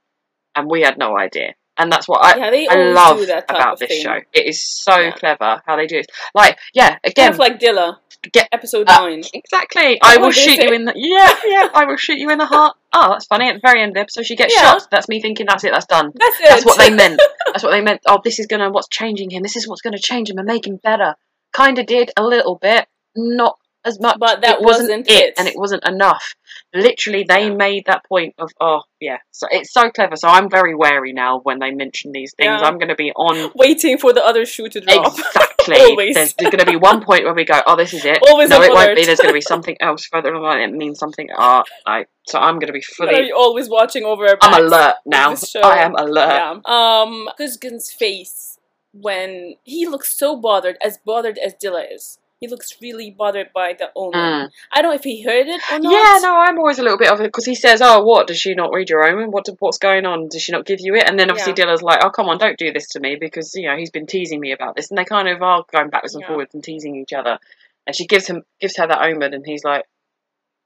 and 0.56 0.68
we 0.68 0.82
had 0.82 0.98
no 0.98 1.16
idea. 1.16 1.54
And 1.78 1.90
that's 1.90 2.06
what 2.08 2.22
I, 2.22 2.36
yeah, 2.36 2.66
I 2.70 2.76
love 2.92 3.18
do 3.18 3.26
that 3.26 3.48
type 3.48 3.56
about 3.56 3.78
this 3.78 3.88
thing. 3.88 4.02
show. 4.02 4.18
It 4.34 4.46
is 4.46 4.60
so 4.62 4.98
Yeah. 4.98 5.12
clever 5.12 5.62
how 5.66 5.76
they 5.76 5.86
do 5.86 5.98
it. 5.98 6.06
Like, 6.34 6.58
yeah, 6.74 6.88
Kind 6.90 7.00
again, 7.04 7.32
of 7.32 7.38
like 7.38 7.58
Dilla, 7.58 7.96
Get- 8.32 8.48
episode 8.52 8.86
uh, 8.90 8.98
nine. 9.00 9.22
Exactly. 9.32 9.98
Oh, 10.02 10.06
I 10.06 10.16
will 10.18 10.30
shoot 10.32 10.58
they 10.58 10.66
you 10.66 10.74
in 10.74 10.84
the 10.84 10.92
yeah, 10.94 11.34
yeah. 11.46 11.68
I 11.72 11.86
will 11.86 11.96
shoot 11.96 12.18
you 12.18 12.28
in 12.30 12.38
the 12.38 12.46
heart. 12.46 12.76
Oh, 12.92 13.10
that's 13.12 13.26
funny. 13.26 13.48
At 13.48 13.54
the 13.54 13.60
very 13.64 13.80
end 13.80 13.90
of 13.90 13.94
the 13.94 14.00
episode, 14.00 14.26
she 14.26 14.34
gets 14.34 14.52
Yeah. 14.52 14.62
shot. 14.72 14.88
That's 14.90 15.08
me 15.08 15.22
thinking 15.22 15.46
that's 15.46 15.62
it. 15.62 15.70
That's 15.72 15.86
done. 15.86 16.10
That's 16.16 16.40
it. 16.40 16.48
That's 16.48 16.64
what 16.66 16.76
they 16.76 16.90
meant. 16.90 17.20
That's 17.46 17.62
what 17.62 17.70
they 17.70 17.80
meant. 17.80 18.00
Oh, 18.04 18.18
this 18.24 18.40
is 18.40 18.46
gonna. 18.48 18.68
What's 18.68 18.88
changing 18.88 19.30
him? 19.30 19.44
This 19.44 19.54
is 19.54 19.68
what's 19.68 19.80
gonna 19.80 19.96
change 19.96 20.28
him 20.28 20.38
and 20.38 20.46
make 20.46 20.66
him 20.66 20.76
better. 20.82 21.14
Kind 21.52 21.78
of 21.78 21.86
did 21.86 22.10
a 22.16 22.24
little 22.24 22.56
bit, 22.56 22.86
not 23.16 23.56
as 23.84 23.98
much. 24.00 24.18
But 24.18 24.42
that 24.42 24.58
it 24.58 24.62
wasn't, 24.62 24.88
wasn't 24.88 25.08
it, 25.10 25.28
it. 25.30 25.34
and 25.38 25.48
it 25.48 25.54
wasn't 25.56 25.86
enough. 25.86 26.34
Literally, 26.74 27.24
they 27.26 27.48
Yeah. 27.48 27.54
made 27.54 27.84
that 27.86 28.04
point 28.08 28.34
of 28.38 28.50
oh 28.60 28.82
yeah. 29.00 29.18
So 29.30 29.46
it's 29.50 29.72
so 29.72 29.90
clever. 29.90 30.16
So 30.16 30.28
I'm 30.28 30.50
very 30.50 30.74
wary 30.74 31.12
now 31.12 31.40
when 31.42 31.58
they 31.58 31.70
mention 31.70 32.12
these 32.12 32.32
things. 32.36 32.60
Yeah. 32.60 32.66
I'm 32.66 32.78
gonna 32.78 32.94
be 32.94 33.12
on. 33.12 33.52
Waiting 33.54 33.98
for 33.98 34.12
the 34.12 34.24
other 34.24 34.44
shoe 34.44 34.68
to 34.68 34.80
drop. 34.80 35.06
Exactly. 35.06 35.76
Always. 35.80 36.14
There's, 36.14 36.34
there's 36.34 36.50
going 36.50 36.64
to 36.64 36.70
be 36.70 36.76
one 36.76 37.04
point 37.04 37.24
where 37.24 37.34
we 37.34 37.44
go, 37.44 37.60
oh, 37.66 37.76
this 37.76 37.92
is 37.92 38.04
it. 38.04 38.18
Always 38.28 38.48
no, 38.48 38.62
it 38.62 38.72
won't 38.72 38.96
be. 38.96 39.04
There's 39.04 39.18
going 39.18 39.28
to 39.30 39.34
be 39.34 39.40
something 39.54 39.76
else 39.80 40.06
further 40.06 40.32
along. 40.32 40.60
It 40.60 40.72
means 40.72 40.98
something. 40.98 41.28
Oh, 41.36 41.62
I, 41.86 42.06
so 42.26 42.38
I'm 42.38 42.54
going 42.54 42.68
to 42.68 42.72
be 42.72 42.80
fully. 42.80 43.30
always 43.32 43.68
watching 43.68 44.04
over 44.04 44.36
I'm 44.40 44.64
alert 44.64 44.94
now. 45.06 45.34
I 45.62 45.78
am 45.78 45.94
alert. 45.96 46.30
Yeah. 46.30 46.50
Um, 46.64 47.28
Kuzgun's 47.38 47.92
face 47.92 48.58
when 48.92 49.54
he 49.64 49.86
looks 49.86 50.16
so 50.18 50.36
bothered, 50.36 50.76
as 50.84 50.98
bothered 51.04 51.38
as 51.38 51.54
Dilla 51.62 51.84
is. 51.92 52.18
He 52.40 52.48
looks 52.48 52.74
really 52.80 53.10
bothered 53.10 53.52
by 53.52 53.74
the 53.78 53.90
omen. 53.94 54.18
Mm. 54.18 54.50
I 54.72 54.80
don't 54.80 54.92
know 54.92 54.96
if 54.96 55.04
he 55.04 55.22
heard 55.22 55.46
it 55.46 55.60
or 55.70 55.78
not. 55.78 55.92
Yeah, 55.92 56.18
no, 56.22 56.36
I'm 56.36 56.58
always 56.58 56.78
a 56.78 56.82
little 56.82 56.96
bit 56.96 57.12
of 57.12 57.20
it 57.20 57.24
because 57.24 57.44
he 57.44 57.54
says, 57.54 57.82
"Oh, 57.82 58.02
what 58.02 58.26
does 58.26 58.38
she 58.38 58.54
not 58.54 58.72
read 58.72 58.88
your 58.88 59.06
omen? 59.06 59.30
What 59.30 59.46
what's 59.58 59.76
going 59.76 60.06
on? 60.06 60.28
Does 60.28 60.42
she 60.42 60.52
not 60.52 60.64
give 60.64 60.80
you 60.80 60.94
it?" 60.94 61.06
And 61.06 61.18
then 61.18 61.30
obviously 61.30 61.52
Dilla's 61.52 61.82
like, 61.82 62.02
"Oh, 62.02 62.08
come 62.08 62.30
on, 62.30 62.38
don't 62.38 62.58
do 62.58 62.72
this 62.72 62.88
to 62.88 63.00
me 63.00 63.16
because 63.20 63.54
you 63.54 63.68
know 63.68 63.76
he's 63.76 63.90
been 63.90 64.06
teasing 64.06 64.40
me 64.40 64.52
about 64.52 64.74
this." 64.74 64.90
And 64.90 64.96
they 64.96 65.04
kind 65.04 65.28
of 65.28 65.42
are 65.42 65.64
going 65.70 65.90
backwards 65.90 66.14
and 66.14 66.22
Yeah. 66.22 66.28
forwards 66.28 66.54
and 66.54 66.64
teasing 66.64 66.96
each 66.96 67.12
other. 67.12 67.38
And 67.86 67.94
she 67.94 68.06
gives 68.06 68.26
him 68.26 68.42
gives 68.58 68.76
her 68.78 68.86
that 68.86 69.02
omen, 69.02 69.34
and 69.34 69.44
he's 69.44 69.62
like, 69.62 69.84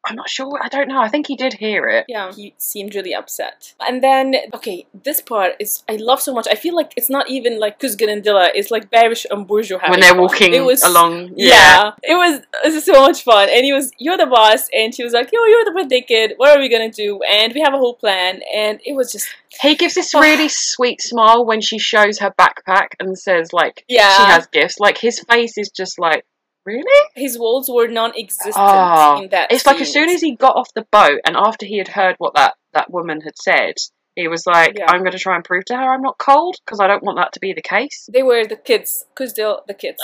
"I'm 0.07 0.17
not 0.17 0.29
sure. 0.29 0.59
I 0.63 0.69
don't 0.69 0.89
know. 0.89 1.01
I 1.01 1.09
think 1.09 1.27
he 1.27 1.37
did 1.37 1.55
hear 1.55 1.87
it." 1.89 2.05
Yeah, 2.09 2.33
he 2.33 2.55
seemed 2.59 2.95
really 2.95 3.15
upset. 3.15 3.75
And 3.87 4.03
then, 4.03 4.35
okay, 4.55 4.87
this 4.93 5.21
part 5.21 5.53
is 5.59 5.83
I 5.89 5.97
love 5.97 6.21
so 6.21 6.33
much. 6.35 6.47
I 6.51 6.55
feel 6.55 6.75
like 6.75 6.93
it's 6.97 7.11
not 7.11 7.29
even 7.31 7.59
like 7.59 7.79
Kuzgun 7.81 8.11
and 8.13 8.23
Dilla. 8.23 8.51
It's 8.55 8.71
like 8.71 8.91
Barish 8.91 9.25
and 9.31 9.41
having 9.51 9.91
When 9.91 10.01
they're 10.01 10.15
walking 10.21 10.55
It 10.55 10.65
was 10.65 10.83
along, 10.83 11.33
Yeah. 11.37 11.93
it 12.03 12.15
was 12.15 12.41
it 12.65 12.73
was 12.75 12.85
so 12.85 13.01
much 13.07 13.23
fun. 13.23 13.49
And 13.51 13.65
he 13.65 13.73
was, 13.73 13.91
you're 13.99 14.17
the 14.17 14.27
boss, 14.27 14.69
and 14.73 14.95
she 14.95 15.05
was 15.05 15.13
like, 15.13 15.31
yo, 15.33 15.45
you're 15.45 15.65
the 15.65 15.73
birthday 15.73 16.01
kid. 16.01 16.35
What 16.37 16.57
are 16.57 16.61
we 16.61 16.69
gonna 16.69 16.91
do? 16.91 17.21
And 17.23 17.53
we 17.55 17.61
have 17.61 17.75
a 17.75 17.79
whole 17.79 17.95
plan. 17.95 18.41
And 18.55 18.81
it 18.85 18.95
was 18.95 19.13
just 19.13 19.27
He 19.63 19.75
gives 19.77 19.95
this 19.95 20.15
really 20.15 20.49
sweet 20.71 21.01
smile 21.01 21.45
when 21.45 21.61
she 21.61 21.79
shows 21.79 22.19
her 22.19 22.33
backpack 22.33 22.89
and 23.01 23.19
says, 23.19 23.53
like, 23.53 23.85
Yeah. 23.89 24.15
she 24.17 24.23
has 24.25 24.47
gifts. 24.49 24.79
Like, 24.81 24.99
his 24.99 25.21
face 25.31 25.57
is 25.59 25.71
just 25.71 25.99
like, 25.99 26.25
really? 26.65 27.09
his 27.15 27.39
walls 27.39 27.69
were 27.73 27.87
non-existent 27.89 28.55
Oh, 28.57 29.23
in 29.23 29.29
that. 29.31 29.53
It's 29.53 29.67
like 29.67 29.81
as 29.81 29.93
soon 29.93 30.09
as 30.09 30.21
he 30.21 30.35
got 30.37 30.57
off 30.57 30.73
the 30.75 30.87
boat 30.91 31.21
and 31.27 31.37
after 31.37 31.67
he 31.67 31.79
had 31.79 31.89
heard 31.89 32.17
what 32.19 32.35
that, 32.35 32.55
that 32.73 32.91
woman 32.91 33.21
had 33.21 33.37
said, 33.37 33.75
he 34.17 34.29
was 34.29 34.47
like, 34.47 34.77
Yeah. 34.79 34.87
I'm 34.89 35.01
going 35.01 35.13
to 35.13 35.19
try 35.19 35.35
and 35.37 35.45
prove 35.45 35.65
to 35.67 35.77
her 35.77 35.93
I'm 35.95 36.03
not 36.03 36.19
cold 36.19 36.57
because 36.65 36.81
I 36.81 36.87
don't 36.87 37.03
want 37.03 37.19
that 37.19 37.33
to 37.35 37.41
be 37.41 37.53
the 37.53 37.63
case. 37.63 38.09
they 38.13 38.23
were 38.23 38.47
the 38.47 38.57
kids, 38.57 39.05
because 39.11 39.35
they're 39.35 39.57
the 39.67 39.75
kids 39.75 39.99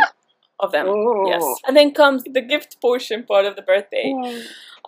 of 0.60 0.72
them. 0.72 0.86
Ooh. 0.88 1.28
Yes. 1.28 1.44
And 1.66 1.76
then 1.76 1.92
comes 1.92 2.24
the 2.24 2.40
gift 2.42 2.80
portion 2.80 3.24
part 3.24 3.44
of 3.46 3.56
the 3.56 3.62
birthday. 3.62 4.14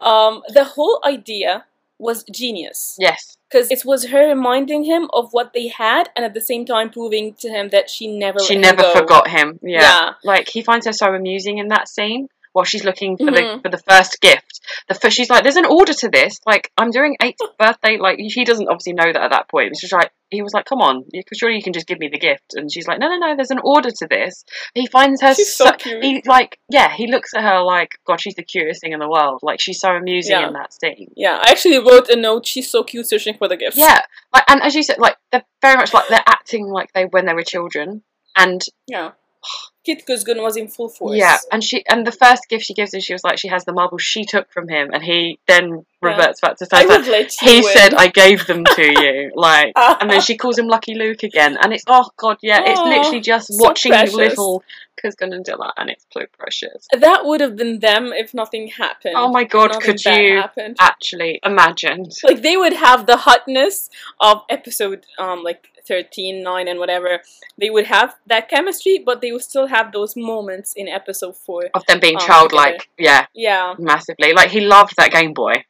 Um, 0.01 0.43
the 0.49 0.65
whole 0.65 1.01
idea 1.05 1.65
was 1.99 2.25
genius. 2.33 2.97
Yes. 2.99 3.37
because 3.51 3.71
it 3.71 3.83
was 3.85 4.07
her 4.07 4.29
reminding 4.29 4.85
him 4.85 5.09
of 5.13 5.29
what 5.33 5.53
they 5.55 5.69
had 5.69 6.11
and 6.15 6.25
at 6.25 6.35
the 6.35 6.41
same 6.41 6.65
time 6.67 6.91
proving 6.91 7.35
to 7.35 7.49
him 7.49 7.71
that 7.71 7.89
she 7.91 8.07
never 8.07 8.39
She 8.41 8.57
never 8.57 8.83
go. 8.83 8.93
forgot 8.93 9.29
him. 9.29 9.59
Yeah. 9.63 9.81
Yeah. 9.81 10.11
Like, 10.25 10.49
he 10.49 10.63
finds 10.63 10.87
her 10.87 10.93
so 10.93 11.15
amusing 11.15 11.59
in 11.59 11.69
that 11.69 11.89
scene. 11.89 12.29
While 12.53 12.65
she's 12.65 12.85
looking 12.85 13.17
for 13.17 13.27
the 13.31 13.41
Mhm. 13.43 13.63
for 13.63 13.69
the 13.69 13.79
first 13.89 14.21
gift, 14.21 14.61
the 14.89 14.95
first, 14.95 15.17
she's 15.17 15.31
like, 15.31 15.43
"There's 15.43 15.57
an 15.57 15.65
order 15.67 15.93
to 15.95 16.09
this. 16.09 16.39
Like, 16.47 16.71
I'm 16.77 16.91
doing 16.91 17.17
eighth 17.23 17.39
birthday. 17.59 17.97
Like, 17.99 18.19
he 18.19 18.45
doesn't 18.45 18.69
obviously 18.69 18.93
know 18.95 19.13
that 19.13 19.23
at 19.23 19.31
that 19.31 19.49
point. 19.49 19.69
It's 19.73 19.81
just 19.81 19.93
like 19.93 20.11
he 20.31 20.43
was 20.43 20.53
like, 20.53 20.67
"Come 20.67 20.81
on, 20.83 21.05
you, 21.13 21.23
surely 21.35 21.57
you 21.57 21.63
can 21.63 21.73
just 21.73 21.87
give 21.87 21.99
me 21.99 22.09
the 22.09 22.19
gift." 22.19 22.55
And 22.55 22.71
she's 22.73 22.87
like, 22.87 22.99
"No, 22.99 23.09
no, 23.09 23.17
no. 23.17 23.35
There's 23.37 23.51
an 23.51 23.61
order 23.63 23.91
to 23.91 24.07
this." 24.09 24.45
He 24.75 24.87
finds 24.87 25.23
her 25.23 25.35
She's 25.35 25.55
so 25.55 25.73
cute. 25.73 26.03
He 26.05 26.23
like, 26.27 26.59
yeah, 26.71 26.91
he 26.95 27.07
looks 27.07 27.33
at 27.35 27.43
her 27.43 27.61
like, 27.63 27.93
"God, 28.07 28.21
she's 28.21 28.35
the 28.35 28.43
cutest 28.43 28.81
thing 28.83 28.93
in 28.93 28.99
the 29.01 29.09
world." 29.09 29.41
Like, 29.43 29.61
she's 29.61 29.81
so 29.81 29.91
amusing 29.91 30.33
Yeah. 30.39 30.49
in 30.49 30.53
that 30.55 30.73
scene. 30.73 31.13
Yeah, 31.17 31.37
I 31.43 31.51
actually 31.51 31.79
wrote 31.79 32.09
a 32.11 32.17
note. 32.17 32.47
She's 32.47 32.71
so 32.71 32.83
cute 32.83 33.07
searching 33.07 33.37
for 33.39 33.49
the 33.49 33.57
gift. 33.57 33.77
Yeah, 33.77 34.01
like, 34.35 34.45
and 34.49 34.63
as 34.63 34.75
you 34.75 34.83
said, 34.83 34.99
like 34.99 35.17
they're 35.33 35.45
very 35.63 35.77
much 35.77 35.93
like 35.95 36.09
they're 36.09 36.23
acting 36.27 36.67
like 36.67 36.93
they 36.93 37.05
when 37.05 37.25
they 37.27 37.35
were 37.35 37.43
children, 37.43 38.03
and 38.37 38.63
Yeah. 38.87 39.13
Kit 39.89 40.05
Kuzgun 40.07 40.43
was 40.43 40.57
in 40.63 40.69
full 40.69 40.91
force. 40.97 41.17
Yeah, 41.17 41.39
and 41.53 41.65
she 41.69 41.77
and 41.89 42.07
the 42.07 42.13
first 42.25 42.43
gift 42.51 42.65
she 42.67 42.75
gives 42.75 42.93
him, 42.95 43.01
she 43.01 43.15
was 43.15 43.25
like, 43.25 43.39
she 43.39 43.49
has 43.49 43.65
the 43.65 43.73
marbles 43.73 44.03
she 44.03 44.23
took 44.25 44.47
from 44.53 44.69
him, 44.69 44.91
and 44.95 45.03
he 45.03 45.39
then 45.53 45.65
Yeah. 46.03 46.09
reverts 46.11 46.41
back 46.43 46.57
to 46.59 46.67
saying 46.67 46.89
you 46.89 47.27
he 47.49 47.61
win. 47.63 47.73
said, 47.77 47.95
"I 48.05 48.07
gave 48.23 48.47
them 48.51 48.63
to 48.79 48.83
you," 49.03 49.33
like, 49.49 49.73
and 50.01 50.11
then 50.11 50.21
she 50.21 50.37
calls 50.37 50.57
him 50.59 50.69
Lucky 50.77 50.95
Luke 50.95 51.23
again, 51.31 51.57
and 51.61 51.73
it's 51.75 51.85
oh 51.87 52.09
god, 52.17 52.37
yeah, 52.51 52.61
it's 52.71 52.79
Aw, 52.81 52.89
literally 52.95 53.21
just 53.21 53.49
so 53.49 53.65
watching 53.65 53.93
precious. 53.93 54.15
little 54.15 54.63
Kuzgun 55.03 55.33
and 55.37 55.45
Dilla, 55.47 55.71
and 55.79 55.89
it's 55.91 56.05
so 56.13 56.23
precious. 56.39 56.87
That 57.07 57.21
would 57.25 57.41
have 57.41 57.57
been 57.57 57.79
them 57.81 58.05
if 58.23 58.35
nothing 58.43 58.65
happened. 58.69 59.15
Oh 59.17 59.31
my 59.39 59.45
god, 59.45 59.71
Nothing 59.71 59.87
could 59.97 60.05
you 60.05 60.37
happened. 60.37 60.77
actually 60.81 61.41
imagine? 61.45 62.01
Like 62.29 62.43
they 62.43 62.57
would 62.63 62.75
have 62.89 63.07
the 63.07 63.17
hotness 63.29 63.91
of 64.21 64.43
episode 64.51 65.01
um 65.19 65.43
like 65.43 65.63
13, 65.89 66.43
9 66.43 66.69
and 66.69 66.79
whatever. 66.79 67.21
They 67.59 67.71
would 67.71 67.87
have 67.87 68.15
that 68.27 68.49
chemistry, 68.49 69.03
but 69.05 69.21
they 69.21 69.33
would 69.33 69.43
still 69.43 69.67
have 69.67 69.91
those 69.93 70.15
moments 70.17 70.75
in 70.77 70.87
episode 70.89 71.37
4. 71.37 71.71
Of 71.75 71.87
them 71.87 71.99
being 72.01 72.17
Oh, 72.21 72.27
childlike, 72.27 72.89
yeah, 72.99 73.27
Yeah. 73.35 73.75
massively. 73.79 74.33
Like 74.35 74.51
he 74.51 74.61
loved 74.61 74.95
that 74.99 75.11
Game 75.11 75.33
Boy. 75.33 75.65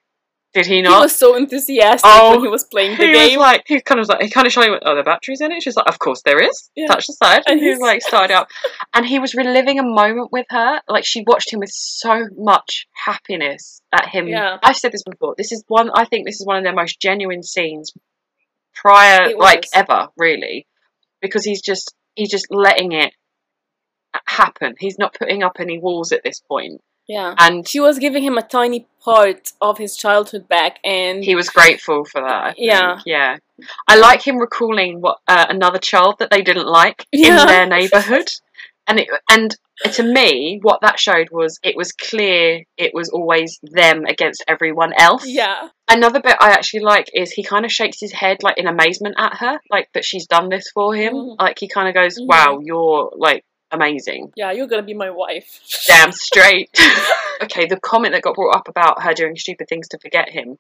Did 0.55 0.65
he 0.65 0.81
not? 0.81 0.95
He 0.97 1.03
was 1.03 1.15
so 1.15 1.37
enthusiastic 1.37 2.11
Oh, 2.11 2.31
when 2.33 2.41
he 2.41 2.49
was 2.49 2.65
playing 2.65 2.97
the 2.97 3.05
he 3.07 3.13
game. 3.13 3.39
was 3.39 3.45
like, 3.47 3.65
he 3.67 3.81
kind 3.83 3.99
of 3.99 4.03
was 4.03 4.09
like, 4.09 4.23
he 4.23 4.31
kind 4.31 4.47
of 4.47 4.53
showed 4.53 4.63
me, 4.71 4.79
oh, 4.83 4.97
the 4.97 5.03
batteries 5.03 5.43
in 5.43 5.53
it. 5.53 5.63
She's 5.63 5.77
like, 5.77 5.87
of 5.87 5.99
course 5.99 6.23
there 6.25 6.41
is. 6.41 6.71
Yeah. 6.75 6.87
Touch 6.87 7.07
the 7.07 7.13
side, 7.13 7.43
and 7.47 7.61
he 7.61 7.77
like, 7.77 8.01
started 8.01 8.33
out, 8.33 8.49
and 8.95 9.05
he 9.05 9.19
was 9.19 9.35
reliving 9.35 9.79
a 9.79 9.83
moment 9.83 10.33
with 10.33 10.47
her. 10.49 10.81
Like 10.89 11.05
she 11.05 11.23
watched 11.27 11.53
him 11.53 11.61
with 11.61 11.71
so 11.71 12.27
much 12.37 12.87
happiness 13.05 13.83
at 13.93 14.09
him. 14.09 14.27
Yeah. 14.27 14.57
I've 14.63 14.77
said 14.77 14.91
this 14.93 15.03
before. 15.03 15.35
This 15.37 15.53
is 15.53 15.63
one. 15.69 15.91
I 15.95 16.07
think 16.07 16.27
this 16.27 16.41
is 16.41 16.47
one 16.47 16.57
of 16.57 16.65
their 16.65 16.75
most 16.75 16.99
genuine 16.99 17.43
scenes 17.43 17.93
prior, 18.81 19.37
like 19.37 19.65
ever, 19.75 20.09
really, 20.17 20.67
because 21.21 21.45
he's 21.45 21.61
just 21.63 21.95
he's 22.15 22.31
just 22.31 22.47
letting 22.51 22.93
it 22.93 23.13
happen. 24.27 24.75
He's 24.79 24.99
not 24.99 25.15
putting 25.15 25.43
up 25.43 25.57
any 25.61 25.79
walls 25.79 26.13
at 26.13 26.23
this 26.25 26.41
point, 26.41 26.81
Yeah. 27.07 27.35
and 27.39 27.69
She 27.69 27.81
was 27.81 27.99
giving 27.99 28.23
him 28.25 28.39
a 28.39 28.43
tiny 28.43 28.87
part 29.01 29.53
of 29.61 29.79
his 29.79 29.97
childhood 29.97 30.49
back, 30.49 30.79
and 30.85 31.23
he 31.25 31.35
was 31.35 31.49
grateful 31.51 32.05
for 32.05 32.21
that. 32.21 32.43
I 32.45 32.53
think. 32.53 32.67
Yeah. 32.67 32.99
yeah. 33.07 33.37
I 33.89 33.97
like 33.97 34.27
him 34.27 34.39
recalling 34.39 35.01
what 35.01 35.19
uh, 35.27 35.47
another 35.49 35.79
child 35.79 36.17
that 36.21 36.31
they 36.31 36.43
didn't 36.43 36.67
like 36.69 37.05
Yeah. 37.13 37.41
in 37.43 37.47
their 37.47 37.67
neighborhood, 37.67 38.29
and 38.89 38.99
it 39.01 39.09
and 39.31 39.55
to 39.93 40.03
me, 40.03 40.59
what 40.63 40.81
that 40.83 40.99
showed 40.99 41.29
was 41.31 41.61
it 41.63 41.77
was 41.77 41.93
clear 41.93 42.65
it 42.77 42.93
was 42.95 43.09
always 43.11 43.61
them 43.63 44.05
against 44.07 44.43
everyone 44.49 44.93
else. 44.99 45.25
yeah, 45.27 45.69
Another 45.89 46.21
bit 46.21 46.37
I 46.41 46.51
actually 46.51 46.81
like 46.81 47.09
is 47.15 47.31
he 47.31 47.45
kind 47.45 47.65
of 47.65 47.71
shakes 47.73 47.99
his 48.01 48.13
head 48.13 48.39
like 48.43 48.59
in 48.59 48.67
amazement 48.67 49.15
at 49.19 49.37
her, 49.39 49.59
like 49.71 49.89
that 49.95 50.05
she's 50.05 50.27
done 50.27 50.49
this 50.49 50.65
for 50.75 50.95
him. 50.95 51.15
Mhm. 51.15 51.37
Like 51.41 51.59
he 51.61 51.69
kind 51.69 51.89
of 51.89 51.95
goes, 51.95 52.19
Mhm. 52.19 52.27
"Wow, 52.27 52.59
you're 52.63 53.13
like 53.17 53.45
amazing." 53.71 54.33
yeah, 54.35 54.51
you're 54.51 54.67
gonna 54.67 54.83
be 54.83 54.95
my 54.95 55.11
wife. 55.11 55.61
Damn 55.87 56.11
straight. 56.29 56.69
okay, 57.43 57.67
the 57.67 57.79
comment 57.81 58.13
that 58.15 58.23
got 58.23 58.35
brought 58.35 58.57
up 58.57 58.69
about 58.69 59.03
her 59.03 59.13
doing 59.15 59.37
stupid 59.37 59.69
things 59.69 59.89
to 59.89 59.99
forget 59.99 60.29
him. 60.31 60.59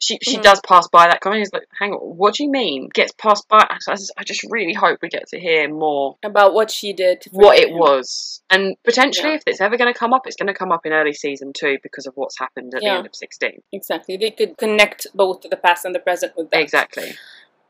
She 0.00 0.18
she 0.22 0.38
Mhm. 0.38 0.42
does 0.42 0.60
pass 0.60 0.86
by 0.88 1.08
that 1.08 1.20
comment. 1.20 1.40
He's 1.40 1.52
like, 1.52 1.66
"Hang 1.78 1.92
on, 1.92 1.98
what 1.98 2.34
do 2.34 2.44
you 2.44 2.50
mean?" 2.50 2.88
Gets 2.94 3.12
passed 3.12 3.48
by. 3.48 3.66
I 3.68 3.78
just, 3.88 4.12
I 4.16 4.22
just 4.22 4.44
really 4.48 4.72
hope 4.72 5.00
we 5.02 5.08
get 5.08 5.26
to 5.28 5.40
hear 5.40 5.68
more 5.68 6.16
About 6.22 6.54
what 6.54 6.70
she 6.70 6.92
did. 6.92 7.24
what 7.32 7.58
it 7.58 7.70
him. 7.70 7.78
was, 7.78 8.40
and 8.48 8.76
potentially 8.84 9.30
Yeah. 9.30 9.34
if 9.36 9.42
it's 9.46 9.60
ever 9.60 9.76
going 9.76 9.92
to 9.92 9.98
come 9.98 10.12
up, 10.14 10.26
it's 10.26 10.36
going 10.36 10.46
to 10.46 10.54
come 10.54 10.70
up 10.70 10.86
in 10.86 10.92
early 10.92 11.12
season 11.14 11.52
two 11.52 11.78
because 11.82 12.06
of 12.06 12.16
what's 12.16 12.38
happened 12.38 12.74
at 12.74 12.80
the 12.80 12.86
end 12.86 13.06
of 13.06 13.14
sixteen. 13.16 13.60
Exactly. 13.72 14.16
They 14.16 14.30
could 14.30 14.56
connect 14.56 15.08
both 15.14 15.42
the 15.42 15.56
past 15.56 15.84
and 15.84 15.94
the 15.94 15.98
present 16.00 16.36
with 16.36 16.50
that. 16.50 16.60
Exactly. 16.60 17.14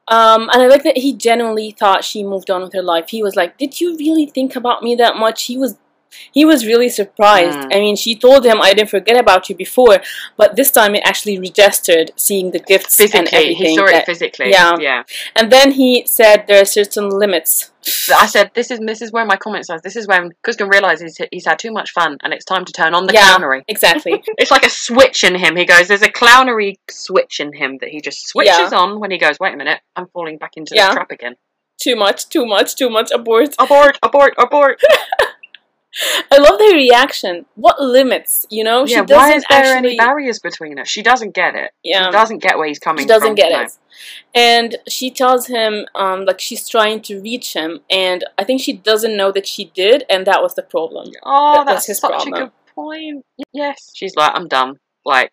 Um, 0.09 0.49
and 0.53 0.63
I 0.63 0.67
like 0.69 0.85
that 0.85 0.97
he 0.99 1.13
genuinely 1.15 1.71
thought 1.71 2.03
she 2.05 2.25
moved 2.25 2.51
on 2.51 2.63
with 2.63 2.73
her 2.73 2.83
life. 2.83 3.11
He 3.11 3.23
was 3.23 3.37
like, 3.37 3.59
"Did 3.59 3.79
you 3.81 3.97
really 3.97 4.25
think 4.27 4.57
about 4.57 4.83
me 4.83 4.95
that 4.97 5.17
much?" 5.17 5.45
He 5.45 5.59
was, 5.59 5.77
he 6.33 6.45
was 6.45 6.67
really 6.67 6.89
surprised. 6.89 7.59
Mm. 7.59 7.75
I 7.77 7.79
mean, 7.81 7.97
she 7.97 8.15
told 8.17 8.45
him, 8.45 8.61
"I 8.61 8.73
didn't 8.75 8.91
forget 8.91 9.17
about 9.19 9.49
you 9.49 9.55
before," 9.57 9.99
but 10.37 10.57
this 10.57 10.71
time 10.71 10.95
it 10.95 11.03
actually 11.05 11.39
registered, 11.39 12.11
seeing 12.17 12.51
the 12.51 12.59
gifts 12.59 12.99
and 13.01 13.15
everything. 13.33 13.57
he 13.57 13.77
saw 13.77 13.85
it 13.85 13.93
that- 13.93 14.07
physically. 14.07 14.51
yeah. 14.51 14.77
yeah. 14.81 15.03
and 15.37 15.51
then 15.53 15.73
he 15.73 16.05
said 16.07 16.47
there 16.47 16.61
are 16.61 16.65
certain 16.65 17.09
limits. 17.09 17.71
I 18.15 18.27
said, 18.27 18.51
"This 18.55 18.71
is 18.71 18.81
this 18.81 19.01
is 19.01 19.13
where 19.13 19.25
my 19.25 19.37
comment 19.37 19.65
says. 19.67 19.81
This 19.83 19.97
is 19.97 20.07
when 20.07 20.33
Kuzgun 20.45 20.71
realizes 20.71 21.19
he's 21.31 21.47
had 21.47 21.59
too 21.59 21.73
much 21.73 21.91
fun, 21.93 22.19
and 22.23 22.35
it's 22.35 22.45
time 22.45 22.65
to 22.67 22.73
turn 22.73 22.93
on 22.95 23.07
the 23.07 23.15
Yeah. 23.15 23.23
clownery." 23.37 23.63
Exactly. 23.69 24.23
It's 24.39 24.51
like 24.51 24.67
a 24.67 24.71
switch 24.71 25.25
in 25.25 25.35
him. 25.35 25.57
He 25.57 25.65
goes, 25.65 25.89
"There's 25.89 26.03
a 26.03 26.13
clownery 26.21 26.75
switch 26.91 27.41
in 27.41 27.53
him 27.55 27.79
that 27.81 27.89
he 27.91 28.01
just 28.01 28.27
switches 28.29 28.73
Yeah. 28.73 28.79
on 28.79 29.01
when 29.01 29.11
he 29.11 29.19
goes. 29.19 29.39
Wait 29.41 29.55
a 29.55 29.57
minute, 29.57 29.81
I'm 29.97 30.07
falling 30.09 30.37
back 30.39 30.53
into 30.57 30.75
Yeah. 30.75 30.89
the 30.89 30.95
trap 30.97 31.11
again. 31.11 31.37
too 31.81 31.95
much. 31.95 32.29
Too 32.29 32.45
much. 32.45 32.75
Too 32.75 32.91
much. 32.91 33.11
Abort. 33.13 33.55
Abort! 33.59 33.97
Abort! 34.03 34.35
Abort!" 34.37 34.81
I 36.33 36.39
love 36.39 36.59
their 36.59 36.73
reaction. 36.75 37.47
What 37.55 37.81
limits? 37.81 38.47
You 38.51 38.65
know, 38.65 38.85
yeah. 38.87 38.97
she 38.97 39.01
Why 39.01 39.07
doesn't 39.07 39.37
is 39.39 39.45
there 39.51 39.59
actually. 39.75 39.89
any 39.91 39.97
barriers 39.99 40.39
between 40.39 40.79
us? 40.79 40.89
She 40.89 41.03
doesn't 41.03 41.35
get 41.35 41.55
it. 41.55 41.71
Yeah. 41.83 42.07
She 42.07 42.11
doesn't 42.13 42.43
get 42.43 42.59
where 42.59 42.67
he's 42.69 42.79
coming. 42.79 42.99
From. 42.99 43.03
She 43.05 43.09
doesn't 43.09 43.29
from. 43.29 43.35
get 43.37 43.53
No. 43.53 43.61
it 43.63 43.73
and 44.35 44.77
she 44.89 45.11
tells 45.11 45.49
him 45.49 45.85
um, 45.97 46.25
like 46.25 46.39
she's 46.41 46.69
trying 46.69 47.01
to 47.03 47.21
reach 47.21 47.53
him 47.55 47.81
and 47.91 48.23
i 48.39 48.45
think 48.45 48.61
she 48.61 48.73
doesn't 48.73 49.17
know 49.17 49.33
that 49.33 49.45
she 49.45 49.65
did 49.75 50.05
and 50.09 50.25
that 50.25 50.41
was 50.41 50.55
the 50.55 50.63
problem 50.63 51.09
Oh, 51.25 51.55
That- 51.57 51.67
that's 51.67 51.87
his 51.87 51.99
such 51.99 52.11
problem. 52.11 52.33
a 52.35 52.39
good 52.39 52.53
point. 52.77 53.25
Yes. 53.53 53.91
She's 53.95 54.15
like, 54.15 54.31
I'm 54.37 54.47
done. 54.47 54.79
Like, 55.05 55.33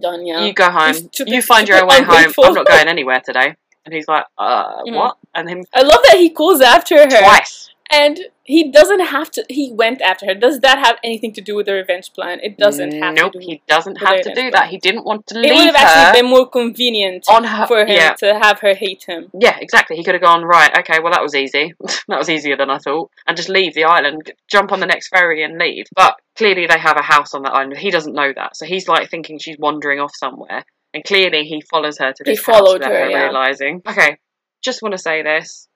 done 0.00 0.24
yeah 0.24 0.44
you 0.44 0.52
go 0.52 0.70
home. 0.70 0.94
You 1.26 1.42
find 1.42 1.66
your 1.68 1.80
own 1.82 1.88
way 1.88 2.02
home. 2.02 2.32
I'm 2.44 2.54
not 2.54 2.66
going 2.74 2.86
anywhere 2.86 3.20
today. 3.24 3.56
And 3.84 3.92
he's 3.94 4.06
like, 4.06 4.24
uh, 4.38 4.82
Mhm. 4.84 4.94
what? 4.94 5.16
And 5.34 5.48
him 5.50 5.64
i 5.74 5.82
love 5.82 6.00
that 6.08 6.16
he 6.18 6.30
calls 6.30 6.60
after 6.60 6.96
her 6.98 7.06
twice. 7.08 7.70
And 7.90 8.18
he 8.44 8.70
doesn't 8.70 9.00
have 9.00 9.30
to 9.30 9.44
he 9.48 9.72
went 9.72 10.00
after 10.02 10.26
her 10.26 10.34
does 10.34 10.60
that 10.60 10.78
have 10.78 10.96
anything 11.04 11.32
to 11.32 11.40
do 11.40 11.54
with 11.56 11.66
the 11.66 11.72
revenge 11.72 12.12
plan 12.12 12.38
it 12.42 12.56
doesn't 12.56 12.92
have 12.92 13.14
Nope, 13.14 13.32
to 13.32 13.38
do 13.40 13.44
he 13.46 13.62
doesn't 13.66 13.96
have 13.96 14.20
to 14.22 14.28
do 14.34 14.34
plan. 14.34 14.50
that. 14.52 14.68
He 14.68 14.78
didn't 14.78 15.04
want 15.04 15.26
to 15.28 15.38
leave. 15.38 15.52
it 15.52 15.54
would 15.54 15.66
have 15.66 15.74
actually 15.76 16.20
been 16.22 16.30
more 16.30 16.48
convenient 16.48 17.24
on 17.28 17.44
her. 17.44 17.66
for 17.66 17.80
him 17.80 17.88
Yeah, 17.88 18.14
to 18.14 18.38
have 18.40 18.60
her 18.60 18.74
hate 18.74 19.04
him 19.06 19.30
yeah, 19.38 19.56
exactly. 19.60 19.96
He 19.96 20.04
could 20.04 20.14
have 20.14 20.22
gone 20.22 20.44
right. 20.44 20.70
Okay, 20.80 20.98
well 21.02 21.12
that 21.12 21.22
was 21.22 21.34
easy. 21.34 21.74
that 22.08 22.18
was 22.18 22.28
easier 22.28 22.56
than 22.56 22.70
I 22.70 22.78
thought. 22.78 23.10
And 23.26 23.36
just 23.36 23.48
leave 23.48 23.74
the 23.74 23.84
island, 23.84 24.32
jump 24.48 24.72
on 24.72 24.80
the 24.80 24.86
next 24.86 25.08
ferry, 25.08 25.42
and 25.42 25.58
leave. 25.58 25.86
But 25.94 26.16
clearly 26.36 26.66
they 26.66 26.78
have 26.78 26.96
a 26.96 27.02
house 27.02 27.34
on 27.34 27.42
that 27.42 27.52
island. 27.54 27.76
He 27.78 27.90
doesn't 27.90 28.14
know 28.14 28.32
that, 28.34 28.56
so 28.56 28.64
he's 28.66 28.88
like 28.88 29.10
thinking 29.10 29.38
she's 29.38 29.58
wandering 29.58 30.00
off 30.00 30.12
somewhere. 30.14 30.64
And 30.94 31.04
clearly 31.04 31.44
he 31.44 31.60
follows 31.60 31.98
her 31.98 32.12
to 32.12 32.22
He 32.24 32.32
this 32.32 32.44
house 32.46 32.56
followed 32.56 32.74
without 32.80 32.92
her, 32.92 33.04
her 33.04 33.10
yeah. 33.10 33.22
realizing. 33.24 33.82
Okay, 33.86 34.18
just 34.62 34.82
want 34.82 34.92
to 34.92 34.98
say 34.98 35.22
this. 35.22 35.68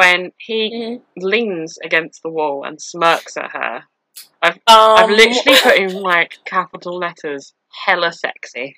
When 0.00 0.32
he 0.48 0.60
Mhm. 0.74 1.02
leans 1.16 1.78
against 1.82 2.22
the 2.22 2.28
wall 2.38 2.64
and 2.66 2.76
smirks 2.92 3.34
at 3.38 3.50
her, 3.58 3.74
um, 4.42 4.54
I've 4.68 5.08
literally 5.08 5.58
put 5.66 5.76
in 5.84 5.92
like 6.12 6.32
capital 6.44 6.94
letters, 6.98 7.54
hella 7.86 8.12
sexy. 8.12 8.76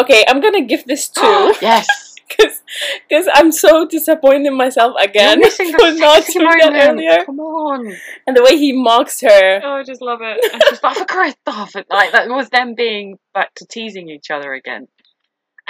okay 0.00 0.24
i'm 0.28 0.40
gonna 0.40 0.62
give 0.72 0.84
this 0.86 1.08
two 1.08 1.22
yes. 1.70 1.86
because 3.08 3.26
i'm 3.34 3.50
so 3.52 3.86
disappointed 3.96 4.46
in 4.46 4.54
myself 4.64 4.92
again 5.08 5.38
for 5.78 5.90
not 6.06 6.24
doing 6.26 6.58
that 6.64 6.88
earlier 6.88 7.24
Come 7.24 7.40
on. 7.40 7.80
and 8.26 8.36
the 8.36 8.42
way 8.42 8.54
he 8.64 8.70
mocks 8.72 9.20
her 9.20 9.60
Oh, 9.66 9.74
I 9.80 9.82
just 9.92 10.00
love 10.10 10.20
it. 10.22 10.38
She's 10.68 10.82
like, 10.82 10.96
for 10.96 11.04
Christ's 11.04 11.40
off. 11.46 11.74
Like, 11.98 12.10
that 12.12 12.28
was 12.28 12.48
them 12.50 12.74
being 12.74 13.18
back 13.34 13.50
to 13.58 13.66
teasing 13.66 14.08
each 14.08 14.30
other 14.30 14.50
again. 14.54 14.82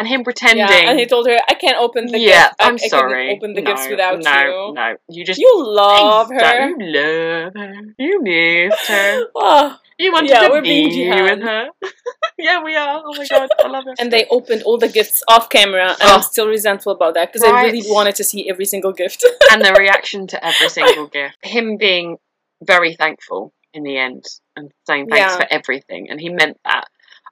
And 0.01 0.09
him 0.09 0.25
pretending. 0.25 0.65
Yeah, 0.67 0.89
and 0.91 0.99
he 0.99 1.05
told 1.05 1.27
her, 1.29 1.37
"I 1.47 1.55
can't 1.55 1.77
open 1.77 2.07
the 2.07 2.19
yeah, 2.19 2.49
gift. 2.49 2.55
I- 2.59 2.69
I'm 2.69 2.75
I 2.83 2.89
sorry. 2.89 3.31
open 3.37 3.53
the 3.53 3.61
no, 3.61 3.71
gifts 3.71 3.87
without 3.91 4.19
no, 4.23 4.41
you. 4.69 4.75
No, 4.75 4.97
you 5.11 5.25
just. 5.27 5.39
You 5.39 5.53
love 5.63 6.29
her. 6.31 6.69
You 6.71 6.77
love 6.81 7.53
her. 7.55 7.75
You 7.99 8.23
missed 8.23 8.87
her. 8.89 9.27
Oh, 9.37 9.77
You 10.01 10.11
wanted 10.13 10.31
Yeah, 10.31 10.49
to 10.49 10.63
be 10.63 11.11
with 11.11 11.43
her. 11.43 11.69
yeah, 12.39 12.63
we 12.65 12.75
are. 12.75 13.03
Oh 13.05 13.13
my 13.15 13.27
god, 13.27 13.51
I 13.63 13.69
love 13.69 13.85
her. 13.85 13.95
and 14.01 14.11
they 14.11 14.25
opened 14.31 14.63
all 14.63 14.79
the 14.79 14.89
gifts 14.89 15.23
off 15.29 15.51
camera, 15.51 15.89
and 15.91 16.09
Oh. 16.11 16.15
I'm 16.15 16.23
still 16.23 16.49
resentful 16.49 16.93
about 16.93 17.13
that 17.15 17.31
because 17.31 17.43
I 17.47 17.63
really 17.65 17.83
wanted 17.87 18.15
to 18.17 18.25
see 18.25 18.49
every 18.49 18.65
single 18.65 18.95
gift. 18.95 19.23
and 19.53 19.63
the 19.63 19.75
reaction 19.75 20.27
to 20.29 20.43
every 20.43 20.71
single 20.71 21.09
gift. 21.09 21.37
Him 21.43 21.77
being 21.77 22.17
very 22.63 22.95
thankful 22.95 23.53
in 23.75 23.83
the 23.83 23.99
end 23.99 24.25
and 24.57 24.73
saying 24.87 25.09
thanks 25.11 25.33
Yeah. 25.33 25.37
for 25.37 25.47
everything, 25.51 26.09
and 26.09 26.19
he 26.19 26.31
meant 26.31 26.57
that. 26.65 26.87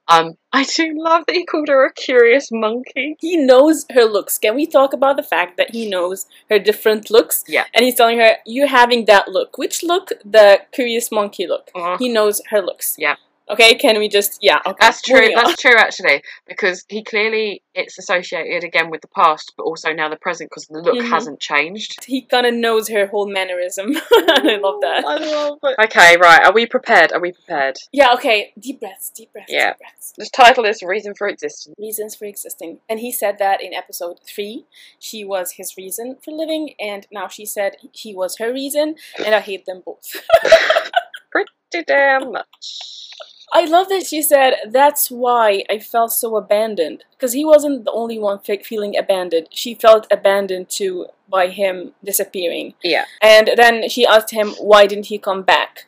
Um, 0.09 0.36
I 0.52 0.64
do 0.64 0.94
love 0.96 1.24
that 1.26 1.36
he 1.36 1.44
called 1.44 1.68
her 1.68 1.84
a 1.84 1.92
curious 1.92 2.48
monkey. 2.50 3.16
he 3.20 3.36
knows 3.36 3.84
her 3.92 4.04
looks. 4.04 4.38
Can 4.38 4.54
we 4.54 4.66
talk 4.66 4.92
about 4.94 5.16
the 5.16 5.22
fact 5.22 5.56
that 5.59 5.70
he 5.70 5.88
knows 5.88 6.26
her 6.48 6.59
different 6.59 7.11
looks? 7.11 7.44
Yeah. 7.46 7.64
And 7.74 7.84
he's 7.84 7.94
telling 7.96 8.18
her, 8.18 8.36
"You're 8.46 8.68
having 8.68 9.04
that 9.04 9.28
look. 9.28 9.59
Which 9.59 9.82
look? 9.82 10.12
The 10.24 10.62
curious 10.72 11.12
monkey 11.12 11.46
look." 11.46 11.70
Oh, 11.74 11.96
He 11.98 12.09
knows 12.09 12.40
her 12.50 12.62
looks. 12.62 12.94
Yeah. 12.98 13.16
Okay. 13.51 13.74
Can 13.76 13.99
we 13.99 14.09
just? 14.09 14.38
Yeah. 14.40 14.59
Okay. 14.66 14.76
that's 14.80 15.03
true. 15.03 15.28
That's 15.34 15.61
true, 15.61 15.76
actually, 15.76 16.22
because 16.46 16.84
he 16.88 17.03
clearly 17.03 17.62
it's 17.74 17.99
associated 17.99 18.64
again 18.64 18.90
with 18.90 19.01
the 19.01 19.09
past, 19.09 19.53
but 19.57 19.64
also 19.64 19.92
now 19.92 20.09
the 20.09 20.16
present 20.16 20.51
because 20.51 20.66
the 20.66 20.80
look 20.80 20.96
Mhm. 20.96 21.09
hasn't 21.09 21.40
changed. 21.40 22.05
He 22.05 22.22
kind 22.22 22.46
of 22.46 22.55
knows 22.55 22.88
her 22.88 23.07
whole 23.07 23.28
mannerism, 23.28 23.96
I 24.12 24.59
love 24.61 24.80
that. 24.80 25.05
I 25.07 25.16
love 25.18 25.59
it. 25.62 25.76
Okay, 25.86 26.16
right. 26.20 26.44
Are 26.44 26.53
we 26.53 26.66
prepared? 26.66 27.12
Are 27.12 27.20
we 27.20 27.32
prepared? 27.32 27.76
Yeah. 27.92 28.12
Okay. 28.14 28.53
Deep 28.59 28.80
breaths. 28.80 29.11
Deep 29.11 29.32
breaths. 29.32 29.51
Yeah. 29.53 29.70
Deep 29.70 29.78
breaths. 29.78 30.12
The 30.16 30.28
title 30.32 30.64
is 30.64 30.82
"Reason 30.82 31.14
for 31.14 31.28
Existence." 31.28 31.74
reasons 31.78 32.14
for 32.16 32.24
existing. 32.24 32.80
And 32.88 33.00
he 33.00 33.12
said 33.12 33.38
that 33.38 33.62
in 33.62 33.72
episode 33.72 34.18
3. 34.26 34.66
She 34.99 35.25
was 35.25 35.53
his 35.53 35.76
reason 35.76 36.16
for 36.25 36.33
living, 36.33 36.75
and 36.80 37.07
now 37.12 37.29
she 37.29 37.46
said 37.46 37.76
he 37.92 38.14
was 38.14 38.37
her 38.38 38.53
reason, 38.53 38.96
and 39.25 39.34
I 39.34 39.41
hate 39.41 39.64
them 39.66 39.83
both. 39.84 40.16
Pretty 41.30 41.84
damn 41.87 42.33
much. 42.33 43.11
I 43.53 43.64
love 43.64 43.88
that 43.88 44.07
she 44.07 44.22
said, 44.22 44.54
That's 44.68 45.11
why 45.11 45.64
I 45.70 45.79
felt 45.79 46.12
so 46.12 46.37
abandoned. 46.37 47.04
Because 47.12 47.33
he 47.33 47.45
wasn't 47.45 47.84
the 47.84 47.92
only 47.92 48.18
one 48.18 48.38
fe- 48.41 48.62
feeling 48.62 48.96
abandoned. 48.96 49.49
She 49.50 49.75
felt 49.75 50.07
abandoned 50.11 50.68
too 50.68 51.07
by 51.29 51.49
him 51.49 51.92
disappearing. 52.04 52.75
Yeah. 52.83 53.04
And 53.22 53.50
then 53.57 53.88
she 53.88 54.07
asked 54.07 54.30
him, 54.30 54.50
Why 54.58 54.87
didn't 54.87 55.07
he 55.07 55.18
come 55.18 55.42
back? 55.42 55.87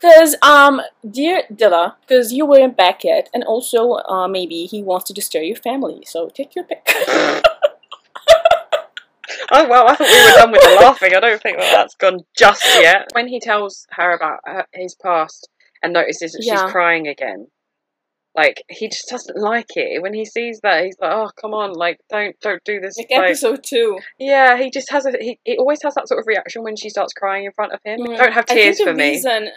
Because, 0.00 0.34
um, 0.40 0.80
dear 1.08 1.42
Dilla, 1.52 1.96
because 2.00 2.32
you 2.32 2.46
weren't 2.46 2.74
back 2.74 3.04
yet, 3.04 3.28
and 3.34 3.44
also, 3.44 3.96
uh, 4.08 4.26
maybe 4.28 4.64
he 4.64 4.82
wants 4.82 5.04
to 5.08 5.12
disturb 5.12 5.42
your 5.44 5.56
family, 5.56 6.04
so 6.06 6.30
take 6.30 6.54
your 6.54 6.64
pick. 6.64 6.88
Oh 9.52 9.68
well, 9.68 9.88
I 9.88 9.96
thought 9.96 10.08
we 10.08 10.24
were 10.24 10.38
done 10.38 10.52
with 10.52 10.60
the 10.62 10.76
laughing. 10.80 11.14
I 11.14 11.20
don't 11.20 11.42
think 11.42 11.58
that 11.58 11.72
that's 11.72 11.94
gone 11.96 12.20
just 12.36 12.64
yet. 12.80 13.08
When 13.12 13.26
he 13.26 13.40
tells 13.40 13.86
her 13.90 14.12
about 14.14 14.40
her, 14.44 14.66
his 14.72 14.94
past 14.94 15.48
and 15.82 15.92
notices 15.92 16.32
that 16.32 16.42
Yeah. 16.44 16.62
she's 16.62 16.72
crying 16.72 17.08
again, 17.08 17.48
like 18.36 18.62
he 18.68 18.88
just 18.88 19.08
doesn't 19.08 19.36
like 19.38 19.76
it. 19.76 20.00
When 20.02 20.14
he 20.14 20.24
sees 20.24 20.60
that, 20.62 20.84
he's 20.84 20.96
like, 21.00 21.12
"Oh, 21.12 21.30
come 21.40 21.52
on, 21.54 21.72
like 21.72 21.98
don't 22.10 22.38
don't 22.40 22.62
do 22.64 22.80
this." 22.80 22.96
Like 22.98 23.10
like- 23.10 23.20
episode 23.30 23.62
2. 23.64 23.98
yeah, 24.18 24.56
he 24.56 24.70
just 24.70 24.90
has 24.92 25.04
a 25.06 25.12
he, 25.20 25.38
he 25.44 25.56
always 25.58 25.82
has 25.82 25.94
that 25.94 26.06
sort 26.08 26.20
of 26.20 26.26
reaction 26.26 26.62
when 26.62 26.76
she 26.76 26.88
starts 26.90 27.12
crying 27.12 27.44
in 27.44 27.52
front 27.52 27.72
of 27.72 27.80
him. 27.84 28.00
Mm. 28.00 28.16
Don't 28.16 28.32
have 28.32 28.44
I 28.48 28.54
tears 28.54 28.76
think 28.76 28.88
the 28.88 28.92
for 28.92 28.96
me. 28.96 29.10
reason 29.10 29.48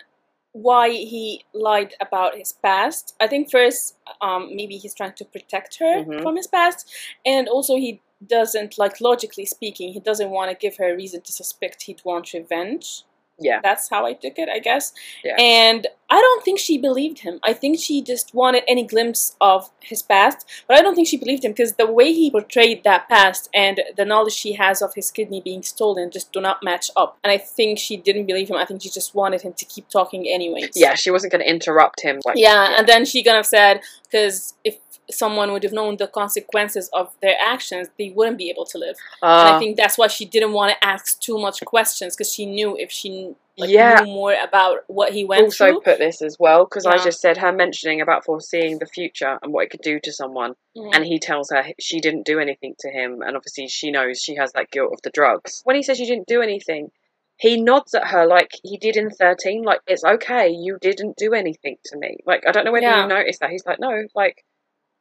why 0.54 0.90
he 0.90 1.44
lied 1.54 1.95
about 2.00 2.36
his 2.38 2.54
past, 2.54 3.16
I 3.20 3.26
think 3.28 3.50
first, 3.50 3.95
um, 4.22 4.56
maybe 4.56 4.78
he's 4.78 4.94
trying 4.94 5.14
to 5.14 5.26
protect 5.26 5.80
her 5.80 6.04
Mhm. 6.04 6.22
from 6.22 6.36
his 6.36 6.45
past, 6.45 6.91
and 7.26 7.48
also 7.50 7.76
he 7.76 8.02
doesn't 8.26 8.78
like 8.78 9.02
logically 9.02 9.45
speaking, 9.48 9.94
he 9.94 10.00
doesn't 10.00 10.30
want 10.30 10.52
to 10.52 10.56
give 10.56 10.78
her 10.78 10.91
a 10.94 10.95
reason 10.95 11.22
to 11.22 11.32
suspect 11.34 11.84
he'd 11.84 12.02
want 12.06 12.34
revenge. 12.34 13.02
Yeah. 13.40 13.62
That's 13.64 13.90
how 13.90 14.06
I 14.06 14.14
took 14.14 14.38
it, 14.38 14.48
I 14.48 14.60
guess. 14.60 14.94
Yeah. 15.24 15.36
And 15.41 15.88
I 16.15 16.22
don't 16.22 16.44
think 16.45 16.60
she 16.60 16.77
believed 16.77 17.19
him. 17.19 17.40
I 17.44 17.53
think 17.53 17.80
she 17.80 17.95
just 18.03 18.35
wanted 18.35 18.64
any 18.68 18.84
glimpse 18.94 19.35
of 19.41 19.72
his 19.80 20.03
past, 20.03 20.45
but 20.68 20.77
I 20.77 20.81
don't 20.84 20.94
think 20.94 21.07
she 21.07 21.18
believed 21.18 21.44
him 21.44 21.53
because 21.53 21.73
the 21.73 21.91
way 21.91 22.14
he 22.14 22.30
portrayed 22.30 22.84
that 22.84 23.10
past 23.10 23.49
and 23.52 23.81
the 23.98 24.06
knowledge 24.06 24.34
she 24.34 24.53
has 24.53 24.84
of 24.84 24.94
his 24.94 25.10
kidney 25.10 25.41
being 25.41 25.64
stolen 25.64 26.11
just 26.11 26.31
do 26.31 26.40
not 26.40 26.57
match 26.61 26.91
up. 26.95 27.18
And 27.23 27.31
I 27.31 27.40
think 27.40 27.80
she 27.80 27.98
didn't 27.98 28.27
believe 28.27 28.49
him. 28.52 28.57
I 28.57 28.65
think 28.65 28.84
she 28.84 28.90
just 28.91 29.15
wanted 29.15 29.41
him 29.41 29.53
to 29.53 29.65
keep 29.65 29.90
talking 29.90 30.27
anyways. 30.27 30.73
Yeah, 30.76 30.94
she 30.94 31.10
wasn't 31.10 31.31
going 31.31 31.44
to 31.44 31.49
interrupt 31.49 32.02
him. 32.02 32.19
Like, 32.26 32.38
Yeah, 32.38 32.76
and 32.77 32.88
then 32.88 33.06
she 33.06 33.23
kind 33.23 33.38
of 33.38 33.48
said, 33.48 33.81
because 34.03 34.53
if 34.64 34.76
someone 35.10 35.52
would 35.52 35.64
have 35.64 35.73
known 35.73 35.98
the 35.98 36.07
consequences 36.07 36.90
of 36.94 37.10
their 37.23 37.35
actions, 37.44 37.88
they 37.98 38.10
wouldn't 38.15 38.38
be 38.38 38.52
able 38.52 38.65
to 38.65 38.77
live. 38.77 38.98
and 39.23 39.49
I 39.49 39.56
Uh, 39.56 39.60
think 39.60 39.77
that's 39.77 39.98
why 39.98 40.07
she 40.07 40.26
didn't 40.26 40.53
want 40.53 40.69
to 40.73 40.88
ask 40.88 41.19
too 41.19 41.38
much 41.40 41.57
questions 41.65 42.15
because 42.15 42.31
she 42.31 42.45
knew 42.45 42.77
if 42.77 42.91
she 42.91 43.35
like, 43.57 43.69
Yeah. 43.69 44.01
more 44.05 44.34
about 44.34 44.80
what 44.88 45.13
he 45.13 45.25
went 45.25 45.43
also 45.43 45.67
through. 45.67 45.81
put 45.81 45.99
this 45.99 46.21
as 46.21 46.38
well 46.39 46.65
because 46.65 46.85
I 46.85 46.97
just 46.97 47.21
said 47.21 47.38
her 47.38 47.51
mentioning 47.51 48.01
about 48.01 48.25
foreseeing 48.25 48.80
the 48.80 48.85
future 48.88 49.38
and 49.41 49.53
what 49.53 49.65
it 49.65 49.69
could 49.69 49.81
do 49.81 49.99
to 49.99 50.11
someone, 50.11 50.55
Mhm. 50.75 50.95
and 50.95 51.05
he 51.05 51.19
tells 51.19 51.51
her 51.51 51.63
she 51.80 51.99
didn't 51.99 52.25
do 52.25 52.39
anything 52.39 52.75
to 52.80 52.89
him, 52.89 53.21
and 53.21 53.35
obviously 53.38 53.67
she 53.67 53.91
knows 53.91 54.19
she 54.21 54.35
has 54.35 54.51
that 54.53 54.71
guilt 54.71 54.91
of 54.93 55.01
the 55.03 55.11
drugs. 55.11 55.61
When 55.65 55.75
he 55.75 55.84
says 55.84 55.99
you 55.99 56.07
didn't 56.07 56.27
do 56.27 56.41
anything, 56.41 56.91
he 57.38 57.61
nods 57.61 57.93
at 57.93 58.07
her 58.07 58.25
like 58.25 58.51
he 58.63 58.77
did 58.77 58.95
in 58.97 59.09
thirteen, 59.09 59.63
like 59.63 59.81
it's 59.88 60.03
okay, 60.03 60.49
you 60.49 60.77
didn't 60.81 61.17
do 61.17 61.34
anything 61.34 61.77
to 61.85 61.97
me. 61.97 62.17
Like 62.25 62.47
I 62.47 62.51
don't 62.51 62.65
know 62.65 62.71
whether 62.71 62.85
Yeah. 62.88 63.03
you 63.03 63.07
noticed 63.09 63.39
that. 63.41 63.49
He's 63.51 63.65
like, 63.65 63.80
no, 63.80 64.07
like 64.15 64.43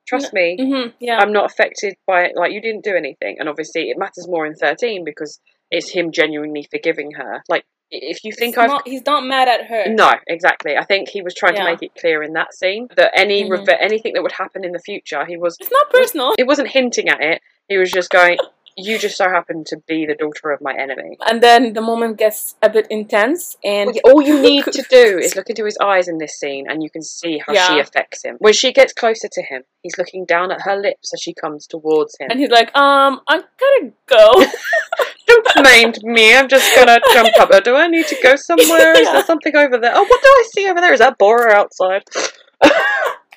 trust 0.07 0.33
me. 0.33 0.57
hmm 0.59 0.89
yeah. 0.99 1.19
I'm 1.19 1.33
not 1.33 1.45
affected 1.51 1.95
by 2.07 2.25
it. 2.25 2.33
Like 2.37 2.53
you 2.53 2.61
didn't 2.61 2.85
do 2.85 2.97
anything, 2.97 3.37
and 3.39 3.49
obviously 3.49 3.89
it 3.91 3.97
matters 3.99 4.27
more 4.29 4.45
in 4.47 4.55
thirteen 4.55 5.05
because 5.05 5.41
it's 5.71 5.89
him 5.91 6.11
genuinely 6.13 6.67
forgiving 6.71 7.13
her. 7.13 7.43
Like 7.49 7.65
if 7.93 8.25
you 8.25 8.33
think 8.33 8.57
I've 8.59 8.69
not- 8.69 8.89
he's 8.89 9.05
not 9.05 9.25
mad 9.25 9.49
at 9.49 9.67
her. 9.67 9.85
no, 9.89 10.13
exactly. 10.27 10.77
I 10.77 10.85
think 10.85 11.09
he 11.11 11.21
was 11.23 11.35
trying 11.35 11.55
Yeah. 11.55 11.65
to 11.65 11.71
make 11.71 11.83
it 11.83 11.93
clear 11.95 12.23
in 12.23 12.33
that 12.33 12.55
scene 12.55 12.89
that 12.97 13.13
any 13.15 13.45
Mhm. 13.45 13.51
reve- 13.51 13.77
anything 13.79 14.15
that 14.15 14.23
would 14.23 14.33
happen 14.33 14.65
in 14.65 14.73
the 14.73 14.79
future, 14.81 15.25
he 15.27 15.37
was. 15.37 15.57
It's 15.61 15.71
not 15.71 15.91
personal. 15.91 16.35
It 16.39 16.47
wasn't 16.47 16.69
hinting 16.69 17.09
at 17.09 17.21
it. 17.21 17.41
He 17.69 17.77
was 17.79 17.91
just 17.93 18.11
going. 18.11 18.39
You 18.77 18.99
just 18.99 19.17
so 19.17 19.29
happen 19.29 19.65
to 19.67 19.77
be 19.87 20.07
the 20.07 20.15
daughter 20.15 20.51
of 20.51 20.61
my 20.63 20.73
enemy. 20.75 21.19
And 21.27 21.43
then 21.43 21.75
the 21.75 21.83
moment 21.83 22.17
gets 22.19 22.55
a 22.63 22.71
bit 22.71 22.87
intense, 22.89 23.57
and 23.63 23.99
All 24.05 24.23
you 24.23 24.41
need 24.41 24.65
to 24.65 24.83
do 24.89 25.19
is 25.23 25.37
look 25.37 25.51
into 25.51 25.65
his 25.65 25.77
eyes 25.83 26.09
in 26.09 26.19
this 26.19 26.39
scene, 26.39 26.67
and 26.69 26.83
you 26.83 26.89
can 26.91 27.03
see 27.03 27.39
how 27.47 27.53
she 27.53 27.79
affects 27.81 28.25
him. 28.25 28.37
When 28.39 28.53
she 28.55 28.73
gets 28.73 28.93
closer 28.93 29.29
to 29.31 29.43
him, 29.43 29.63
he's 29.83 29.99
looking 29.99 30.25
down 30.25 30.51
at 30.51 30.63
her 30.63 30.77
lips 30.77 31.13
as 31.13 31.21
she 31.21 31.35
comes 31.35 31.67
towards 31.67 32.17
him. 32.19 32.29
and 32.31 32.41
he's 32.41 32.51
like, 32.51 32.75
um, 32.77 33.21
I'm 33.29 33.43
gonna 33.61 33.93
go. 34.07 34.33
Don't 35.27 35.65
mind 35.65 35.99
me. 36.03 36.35
I'm 36.35 36.49
just 36.49 36.75
gonna 36.75 36.99
jump 37.13 37.39
up. 37.41 37.65
Do 37.65 37.75
I 37.77 37.89
need 37.89 38.07
to 38.07 38.17
go 38.23 38.37
somewhere? 38.37 38.93
Is 38.95 39.07
Yeah. 39.07 39.13
there 39.13 39.23
something 39.25 39.55
over 39.57 39.79
there? 39.79 39.93
Oh, 39.95 40.03
what 40.05 40.23
do 40.23 40.29
I 40.29 40.45
see 40.55 40.69
over 40.71 40.81
there? 40.81 40.93
Is 40.93 41.01
that 41.01 41.19
Bora 41.19 41.53
outside? 41.53 42.05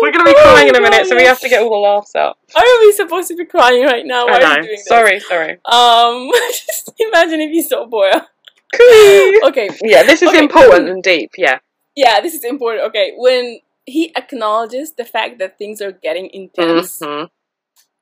We're 0.00 0.12
gonna 0.12 0.24
be 0.24 0.34
Oh 0.36 0.42
crying 0.42 0.68
in 0.68 0.76
a 0.76 0.80
minute, 0.80 1.06
so 1.06 1.16
we 1.16 1.24
have 1.24 1.40
to 1.40 1.48
get 1.48 1.62
all 1.62 1.70
the 1.70 1.76
laughs 1.76 2.14
out. 2.14 2.36
Are 2.54 2.62
we 2.80 2.92
supposed 2.92 3.28
to 3.28 3.36
be 3.36 3.44
crying 3.44 3.84
right 3.84 4.04
now? 4.04 4.26
Why 4.26 4.42
are 4.42 4.56
you 4.56 4.62
doing 4.62 4.76
this? 4.76 4.86
Sorry, 4.86 5.20
sorry. 5.20 5.52
Um, 5.64 6.30
just 6.50 6.92
imagine 6.98 7.40
if 7.40 7.50
you 7.52 7.62
saw. 7.62 7.86
Coo. 7.86 9.40
Okay, 9.48 9.68
Yeah, 9.82 10.02
this 10.02 10.22
is 10.22 10.28
Okay. 10.28 10.38
important 10.38 10.88
and 10.88 11.02
deep. 11.02 11.32
Yeah. 11.36 11.58
yeah, 11.94 12.20
this 12.20 12.34
is 12.34 12.44
important. 12.44 12.84
Okay, 12.88 13.12
when 13.16 13.60
he 13.86 14.12
acknowledges 14.16 14.92
the 14.92 15.04
fact 15.04 15.38
that 15.40 15.58
things 15.58 15.80
are 15.82 15.92
getting 15.92 16.30
intense, 16.32 16.98
Mhm. 17.00 17.28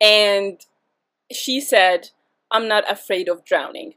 and 0.00 0.60
she 1.32 1.60
said, 1.60 2.10
"I'm 2.50 2.66
not 2.68 2.84
afraid 2.90 3.28
of 3.28 3.44
drowning," 3.44 3.94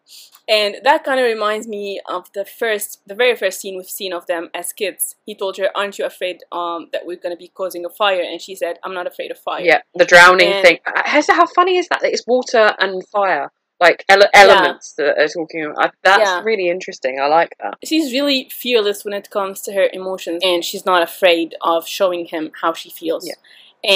and 0.47 0.75
that 0.84 1.03
kind 1.03 1.19
of 1.19 1.25
reminds 1.25 1.67
me 1.67 1.99
of 2.07 2.31
the 2.34 2.45
first, 2.45 3.01
the 3.07 3.15
very 3.15 3.35
first 3.35 3.59
scene 3.61 3.75
we've 3.77 3.89
seen 4.01 4.13
of 4.13 4.25
them 4.27 4.49
as 4.53 4.73
kids. 4.73 5.15
He 5.25 5.35
told 5.35 5.57
her, 5.57 5.69
"Aren't 5.75 5.97
you 5.99 6.05
afraid 6.05 6.38
um 6.51 6.89
that 6.93 7.05
we're 7.05 7.17
gonna 7.23 7.35
be 7.35 7.49
causing 7.49 7.85
a 7.85 7.89
fire?" 7.89 8.21
And 8.21 8.41
she 8.41 8.55
said, 8.55 8.80
"I'm 8.84 8.93
not 8.93 9.07
afraid 9.07 9.31
of 9.31 9.39
fire." 9.39 9.63
Yeah, 9.63 9.81
the 9.95 10.05
drowning 10.05 10.51
And- 10.53 10.65
thing. 10.65 10.80
Uh, 10.85 11.01
how 11.39 11.45
funny 11.47 11.77
is 11.77 11.88
that? 11.89 12.01
that 12.01 12.11
It's 12.13 12.25
water 12.27 12.75
and 12.80 12.93
fire, 13.07 13.51
like 13.80 14.03
ele- 14.09 14.30
elements 14.34 14.93
that 14.97 15.17
are 15.17 15.27
talking. 15.27 15.65
About. 15.65 15.93
That's 16.03 16.30
Yeah. 16.30 16.41
really 16.43 16.67
interesting. 16.69 17.19
I 17.19 17.27
like 17.27 17.55
that. 17.61 17.75
she's 17.84 18.11
really 18.13 18.49
fearless 18.49 19.03
when 19.05 19.13
it 19.13 19.30
comes 19.30 19.61
to 19.61 19.73
her 19.73 19.88
emotions 19.93 20.41
and 20.43 20.63
she's 20.63 20.85
not 20.85 21.01
afraid 21.01 21.55
of 21.61 21.88
showing 21.88 22.25
him 22.34 22.51
how 22.61 22.71
she 22.73 22.89
feels 22.89 23.23
Yeah. 23.27 23.35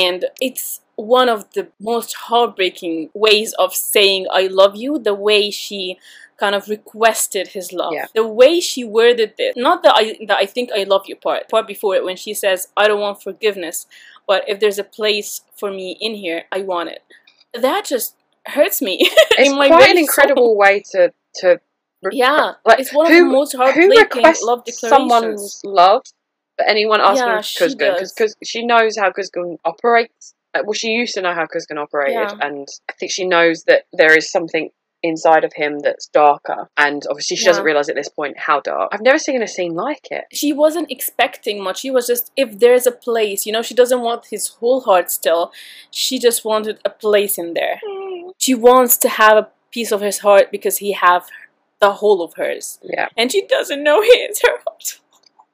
and 0.05 0.25
it's 0.41 0.81
one 0.98 1.30
of 1.30 1.53
the 1.53 1.68
most 1.80 2.14
heartbreaking 2.28 3.10
ways 3.14 3.53
of 3.60 3.74
saying 3.74 4.26
i 4.32 4.48
love 4.48 4.76
you 4.76 4.98
the 4.99 5.14
way 5.14 5.49
she 5.52 5.98
kind 6.40 6.56
of 6.56 6.68
requested 6.69 7.49
his 7.49 7.72
love 7.72 7.94
Yeah. 7.94 8.06
the 8.14 8.28
way 8.28 8.60
she 8.60 8.84
worded 8.84 9.34
this, 9.38 9.53
not 9.56 9.82
the 9.84 9.91
I, 9.94 10.18
the 10.28 10.36
I 10.38 10.45
think 10.45 10.69
i 10.76 10.84
love 10.84 11.03
you 11.07 11.15
part 11.15 11.49
part 11.49 11.65
before 11.68 11.95
it 11.95 12.03
when 12.03 12.15
she 12.18 12.34
says 12.34 12.68
i 12.78 12.88
don't 12.88 13.02
want 13.02 13.22
forgiveness 13.24 13.86
but 14.28 14.44
if 14.48 14.60
there's 14.60 14.80
a 14.80 14.84
place 14.84 15.41
for 15.56 15.72
me 15.72 15.98
in 16.02 16.14
here 16.15 16.44
i 16.52 16.61
want 16.61 16.90
it 16.90 17.02
that 17.53 17.86
just 17.86 18.15
hurts 18.48 18.82
me 18.82 18.98
It's 19.32 19.49
in 19.49 19.57
my 19.57 19.68
quite 19.68 19.80
an 19.82 19.86
very 19.86 19.94
soul. 19.98 20.03
incredible 20.03 20.57
way 20.57 20.84
to 20.94 21.14
to 21.41 21.60
yeah 22.11 22.53
like, 22.65 22.80
it's 22.80 22.94
one 22.94 23.11
who- 23.11 23.22
of 23.24 23.28
the 23.28 23.32
most 23.40 23.52
who 23.53 23.57
heartbreaking 23.60 24.24
love 24.44 24.64
declarations 24.65 24.80
someone's 24.80 25.61
love 25.64 26.02
but 26.57 26.68
anyone 26.68 27.02
asking 27.02 27.28
Yeah, 27.28 27.41
Kuzgun 27.41 28.10
because 28.15 28.36
she 28.44 28.65
knows 28.65 28.98
how 28.98 29.11
Kuzgun 29.11 29.57
operates. 29.64 30.34
Uh, 30.59 30.63
well, 30.65 30.73
she 30.73 30.89
used 30.91 31.13
to 31.15 31.21
know 31.21 31.34
how 31.34 31.45
Kuzgun 31.45 31.77
operated, 31.77 32.13
Yeah. 32.15 32.38
and 32.47 32.67
I 32.89 32.93
think 32.93 33.11
she 33.11 33.25
knows 33.25 33.63
that 33.63 33.84
there 33.93 34.17
is 34.17 34.31
something 34.31 34.69
inside 35.03 35.43
of 35.43 35.53
him 35.53 35.79
that's 35.79 36.07
darker. 36.07 36.69
And 36.75 37.03
obviously, 37.09 37.38
she 37.38 37.45
doesn't 37.45 37.63
realize 37.63 37.88
at 37.88 37.95
this 37.95 38.09
point 38.09 38.38
how 38.38 38.59
dark. 38.61 38.89
I've 38.91 39.01
never 39.01 39.19
seen 39.19 39.41
a 39.43 39.47
scene 39.47 39.75
like 39.75 40.07
it. 40.11 40.25
she 40.34 40.51
wasn't 40.53 40.91
expecting 40.91 41.63
much. 41.63 41.79
She 41.81 41.91
was 41.91 42.07
just, 42.07 42.31
if 42.35 42.59
there's 42.59 42.88
a 42.88 42.91
place, 42.91 43.45
you 43.45 43.51
know, 43.53 43.61
she 43.61 43.75
doesn't 43.75 44.01
want 44.01 44.25
his 44.31 44.47
whole 44.47 44.81
heart 44.81 45.11
still. 45.11 45.51
She 45.91 46.17
just 46.19 46.43
wanted 46.43 46.79
a 46.84 46.89
place 46.89 47.38
in 47.38 47.53
there. 47.53 47.79
She 48.39 48.55
wants 48.55 48.97
to 48.97 49.09
have 49.09 49.38
a 49.38 49.49
piece 49.71 49.91
of 49.91 50.01
his 50.01 50.19
heart 50.19 50.51
because 50.51 50.77
he 50.79 50.93
have 50.93 51.27
the 51.79 51.91
whole 51.93 52.23
of 52.23 52.34
hers. 52.35 52.79
Yeah, 52.81 53.07
And 53.15 53.31
she 53.31 53.45
doesn't 53.45 53.84
know 53.84 54.01
his 54.11 54.41
her 54.41 54.57
heart. 54.65 54.99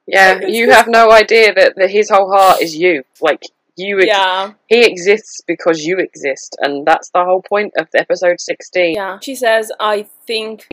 yeah. 0.06 0.40
You 0.46 0.70
have 0.70 0.88
no 0.88 1.10
idea 1.10 1.52
that, 1.54 1.74
that 1.76 1.90
his 1.90 2.08
whole 2.08 2.30
heart 2.34 2.62
is 2.62 2.74
you. 2.76 3.04
Like 3.20 3.42
you, 3.76 3.98
ex- 3.98 4.06
Yeah, 4.06 4.52
he 4.66 4.84
exists 4.84 5.40
because 5.46 5.84
you 5.84 5.98
exist, 5.98 6.56
and 6.60 6.86
that's 6.86 7.10
the 7.10 7.24
whole 7.24 7.42
point 7.42 7.72
of 7.78 7.88
episode 7.94 8.40
sixteen. 8.40 8.94
yeah. 8.94 9.18
She 9.22 9.34
says, 9.34 9.70
I 9.80 10.06
think. 10.26 10.68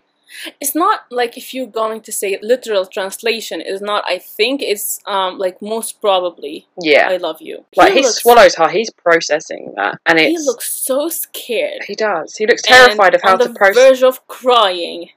It's 0.62 0.74
not 0.74 1.02
like 1.12 1.38
if 1.38 1.54
you're 1.54 1.68
going 1.68 2.00
to 2.04 2.12
say 2.14 2.40
literal 2.42 2.86
translation, 2.86 3.60
is 3.60 3.82
not 3.82 4.06
I 4.08 4.18
think, 4.18 4.62
it's 4.62 5.02
um 5.06 5.38
like 5.38 5.62
most 5.62 6.00
probably 6.00 6.68
Yeah. 6.82 7.10
I 7.10 7.18
love 7.18 7.42
you. 7.42 7.66
Like 7.76 7.92
he, 7.92 8.02
looks, 8.02 8.22
swallows 8.22 8.56
her, 8.56 8.70
he's 8.70 8.90
processing 8.92 9.74
that, 9.76 10.00
and 10.06 10.18
He 10.20 10.38
looks 10.38 10.72
so 10.72 11.10
scared. 11.10 11.84
he 11.86 11.96
does. 11.96 12.38
He 12.38 12.48
looks 12.48 12.62
terrified 12.62 13.14
and 13.14 13.16
of 13.16 13.22
how 13.24 13.36
to 13.36 13.50
the 13.50 13.54
process. 13.54 13.76
verge 14.00 14.04
of 14.04 14.26
crying. 14.28 15.10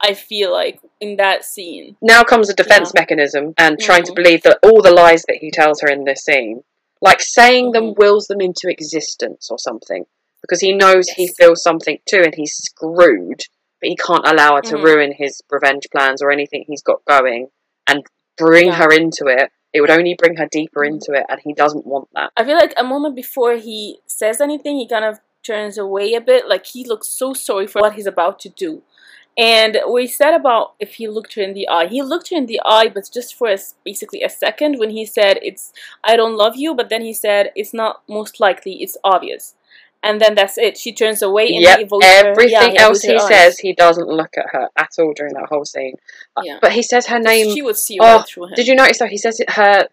I 0.00 0.14
feel 0.14 0.52
like 0.52 0.78
in 1.00 1.16
that 1.16 1.44
scene. 1.44 1.96
now 2.00 2.22
comes 2.22 2.48
a 2.48 2.54
defense 2.54 2.94
mechanism 2.94 3.54
and 3.58 3.76
trying 3.80 4.04
to 4.04 4.12
Mhm. 4.12 4.16
believe 4.16 4.42
that 4.44 4.60
all 4.62 4.80
the 4.82 4.92
lies 4.92 5.24
that 5.26 5.38
he 5.40 5.50
tells 5.50 5.80
her 5.80 5.88
in 5.88 6.04
this 6.04 6.22
scene, 6.24 6.62
like 7.00 7.20
saying 7.20 7.72
them, 7.72 7.94
wills 7.94 8.26
them 8.26 8.40
into 8.40 8.68
existence 8.68 9.48
or 9.50 9.58
something, 9.58 10.04
because 10.42 10.60
he 10.60 10.72
knows 10.72 11.08
he 11.08 11.28
feels 11.28 11.62
something 11.62 11.98
too, 12.06 12.22
and 12.24 12.34
he's 12.34 12.54
screwed, 12.54 13.42
but 13.80 13.88
he 13.88 13.96
can't 13.96 14.26
allow 14.26 14.56
her 14.56 14.62
to 14.62 14.76
Mhm. 14.76 14.84
ruin 14.84 15.12
his 15.12 15.40
revenge 15.50 15.88
plans 15.90 16.22
or 16.22 16.30
anything 16.30 16.64
he's 16.66 16.82
got 16.82 17.04
going, 17.04 17.50
and 17.86 18.04
bring 18.36 18.66
Yeah. 18.66 18.74
her 18.74 18.92
into 18.92 19.26
it. 19.26 19.50
It 19.72 19.80
would 19.80 19.90
only 19.90 20.14
bring 20.14 20.36
her 20.36 20.48
deeper 20.50 20.80
Mhm. 20.80 20.88
into 20.88 21.12
it, 21.12 21.26
and 21.28 21.40
he 21.40 21.52
doesn't 21.54 21.86
want 21.86 22.08
that. 22.14 22.32
I 22.36 22.44
feel 22.44 22.56
like 22.56 22.74
a 22.76 22.84
moment 22.84 23.14
before 23.14 23.54
he 23.54 24.00
says 24.06 24.40
anything, 24.40 24.76
he 24.76 24.88
kind 24.88 25.04
of 25.04 25.20
turns 25.42 25.78
away 25.78 26.14
a 26.14 26.20
bit. 26.20 26.48
Like 26.48 26.66
he 26.66 26.84
looks 26.84 27.08
so 27.08 27.32
sorry 27.32 27.66
for 27.66 27.80
what 27.80 27.94
he's 27.94 28.06
about 28.06 28.38
to 28.40 28.48
do. 28.48 28.82
And 29.40 29.72
we 29.88 30.06
said 30.06 30.34
about 30.34 30.74
if 30.78 30.90
he 30.94 31.08
looked 31.08 31.34
her 31.36 31.42
in 31.42 31.54
the 31.54 31.66
eye, 31.68 31.86
he 31.86 32.02
looked 32.02 32.28
her 32.30 32.36
in 32.36 32.46
the 32.46 32.60
eye, 32.64 32.88
but 32.94 33.08
just 33.12 33.34
for 33.34 33.48
a 33.48 33.58
basically 33.84 34.22
a 34.22 34.28
second 34.28 34.78
when 34.78 34.90
he 34.90 35.04
said, 35.06 35.38
"It's 35.42 35.72
I 36.04 36.12
don't 36.16 36.36
love 36.36 36.56
you," 36.56 36.74
but 36.74 36.88
then 36.90 37.02
he 37.02 37.14
said, 37.14 37.50
"It's 37.56 37.72
not 37.82 38.02
most 38.08 38.38
likely, 38.40 38.74
it's 38.82 38.96
obvious." 39.02 39.54
And 40.02 40.18
then 40.20 40.34
that's 40.34 40.56
it. 40.56 40.78
She 40.78 40.92
turns 40.94 41.20
away 41.22 41.46
and 41.54 41.62
Yep, 41.62 41.78
he 41.78 41.84
avoids 41.84 42.06
her. 42.06 42.28
everything 42.30 42.74
yeah, 42.74 42.82
else 42.86 43.04
her 43.04 43.12
he 43.12 43.18
says, 43.18 43.58
he 43.58 43.74
doesn't 43.74 44.08
look 44.08 44.32
at 44.38 44.46
her 44.52 44.68
at 44.74 44.88
all 44.98 45.12
during 45.14 45.34
that 45.34 45.48
whole 45.50 45.66
scene. 45.66 45.94
Uh, 46.36 46.42
Yeah. 46.42 46.58
But 46.62 46.72
he 46.72 46.82
says 46.82 47.06
her 47.08 47.18
name. 47.18 47.52
She 47.54 47.60
would 47.60 47.76
see 47.76 47.98
Oh, 48.00 48.16
right 48.16 48.26
through 48.26 48.46
him. 48.46 48.54
Did 48.56 48.66
you 48.66 48.74
notice 48.74 48.98
though? 48.98 49.06
He 49.16 49.18
says 49.18 49.38
it, 49.40 49.50
her 49.50 49.88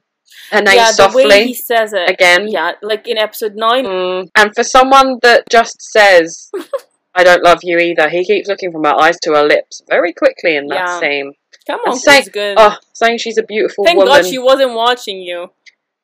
her 0.52 0.61
name 0.61 0.76
yeah, 0.78 0.91
softly. 0.91 1.24
the 1.24 1.30
way 1.30 1.48
he 1.48 1.53
says 1.53 1.91
it 1.91 2.10
again. 2.10 2.48
Yeah, 2.48 2.72
like 2.82 3.06
in 3.06 3.18
episode 3.18 3.56
nine. 3.56 3.84
Mm. 3.86 4.30
And 4.34 4.56
for 4.56 4.64
someone 4.64 5.19
that 5.24 5.44
just 5.49 5.82
says, 5.82 6.52
I 7.18 7.23
don't 7.23 7.44
love 7.44 7.60
you 7.64 7.80
either, 7.80 8.10
he 8.10 8.23
keeps 8.23 8.48
looking 8.48 8.72
from 8.72 8.84
her 8.84 8.94
eyes 8.94 9.19
to 9.23 9.34
her 9.34 9.44
lips 9.44 9.81
very 9.89 10.14
quickly 10.14 10.56
in 10.56 10.68
that 10.68 10.76
Yeah. 10.76 10.99
scene. 10.99 11.34
Come 11.65 11.80
on, 11.88 11.98
say- 11.98 12.22
Chris 12.22 12.30
Good. 12.30 12.56
Oh, 12.60 12.77
saying 12.94 13.18
she's 13.18 13.39
a 13.39 13.44
beautiful 13.44 13.84
Thank 13.84 13.98
woman. 13.98 14.14
Thank 14.14 14.26
God 14.26 14.30
she 14.30 14.38
wasn't 14.38 14.73
watching 14.73 15.22
you. 15.22 15.49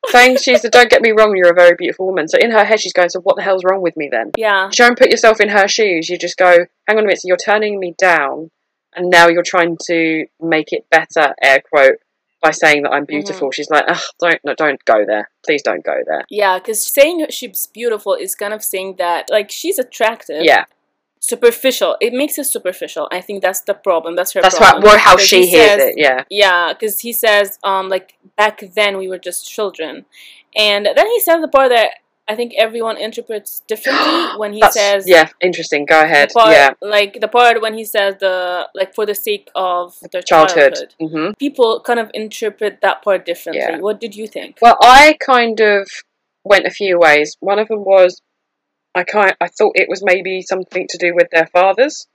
saying 0.08 0.38
she's 0.38 0.64
a, 0.64 0.70
don't 0.70 0.90
get 0.90 1.02
me 1.02 1.12
wrong, 1.12 1.36
you're 1.36 1.52
a 1.52 1.54
very 1.54 1.76
beautiful 1.78 2.06
woman. 2.06 2.26
So 2.28 2.36
in 2.36 2.50
her 2.50 2.64
head, 2.64 2.80
she's 2.80 2.92
going, 2.92 3.10
so 3.10 3.20
what 3.20 3.36
the 3.36 3.42
hell's 3.42 3.62
wrong 3.64 3.80
with 3.80 3.96
me 3.96 4.08
then? 4.10 4.32
Yeah. 4.36 4.68
Try 4.72 4.88
and 4.88 4.96
put 4.96 5.10
yourself 5.10 5.40
in 5.40 5.48
her 5.48 5.68
shoes. 5.68 6.08
You 6.08 6.18
just 6.18 6.36
go, 6.36 6.66
hang 6.86 6.98
on 6.98 7.04
a 7.04 7.06
minute, 7.06 7.20
so 7.20 7.28
you're 7.28 7.36
turning 7.36 7.78
me 7.78 7.94
down, 7.96 8.50
and 8.94 9.08
now 9.08 9.28
you're 9.28 9.44
trying 9.44 9.78
to 9.86 10.26
make 10.40 10.72
it 10.72 10.84
better, 10.90 11.34
air 11.40 11.62
quote, 11.72 11.98
by 12.42 12.50
saying 12.50 12.82
that 12.82 12.90
I'm 12.90 13.04
mm-hmm. 13.04 13.12
beautiful. 13.12 13.50
She's 13.52 13.70
like, 13.70 13.84
Ugh, 13.88 14.02
don't, 14.20 14.40
no, 14.44 14.54
don't 14.54 14.84
go 14.84 15.06
there. 15.06 15.30
Please 15.46 15.62
don't 15.62 15.84
go 15.84 15.98
there. 16.06 16.24
Yeah, 16.28 16.58
because 16.58 16.84
saying 16.84 17.26
she's 17.30 17.68
beautiful 17.72 18.14
is 18.14 18.34
kind 18.34 18.52
of 18.52 18.62
saying 18.62 18.96
that, 18.98 19.30
like, 19.30 19.50
she's 19.50 19.78
attractive. 19.78 20.42
Yeah, 20.42 20.64
Superficial. 21.32 21.96
It 22.06 22.12
makes 22.12 22.36
it 22.38 22.44
superficial. 22.44 23.08
I 23.10 23.20
think 23.22 23.40
that's 23.46 23.62
the 23.62 23.72
problem. 23.72 24.14
That's 24.14 24.32
her 24.34 24.42
that's 24.42 24.58
problem. 24.58 24.82
Well, 24.84 24.98
how 24.98 25.16
she 25.16 25.40
he 25.42 25.46
hears 25.56 25.70
says- 25.70 25.80
it. 25.90 25.94
Yeah, 25.96 26.24
Yeah, 26.28 26.72
because 26.74 27.00
he 27.00 27.12
says, 27.14 27.58
um, 27.64 27.88
like 27.88 28.08
back 28.36 28.56
then 28.78 28.98
we 28.98 29.06
were 29.08 29.18
just 29.30 29.40
children, 29.56 30.04
and 30.54 30.84
then 30.96 31.06
he 31.14 31.20
says 31.20 31.40
the 31.40 31.48
part 31.48 31.70
that 31.70 31.90
I 32.28 32.34
think 32.36 32.52
everyone 32.58 32.96
interprets 32.98 33.62
differently 33.66 34.22
when 34.40 34.52
he 34.52 34.60
that's 34.60 34.74
says, 34.74 35.08
yeah. 35.08 35.28
Interesting. 35.40 35.86
Go 35.86 35.98
ahead. 36.02 36.30
part, 36.34 36.52
Yeah, 36.52 36.70
like 36.82 37.12
the 37.24 37.28
part 37.28 37.62
when 37.62 37.72
he 37.80 37.84
says 37.84 38.16
the 38.20 38.68
like 38.74 38.94
for 38.94 39.06
the 39.06 39.14
sake 39.14 39.48
of 39.54 39.96
their 40.12 40.20
childhood. 40.22 40.74
childhood. 40.74 40.94
hmm 41.00 41.30
People 41.38 41.80
kind 41.80 42.00
of 42.00 42.10
interpret 42.12 42.80
that 42.82 43.02
part 43.02 43.24
differently. 43.24 43.62
Yeah. 43.66 43.78
What 43.86 43.98
did 43.98 44.14
you 44.14 44.26
think? 44.36 44.58
Well, 44.60 44.76
I 44.82 45.16
kind 45.20 45.58
of 45.60 45.88
went 46.44 46.66
a 46.66 46.70
few 46.70 46.98
ways. 46.98 47.28
One 47.40 47.58
of 47.58 47.68
them 47.68 47.82
was 47.84 48.20
I 48.94 49.04
kind 49.04 49.34
I 49.40 49.48
thought 49.48 49.72
it 49.76 49.88
was 49.88 50.02
maybe 50.04 50.42
something 50.42 50.86
to 50.88 50.98
do 50.98 51.14
with 51.14 51.28
their 51.30 51.46
fathers. 51.46 52.06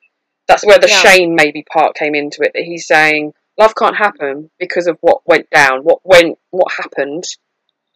That's 0.48 0.66
where 0.66 0.80
the 0.80 0.88
Yeah. 0.88 0.96
shame 1.02 1.36
maybe 1.36 1.64
part 1.64 1.96
came 1.96 2.16
into 2.16 2.42
it. 2.42 2.52
That 2.54 2.64
he's 2.64 2.88
saying 2.88 3.34
love 3.58 3.76
can't 3.76 3.98
happen 3.98 4.50
because 4.60 4.88
of 4.88 4.98
what 5.02 5.22
went 5.28 5.50
down, 5.50 5.84
what 5.84 6.00
went, 6.06 6.38
what 6.52 6.72
happened 6.74 7.26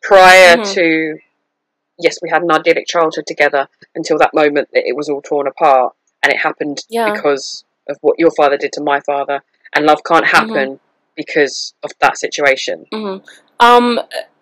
prior 0.01 0.57
Mhm. 0.57 0.73
to. 0.73 1.19
Yes, 1.97 2.17
we 2.21 2.29
had 2.29 2.41
an 2.41 2.51
idyllic 2.51 2.87
childhood 2.87 3.25
together 3.27 3.69
until 3.95 4.17
that 4.17 4.33
moment 4.33 4.69
that 4.73 4.85
it 4.87 4.95
was 4.95 5.09
all 5.09 5.21
torn 5.21 5.47
apart, 5.47 5.95
and 6.21 6.33
it 6.33 6.39
happened 6.39 6.83
Yeah. 6.89 7.11
because 7.13 7.63
of 7.87 7.97
what 8.01 8.19
your 8.19 8.31
father 8.31 8.57
did 8.57 8.73
to 8.73 8.81
my 8.81 8.99
father, 8.99 9.43
and 9.73 9.85
love 9.85 10.03
can't 10.03 10.25
Mm-hmm. 10.25 10.35
happen 10.55 10.79
because 11.15 11.73
of 11.83 11.91
that 11.99 12.17
situation. 12.17 12.87
hmm 12.91 13.17
Um, 13.59 13.99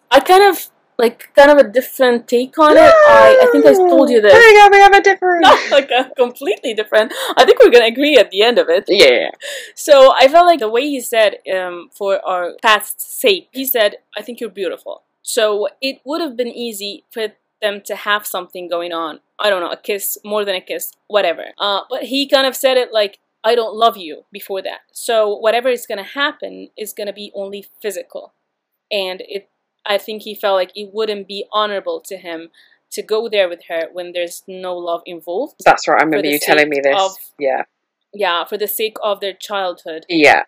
I 0.10 0.20
kind 0.22 0.44
of 0.44 0.72
like 1.02 1.34
kind 1.34 1.50
of 1.50 1.58
a 1.58 1.68
different 1.68 2.28
take 2.28 2.58
on 2.60 2.78
it. 2.78 2.94
I, 3.08 3.40
I 3.42 3.52
think 3.52 3.66
I 3.66 3.74
told 3.74 4.10
you 4.12 4.22
this. 4.22 4.32
There 4.32 4.40
we 4.40 4.54
go. 4.60 4.70
We 4.72 4.78
have 4.78 4.94
a 4.94 5.02
different. 5.02 5.42
Not 5.42 5.72
like 5.78 5.90
a 5.90 6.12
completely 6.16 6.74
different. 6.76 7.12
I 7.36 7.44
think 7.44 7.60
we're 7.60 7.72
gonna 7.72 7.86
agree 7.86 8.16
at 8.18 8.30
the 8.30 8.44
end 8.44 8.60
of 8.60 8.70
it. 8.70 8.86
Yeah. 8.88 9.32
So 9.76 10.14
I 10.14 10.28
felt 10.28 10.46
like 10.46 10.60
the 10.60 10.70
way 10.70 10.84
he 10.84 11.02
said, 11.02 11.38
um, 11.54 11.90
for 11.92 12.24
our 12.26 12.54
past's 12.62 13.06
sake, 13.20 13.50
he 13.52 13.66
said, 13.66 13.96
"I 14.16 14.22
think 14.22 14.40
you're 14.40 14.58
beautiful." 14.64 15.04
So 15.24 15.68
it 15.82 16.02
would 16.06 16.22
have 16.22 16.38
been 16.38 16.54
easy 16.68 17.06
for 17.10 17.30
them 17.62 17.82
to 17.86 17.96
have 17.96 18.26
something 18.26 18.70
going 18.70 18.94
on. 18.94 19.20
I 19.40 19.50
don't 19.50 19.62
know, 19.62 19.72
a 19.72 19.78
kiss, 19.78 20.18
more 20.24 20.46
than 20.46 20.56
a 20.56 20.62
kiss, 20.62 20.92
whatever. 21.08 21.46
Uh, 21.58 21.82
but 21.90 22.04
he 22.04 22.28
kind 22.28 22.46
of 22.46 22.56
said 22.56 22.78
it 22.78 22.94
like, 22.94 23.18
"I 23.44 23.56
don't 23.56 23.76
love 23.76 23.98
you" 23.98 24.26
before 24.32 24.62
that. 24.62 24.82
So 24.92 25.36
whatever 25.36 25.70
is 25.70 25.88
gonna 25.88 26.12
happen 26.24 26.70
is 26.78 26.94
gonna 26.94 27.14
be 27.24 27.32
only 27.34 27.66
physical, 27.82 28.34
and 28.92 29.24
it. 29.28 29.50
I 29.86 29.98
think 29.98 30.22
he 30.24 30.36
felt 30.36 30.56
like 30.56 30.72
it 30.76 30.90
wouldn't 30.94 31.28
be 31.28 31.46
honorable 31.52 32.02
to 32.02 32.18
him 32.18 32.50
to 32.92 33.02
go 33.02 33.28
there 33.30 33.48
with 33.50 33.62
her 33.70 33.88
when 33.94 34.12
there's 34.12 34.44
no 34.48 34.76
love 34.78 35.02
involved. 35.06 35.56
That's 35.66 35.88
right. 35.88 36.02
I 36.02 36.04
remember 36.04 36.28
you 36.28 36.40
telling 36.40 36.70
me 36.70 36.80
this. 36.84 36.96
of- 37.00 37.16
yeah. 37.40 37.64
Yeah, 38.14 38.44
for 38.44 38.58
the 38.58 38.68
sake 38.68 38.98
of 39.02 39.22
their 39.22 39.34
childhood. 39.34 40.06
Yeah. 40.10 40.44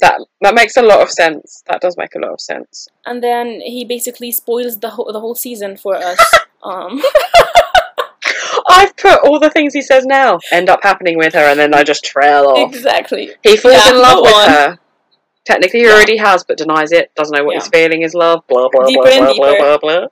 That 0.00 0.24
that 0.40 0.54
makes 0.54 0.76
a 0.78 0.82
lot 0.82 1.00
of 1.02 1.10
sense. 1.10 1.62
That 1.66 1.80
does 1.82 1.96
make 1.98 2.14
a 2.14 2.18
lot 2.18 2.32
of 2.32 2.40
sense. 2.40 2.88
and 3.04 3.22
then 3.22 3.60
he 3.60 3.84
basically 3.84 4.32
spoils 4.32 4.78
the 4.78 4.90
whole 4.90 5.12
the 5.12 5.20
whole 5.20 5.34
season 5.34 5.76
for 5.76 5.96
us. 5.96 6.18
um, 6.62 7.02
I've 8.68 8.96
put 8.96 9.20
all 9.24 9.38
the 9.38 9.50
things 9.50 9.74
he 9.74 9.82
says 9.82 10.06
now 10.06 10.38
end 10.50 10.68
up 10.70 10.80
happening 10.82 11.18
with 11.18 11.34
her, 11.34 11.40
and 11.40 11.58
then 11.58 11.74
I 11.74 11.82
just 11.82 12.04
trail 12.04 12.44
off. 12.46 12.72
exactly. 12.74 13.30
He 13.42 13.56
falls 13.56 13.74
Yeah, 13.74 13.90
in 13.90 13.98
love 14.00 14.20
with 14.22 14.34
on. 14.34 14.48
her. 14.50 14.78
Technically, 15.44 15.80
he 15.80 15.86
Yeah. 15.86 15.92
already 15.94 16.16
has, 16.18 16.44
but 16.44 16.56
denies 16.56 16.92
it. 16.92 17.10
Doesn't 17.16 17.36
know 17.36 17.44
what 17.44 17.54
Yeah. 17.56 17.68
feeling 17.72 18.02
is. 18.02 18.14
Love. 18.14 18.46
Blah 18.46 18.68
blah 18.70 18.86
Deeper 18.86 19.02
blah 19.02 19.32
blah 19.34 19.34
blah 19.34 19.78
blah 19.78 19.78
blah. 19.78 20.06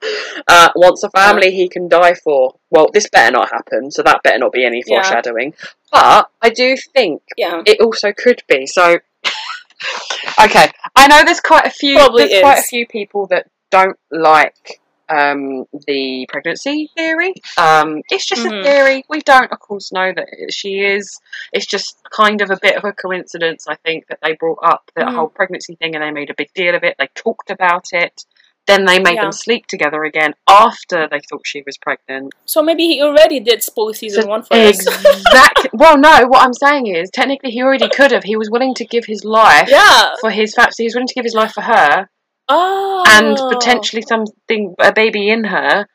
Uh, 0.48 0.69
wants 0.74 1.02
a 1.05 1.11
family 1.11 1.52
he 1.52 1.69
can 1.69 1.89
die 1.89 2.15
for. 2.15 2.55
Well, 2.70 2.89
this 2.93 3.09
better 3.09 3.31
not 3.32 3.51
happen. 3.51 3.90
So 3.93 4.02
that 4.02 4.23
better 4.24 4.39
not 4.39 4.52
be 4.52 4.65
any 4.65 4.82
Yeah. 4.86 4.97
foreshadowing. 5.02 5.55
But 5.93 6.28
I 6.43 6.51
do 6.51 6.77
think 6.77 7.23
Yeah. 7.36 7.62
it 7.65 7.81
also 7.81 8.12
could 8.12 8.43
be. 8.48 8.66
So, 8.66 8.98
okay, 10.44 10.70
I 10.97 11.07
know 11.07 11.23
there's 11.24 11.40
quite 11.40 11.66
a 11.66 11.70
few. 11.70 11.97
Probably 11.97 12.27
there's 12.27 12.43
quite 12.43 12.59
a 12.59 12.62
few 12.62 12.86
people 12.86 13.27
that 13.27 13.47
don't 13.70 13.98
like 14.11 14.81
um, 15.11 15.65
the 15.87 16.27
pregnancy 16.31 16.91
theory. 16.97 17.35
Um, 17.59 18.03
it's 18.11 18.27
just 18.27 18.43
Mhm. 18.45 18.61
a 18.61 18.65
theory. 18.65 19.05
We 19.09 19.20
don't, 19.20 19.51
of 19.53 19.59
course, 19.61 19.93
know 19.93 20.12
that 20.15 20.28
she 20.53 20.81
is. 20.81 21.20
It's 21.53 21.66
just 21.66 21.97
kind 22.11 22.41
of 22.41 22.51
a 22.51 22.59
bit 22.61 22.77
of 22.77 22.85
a 22.85 22.93
coincidence. 22.93 23.66
I 23.69 23.74
think 23.77 24.07
that 24.09 24.20
they 24.23 24.35
brought 24.35 24.61
up 24.62 24.91
the 24.95 25.03
Mhm. 25.03 25.15
whole 25.15 25.28
pregnancy 25.28 25.74
thing 25.74 25.95
and 25.95 26.03
they 26.05 26.11
made 26.11 26.31
a 26.31 26.35
big 26.35 26.53
deal 26.55 26.74
of 26.74 26.85
it. 26.85 26.97
They 26.99 27.09
talked 27.15 27.51
about 27.51 27.87
it. 27.93 28.24
Then 28.66 28.85
they 28.85 29.01
made 29.01 29.15
Yeah. 29.15 29.23
them 29.23 29.32
sleep 29.32 29.66
together 29.66 30.05
again 30.05 30.35
after 30.49 31.09
they 31.09 31.20
thought 31.28 31.41
she 31.45 31.62
was 31.66 31.77
pregnant. 31.78 32.35
So 32.45 32.62
maybe 32.62 32.87
he 32.87 33.03
already 33.03 33.41
did 33.41 33.65
spoil 33.65 33.93
season 33.95 34.23
So 34.23 34.28
one 34.28 34.43
for 34.43 34.55
us. 34.55 34.87
Exactly. 34.87 35.70
well, 35.73 35.99
no. 35.99 36.27
What 36.28 36.43
I'm 36.45 36.53
saying 36.53 36.87
is, 36.87 37.11
technically, 37.11 37.51
he 37.51 37.62
already 37.62 37.89
could 37.89 38.12
have. 38.12 38.23
He 38.23 38.37
was 38.37 38.49
willing 38.51 38.74
to 38.74 38.85
give 38.85 39.07
his 39.07 39.24
life 39.24 39.69
yeah. 39.69 40.15
for 40.20 40.31
his 40.31 40.55
fact. 40.55 40.74
He 40.78 40.85
was 40.85 40.95
willing 40.95 41.09
to 41.09 41.15
give 41.15 41.24
his 41.24 41.35
life 41.35 41.53
for 41.53 41.62
her 41.62 42.11
Oh. 42.52 43.05
and 43.06 43.36
potentially 43.55 44.02
something, 44.02 44.74
a 44.81 44.93
baby 44.93 45.28
in 45.28 45.44
her, 45.44 45.86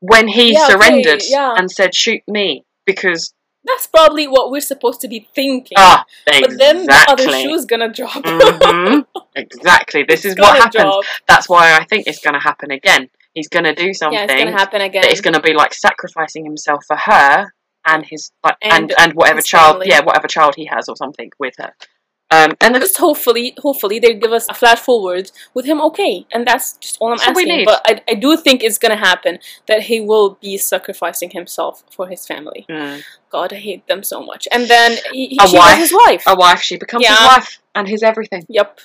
when 0.00 0.28
he 0.28 0.52
Yeah, 0.52 0.64
okay, 0.64 0.72
surrendered 0.72 1.22
yeah. 1.28 1.54
and 1.56 1.70
said, 1.70 1.94
"Shoot 1.94 2.22
me," 2.26 2.64
because 2.86 3.32
That's 3.64 3.86
probably 3.86 4.26
what 4.26 4.50
we're 4.50 4.62
supposed 4.72 5.00
to 5.02 5.08
be 5.08 5.28
thinking. 5.34 5.76
ah, 5.78 6.04
exactly. 6.26 6.48
But 6.48 6.58
then 6.58 6.76
the 6.86 7.06
other 7.10 7.28
shoe's 7.42 7.66
gonna 7.66 7.92
drop. 7.92 8.22
Mhm. 8.24 9.04
Exactly. 9.36 10.02
This 10.08 10.24
is 10.28 10.34
what 10.38 10.56
happens. 10.56 10.82
drop. 10.82 11.04
That's 11.28 11.46
why 11.48 11.74
I 11.76 11.84
think 11.84 12.06
it's 12.06 12.20
to 12.34 12.40
happen 12.40 12.70
again. 12.70 13.10
He's 13.34 13.48
to 13.64 13.74
do 13.74 13.92
something 13.94 14.18
Yeah, 14.18 14.24
it's 14.24 14.34
gonna 14.34 14.50
happen 14.58 14.80
again. 14.80 15.04
going 15.20 15.34
to 15.34 15.40
be 15.40 15.52
like 15.52 15.72
sacrificing 15.74 16.44
himself 16.44 16.80
for 16.88 16.96
her 16.96 17.52
and 17.86 18.04
his 18.04 18.32
like 18.42 18.56
and 18.62 18.72
And 18.72 18.94
and, 18.98 19.12
whatever 19.14 19.40
child, 19.42 19.74
family. 19.74 19.88
yeah, 19.90 20.00
whatever 20.00 20.26
child 20.26 20.54
he 20.56 20.64
has 20.66 20.88
or 20.88 20.96
something 20.96 21.30
with 21.38 21.54
her. 21.58 21.72
Um, 22.32 22.54
and 22.60 22.76
Just 22.76 22.96
hopefully, 22.98 23.54
hopefully 23.58 23.98
they 23.98 24.14
give 24.14 24.30
us 24.30 24.46
a 24.48 24.54
flash 24.54 24.78
forward 24.78 25.32
with 25.52 25.64
him 25.64 25.80
okay, 25.80 26.26
and 26.32 26.46
that's 26.46 26.76
just 26.76 26.96
all 27.00 27.12
I'm 27.12 27.34
we 27.34 27.42
asking. 27.42 27.64
But 27.64 27.82
I, 27.84 28.00
I 28.08 28.14
do 28.14 28.36
think 28.36 28.62
it's 28.62 28.78
gonna 28.78 28.96
happen 28.96 29.40
that 29.66 29.82
he 29.84 30.00
will 30.00 30.38
be 30.40 30.56
sacrificing 30.56 31.30
himself 31.30 31.82
for 31.90 32.06
his 32.06 32.24
family. 32.26 32.66
Mm. 32.68 33.02
God, 33.30 33.52
I 33.52 33.56
hate 33.56 33.86
them 33.88 34.04
so 34.04 34.22
much. 34.24 34.46
And 34.52 34.68
then 34.68 34.98
he, 35.12 35.28
he, 35.28 35.38
she 35.48 35.56
wife. 35.56 35.78
his 35.78 35.92
wife. 35.92 36.22
a 36.26 36.36
wife, 36.36 36.60
she 36.62 36.76
becomes 36.76 37.06
his 37.06 37.18
wife 37.18 37.58
and 37.74 37.88
his 37.88 38.02
everything. 38.04 38.46
Yep. 38.48 38.78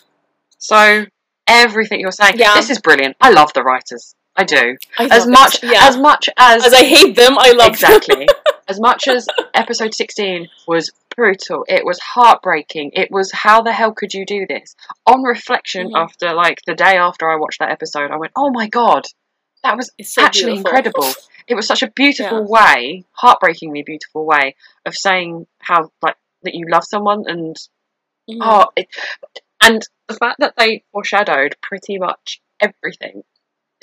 So 0.58 1.06
everything 1.48 2.00
you're 2.00 2.12
saying, 2.12 2.38
Yeah. 2.38 2.56
this 2.56 2.72
is 2.72 2.80
brilliant. 2.80 3.16
I 3.22 3.30
love 3.30 3.54
the 3.54 3.64
writers. 3.64 4.16
I 4.36 4.44
do. 4.44 4.78
I 5.00 5.06
As 5.12 5.28
much 5.28 5.64
yeah. 5.64 5.88
as 5.88 5.98
much 5.98 6.30
as 6.38 6.66
as 6.66 6.74
I 6.74 6.84
hate 6.84 7.16
them, 7.16 7.38
I 7.38 7.52
love 7.52 7.80
them. 7.80 7.92
exactly. 7.92 8.28
as 8.68 8.80
much 8.80 9.08
as 9.08 9.28
episode 9.54 9.94
16 9.94 10.50
was 10.68 10.92
brutal, 11.16 11.66
it 11.68 11.86
was 11.86 12.00
heartbreaking. 12.00 12.92
It 12.94 13.10
was 13.12 13.32
how 13.32 13.62
the 13.62 13.72
hell 13.74 13.94
could 13.94 14.14
you 14.14 14.26
do 14.26 14.46
this? 14.48 14.76
On 15.06 15.24
reflection, 15.24 15.90
Mhm. 15.92 15.98
after 16.04 16.34
like 16.34 16.62
the 16.66 16.76
day 16.76 16.98
after 16.98 17.30
I 17.30 17.36
watched 17.38 17.60
that 17.60 17.72
episode, 17.72 18.12
I 18.12 18.18
went, 18.18 18.34
"Oh 18.36 18.50
my 18.52 18.68
god, 18.68 19.06
that 19.64 19.78
was 19.78 19.92
so 20.04 20.22
actually 20.24 20.54
beautiful. 20.54 20.70
incredible." 20.72 21.14
It 21.48 21.56
was 21.56 21.68
such 21.68 21.84
a 21.84 21.92
beautiful 21.92 22.44
way, 22.48 23.04
heartbreakingly 23.14 23.84
beautiful 23.84 24.26
way 24.26 24.56
of 24.86 24.96
saying 24.96 25.48
how 25.60 25.92
like 26.02 26.18
that 26.44 26.56
you 26.56 26.68
love 26.68 26.84
someone 26.84 27.24
and 27.28 27.56
Mhm. 28.30 28.40
oh, 28.42 28.72
it, 28.76 28.88
and 29.62 29.82
the 30.08 30.16
fact 30.16 30.40
that 30.40 30.56
they 30.58 30.84
foreshadowed 30.92 31.56
pretty 31.62 31.98
much 31.98 32.42
everything. 32.60 33.24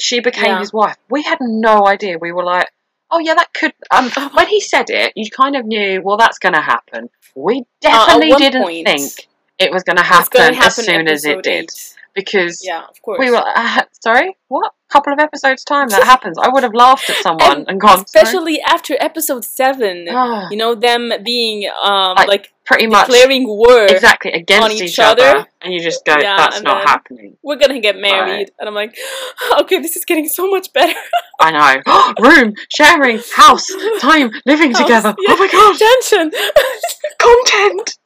She 0.01 0.21
became 0.21 0.47
Yeah. 0.47 0.59
his 0.61 0.73
wife. 0.73 0.97
We 1.09 1.23
had 1.23 1.39
no 1.41 1.87
idea. 1.87 2.19
We 2.19 2.33
were 2.33 2.45
like, 2.45 2.69
oh 3.13 3.21
yeah, 3.21 3.35
that 3.35 3.53
could. 3.55 3.73
Um, 3.91 4.11
when 4.35 4.49
he 4.49 4.61
said 4.61 4.91
it, 4.91 5.13
you 5.15 5.31
kind 5.31 5.55
of 5.57 5.65
knew. 5.67 6.03
Well, 6.03 6.17
that's 6.17 6.39
going 6.39 6.55
to 6.55 6.61
happen. 6.61 7.09
We 7.37 7.65
definitely 7.81 8.33
Uh, 8.33 8.39
didn't 8.39 8.63
point, 8.63 8.87
think 8.87 9.29
it 9.59 9.71
was 9.73 9.83
going 9.85 9.97
to 9.97 10.03
happen, 10.03 10.55
as 10.57 10.75
soon 10.75 11.07
as 11.09 11.25
it 11.25 11.31
episode 11.31 11.43
did, 11.45 11.63
eight. 11.65 11.95
because 12.15 12.61
Yeah, 12.65 12.83
of 12.89 13.01
course. 13.03 13.21
we 13.21 13.31
were. 13.31 13.43
Uh, 13.47 13.83
sorry, 14.03 14.37
what? 14.49 14.73
Couple 14.91 15.13
of 15.15 15.19
episodes 15.19 15.65
time 15.65 15.89
that 15.89 16.05
happens. 16.05 16.37
I 16.37 16.49
would 16.51 16.63
have 16.65 16.75
laughed 16.75 17.09
at 17.09 17.17
someone 17.17 17.51
and, 17.61 17.69
And 17.71 17.81
gone. 17.81 17.91
sorry. 18.07 18.25
especially 18.25 18.61
after 18.61 18.95
episode 19.01 19.45
seven. 19.45 20.07
You 20.51 20.57
know 20.59 20.75
them 20.75 21.13
being 21.23 21.71
um 21.83 22.17
Like, 22.17 22.29
like, 22.29 22.52
pretty 22.65 22.87
much 22.87 23.07
declaring 23.09 23.47
war. 23.47 23.87
exactly 23.87 24.33
against 24.33 24.65
on 24.65 24.73
each, 24.73 24.83
each 24.83 24.99
other, 24.99 25.23
other. 25.23 25.47
and 25.61 25.73
you 25.75 25.81
just 25.81 26.05
go, 26.05 26.15
Yeah, 26.19 26.37
that's 26.37 26.63
not 26.63 26.87
happening. 26.89 27.37
We're 27.43 27.57
gonna 27.57 27.81
get 27.81 27.97
married, 27.97 28.51
and 28.59 28.69
I'm 28.69 28.75
like, 28.75 28.97
okay, 29.61 29.79
this 29.81 29.97
is 29.97 30.05
getting 30.05 30.29
so 30.29 30.49
much 30.51 30.73
better. 30.73 30.99
I 31.41 31.51
know. 31.51 32.15
Room, 32.21 32.55
sharing, 32.75 33.21
house, 33.37 33.67
time, 34.01 34.31
living 34.47 34.73
House, 34.73 34.83
together. 34.83 35.15
yeah. 35.19 35.35
Oh 35.35 35.37
my 35.39 35.49
god, 35.51 35.79
Tension, 35.79 36.31
content. 37.19 37.99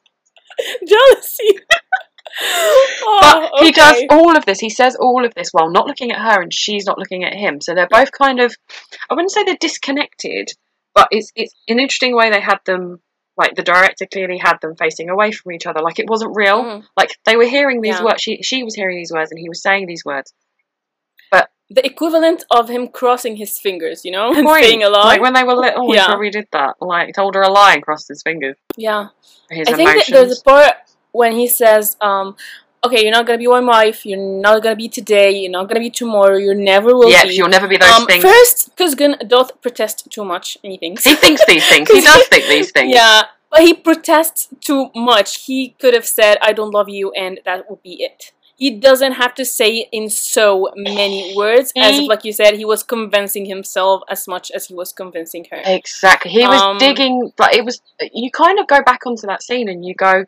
jealousy. 0.87 1.59
Oh, 2.39 3.49
But 3.51 3.63
he 3.63 3.71
does 3.71 4.03
all 4.11 4.37
of 4.37 4.45
this. 4.45 4.59
He 4.59 4.69
says 4.69 4.95
all 4.99 5.25
of 5.25 5.33
this 5.33 5.49
while 5.53 5.71
not 5.71 5.87
looking 5.87 6.11
at 6.11 6.19
her, 6.19 6.39
and 6.41 6.53
she's 6.53 6.85
not 6.85 6.99
looking 6.99 7.23
at 7.23 7.33
him. 7.33 7.61
So 7.61 7.73
they're 7.73 7.87
both 7.89 8.11
kind 8.11 8.39
of, 8.39 8.55
I 9.09 9.15
wouldn't 9.15 9.31
say 9.31 9.43
they're 9.43 9.55
disconnected, 9.59 10.49
but 10.93 11.07
it's 11.09 11.31
it's 11.35 11.55
an 11.67 11.79
interesting 11.79 12.15
way 12.15 12.29
they 12.29 12.39
had 12.41 12.59
them. 12.65 12.99
Like 13.37 13.55
the 13.55 13.63
director 13.63 14.05
clearly 14.11 14.37
had 14.37 14.57
them 14.61 14.75
facing 14.75 15.09
away 15.09 15.31
from 15.31 15.51
each 15.51 15.67
other, 15.67 15.81
like 15.81 15.99
it 15.99 16.09
wasn't 16.09 16.35
real. 16.35 16.63
Mm. 16.63 16.83
Like 16.97 17.11
they 17.25 17.35
were 17.37 17.45
hearing 17.45 17.81
these 17.81 17.95
Yeah. 17.99 18.03
words. 18.05 18.21
She 18.21 18.41
she 18.41 18.63
was 18.63 18.73
hearing 18.75 18.97
these 18.97 19.11
words, 19.11 19.31
and 19.31 19.39
he 19.39 19.47
was 19.49 19.61
saying 19.61 19.85
these 19.87 20.03
words. 20.03 20.33
But 21.31 21.49
the 21.69 21.85
equivalent 21.85 22.45
of 22.49 22.69
him 22.69 22.87
crossing 22.87 23.35
his 23.35 23.59
fingers, 23.59 24.03
you 24.05 24.11
know, 24.11 24.33
and 24.35 24.47
saying 24.49 24.83
a 24.83 24.89
lie. 24.89 25.03
Like 25.03 25.21
when 25.21 25.33
they 25.33 25.43
were 25.43 25.53
little, 25.55 25.87
he 25.91 25.95
Yeah. 25.97 26.07
probably 26.07 26.29
did 26.31 26.47
that. 26.51 26.75
Like 26.81 27.13
told 27.13 27.35
her 27.35 27.41
a 27.41 27.49
lie 27.51 27.73
and 27.75 27.83
crossed 27.83 28.07
his 28.07 28.23
fingers. 28.23 28.57
yeah. 28.75 29.09
His 29.49 29.67
I 29.69 29.73
think 29.73 30.05
there's 30.07 30.39
a 30.39 30.43
part 30.43 30.73
when 31.11 31.31
he 31.31 31.47
says, 31.47 31.95
um, 32.01 32.35
"Okay, 32.83 33.01
you're 33.03 33.11
not 33.11 33.25
gonna 33.25 33.37
be 33.39 33.47
my 33.47 33.59
wife. 33.59 34.05
You're 34.05 34.19
not 34.41 34.61
gonna 34.63 34.75
be 34.75 34.89
today. 34.89 35.31
You're 35.31 35.51
not 35.51 35.67
gonna 35.67 35.79
be 35.79 35.89
tomorrow. 35.89 36.37
You 36.37 36.53
never 36.53 36.95
will 36.95 37.09
yeah, 37.11 37.23
be." 37.23 37.35
you'll 37.35 37.49
never 37.49 37.67
be 37.67 37.77
those 37.77 37.89
um, 37.89 38.05
things. 38.05 38.23
First, 38.23 38.75
Kuzgun 38.75 39.27
doth 39.27 39.59
protest 39.61 40.07
too 40.09 40.23
much, 40.23 40.57
and 40.63 40.71
he 40.71 40.77
thinks 40.77 41.03
he 41.03 41.15
thinks 41.15 41.45
these 41.45 41.65
things. 41.71 41.89
he 41.89 42.01
does 42.01 42.27
think 42.27 42.45
these 42.47 42.71
things. 42.71 42.93
Yeah, 42.93 43.23
but 43.51 43.61
he 43.61 43.73
protests 43.73 44.47
too 44.61 44.89
much. 44.95 45.45
He 45.45 45.75
could 45.79 45.93
have 45.93 46.05
said, 46.05 46.37
"I 46.41 46.53
don't 46.53 46.71
love 46.71 46.89
you," 46.89 47.11
and 47.11 47.39
that 47.45 47.69
would 47.69 47.81
be 47.81 47.95
it. 48.03 48.31
He 48.59 48.71
doesn't 48.71 49.11
have 49.13 49.35
to 49.35 49.45
say 49.45 49.69
it 49.81 49.89
in 49.91 50.09
so 50.09 50.69
many 50.75 51.35
words, 51.37 51.71
as 51.77 51.99
if, 51.99 52.07
like 52.07 52.25
you 52.25 52.33
said, 52.33 52.55
he 52.55 52.65
was 52.65 52.81
convincing 52.81 53.45
himself 53.45 54.01
as 54.09 54.27
much 54.27 54.49
as 54.49 54.65
he 54.65 54.73
was 54.73 54.91
convincing 54.91 55.45
her. 55.51 55.61
Exactly. 55.63 56.31
He 56.31 56.39
was 56.47 56.59
Um, 56.59 56.79
digging, 56.79 57.31
but 57.37 57.53
it 57.53 57.63
was. 57.63 57.81
You 58.11 58.31
kind 58.31 58.57
of 58.59 58.65
go 58.65 58.81
back 58.81 59.05
onto 59.05 59.27
that 59.27 59.43
scene 59.43 59.69
and 59.69 59.85
you 59.85 59.93
go, 59.93 60.25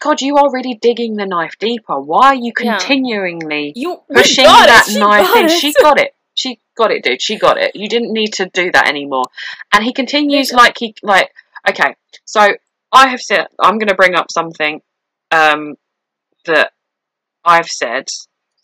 God, 0.00 0.20
you 0.20 0.36
are 0.36 0.52
really 0.52 0.74
digging 0.80 1.16
the 1.16 1.26
knife 1.26 1.54
deeper. 1.58 1.98
Why 1.98 2.28
are 2.28 2.34
you 2.34 2.52
Yeah. 2.60 2.76
continuingly 2.78 3.72
You 3.74 4.02
pushing 4.12 4.44
it, 4.44 4.48
that 4.48 4.86
knife 4.94 5.34
in? 5.36 5.48
She 5.48 5.72
got 5.72 5.98
it. 6.00 6.14
She 6.34 6.60
got 6.76 6.90
it, 6.90 7.02
dude. 7.02 7.22
She 7.22 7.36
got 7.38 7.56
it. 7.56 7.74
You 7.74 7.88
didn't 7.88 8.12
need 8.12 8.34
to 8.34 8.46
do 8.52 8.70
that 8.72 8.88
anymore. 8.88 9.24
And 9.72 9.82
he 9.82 9.92
continues 9.92 10.50
Yeah. 10.50 10.56
like 10.58 10.76
he 10.78 10.94
like. 11.02 11.32
Okay, 11.68 11.96
so 12.24 12.48
I 12.92 13.08
have 13.08 13.20
said 13.20 13.46
I'm 13.58 13.78
going 13.78 13.88
to 13.88 13.94
bring 13.94 14.14
up 14.14 14.30
something 14.30 14.82
um, 15.32 15.74
that 16.44 16.72
I've 17.44 17.66
said, 17.66 18.06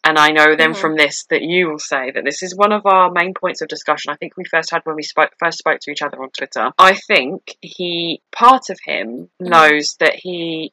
and 0.04 0.18
I 0.18 0.28
know 0.28 0.54
then 0.54 0.72
Mhm. 0.74 0.76
from 0.80 0.96
this 0.96 1.24
that 1.30 1.42
you 1.42 1.68
will 1.68 1.78
say 1.78 2.10
that 2.12 2.24
this 2.24 2.42
is 2.42 2.54
one 2.54 2.72
of 2.72 2.86
our 2.86 3.10
main 3.10 3.34
points 3.34 3.60
of 3.62 3.68
discussion. 3.68 4.12
I 4.12 4.16
think 4.16 4.36
we 4.36 4.44
first 4.44 4.70
had 4.70 4.82
when 4.84 4.94
we 4.96 5.02
spoke 5.02 5.32
first 5.40 5.58
spoke 5.58 5.80
to 5.80 5.90
each 5.90 6.02
other 6.02 6.22
on 6.22 6.30
Twitter. 6.30 6.70
I 6.78 6.94
think 6.94 7.56
he 7.60 8.22
part 8.30 8.70
of 8.70 8.78
him 8.84 9.30
Mhm. 9.42 9.48
knows 9.48 9.96
that 9.98 10.14
he 10.16 10.72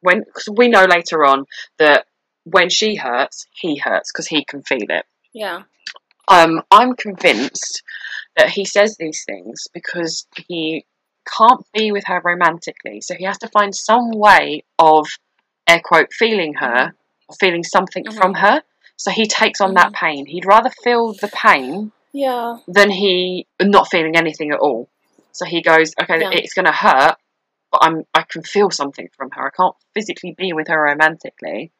when 0.00 0.24
cause 0.32 0.48
we 0.56 0.68
know 0.68 0.84
later 0.84 1.24
on 1.24 1.46
that 1.78 2.06
when 2.44 2.68
she 2.70 2.96
hurts, 2.96 3.46
he 3.60 3.76
hurts 3.78 4.10
because 4.12 4.26
he 4.28 4.44
can 4.44 4.62
feel 4.62 4.86
it. 4.88 5.04
Yeah, 5.32 5.62
Um, 6.28 6.62
I'm 6.70 6.94
convinced 6.94 7.82
that 8.36 8.50
he 8.50 8.64
says 8.64 8.96
these 8.98 9.24
things 9.26 9.66
because 9.74 10.26
he 10.46 10.84
can't 11.36 11.64
be 11.74 11.92
with 11.92 12.04
her 12.06 12.20
romantically, 12.24 13.00
so 13.00 13.14
he 13.14 13.24
has 13.24 13.38
to 13.38 13.48
find 13.48 13.74
some 13.74 14.10
way 14.12 14.64
of 14.78 15.06
air 15.68 15.80
quote 15.84 16.12
feeling 16.12 16.54
her 16.54 16.94
or 17.28 17.36
feeling 17.38 17.62
something 17.64 18.04
Mhm. 18.04 18.16
from 18.16 18.34
her. 18.34 18.62
So 18.96 19.10
he 19.10 19.26
takes 19.26 19.60
on 19.60 19.74
that 19.74 19.92
pain. 19.92 20.26
He'd 20.26 20.46
rather 20.46 20.70
feel 20.84 21.12
the 21.14 21.28
pain 21.28 21.92
yeah, 22.12 22.58
than 22.66 22.90
he 22.90 23.46
not 23.60 23.88
feeling 23.90 24.16
anything 24.16 24.50
at 24.50 24.58
all. 24.60 24.88
So 25.32 25.44
he 25.44 25.62
goes, 25.62 25.92
okay, 26.00 26.20
Yeah. 26.20 26.30
it's 26.32 26.54
going 26.54 26.66
to 26.66 26.72
hurt, 26.72 27.16
but 27.70 27.80
I'm 27.82 28.04
I 28.14 28.22
can 28.22 28.42
feel 28.42 28.70
something 28.70 29.08
from 29.16 29.30
her. 29.32 29.46
I 29.46 29.50
can't 29.50 29.74
physically 29.94 30.34
be 30.36 30.52
with 30.52 30.68
her 30.68 30.80
romantically. 30.82 31.72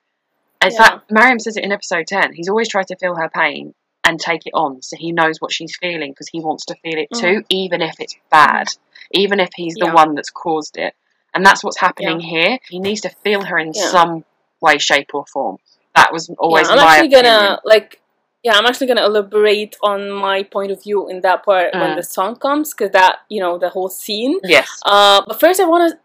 In 0.62 0.70
Yeah. 0.72 0.76
fact, 0.78 1.10
Mariam 1.10 1.38
says 1.38 1.56
it 1.56 1.64
in 1.64 1.72
episode 1.72 2.06
ten. 2.06 2.32
He's 2.34 2.48
always 2.48 2.68
tried 2.68 2.88
to 2.88 2.96
feel 2.96 3.14
her 3.16 3.28
pain 3.34 3.74
and 4.04 4.18
take 4.18 4.46
it 4.46 4.52
on, 4.54 4.82
so 4.82 4.96
he 4.96 5.12
knows 5.12 5.40
what 5.40 5.52
she's 5.52 5.76
feeling 5.76 6.12
because 6.12 6.28
he 6.28 6.40
wants 6.40 6.64
to 6.66 6.74
feel 6.76 6.98
it 6.98 7.08
too, 7.14 7.44
even 7.48 7.82
if 7.82 7.96
it's 8.00 8.16
bad, 8.30 8.68
even 9.12 9.40
if 9.40 9.50
he's 9.54 9.74
the 9.74 9.80
Mm. 9.86 9.88
Yeah. 9.88 9.94
one 9.94 10.14
that's 10.14 10.30
caused 10.30 10.76
it. 10.78 10.94
And 11.34 11.44
that's 11.46 11.62
what's 11.62 11.78
happening 11.78 12.18
here. 12.20 12.58
He 12.68 12.80
needs 12.80 13.02
to 13.02 13.08
feel 13.10 13.44
her 13.44 13.58
in 13.58 13.72
Yeah. 13.74 13.86
some 13.88 14.24
way, 14.60 14.78
shape, 14.78 15.14
or 15.14 15.24
form. 15.26 15.58
That 15.94 16.12
was 16.12 16.28
always 16.38 16.66
yeah. 16.68 16.74
I'm 16.74 16.78
my 16.80 16.92
actually 16.96 17.08
gonna 17.08 17.28
opinion. 17.28 17.58
like. 17.64 17.99
Yeah, 18.42 18.54
I'm 18.56 18.64
actually 18.66 18.86
gonna 18.86 19.04
elaborate 19.04 19.76
on 19.82 20.10
my 20.10 20.42
point 20.42 20.72
of 20.72 20.82
view 20.82 21.08
in 21.08 21.20
that 21.20 21.44
part 21.44 21.74
when 21.74 21.90
Mm. 21.90 21.96
the 21.96 22.02
song 22.02 22.36
comes, 22.36 22.72
because 22.72 22.90
that 22.92 23.16
you 23.28 23.40
know 23.40 23.58
the 23.58 23.68
whole 23.68 23.88
scene. 23.90 24.40
Yes. 24.42 24.68
Uh, 24.84 25.20
but 25.26 25.38
first, 25.38 25.60
I 25.60 25.66
want 25.66 25.92
to 25.92 25.98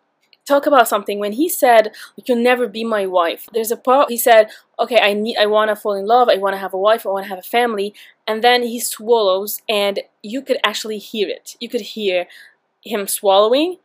talk 0.46 0.66
about 0.68 0.88
something. 0.88 1.18
When 1.20 1.32
he 1.34 1.48
said, 1.48 1.94
"You'll 2.26 2.38
never 2.52 2.68
be 2.68 2.84
my 2.84 3.06
wife," 3.06 3.48
there's 3.54 3.72
a 3.72 3.78
part 3.78 4.10
he 4.10 4.18
said, 4.18 4.50
"Okay, 4.78 5.00
I 5.00 5.14
need, 5.14 5.38
I 5.38 5.46
want 5.46 5.70
to 5.70 5.76
fall 5.78 5.94
in 5.94 6.06
love. 6.06 6.28
I 6.30 6.38
want 6.38 6.54
to 6.56 6.60
have 6.60 6.74
a 6.74 6.78
wife. 6.78 7.06
I 7.06 7.10
want 7.10 7.24
to 7.26 7.30
have 7.30 7.40
a 7.40 7.52
family." 7.60 7.94
And 8.28 8.44
then 8.44 8.64
he 8.64 8.80
swallows, 8.82 9.62
and 9.70 10.02
you 10.22 10.42
could 10.42 10.60
actually 10.64 10.98
hear 10.98 11.28
it. 11.30 11.56
You 11.62 11.70
could 11.70 11.82
hear 11.96 12.28
him 12.84 13.08
swallowing. 13.08 13.78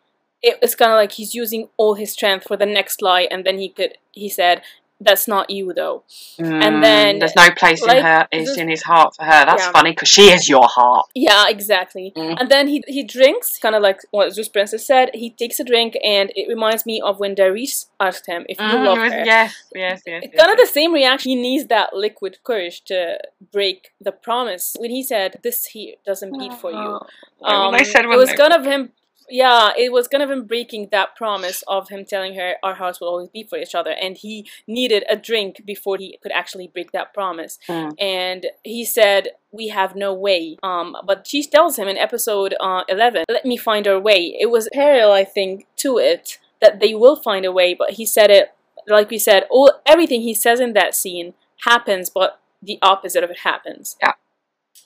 It, 0.42 0.58
it's 0.62 0.74
kind 0.74 0.90
of 0.90 0.96
like 0.96 1.12
he's 1.12 1.34
using 1.34 1.68
all 1.76 1.94
his 1.94 2.12
strength 2.12 2.46
for 2.48 2.56
the 2.56 2.66
next 2.66 3.00
lie, 3.02 3.28
and 3.30 3.44
then 3.44 3.58
he 3.58 3.68
could. 3.68 3.92
He 4.12 4.28
said, 4.28 4.62
"That's 5.00 5.26
not 5.26 5.50
you, 5.50 5.72
though." 5.74 6.04
Mm, 6.38 6.82
then, 6.82 7.18
there's 7.18 7.36
no 7.36 7.50
place 7.50 7.82
like, 7.82 7.98
in 7.98 8.04
her 8.04 8.28
is 8.32 8.56
in 8.56 8.68
his 8.68 8.82
heart 8.82 9.14
for 9.16 9.24
her. 9.24 9.44
That's 9.46 9.64
Yeah. 9.64 9.72
funny 9.72 9.90
because 9.92 10.08
she 10.08 10.30
is 10.30 10.48
your 10.48 10.66
heart. 10.68 11.06
Yeah, 11.14 11.44
exactly. 11.48 12.12
Mm. 12.16 12.36
And 12.40 12.48
then 12.50 12.68
he 12.68 12.82
he 12.86 13.02
drinks, 13.02 13.58
kind 13.58 13.74
of 13.74 13.82
like 13.82 14.00
what 14.10 14.32
Zeus 14.32 14.48
Princess 14.48 14.86
said. 14.86 15.10
He 15.14 15.30
takes 15.30 15.58
a 15.60 15.64
drink, 15.64 15.96
and 16.04 16.30
it 16.36 16.48
reminds 16.48 16.84
me 16.86 17.00
of 17.00 17.18
when 17.20 17.34
Darius 17.34 17.88
asked 17.98 18.26
him 18.26 18.44
if 18.48 18.58
you 18.58 18.64
Mm, 18.66 18.84
love 18.84 18.98
her. 18.98 19.24
yes, 19.24 19.54
yes, 19.74 20.02
yes. 20.06 20.22
It's 20.24 20.34
yes, 20.34 20.40
kind 20.40 20.52
of 20.52 20.58
the 20.58 20.66
same 20.66 20.92
reaction. 20.92 21.30
He 21.30 21.36
needs 21.36 21.66
that 21.66 21.94
liquid 21.94 22.38
courage 22.44 22.82
to 22.90 23.18
break 23.52 23.92
the 24.00 24.12
promise. 24.12 24.76
When 24.78 24.90
he 24.90 25.02
said, 25.02 25.40
"This 25.42 25.66
here 25.66 25.94
doesn't 26.04 26.38
beat 26.38 26.52
for 26.54 26.70
you," 26.70 27.00
um, 27.44 27.72
they 27.72 27.84
said 27.84 28.04
it 28.04 28.08
was 28.08 28.32
kind 28.32 28.52
of 28.52 28.64
him. 28.64 28.92
Yeah, 29.30 29.70
it 29.76 29.92
was 29.92 30.08
kind 30.08 30.22
of 30.22 30.30
him 30.30 30.44
breaking 30.44 30.88
that 30.90 31.16
promise 31.16 31.62
of 31.68 31.88
him 31.88 32.04
telling 32.04 32.34
her 32.34 32.54
our 32.62 32.74
hearts 32.74 33.00
will 33.00 33.08
always 33.08 33.28
be 33.28 33.44
for 33.44 33.58
each 33.58 33.74
other, 33.74 33.90
and 33.90 34.16
he 34.16 34.48
needed 34.66 35.04
a 35.08 35.16
drink 35.16 35.62
before 35.64 35.96
he 35.98 36.18
could 36.22 36.32
actually 36.32 36.68
break 36.68 36.92
that 36.92 37.14
promise. 37.14 37.58
Mm. 37.68 37.94
And 37.98 38.46
he 38.62 38.84
said, 38.84 39.28
"We 39.52 39.68
have 39.68 39.94
no 39.94 40.12
way." 40.12 40.58
Um, 40.62 40.96
but 41.06 41.26
she 41.26 41.42
tells 41.44 41.76
him 41.76 41.88
in 41.88 41.96
episode 41.96 42.54
uh, 42.60 42.84
eleven, 42.88 43.24
"Let 43.28 43.44
me 43.44 43.56
find 43.56 43.86
our 43.86 44.00
way." 44.00 44.36
It 44.38 44.50
was 44.50 44.68
parallel, 44.72 45.12
I 45.12 45.24
think, 45.24 45.66
to 45.76 45.98
it 45.98 46.38
that 46.60 46.80
they 46.80 46.94
will 46.94 47.16
find 47.16 47.44
a 47.44 47.52
way. 47.52 47.74
But 47.74 47.92
he 47.92 48.04
said 48.04 48.30
it 48.30 48.52
like 48.86 49.10
we 49.10 49.18
said. 49.18 49.46
All 49.50 49.72
everything 49.86 50.22
he 50.22 50.34
says 50.34 50.60
in 50.60 50.72
that 50.74 50.94
scene 50.94 51.34
happens, 51.64 52.10
but 52.10 52.40
the 52.62 52.78
opposite 52.82 53.24
of 53.24 53.30
it 53.30 53.40
happens. 53.40 53.96
Yeah. 54.00 54.12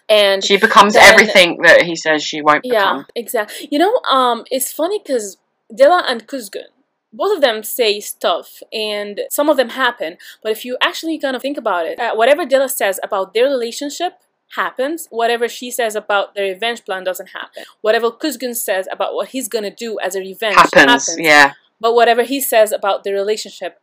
And 0.09 0.45
She 0.45 0.57
becomes 0.57 0.95
then- 0.95 1.13
everything 1.13 1.63
that 1.63 1.83
he 1.83 1.97
says 1.97 2.23
she 2.23 2.43
won't 2.43 2.65
yeah, 2.65 2.73
become. 2.81 3.07
Yeah, 3.15 3.23
exactly. 3.23 3.69
You 3.71 3.79
know, 3.79 3.95
um, 4.11 4.45
it's 4.51 4.73
funny 4.73 4.99
because 4.99 5.39
Dilla 5.73 6.03
and 6.07 6.27
Kuzgun, 6.27 6.69
both 7.13 7.37
of 7.37 7.41
them 7.41 7.63
say 7.63 8.01
stuff, 8.01 8.63
and 8.73 9.21
some 9.31 9.49
of 9.49 9.57
them 9.57 9.71
happen. 9.71 10.19
But 10.43 10.53
if 10.53 10.65
you 10.65 10.77
actually 10.83 11.19
kind 11.19 11.35
of 11.37 11.43
think 11.43 11.57
about 11.57 11.87
it, 11.87 11.99
uh, 11.99 12.15
whatever 12.15 12.45
Dilla 12.45 12.69
says 12.71 13.01
about 13.03 13.33
their 13.35 13.45
relationship 13.45 14.19
happens. 14.57 15.09
Whatever 15.11 15.49
she 15.49 15.71
says 15.71 15.97
about 15.97 16.35
the 16.35 16.43
revenge 16.43 16.85
plan 16.85 17.03
doesn't 17.03 17.31
happen. 17.31 17.65
Whatever 17.81 18.11
Kuzgun 18.11 18.55
says 18.55 18.87
about 18.93 19.15
what 19.15 19.29
he's 19.29 19.49
gonna 19.49 19.71
do 19.75 19.99
as 20.01 20.15
a 20.15 20.21
revenge 20.21 20.55
Happens, 20.55 21.09
happens. 21.09 21.17
yeah. 21.19 21.53
But 21.81 21.95
whatever 21.95 22.23
he 22.23 22.41
says 22.41 22.71
about 22.71 23.03
the 23.05 23.13
relationship 23.13 23.81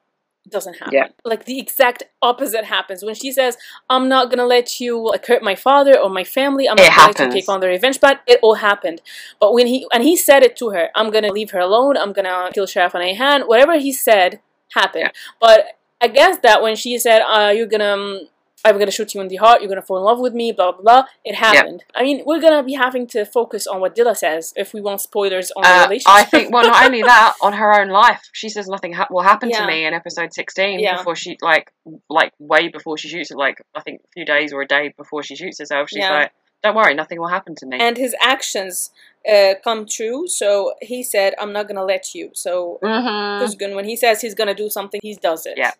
doesn't 0.49 0.75
happen. 0.75 0.93
Yeah. 0.93 1.07
Like 1.23 1.45
the 1.45 1.59
exact 1.59 2.03
opposite 2.21 2.65
happens. 2.65 3.03
When 3.03 3.15
she 3.15 3.31
says, 3.31 3.57
I'm 3.89 4.09
not 4.09 4.29
gonna 4.29 4.45
let 4.45 4.79
you 4.79 5.09
like 5.09 5.25
hurt 5.25 5.43
my 5.43 5.55
father 5.55 5.97
or 5.97 6.09
my 6.09 6.23
family, 6.23 6.67
I'm 6.67 6.77
It 6.77 6.81
not 6.81 6.95
gonna 6.95 7.07
let 7.07 7.35
you 7.35 7.41
take 7.41 7.49
on 7.49 7.59
the 7.59 7.67
revenge 7.67 7.99
But 7.99 8.21
it 8.27 8.39
all 8.41 8.55
happened. 8.55 9.01
But 9.39 9.53
when 9.53 9.67
he 9.67 9.85
and 9.93 10.03
he 10.03 10.15
said 10.15 10.43
it 10.43 10.55
to 10.57 10.69
her, 10.71 10.89
I'm 10.95 11.11
gonna 11.11 11.31
leave 11.31 11.51
her 11.51 11.59
alone, 11.59 11.97
I'm 11.97 12.13
gonna 12.13 12.49
kill 12.53 12.65
Sheriff 12.65 12.93
Anahan, 12.93 13.47
whatever 13.47 13.77
he 13.77 13.91
said 13.91 14.41
happened. 14.73 15.03
Yeah. 15.05 15.11
But 15.39 15.65
I 16.01 16.07
guess 16.07 16.37
that 16.43 16.61
when 16.61 16.75
she 16.75 16.97
said, 16.97 17.21
uh, 17.21 17.51
you're 17.51 17.67
gonna 17.67 17.93
um, 17.93 18.21
I'm 18.65 18.77
gonna 18.77 18.91
shoot 18.91 19.13
you 19.13 19.21
in 19.21 19.27
the 19.27 19.37
heart, 19.37 19.61
you're 19.61 19.69
gonna 19.69 19.81
fall 19.81 19.97
in 19.97 20.03
love 20.03 20.19
with 20.19 20.33
me, 20.33 20.51
blah 20.51 20.71
blah 20.71 20.81
blah, 20.81 21.03
it 21.25 21.35
happened. 21.35 21.83
I 21.95 22.03
mean, 22.03 22.23
we're 22.25 22.39
gonna 22.41 22.63
be 22.63 22.73
having 22.73 23.07
to 23.07 23.25
focus 23.25 23.65
on 23.67 23.79
what 23.81 23.95
Dilla 23.95 24.15
says 24.15 24.53
if 24.55 24.73
we 24.73 24.81
want 24.81 25.01
spoilers 25.01 25.51
on 25.51 25.63
the 25.63 25.69
Uh, 25.69 25.83
relationship. 25.85 26.09
I 26.09 26.23
think, 26.23 26.51
well, 26.53 26.67
not 26.67 26.85
only 26.85 27.01
that, 27.13 27.33
on 27.41 27.53
her 27.53 27.79
own 27.79 27.89
life, 27.89 28.21
she 28.33 28.49
says 28.49 28.67
nothing 28.67 28.93
ha- 28.93 29.07
will 29.09 29.23
happen 29.23 29.49
Yeah. 29.49 29.61
to 29.61 29.67
me 29.67 29.85
in 29.85 29.93
episode 29.93 30.33
16 30.33 30.79
Yeah. 30.79 30.97
before 30.97 31.15
she, 31.15 31.37
like, 31.41 31.71
like 32.09 32.33
way 32.39 32.67
before 32.69 32.97
she 32.97 33.07
shoots 33.09 33.31
it, 33.31 33.37
like, 33.37 33.61
I 33.75 33.81
think 33.81 34.01
a 34.01 34.11
few 34.13 34.25
days 34.25 34.53
or 34.53 34.61
a 34.61 34.67
day 34.67 34.93
before 34.97 35.23
she 35.23 35.35
shoots 35.35 35.57
herself. 35.59 35.89
She's 35.89 35.99
Yeah. 35.99 36.11
like, 36.19 36.31
don't 36.63 36.75
worry, 36.75 36.93
nothing 36.93 37.19
will 37.19 37.27
happen 37.29 37.55
to 37.55 37.65
me. 37.65 37.77
and 37.79 37.97
his 37.97 38.13
actions 38.21 38.91
uh, 39.31 39.53
come 39.63 39.85
true. 39.87 40.27
So 40.27 40.73
he 40.81 41.03
said, 41.03 41.33
"I'm 41.39 41.53
not 41.53 41.67
gonna 41.67 41.83
let 41.85 42.13
you." 42.15 42.31
So 42.33 42.79
mm-hmm. 42.83 43.43
Kuzgun, 43.43 43.75
when 43.75 43.85
he 43.85 43.95
says 43.95 44.19
he's 44.21 44.33
gonna 44.35 44.55
do 44.55 44.67
something, 44.69 44.99
he 45.03 45.13
does 45.15 45.45
it. 45.45 45.55
Yeah. 45.57 45.71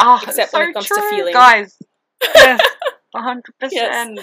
Oh, 0.00 0.20
Except 0.26 0.50
so 0.50 0.58
when 0.58 0.70
it 0.70 0.72
comes 0.74 0.86
to 0.88 1.02
feelings. 1.10 1.34
Guys. 1.34 1.76
Yes, 2.34 2.60
100%. 3.14 4.18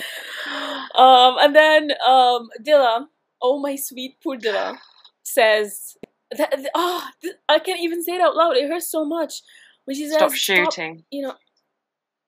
Um, 0.95 1.35
and 1.39 1.55
then 1.55 1.91
um, 2.07 2.49
Dilla, 2.63 3.07
oh 3.41 3.59
my 3.59 3.76
sweet 3.76 4.17
poor 4.23 4.38
Dilla, 4.38 4.77
says 5.23 5.97
that 6.38 6.53
oh 6.76 7.03
I 7.49 7.59
can't 7.59 7.81
even 7.81 8.03
say 8.03 8.13
it 8.13 8.22
out 8.22 8.35
loud. 8.35 8.55
It 8.57 8.69
hurts 8.69 8.89
so 8.89 9.05
much. 9.05 9.41
Is 9.88 10.13
Stop 10.13 10.31
says, 10.31 10.39
shooting. 10.39 11.03
you 11.11 11.22
know, 11.22 11.35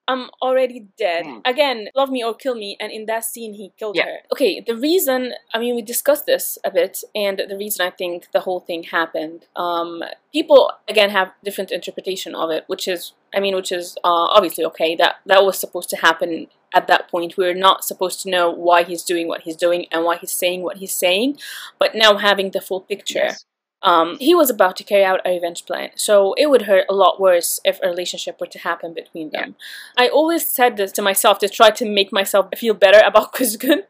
I'm 0.07 0.29
already 0.41 0.87
dead. 0.97 1.25
Mm. 1.25 1.41
Again, 1.45 1.87
love 1.95 2.09
me 2.09 2.23
or 2.23 2.33
kill 2.33 2.55
me, 2.55 2.77
and 2.79 2.91
in 2.91 3.05
that 3.07 3.25
scene, 3.25 3.53
he 3.53 3.73
killed 3.77 3.95
Yeah. 3.97 4.05
her. 4.05 4.17
Okay, 4.31 4.61
the 4.61 4.75
reason, 4.75 5.33
I 5.53 5.59
mean, 5.59 5.75
we 5.75 5.81
discussed 5.81 6.25
this 6.25 6.57
a 6.63 6.71
bit, 6.71 7.03
and 7.13 7.39
the 7.49 7.57
reason 7.57 7.85
I 7.85 7.89
think 7.89 8.31
the 8.31 8.41
whole 8.41 8.61
thing 8.61 8.83
happened, 8.83 9.45
um, 9.55 10.03
people, 10.31 10.71
again, 10.87 11.09
have 11.09 11.31
different 11.43 11.71
interpretation 11.71 12.35
of 12.35 12.49
it, 12.51 12.63
which 12.67 12.87
is, 12.87 13.13
I 13.33 13.39
mean, 13.39 13.55
which 13.55 13.71
is 13.71 13.97
uh, 14.03 14.27
obviously 14.37 14.63
okay. 14.65 14.95
That, 14.95 15.15
that 15.25 15.43
was 15.43 15.59
supposed 15.59 15.89
to 15.89 15.97
happen 15.97 16.47
at 16.73 16.87
that 16.87 17.09
point. 17.09 17.37
We're 17.37 17.53
not 17.53 17.83
supposed 17.83 18.21
to 18.21 18.29
know 18.29 18.49
why 18.49 18.83
he's 18.83 19.03
doing 19.03 19.27
what 19.27 19.41
he's 19.41 19.55
doing 19.55 19.87
and 19.91 20.03
why 20.05 20.17
he's 20.17 20.31
saying 20.31 20.63
what 20.63 20.77
he's 20.77 20.93
saying, 20.93 21.37
but 21.79 21.95
now 21.95 22.17
having 22.17 22.51
the 22.51 22.61
full 22.61 22.81
picture, 22.81 23.19
Yes. 23.29 23.45
Um, 23.83 24.17
he 24.19 24.33
was 24.33 24.49
about 24.49 24.75
to 24.77 24.83
carry 24.83 25.05
out 25.05 25.21
a 25.25 25.31
revenge 25.31 25.65
plan. 25.65 25.89
So 25.95 26.33
it 26.33 26.49
would 26.49 26.63
hurt 26.63 26.85
a 26.89 26.93
lot 26.93 27.19
worse 27.19 27.59
if 27.63 27.79
a 27.83 27.87
relationship 27.87 28.39
were 28.39 28.47
to 28.47 28.59
happen 28.59 28.93
between 28.93 29.29
them. 29.29 29.55
I 29.95 30.07
always 30.07 30.47
said 30.47 30.77
this 30.77 30.91
to 30.93 31.01
myself 31.01 31.39
to 31.39 31.49
try 31.49 31.69
to 31.71 31.85
make 31.85 32.11
myself 32.11 32.47
feel 32.57 32.73
better 32.73 33.01
about 33.05 33.33
Kuzgun. 33.35 33.83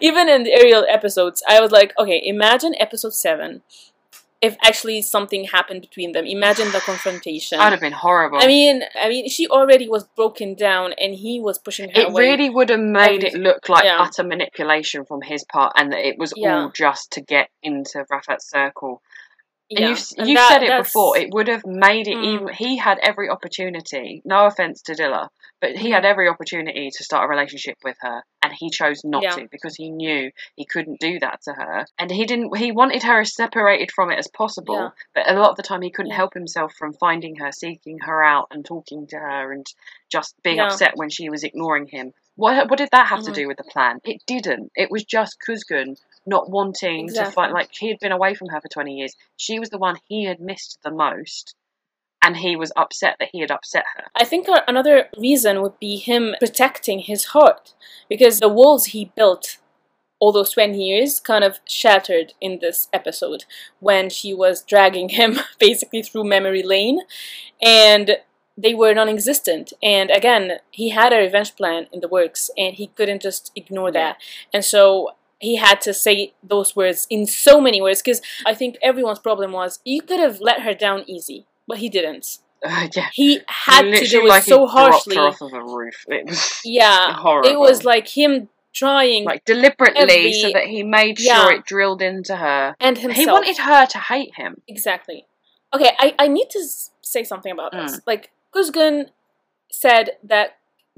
Even 0.00 0.28
in 0.28 0.42
the 0.42 0.52
aerial 0.52 0.84
episodes, 0.88 1.42
I 1.48 1.60
was 1.60 1.70
like, 1.70 1.92
okay, 1.96 2.20
imagine 2.24 2.74
episode 2.80 3.14
7 3.14 3.62
if 4.42 4.56
actually 4.60 5.00
something 5.00 5.44
happened 5.44 5.80
between 5.80 6.10
them. 6.10 6.26
Imagine 6.26 6.72
the 6.72 6.80
confrontation. 6.80 7.58
That'd 7.58 7.74
have 7.74 7.80
been 7.80 7.92
horrible. 7.92 8.38
I 8.40 8.48
mean, 8.48 8.82
I 9.00 9.08
mean, 9.08 9.28
she 9.28 9.46
already 9.46 9.88
was 9.88 10.02
broken 10.16 10.54
down, 10.54 10.94
and 11.00 11.14
he 11.14 11.38
was 11.40 11.58
pushing 11.58 11.90
her 11.90 12.00
it 12.00 12.08
away. 12.08 12.28
really 12.28 12.50
would 12.50 12.68
have 12.68 12.80
made 12.80 13.22
it 13.22 13.34
look 13.34 13.68
like 13.68 13.84
yeah. 13.84 13.98
utter 14.00 14.24
manipulation 14.24 15.04
from 15.04 15.22
his 15.22 15.44
part, 15.44 15.74
and 15.76 15.92
that 15.92 16.04
it 16.04 16.18
was 16.18 16.32
Yeah. 16.36 16.62
all 16.64 16.70
just 16.70 17.12
to 17.12 17.20
get 17.20 17.50
into 17.62 18.04
Rafat's 18.10 18.50
circle. 18.50 19.00
And 19.70 19.78
Yeah. 19.80 19.88
you've, 19.88 20.28
you've 20.28 20.36
that- 20.36 20.48
said 20.48 20.62
it 20.62 20.68
that's- 20.68 20.88
before. 20.88 21.16
It 21.16 21.30
would 21.32 21.48
have 21.48 21.64
made 21.64 22.06
it 22.08 22.16
Mm. 22.16 22.24
even. 22.24 22.48
He 22.54 22.76
had 22.76 22.98
every 22.98 23.28
opportunity. 23.30 24.20
No 24.24 24.44
offense 24.46 24.82
to 24.82 24.92
Dilla, 24.92 25.28
but 25.60 25.76
he 25.76 25.88
Mm. 25.90 25.94
had 25.94 26.04
every 26.04 26.28
opportunity 26.28 26.90
to 26.90 27.04
start 27.04 27.24
a 27.24 27.28
relationship 27.28 27.78
with 27.82 27.96
her, 28.00 28.22
and 28.42 28.52
he 28.52 28.68
chose 28.70 29.02
not 29.04 29.22
Yeah. 29.22 29.30
to 29.30 29.48
because 29.50 29.74
he 29.76 29.90
knew 29.90 30.30
he 30.56 30.66
couldn't 30.66 31.00
do 31.00 31.18
that 31.20 31.40
to 31.42 31.52
her, 31.54 31.86
and 31.98 32.10
he 32.10 32.24
didn't. 32.26 32.54
He 32.58 32.70
wanted 32.72 33.02
her 33.04 33.20
as 33.20 33.34
separated 33.34 33.90
from 33.92 34.10
it 34.10 34.18
as 34.18 34.28
possible, 34.28 34.74
Yeah. 34.76 34.88
but 35.14 35.30
a 35.30 35.34
lot 35.38 35.50
of 35.50 35.56
the 35.56 35.62
time 35.62 35.80
he 35.82 35.90
couldn't 35.90 36.12
help 36.12 36.34
himself 36.34 36.74
from 36.74 36.92
finding 36.92 37.36
her, 37.36 37.50
seeking 37.52 37.98
her 38.00 38.22
out, 38.22 38.48
and 38.50 38.64
talking 38.66 39.06
to 39.06 39.18
her, 39.18 39.52
and 39.52 39.66
just 40.10 40.34
being 40.42 40.60
upset 40.60 40.96
when 40.96 41.08
she 41.08 41.30
was 41.30 41.44
ignoring 41.44 41.86
him. 41.86 42.12
What 42.34 42.68
what 42.68 42.78
did 42.78 42.88
that 42.92 43.08
have 43.08 43.22
to 43.24 43.30
Mhm. 43.30 43.34
do 43.34 43.48
with 43.48 43.56
the 43.58 43.64
plan? 43.64 44.00
It 44.04 44.22
didn't. 44.26 44.72
It 44.74 44.90
was 44.90 45.04
just 45.04 45.38
Kuzgun 45.46 45.96
not 46.26 46.50
wanting 46.50 47.08
to 47.08 47.12
Exactly. 47.12 47.32
fight. 47.34 47.52
Like 47.52 47.70
he 47.72 47.88
had 47.88 47.98
been 47.98 48.12
away 48.12 48.34
from 48.34 48.48
her 48.48 48.60
for 48.60 48.68
twenty 48.68 48.94
years. 48.96 49.14
She 49.36 49.58
was 49.58 49.70
the 49.70 49.78
one 49.78 49.96
he 50.08 50.24
had 50.24 50.40
missed 50.40 50.78
the 50.84 50.90
most, 50.90 51.54
and 52.22 52.36
he 52.36 52.56
was 52.56 52.72
upset 52.76 53.16
that 53.18 53.30
he 53.32 53.40
had 53.40 53.50
upset 53.50 53.84
her. 53.96 54.04
I 54.14 54.24
think 54.24 54.46
another 54.68 55.08
reason 55.18 55.62
would 55.62 55.78
be 55.80 55.96
him 55.96 56.34
protecting 56.38 57.00
his 57.00 57.26
heart 57.26 57.74
because 58.08 58.38
the 58.40 58.48
walls 58.48 58.86
he 58.86 59.10
built 59.16 59.58
all 60.20 60.30
those 60.30 60.52
20 60.52 60.78
years 60.80 61.18
kind 61.18 61.42
of 61.42 61.58
shattered 61.68 62.32
in 62.40 62.60
this 62.60 62.86
episode 62.92 63.44
when 63.80 64.08
she 64.08 64.32
was 64.32 64.62
dragging 64.62 65.08
him 65.18 65.40
basically 65.58 66.00
through 66.00 66.22
memory 66.22 66.62
lane 66.62 67.00
and 67.60 68.18
they 68.56 68.72
were 68.72 68.94
non-existent 68.94 69.72
and 69.82 70.10
again 70.12 70.58
he 70.70 70.90
had 70.90 71.12
a 71.12 71.16
revenge 71.18 71.56
plan 71.56 71.88
in 71.92 71.98
the 71.98 72.06
works 72.06 72.50
and 72.56 72.76
he 72.76 72.86
couldn't 72.86 73.20
just 73.20 73.50
ignore 73.56 73.90
that 73.90 74.16
and 74.54 74.64
so 74.64 75.10
he 75.42 75.56
had 75.56 75.80
to 75.86 75.92
say 75.92 76.32
those 76.54 76.70
words 76.80 77.06
in 77.10 77.26
so 77.26 77.60
many 77.60 77.80
words 77.86 78.00
because 78.02 78.20
i 78.46 78.54
think 78.60 78.76
everyone's 78.90 79.18
problem 79.28 79.50
was 79.60 79.80
you 79.84 80.00
could 80.08 80.20
have 80.26 80.40
let 80.40 80.62
her 80.66 80.74
down 80.86 81.00
easy 81.14 81.38
but 81.68 81.78
he 81.78 81.88
didn't 81.98 82.26
Uh, 82.64 82.86
yeah, 82.96 83.08
he 83.12 83.40
had 83.66 83.82
to 83.82 84.04
do 84.14 84.20
it 84.24 84.28
like 84.28 84.44
so 84.44 84.58
harshly. 84.68 85.16
off 85.16 85.40
of 85.46 85.52
a 85.52 85.64
roof. 85.76 85.98
It 86.06 86.26
was 86.28 86.60
Yeah, 86.64 87.12
horrible. 87.24 87.48
it 87.52 87.58
was 87.58 87.78
like 87.92 88.06
him 88.20 88.32
trying 88.72 89.24
like 89.30 89.44
deliberately 89.44 90.00
every- 90.02 90.32
so 90.42 90.48
that 90.56 90.66
he 90.74 90.80
made 90.98 91.18
Yeah. 91.18 91.38
sure 91.42 91.52
it 91.56 91.64
drilled 91.72 92.00
into 92.10 92.36
her. 92.36 92.76
and 92.78 92.96
himself. 92.98 93.16
He 93.16 93.26
wanted 93.26 93.58
her 93.70 93.82
to 93.94 93.98
hate 94.12 94.32
him. 94.42 94.52
exactly. 94.74 95.26
Okay, 95.74 95.90
I, 95.98 96.14
I 96.24 96.28
need 96.28 96.50
to 96.50 96.62
say 97.00 97.24
something 97.24 97.50
about 97.50 97.72
this. 97.72 97.96
Mm. 97.96 98.00
Like 98.06 98.30
Kuzgun 98.54 99.06
said 99.72 100.10
that 100.22 100.48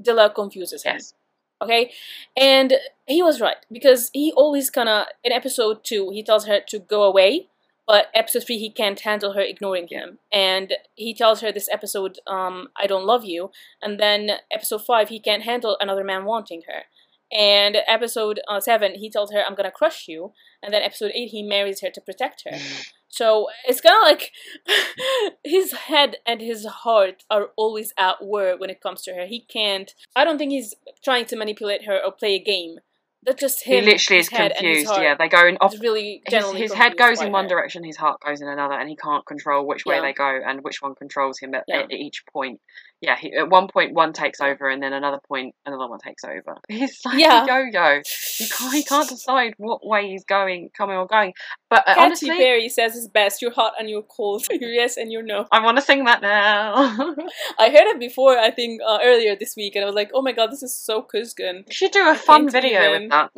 Dilla 0.05 0.29
confuses 0.35 0.83
him. 0.83 0.97
Yes. 1.01 1.14
Okay, 1.61 1.91
and 2.35 2.73
he 3.07 3.23
was 3.23 3.39
right 3.39 3.57
because 3.71 4.09
he 4.13 4.33
always 4.35 4.69
kind 4.69 4.89
of 4.89 5.07
in 5.23 5.31
episode 5.31 5.83
two 5.83 6.09
he 6.11 6.21
tells 6.21 6.45
her 6.47 6.59
to 6.67 6.79
go 6.79 7.03
away, 7.03 7.47
but 7.87 8.07
episode 8.13 8.43
three 8.45 8.57
he 8.57 8.69
can't 8.69 8.99
handle 8.99 9.33
her 9.33 9.41
ignoring 9.41 9.87
him, 9.87 10.19
and 10.31 10.73
he 10.95 11.13
tells 11.13 11.41
her 11.41 11.51
this 11.51 11.69
episode 11.71 12.19
um 12.27 12.67
I 12.75 12.87
don't 12.87 13.05
love 13.05 13.23
you, 13.23 13.51
and 13.81 13.99
then 13.99 14.31
episode 14.51 14.85
five 14.85 15.09
he 15.09 15.19
can't 15.19 15.43
handle 15.43 15.77
another 15.79 16.03
man 16.03 16.25
wanting 16.25 16.63
her, 16.67 16.83
and 17.31 17.77
episode 17.87 18.41
uh, 18.49 18.59
seven 18.59 18.95
he 18.95 19.09
tells 19.09 19.31
her 19.31 19.41
I'm 19.41 19.55
gonna 19.55 19.71
crush 19.71 20.07
you, 20.09 20.33
and 20.61 20.73
then 20.73 20.81
episode 20.81 21.11
eight 21.15 21.29
he 21.29 21.41
marries 21.41 21.81
her 21.81 21.89
to 21.89 22.01
protect 22.01 22.43
her. 22.45 22.57
So 23.15 23.47
it's 23.65 23.79
kind 23.79 23.95
of 23.95 24.03
like 24.03 24.31
his 25.45 25.71
head 25.71 26.17
and 26.25 26.41
his 26.41 26.65
heart 26.65 27.23
are 27.31 27.47
always 27.55 27.93
at 27.97 28.21
war 28.21 28.55
when 28.57 28.69
it 28.69 28.81
comes 28.81 29.03
to 29.03 29.13
her. 29.13 29.25
He 29.25 29.39
can't. 29.41 29.93
I 30.17 30.25
don't 30.25 30.37
think 30.37 30.51
he's 30.51 30.73
trying 31.03 31.25
to 31.27 31.37
manipulate 31.37 31.85
her 31.85 31.97
or 32.03 32.11
play 32.11 32.35
a 32.35 32.43
game. 32.43 32.79
That's 33.23 33.39
just 33.41 33.63
him. 33.63 33.83
He 33.85 33.91
literally 33.91 34.19
is 34.19 34.29
head 34.29 34.51
and 34.55 34.67
his 34.67 34.85
confused. 34.85 35.01
Yeah, 35.01 35.15
they 35.17 35.29
go 35.29 35.47
in 35.47 35.57
off. 35.57 35.73
really 35.81 36.21
His, 36.27 36.51
his 36.51 36.73
head 36.73 36.95
goes 36.95 37.21
in 37.21 37.31
one 37.31 37.45
her. 37.45 37.49
direction, 37.49 37.83
his 37.83 37.97
heart 37.97 38.19
goes 38.23 38.39
in 38.41 38.47
another, 38.47 38.75
and 38.75 38.87
he 38.87 38.95
can't 38.95 39.25
control 39.25 39.65
which 39.65 39.83
way 39.85 39.95
Yeah. 39.95 40.01
they 40.01 40.13
go 40.13 40.39
and 40.45 40.61
which 40.61 40.81
one 40.81 40.93
controls 40.93 41.39
him 41.39 41.55
at, 41.55 41.63
Yeah. 41.67 41.83
at 41.83 41.91
each 41.91 42.23
point. 42.31 42.59
Yeah, 43.01 43.17
he, 43.17 43.33
at 43.35 43.49
one 43.49 43.67
point 43.67 43.93
one 43.93 44.13
takes 44.13 44.39
over, 44.41 44.69
and 44.69 44.81
then 44.81 44.93
another 44.93 45.19
point 45.27 45.53
another 45.65 45.87
one 45.87 45.99
takes 45.99 46.23
over. 46.23 46.57
He's 46.69 46.99
like 47.05 47.19
Yeah. 47.19 47.43
a 47.43 47.47
yo-yo. 47.47 48.01
You 48.39 48.47
can't, 48.47 48.73
he 48.73 48.83
can't 48.83 49.09
decide 49.09 49.53
what 49.57 49.85
way 49.85 50.09
he's 50.09 50.23
going, 50.23 50.69
coming 50.75 50.95
or 50.95 51.05
going. 51.05 51.33
But 51.69 51.87
uh, 51.87 51.93
Katy 51.95 52.05
honestly, 52.05 52.29
Perry 52.29 52.69
says 52.69 52.95
it's 52.95 53.07
best. 53.07 53.41
You're 53.41 53.51
hot 53.51 53.73
and 53.79 53.89
you're 53.89 54.03
cold. 54.03 54.45
You're 54.49 54.69
yes 54.81 54.97
and 54.97 55.11
you're 55.11 55.23
no. 55.23 55.45
I 55.51 55.63
want 55.63 55.77
to 55.77 55.83
sing 55.83 56.05
that 56.05 56.21
now. 56.21 56.73
I 57.59 57.69
heard 57.69 57.87
it 57.87 57.99
before. 57.99 58.37
I 58.37 58.51
think 58.51 58.81
uh, 58.87 58.99
earlier 59.03 59.35
this 59.35 59.55
week, 59.55 59.75
and 59.75 59.83
I 59.83 59.85
was 59.85 59.95
like, 59.95 60.11
"Oh 60.13 60.21
my 60.21 60.31
god, 60.31 60.51
this 60.51 60.63
is 60.63 60.75
so 60.75 61.01
Kuzgun." 61.01 61.63
you 61.67 61.73
should 61.73 61.91
do 61.91 62.09
a 62.09 62.15
fun 62.15 62.49
video 62.49 62.91
with 62.91 63.09
that. 63.09 63.31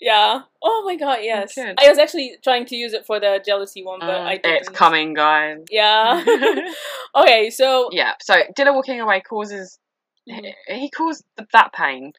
Yeah. 0.00 0.40
Oh 0.62 0.82
my 0.86 0.96
god, 0.96 1.18
yes. 1.22 1.52
should. 1.52 1.74
I 1.78 1.88
was 1.88 1.98
actually 1.98 2.36
trying 2.42 2.66
to 2.66 2.76
use 2.76 2.92
it 2.92 3.04
for 3.06 3.18
the 3.20 3.42
jealousy 3.44 3.84
one, 3.84 4.00
but 4.00 4.20
I 4.20 4.36
Mm, 4.38 4.42
didn't. 4.42 4.56
it's 4.60 4.68
coming, 4.68 5.14
guys. 5.14 5.58
Yeah. 5.70 6.22
okay, 7.16 7.50
so 7.50 7.88
yeah. 7.92 8.14
So 8.20 8.34
Dilla 8.56 8.74
walking 8.74 9.00
away 9.00 9.20
causes 9.20 9.78
Mhm. 10.28 10.52
he, 10.66 10.90
caused 10.90 11.24
that 11.52 11.72
pain, 11.72 12.12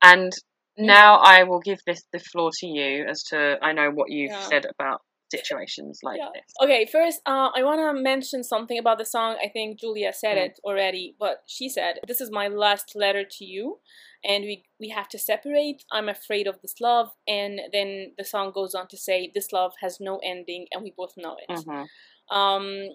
and 0.00 0.32
now 0.78 1.16
I 1.16 1.42
will 1.42 1.60
give 1.60 1.80
this 1.86 2.04
the 2.12 2.20
floor 2.20 2.50
to 2.60 2.66
you 2.66 3.04
as 3.04 3.24
to 3.24 3.58
I 3.60 3.72
know 3.72 3.90
what 3.90 4.10
you've 4.10 4.30
Yeah. 4.30 4.40
said 4.48 4.64
about 4.66 5.02
situations 5.30 6.00
like 6.02 6.18
Yeah. 6.18 6.28
this. 6.34 6.52
Okay, 6.62 6.84
first, 6.86 7.20
uh, 7.26 7.50
I 7.54 7.62
want 7.62 7.80
to 7.80 7.92
mention 8.00 8.44
something 8.44 8.78
about 8.78 8.98
the 8.98 9.04
song. 9.04 9.36
I 9.42 9.48
think 9.48 9.80
Julia 9.80 10.12
said 10.12 10.36
Mm. 10.36 10.46
it 10.46 10.60
already, 10.62 11.16
but 11.18 11.42
she 11.46 11.68
said, 11.68 12.00
"This 12.06 12.20
is 12.20 12.30
my 12.30 12.48
last 12.48 12.94
letter 12.94 13.24
to 13.24 13.44
you, 13.44 13.80
and 14.24 14.44
we 14.44 14.64
we 14.80 14.88
have 14.90 15.08
to 15.10 15.18
separate. 15.18 15.84
I'm 15.90 16.08
afraid 16.08 16.46
of 16.46 16.60
this 16.62 16.80
love." 16.80 17.12
And 17.26 17.60
then 17.72 18.12
the 18.18 18.24
song 18.24 18.52
goes 18.52 18.74
on 18.74 18.86
to 18.88 18.96
say, 18.96 19.30
"This 19.34 19.52
love 19.52 19.72
has 19.80 20.00
no 20.00 20.18
ending, 20.24 20.66
and 20.72 20.82
we 20.82 20.92
both 20.96 21.14
know 21.16 21.36
it." 21.48 21.48
Mhm. 21.50 21.86
Um, 22.30 22.88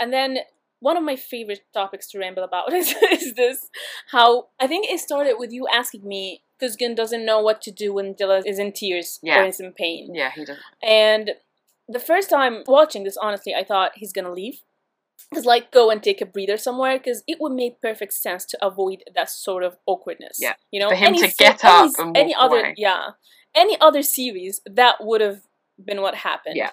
and 0.00 0.12
then 0.12 0.38
one 0.80 0.96
of 0.96 1.02
my 1.02 1.16
favorite 1.16 1.62
topics 1.74 2.08
to 2.10 2.18
ramble 2.18 2.44
about 2.44 2.72
is, 2.80 2.94
is 3.12 3.34
this: 3.34 3.68
how 4.12 4.48
I 4.60 4.66
think 4.66 4.86
it 4.88 5.00
started 5.00 5.36
with 5.38 5.52
you 5.52 5.66
asking 5.68 6.06
me. 6.06 6.42
because 6.58 6.76
Kuzgun 6.76 6.96
doesn't 6.96 7.24
know 7.24 7.40
what 7.40 7.62
to 7.62 7.70
do 7.70 7.92
when 7.92 8.14
Dilla 8.14 8.42
is 8.44 8.58
in 8.58 8.72
tears 8.72 9.20
Yeah. 9.22 9.42
or 9.42 9.46
is 9.46 9.60
in 9.60 9.72
pain. 9.72 10.12
Yeah, 10.12 10.30
he 10.32 10.44
does. 10.44 10.58
And 10.82 11.32
the 11.88 12.00
first 12.00 12.28
time 12.30 12.64
watching 12.66 13.04
this, 13.04 13.16
honestly, 13.16 13.54
I 13.54 13.62
thought 13.64 13.92
he's 13.94 14.12
gonna 14.12 14.32
leave. 14.32 14.60
Cause 15.34 15.44
like 15.44 15.70
go 15.70 15.90
and 15.90 16.02
take 16.02 16.22
a 16.22 16.26
breather 16.26 16.56
somewhere, 16.56 16.96
because 16.98 17.22
it 17.26 17.38
would 17.40 17.52
make 17.52 17.82
perfect 17.82 18.14
sense 18.14 18.46
to 18.46 18.66
avoid 18.66 19.04
that 19.14 19.28
sort 19.28 19.62
of 19.62 19.76
awkwardness. 19.86 20.38
Yeah. 20.40 20.54
you 20.70 20.80
know, 20.80 20.88
For 20.88 20.94
him 20.96 21.08
any 21.14 21.28
to 21.28 21.34
get 21.36 21.62
any, 21.64 21.88
up 21.88 21.98
and 21.98 22.16
any 22.16 22.34
walk 22.34 22.44
other, 22.44 22.60
away. 22.60 22.74
yeah, 22.78 23.10
any 23.54 23.78
other 23.80 24.02
series 24.02 24.62
that 24.64 24.96
would 25.00 25.20
have 25.20 25.42
been 25.84 26.00
what 26.00 26.14
happened. 26.14 26.56
Yeah. 26.56 26.70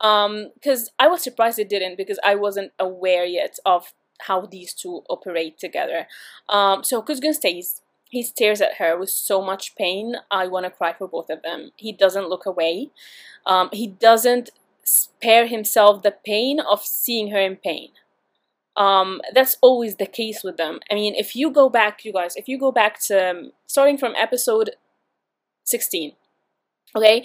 Um, 0.00 0.50
because 0.54 0.90
I 0.98 1.08
was 1.08 1.22
surprised 1.22 1.58
it 1.58 1.68
didn't 1.70 1.96
because 1.96 2.18
I 2.22 2.34
wasn't 2.34 2.72
aware 2.78 3.24
yet 3.24 3.58
of 3.64 3.94
how 4.20 4.42
these 4.46 4.74
two 4.74 5.02
operate 5.08 5.58
together. 5.58 6.06
Um, 6.48 6.84
so 6.84 7.00
Kuzgun 7.02 7.32
stays. 7.32 7.80
He 8.10 8.22
stares 8.22 8.60
at 8.60 8.74
her 8.74 8.96
with 8.98 9.10
so 9.10 9.42
much 9.42 9.74
pain. 9.74 10.16
I 10.30 10.46
want 10.46 10.66
to 10.66 10.70
cry 10.70 10.92
for 10.92 11.08
both 11.08 11.30
of 11.30 11.42
them. 11.42 11.72
He 11.76 11.90
doesn't 11.90 12.28
look 12.28 12.46
away. 12.46 12.90
Um, 13.46 13.70
he 13.72 13.88
doesn't 13.88 14.50
spare 14.84 15.46
himself 15.46 16.02
the 16.02 16.14
pain 16.24 16.60
of 16.60 16.84
seeing 16.84 17.30
her 17.30 17.38
in 17.40 17.56
pain. 17.56 17.90
Um, 18.76 19.20
that's 19.32 19.56
always 19.60 19.96
the 19.96 20.06
case 20.06 20.42
with 20.42 20.56
them. 20.56 20.80
I 20.90 20.94
mean, 20.94 21.14
if 21.14 21.36
you 21.36 21.50
go 21.50 21.68
back, 21.68 22.04
you 22.04 22.12
guys, 22.12 22.34
if 22.36 22.48
you 22.48 22.58
go 22.58 22.72
back 22.72 22.98
to 23.02 23.30
um, 23.30 23.52
starting 23.66 23.96
from 23.98 24.14
episode 24.16 24.70
16, 25.64 26.12
okay, 26.96 27.24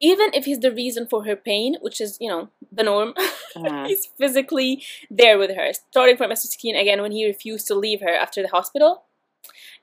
even 0.00 0.30
if 0.34 0.44
he's 0.44 0.60
the 0.60 0.70
reason 0.72 1.06
for 1.06 1.24
her 1.24 1.34
pain, 1.36 1.76
which 1.80 2.00
is, 2.00 2.18
you 2.20 2.28
know, 2.28 2.50
the 2.72 2.82
norm, 2.82 3.14
Mm. 3.56 3.86
he's 3.86 4.04
physically 4.18 4.82
there 5.10 5.38
with 5.38 5.56
her. 5.56 5.72
Starting 5.72 6.18
from 6.18 6.26
episode 6.30 6.50
16 6.50 6.76
again 6.76 7.00
when 7.00 7.10
he 7.10 7.24
refused 7.26 7.66
to 7.68 7.74
leave 7.74 8.02
her 8.02 8.14
after 8.14 8.42
the 8.42 8.48
hospital. 8.48 9.04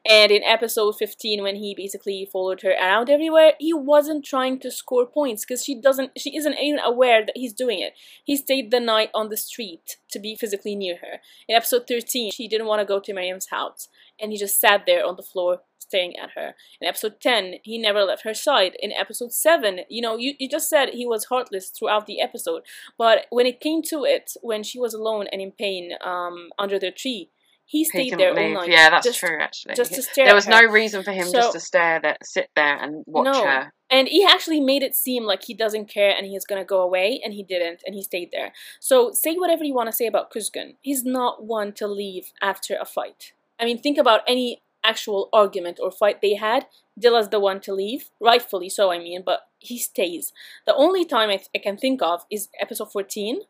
And 0.06 0.32
in 0.32 0.44
episode 0.44 0.96
15 0.98 1.42
when 1.44 1.56
he 1.56 1.74
basically 1.76 2.28
followed 2.32 2.62
her 2.62 2.72
around 2.72 3.10
everywhere, 3.10 3.54
he 3.60 3.74
wasn't 3.74 4.26
trying 4.26 4.60
to 4.60 4.72
score 4.72 5.06
points 5.06 5.46
because 5.46 5.64
she 5.64 5.80
doesn't 5.80 6.12
she 6.18 6.36
isn't 6.36 6.58
even 6.60 6.80
aware 6.80 7.26
that 7.26 7.38
he's 7.38 7.54
doing 7.54 7.80
it. 7.80 7.94
He 8.24 8.36
stayed 8.36 8.72
the 8.72 8.80
night 8.80 9.10
on 9.14 9.30
the 9.30 9.38
street 9.38 9.98
to 10.12 10.20
be 10.20 10.36
physically 10.36 10.76
near 10.76 10.98
her. 10.98 11.20
In 11.48 11.56
episode 11.56 11.88
13, 11.88 12.32
she 12.32 12.48
didn't 12.48 12.68
want 12.68 12.82
to 12.82 12.86
go 12.86 13.00
to 13.00 13.14
Miriam's 13.14 13.48
house 13.48 13.88
and 14.20 14.32
he 14.32 14.38
just 14.38 14.60
sat 14.60 14.86
there 14.86 15.06
on 15.06 15.16
the 15.16 15.24
floor 15.24 15.62
staring 15.94 16.18
at 16.18 16.32
her. 16.32 16.56
In 16.82 16.88
episode 16.88 17.22
10, 17.22 17.56
he 17.64 17.78
never 17.78 18.04
left 18.04 18.24
her 18.24 18.34
side. 18.34 18.76
In 18.82 18.92
episode 18.92 19.32
7, 19.32 19.82
you 19.90 20.02
know, 20.02 20.18
you, 20.18 20.34
you 20.40 20.50
just 20.50 20.70
said 20.70 20.90
he 20.90 21.06
was 21.06 21.26
heartless 21.26 21.70
throughout 21.70 22.08
the 22.08 22.20
episode. 22.20 22.64
But 22.98 23.28
when 23.30 23.46
it 23.46 23.60
came 23.60 23.82
to 23.84 24.04
it, 24.04 24.34
when 24.42 24.64
she 24.64 24.80
was 24.80 24.94
alone 24.94 25.28
and 25.32 25.42
in 25.42 25.52
pain 25.52 25.94
um, 26.04 26.50
under 26.58 26.80
the 26.80 26.92
tree, 26.92 27.30
he 27.66 27.80
He 27.80 27.86
stayed 27.86 28.10
couldn't 28.12 28.36
there 28.36 28.48
all 28.48 28.54
night. 28.62 28.70
Yeah, 28.70 28.90
that's 28.90 29.06
just, 29.06 29.20
true. 29.20 29.38
Actually, 29.42 29.76
Just 29.76 29.94
to 29.94 30.02
stare 30.02 30.26
there 30.26 30.36
was 30.36 30.48
no 30.48 30.62
reason 30.64 31.04
for 31.04 31.12
him 31.12 31.28
So- 31.28 31.34
just 31.40 31.54
to 31.54 31.60
stare 31.60 32.00
there, 32.02 32.18
sit 32.24 32.50
there, 32.56 32.78
and 32.78 33.04
watch 33.08 33.26
No. 33.26 33.46
her. 33.46 33.72
And 33.90 34.08
he 34.08 34.26
actually 34.26 34.60
made 34.60 34.82
it 34.84 34.96
seem 34.96 35.24
like 35.24 35.44
he 35.44 35.54
doesn't 35.54 35.86
care 35.88 36.14
and 36.18 36.26
he's 36.26 36.46
gonna 36.46 36.66
go 36.66 36.82
away, 36.82 37.22
and 37.24 37.34
he 37.34 37.44
didn't, 37.44 37.82
and 37.86 37.96
he 37.96 38.02
stayed 38.02 38.32
there. 38.32 38.54
So 38.80 39.12
say 39.12 39.36
whatever 39.36 39.64
you 39.64 39.74
want 39.74 39.88
to 39.88 39.94
say 39.96 40.08
about 40.08 40.32
Kuzgun. 40.32 40.76
He's 40.82 41.04
not 41.06 41.44
one 41.44 41.74
to 41.74 41.88
leave 41.88 42.32
after 42.42 42.76
a 42.76 42.86
fight. 42.86 43.34
I 43.60 43.66
mean, 43.66 43.78
think 43.80 43.98
about 43.98 44.22
any 44.28 44.62
actual 44.84 45.30
argument 45.32 45.80
or 45.82 45.92
fight 45.92 46.22
they 46.22 46.34
had. 46.36 46.68
Dilla's 47.00 47.30
the 47.30 47.40
one 47.40 47.60
to 47.62 47.74
leave, 47.74 48.10
rightfully 48.20 48.70
so, 48.70 48.92
I 48.92 49.00
mean, 49.00 49.24
but 49.26 49.48
he 49.60 49.78
stays. 49.80 50.34
The 50.66 50.76
only 50.76 51.06
time 51.06 51.30
I, 51.30 51.42
I 51.56 51.60
can 51.60 51.78
think 51.78 52.02
of 52.02 52.26
is 52.30 52.50
episode 52.60 52.92
14 52.92 53.42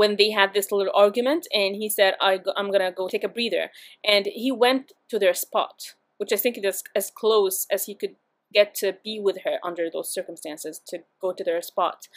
when 0.00 0.16
they 0.16 0.30
had 0.30 0.52
this 0.52 0.70
little 0.70 0.92
argument 0.94 1.46
and 1.52 1.74
he 1.74 1.88
said 1.88 2.14
I 2.20 2.40
i'm 2.56 2.70
gonna 2.70 2.92
go 2.92 3.08
take 3.08 3.24
a 3.24 3.36
breather. 3.36 3.70
And 4.04 4.26
he 4.26 4.52
went 4.52 4.92
to 5.10 5.18
their 5.18 5.34
spot 5.34 5.94
which 6.18 6.32
i 6.32 6.36
think 6.36 6.56
is 6.56 6.82
as 7.00 7.10
close 7.10 7.66
as 7.70 7.84
he 7.84 7.94
could 7.94 8.16
get 8.52 8.74
to 8.74 8.96
be 9.04 9.20
with 9.20 9.38
her 9.44 9.58
under 9.62 9.88
those 9.90 10.12
circumstances 10.12 10.80
to 10.88 10.98
go 11.20 11.32
to 11.32 11.44
their 11.44 11.60
spot. 11.60 12.08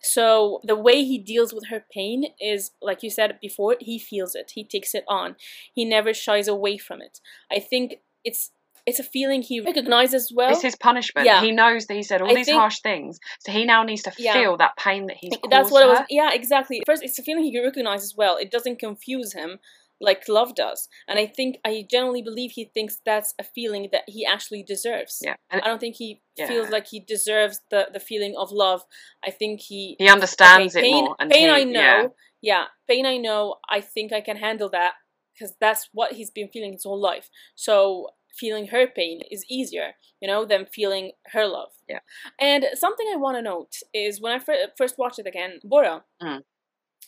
So 0.00 0.60
the 0.64 0.76
way 0.76 1.04
he 1.04 1.18
deals 1.18 1.52
with 1.52 1.68
her 1.68 1.84
pain 1.92 2.26
is 2.40 2.72
like 2.82 3.02
you 3.02 3.10
said 3.10 3.38
before 3.40 3.76
he 3.80 3.98
feels 3.98 4.34
it. 4.34 4.52
He 4.54 4.64
takes 4.64 4.94
it 4.94 5.04
on. 5.08 5.36
He 5.72 5.84
never 5.84 6.12
shies 6.14 6.48
away 6.48 6.78
from 6.78 7.00
it. 7.00 7.20
I 7.52 7.58
think 7.58 7.96
it's 8.24 8.50
it's 8.86 8.98
a 8.98 9.02
feeling 9.04 9.40
he 9.42 9.60
recognizes 9.60 10.30
well 10.34 10.50
It's 10.50 10.62
his 10.62 10.76
punishment. 10.76 11.26
Yeah. 11.26 11.40
He 11.40 11.52
knows 11.52 11.86
that 11.86 11.94
he 11.94 12.02
said 12.02 12.20
all 12.22 12.30
I 12.30 12.34
these 12.34 12.46
think- 12.46 12.58
harsh 12.58 12.80
things, 12.80 13.18
so 13.40 13.50
he 13.52 13.64
now 13.64 13.82
needs 13.82 14.02
to 14.02 14.12
Yeah. 14.18 14.34
feel 14.34 14.56
that 14.58 14.76
pain 14.76 15.06
that 15.06 15.16
he's 15.20 15.32
caused 15.36 15.50
that's 15.50 15.70
what 15.70 15.84
it 15.84 15.88
was 15.88 16.00
yeah 16.10 16.30
exactly 16.32 16.82
first 16.86 17.02
it's 17.02 17.18
a 17.18 17.22
feeling 17.22 17.44
he 17.44 17.62
recognizes 17.62 18.14
well 18.16 18.36
it 18.36 18.50
doesn't 18.50 18.78
confuse 18.78 19.32
him 19.32 19.58
like 20.00 20.28
love 20.28 20.54
does 20.56 20.88
and 21.08 21.18
i 21.20 21.24
think 21.24 21.56
i 21.64 21.86
genuinely 21.88 22.20
believe 22.20 22.50
he 22.50 22.64
thinks 22.74 23.00
that's 23.06 23.32
a 23.38 23.44
feeling 23.44 23.88
that 23.92 24.02
he 24.08 24.26
actually 24.26 24.62
deserves 24.62 25.20
Yeah, 25.24 25.36
and 25.50 25.62
i 25.62 25.66
don't 25.68 25.78
think 25.78 25.94
he 25.96 26.20
Yeah. 26.36 26.48
feels 26.48 26.68
like 26.68 26.86
he 26.88 26.98
deserves 27.00 27.60
the 27.70 27.88
the 27.92 28.00
feeling 28.00 28.34
of 28.36 28.50
love 28.50 28.82
i 29.24 29.30
think 29.30 29.60
he 29.60 29.94
he 29.98 30.08
understands 30.08 30.76
okay, 30.76 30.88
it 30.88 30.92
more. 30.92 31.16
And 31.20 31.30
pain 31.30 31.48
he- 31.48 31.54
i 31.60 31.64
know 31.64 31.80
yeah. 31.80 32.06
yeah. 32.42 32.64
pain 32.88 33.06
i 33.06 33.16
know 33.16 33.56
i 33.70 33.80
think 33.80 34.12
i 34.12 34.20
can 34.20 34.36
handle 34.36 34.68
that 34.70 34.94
because 35.32 35.54
that's 35.60 35.88
what 35.92 36.12
he's 36.12 36.30
been 36.38 36.48
feeling 36.48 36.72
his 36.72 36.84
whole 36.84 37.00
life 37.00 37.30
so 37.54 38.08
feeling 38.38 38.66
her 38.68 38.86
pain 38.86 39.20
is 39.30 39.44
easier 39.48 39.92
you 40.20 40.28
know 40.28 40.44
than 40.44 40.66
feeling 40.66 41.12
her 41.32 41.46
love 41.46 41.72
Yeah. 41.88 42.00
and 42.40 42.64
something 42.74 43.06
i 43.12 43.16
want 43.16 43.36
to 43.38 43.42
note 43.42 43.72
is 43.92 44.20
when 44.20 44.32
i 44.32 44.38
fir- 44.38 44.72
first 44.76 44.98
watched 44.98 45.18
it 45.18 45.26
again 45.26 45.60
bora 45.64 46.04
Mm. 46.22 46.42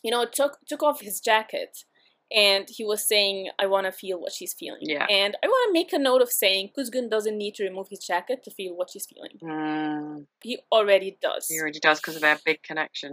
you 0.02 0.10
know 0.10 0.24
took 0.26 0.58
took 0.68 0.82
off 0.82 1.00
his 1.00 1.20
jacket 1.20 1.78
and 2.34 2.66
he 2.68 2.84
was 2.84 3.06
saying 3.06 3.50
i 3.58 3.66
want 3.66 3.86
to 3.86 3.92
feel 3.92 4.18
what 4.20 4.32
she's 4.32 4.52
feeling 4.52 4.80
Yeah. 4.82 5.06
and 5.08 5.36
i 5.44 5.46
want 5.46 5.68
to 5.68 5.72
make 5.78 5.92
a 5.92 5.98
note 5.98 6.22
of 6.22 6.30
saying 6.30 6.70
kuzgun 6.76 7.08
doesn't 7.08 7.38
need 7.38 7.54
to 7.56 7.64
remove 7.64 7.88
his 7.88 8.00
jacket 8.00 8.42
to 8.44 8.50
feel 8.50 8.74
what 8.76 8.90
she's 8.90 9.06
feeling 9.06 9.38
Mm, 9.42 10.26
he 10.42 10.58
already 10.72 11.16
does 11.22 11.46
he 11.48 11.58
already 11.60 11.78
does 11.80 12.00
because 12.00 12.16
of 12.16 12.22
their 12.22 12.38
big 12.44 12.62
connection. 12.62 13.12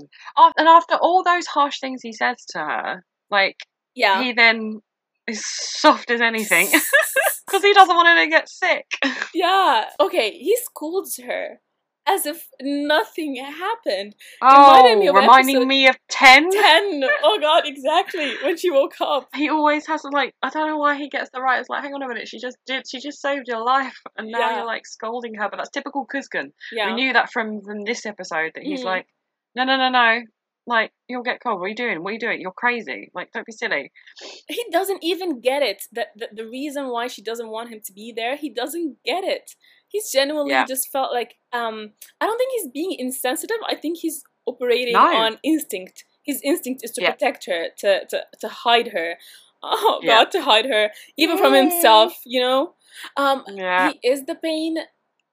And 0.57 0.67
after 0.67 0.95
all 0.95 1.23
those 1.23 1.45
harsh 1.47 1.79
things 1.79 2.01
he 2.01 2.11
says 2.13 2.37
to 2.53 2.59
her, 2.59 3.05
like 3.29 3.57
yeah 3.95 4.21
he 4.23 4.33
then 4.33 4.81
is 5.27 5.43
soft 5.45 6.09
as 6.11 6.21
anything 6.21 6.67
because 7.47 7.61
he 7.63 7.73
doesn't 7.73 7.95
want 7.95 8.07
her 8.07 8.23
to 8.23 8.29
get 8.29 8.49
sick. 8.49 8.85
Yeah. 9.33 9.85
Okay, 9.99 10.31
he 10.37 10.55
scolds 10.57 11.19
her 11.25 11.59
as 12.05 12.25
if 12.25 12.47
nothing 12.61 13.35
happened. 13.37 14.13
Oh, 14.41 14.95
me 14.99 15.09
reminding 15.09 15.67
me 15.67 15.87
of 15.87 15.97
ten. 16.09 16.49
Ten. 16.51 17.03
Oh 17.23 17.39
god, 17.41 17.63
exactly. 17.65 18.33
When 18.43 18.57
she 18.57 18.69
woke 18.69 18.95
up. 19.01 19.29
He 19.33 19.49
always 19.49 19.87
has 19.87 20.01
to 20.03 20.09
like. 20.09 20.33
I 20.43 20.49
don't 20.49 20.67
know 20.67 20.77
why 20.77 20.97
he 20.97 21.09
gets 21.09 21.29
the 21.33 21.41
right. 21.41 21.59
It's 21.59 21.69
like, 21.69 21.81
hang 21.83 21.93
on 21.93 22.03
a 22.03 22.07
minute, 22.07 22.27
she 22.27 22.39
just 22.39 22.57
did. 22.67 22.83
She 22.87 22.99
just 22.99 23.21
saved 23.21 23.47
your 23.47 23.63
life, 23.63 23.97
and 24.17 24.29
now 24.29 24.39
Yeah. 24.39 24.57
you're 24.57 24.65
like 24.65 24.85
scolding 24.85 25.33
her. 25.35 25.47
But 25.49 25.57
that's 25.57 25.69
typical 25.71 26.05
Kuzgun. 26.05 26.51
Yeah. 26.71 26.87
We 26.89 26.95
knew 26.95 27.13
that 27.13 27.31
from 27.31 27.61
from 27.61 27.83
this 27.85 28.05
episode 28.05 28.51
that 28.55 28.63
he's 28.63 28.81
Mhm. 28.81 28.85
like, 28.85 29.07
no, 29.55 29.63
no, 29.63 29.77
no, 29.77 29.89
no. 29.89 30.21
Like 30.65 30.91
you'll 31.09 31.23
get 31.23 31.41
cold. 31.41 31.59
What 31.59 31.65
are 31.65 31.69
you 31.69 31.75
doing? 31.75 32.01
What 32.03 32.11
are 32.11 32.13
you 32.13 32.19
doing? 32.19 32.39
You're 32.41 32.51
crazy. 32.53 33.11
Like 33.13 33.31
don't 33.33 33.45
be 33.45 33.51
silly. 33.51 33.91
He 34.47 34.65
doesn't 34.71 35.03
even 35.03 35.41
get 35.41 35.61
it. 35.61 35.83
That 35.91 36.07
the, 36.15 36.29
the 36.33 36.45
reason 36.47 36.87
why 36.89 37.07
she 37.07 37.21
doesn't 37.21 37.49
want 37.49 37.69
him 37.69 37.81
to 37.85 37.93
be 37.93 38.13
there, 38.15 38.37
he 38.37 38.49
doesn't 38.49 38.97
get 39.03 39.23
it. 39.25 39.51
He's 39.89 40.11
genuinely 40.11 40.51
Yeah. 40.51 40.65
just 40.65 40.89
felt 40.91 41.11
like 41.13 41.35
um 41.51 41.91
I 42.21 42.25
don't 42.25 42.37
think 42.37 42.51
he's 42.55 42.69
being 42.71 42.95
insensitive. 42.97 43.57
I 43.67 43.75
think 43.75 43.97
he's 43.97 44.23
operating 44.45 44.93
No. 44.93 45.05
on 45.05 45.37
instinct. 45.43 46.05
His 46.23 46.39
instinct 46.43 46.81
is 46.83 46.91
to 46.91 47.01
Yeah. 47.01 47.11
protect 47.11 47.45
her, 47.47 47.67
to, 47.79 48.05
to 48.07 48.25
to 48.39 48.47
hide 48.47 48.89
her. 48.89 49.17
Oh 49.65 49.99
Yeah. 50.01 50.23
god, 50.23 50.31
to 50.31 50.41
hide 50.41 50.65
her. 50.65 50.91
Even 51.17 51.37
from 51.37 51.53
himself, 51.53 52.13
you 52.25 52.41
know? 52.41 52.75
Um 53.15 53.43
Yeah. 53.47 53.91
he 53.91 53.99
is 54.03 54.25
the 54.25 54.35
pain 54.35 54.77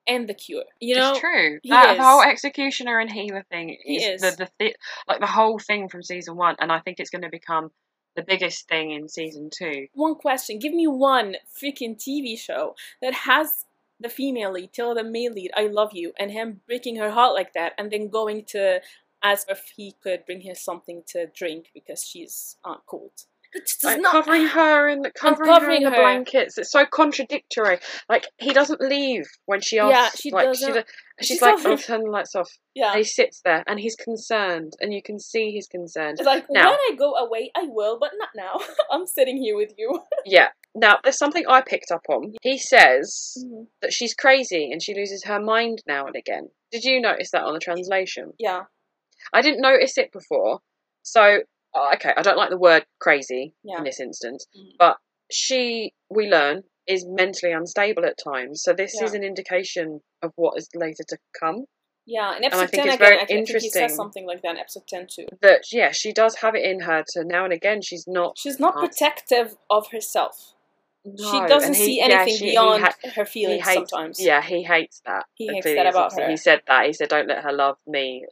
and 0.07 0.27
the 0.27 0.33
cure. 0.33 0.63
You 0.79 0.95
know, 0.95 1.11
it's 1.11 1.19
true. 1.19 1.59
That 1.65 1.91
is. 1.91 1.97
the 1.97 2.03
whole 2.03 2.21
executioner 2.23 2.99
and 2.99 3.11
healer 3.11 3.43
thing 3.49 3.77
He 3.83 3.97
is, 3.97 4.21
is. 4.23 4.37
the 4.37 4.45
the 4.45 4.51
thi- 4.59 4.75
like 5.07 5.19
the 5.19 5.27
whole 5.27 5.59
thing 5.59 5.89
from 5.89 6.03
season 6.03 6.35
one, 6.35 6.55
and 6.59 6.71
I 6.71 6.79
think 6.79 6.99
it's 6.99 7.09
going 7.09 7.23
to 7.23 7.29
become 7.29 7.71
the 8.15 8.23
biggest 8.23 8.67
thing 8.67 8.91
in 8.91 9.07
season 9.07 9.49
two. 9.53 9.87
one 9.93 10.15
question. 10.15 10.59
Give 10.59 10.73
me 10.73 10.87
one 10.87 11.35
freaking 11.61 11.95
TV 11.97 12.37
show 12.37 12.75
that 13.01 13.13
has 13.13 13.65
the 14.01 14.09
female 14.09 14.51
lead 14.51 14.73
tell 14.73 14.95
the 14.95 15.03
male 15.03 15.31
lead, 15.31 15.51
I 15.55 15.67
love 15.67 15.91
you, 15.93 16.11
and 16.19 16.31
him 16.31 16.61
breaking 16.67 16.95
her 16.97 17.11
heart 17.11 17.33
like 17.35 17.53
that, 17.53 17.73
and 17.77 17.91
then 17.91 18.09
going 18.09 18.45
to 18.45 18.81
ask 19.23 19.49
if 19.49 19.71
he 19.75 19.95
could 20.01 20.25
bring 20.25 20.41
her 20.47 20.55
something 20.55 21.03
to 21.07 21.27
drink 21.27 21.67
because 21.73 22.03
she's 22.03 22.57
uh, 22.65 22.77
cold. 22.87 23.11
Like 23.83 23.99
not. 23.99 24.11
covering 24.11 24.47
her 24.47 24.87
in 24.87 25.01
the 25.01 25.11
covering, 25.11 25.49
her 25.51 25.71
in 25.71 25.83
the 25.83 25.89
blankets. 25.89 26.57
It's 26.57 26.71
so 26.71 26.85
contradictory. 26.85 27.79
Like 28.07 28.27
he 28.39 28.53
doesn't 28.53 28.79
leave 28.79 29.25
when 29.45 29.59
she 29.59 29.77
asks. 29.77 29.91
Yeah, 29.93 30.09
she 30.21 30.31
like, 30.31 30.45
doesn't. 30.45 30.73
She, 30.73 30.79
she's, 31.21 31.27
She's 31.27 31.41
like, 31.41 31.59
"Oh, 31.65 31.75
turn 31.75 32.03
the 32.03 32.09
lights 32.09 32.33
off." 32.35 32.49
Yeah. 32.73 32.91
And 32.91 32.97
he 32.99 33.03
sits 33.03 33.41
there 33.43 33.63
and 33.67 33.79
he's 33.79 33.95
concerned, 33.95 34.73
and 34.79 34.93
you 34.93 35.01
can 35.03 35.19
see 35.19 35.51
he's 35.51 35.67
concerned. 35.67 36.17
It's 36.19 36.25
like, 36.25 36.45
Now- 36.49 36.69
when 36.69 36.79
I 36.79 36.95
go 36.97 37.13
away, 37.15 37.51
I 37.55 37.63
will, 37.67 37.97
but 37.99 38.11
not 38.17 38.29
now. 38.35 38.59
I'm 38.91 39.05
sitting 39.05 39.37
here 39.37 39.55
with 39.57 39.73
you. 39.77 39.99
Yeah. 40.25 40.49
Now, 40.73 40.99
there's 41.03 41.17
something 41.17 41.43
I 41.49 41.61
picked 41.61 41.91
up 41.91 42.03
on. 42.07 42.33
He 42.43 42.57
says 42.57 43.37
Mhm. 43.45 43.67
that 43.81 43.91
she's 43.91 44.13
crazy 44.13 44.69
and 44.71 44.81
she 44.81 44.93
loses 44.93 45.23
her 45.25 45.39
mind 45.41 45.81
now 45.87 46.05
and 46.05 46.15
again. 46.15 46.49
Did 46.71 46.85
you 46.85 47.01
notice 47.01 47.31
that 47.31 47.43
on 47.43 47.53
the 47.53 47.59
translation? 47.59 48.31
Yeah. 48.39 48.61
I 49.33 49.41
didn't 49.41 49.61
notice 49.61 49.97
it 49.97 50.11
before. 50.13 50.59
So, 51.03 51.41
okay, 51.95 52.13
I 52.15 52.21
don't 52.21 52.37
like 52.37 52.49
the 52.49 52.57
word 52.57 52.85
crazy 52.99 53.53
Yeah. 53.63 53.77
in 53.79 53.83
this 53.83 53.99
instance, 53.99 54.45
Mhm. 54.55 54.77
but 54.77 54.97
she, 55.31 55.93
we 56.09 56.27
learn, 56.29 56.63
is 56.87 57.05
mentally 57.05 57.53
unstable 57.53 58.05
at 58.05 58.17
times. 58.17 58.63
So, 58.63 58.73
this 58.73 58.95
Yeah. 58.99 59.05
is 59.05 59.13
an 59.13 59.23
indication 59.23 60.01
of 60.21 60.33
what 60.35 60.57
is 60.57 60.67
later 60.75 61.03
to 61.09 61.17
come. 61.39 61.65
Yeah, 62.05 62.35
in 62.35 62.43
I 62.45 62.49
think 62.49 62.71
10 62.71 62.87
it's 62.87 62.95
again, 62.95 62.97
very 62.97 63.19
I, 63.21 63.25
think 63.25 63.47
he 63.47 63.53
says 63.53 63.63
interesting. 63.65 63.95
something 63.95 64.25
like 64.25 64.41
that 64.41 64.51
in 64.51 64.57
episode 64.57 64.87
10 64.87 65.07
too. 65.07 65.27
That, 65.41 65.71
yeah, 65.71 65.91
she 65.91 66.11
does 66.11 66.35
have 66.37 66.55
it 66.55 66.63
in 66.65 66.81
her 66.81 67.05
to 67.13 67.23
now 67.23 67.43
and 67.45 67.53
again, 67.53 67.81
she's 67.81 68.07
not. 68.07 68.37
She's 68.37 68.59
not 68.59 68.75
protective 68.75 69.55
of 69.69 69.91
herself. 69.91 70.53
No, 71.05 71.31
she 71.31 71.37
and 71.37 71.47
doesn't 71.47 71.75
he- 71.75 71.85
see 71.85 71.97
yeah, 71.99 72.05
anything 72.05 72.37
she- 72.37 72.45
he 72.45 72.51
beyond 72.51 72.83
ha- 72.83 72.95
her 73.15 73.23
he 73.23 73.29
feelings 73.29 73.67
hates, 73.67 73.89
sometimes. 73.91 74.19
Yeah, 74.19 74.41
he 74.41 74.63
hates 74.63 75.01
that. 75.05 75.25
He 75.35 75.47
hates 75.47 75.65
that 75.65 75.85
about 75.87 76.13
her. 76.19 76.29
He 76.29 76.37
said 76.37 76.61
that. 76.67 76.85
He 76.87 76.93
said, 76.93 77.09
"Don't 77.09 77.27
let 77.27 77.43
her 77.43 77.51
love 77.53 77.77
me." 77.87 78.25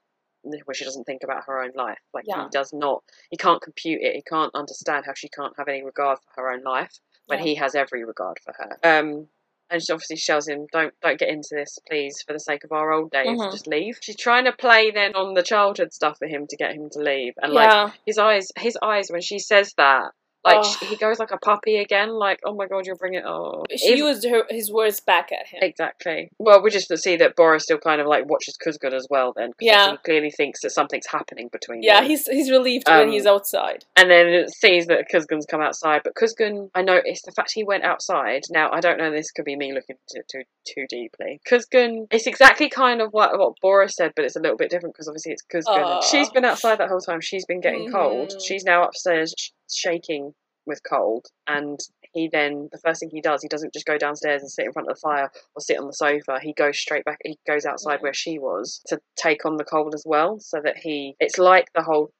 Where 0.66 0.76
she 0.76 0.86
doesn't 0.86 1.06
think 1.06 1.24
about 1.24 1.46
her 1.46 1.62
own 1.62 1.72
life. 1.76 2.00
Like 2.14 2.26
Yeah. 2.28 2.44
he 2.44 2.50
does 2.50 2.74
not. 2.74 3.04
He 3.30 3.38
can't 3.38 3.62
compute 3.62 4.02
it. 4.02 4.16
He 4.16 4.22
can't 4.22 4.54
understand 4.56 5.06
how 5.06 5.14
she 5.16 5.30
can't 5.30 5.54
have 5.58 5.68
any 5.68 5.84
regard 5.84 6.20
for 6.20 6.42
her 6.42 6.52
own 6.52 6.64
life 6.64 7.00
when 7.28 7.40
Yeah. 7.40 7.46
he 7.46 7.56
has 7.56 7.76
every 7.76 8.04
regard 8.04 8.38
for 8.44 8.54
her. 8.54 8.78
Um, 8.84 9.30
and 9.70 9.84
she 9.84 9.94
obviously 9.94 10.18
tells 10.18 10.48
him, 10.48 10.66
"Don't 10.72 10.94
don't 11.02 11.20
get 11.20 11.30
into 11.30 11.50
this, 11.52 11.78
please, 11.88 12.24
for 12.26 12.34
the 12.34 12.40
sake 12.40 12.64
of 12.64 12.72
our 12.72 12.92
old 12.92 13.12
days. 13.12 13.28
Mhm. 13.40 13.52
Just 13.52 13.68
leave." 13.68 14.00
She's 14.02 14.16
trying 14.16 14.46
to 14.46 14.52
play 14.52 14.90
then 14.92 15.14
on 15.16 15.36
the 15.36 15.44
childhood 15.44 15.94
stuff 15.94 16.18
for 16.18 16.28
him 16.28 16.48
to 16.48 16.58
get 16.58 16.74
him 16.74 16.90
to 16.92 17.00
leave, 17.00 17.34
and 17.38 17.54
like 17.54 17.94
his 18.06 18.18
eyes, 18.18 18.52
his 18.58 18.78
eyes 18.82 19.12
when 19.12 19.22
she 19.22 19.38
says 19.38 19.74
that 19.76 20.12
Like 20.45 20.60
Oh. 20.64 20.86
he 20.86 20.95
goes 20.95 21.20
like 21.20 21.32
a 21.32 21.38
puppy 21.38 21.78
again. 21.78 22.10
Like 22.11 22.40
oh 22.45 22.53
my 22.56 22.68
god, 22.68 22.86
you're 22.86 22.95
bringing 22.95 23.22
oh. 23.26 23.66
She 23.76 23.88
Even- 23.90 23.98
used 24.07 24.26
her, 24.28 24.44
his 24.49 24.72
words 24.72 24.99
back 25.02 25.32
at 25.32 25.48
him. 25.48 25.60
Exactly. 25.61 26.30
Well, 26.40 26.61
we 26.61 26.70
just 26.70 26.95
see 26.98 27.18
that 27.18 27.36
Bora's 27.36 27.64
still 27.64 27.78
kind 27.78 27.99
of 27.99 28.07
like 28.07 28.30
watches 28.30 28.57
Kuzgun 28.57 28.94
as 28.94 29.07
well. 29.10 29.34
Then, 29.36 29.52
Yeah. 29.60 29.91
he 29.91 29.98
clearly 29.98 30.32
thinks 30.32 30.61
that 30.61 30.70
something's 30.72 31.07
happening 31.07 31.49
between 31.52 31.80
them. 31.82 31.84
Yeah, 31.84 32.02
them. 32.02 32.10
he's 32.10 32.26
he's 32.28 32.49
relieved 32.52 32.88
when 32.88 33.02
Um, 33.07 33.11
he's 33.11 33.26
outside. 33.26 33.86
and 33.95 34.10
then 34.10 34.28
it 34.28 34.49
sees 34.52 34.88
that 34.88 35.10
Kuzgun's 35.11 35.45
come 35.45 35.61
outside. 35.61 36.02
But 36.03 36.16
Kuzgun, 36.16 36.70
I 36.74 36.82
noticed 36.84 37.26
the 37.26 37.32
fact 37.32 37.52
he 37.53 37.64
went 37.64 37.84
outside. 37.84 38.44
Now, 38.49 38.70
I 38.72 38.80
don't 38.80 38.98
know. 38.98 39.11
This 39.11 39.32
could 39.32 39.45
be 39.45 39.56
me 39.56 39.74
looking 39.74 39.98
too 40.14 40.22
too, 40.32 40.44
too 40.66 40.86
deeply. 40.90 41.41
Kuzgun, 41.49 42.07
it's 42.11 42.28
exactly 42.28 42.70
kind 42.70 43.02
of 43.02 43.11
what 43.11 43.38
what 43.38 43.53
Bora's 43.61 43.95
said, 43.95 44.14
but 44.16 44.24
it's 44.26 44.36
a 44.36 44.40
little 44.40 44.57
bit 44.57 44.70
different 44.70 44.95
because 44.95 45.07
obviously 45.07 45.34
it's 45.34 45.44
Kuzgun. 45.44 45.84
Aw. 45.84 46.02
She's 46.02 46.30
been 46.30 46.45
outside 46.45 46.78
that 46.80 46.88
whole 46.90 47.02
time. 47.02 47.20
She's 47.22 47.45
been 47.45 47.60
getting 47.61 47.91
cold. 47.91 48.30
Mhm. 48.30 48.45
She's 48.45 48.64
now 48.64 48.84
upstairs 48.84 49.34
sh- 49.38 49.49
shaking 49.76 50.34
with 50.66 50.82
cold, 50.88 51.26
and 51.48 51.80
he 52.14 52.28
then 52.32 52.70
the 52.72 52.78
first 52.80 53.00
thing 53.00 53.10
he 53.12 53.22
does, 53.22 53.41
he 53.41 53.48
doesn't 53.48 53.74
just 53.74 53.86
go 53.86 53.98
downstairs 53.98 54.41
and 54.41 54.52
sit 54.52 54.66
in 54.66 54.74
front 54.74 54.90
of 54.90 54.96
the 54.96 55.00
fire 55.02 55.32
or 55.56 55.62
sit 55.62 55.80
on 55.80 55.88
the 55.88 55.94
sofa. 55.94 56.40
He 56.41 56.54
goes 56.54 56.78
straight 56.80 57.06
back. 57.06 57.20
He 57.24 57.40
goes 57.48 57.66
outside 57.66 57.96
Yeah. 57.96 58.02
where 58.04 58.14
she 58.14 58.40
was 58.40 58.82
to 58.88 59.00
take 59.16 59.46
on 59.46 59.58
the 59.58 59.64
cold 59.64 59.94
as 59.96 60.04
well, 60.06 60.40
so 60.40 60.60
that 60.62 60.78
he. 60.78 61.16
It's 61.20 61.38
like 61.38 61.68
the 61.74 61.84
whole 61.84 62.12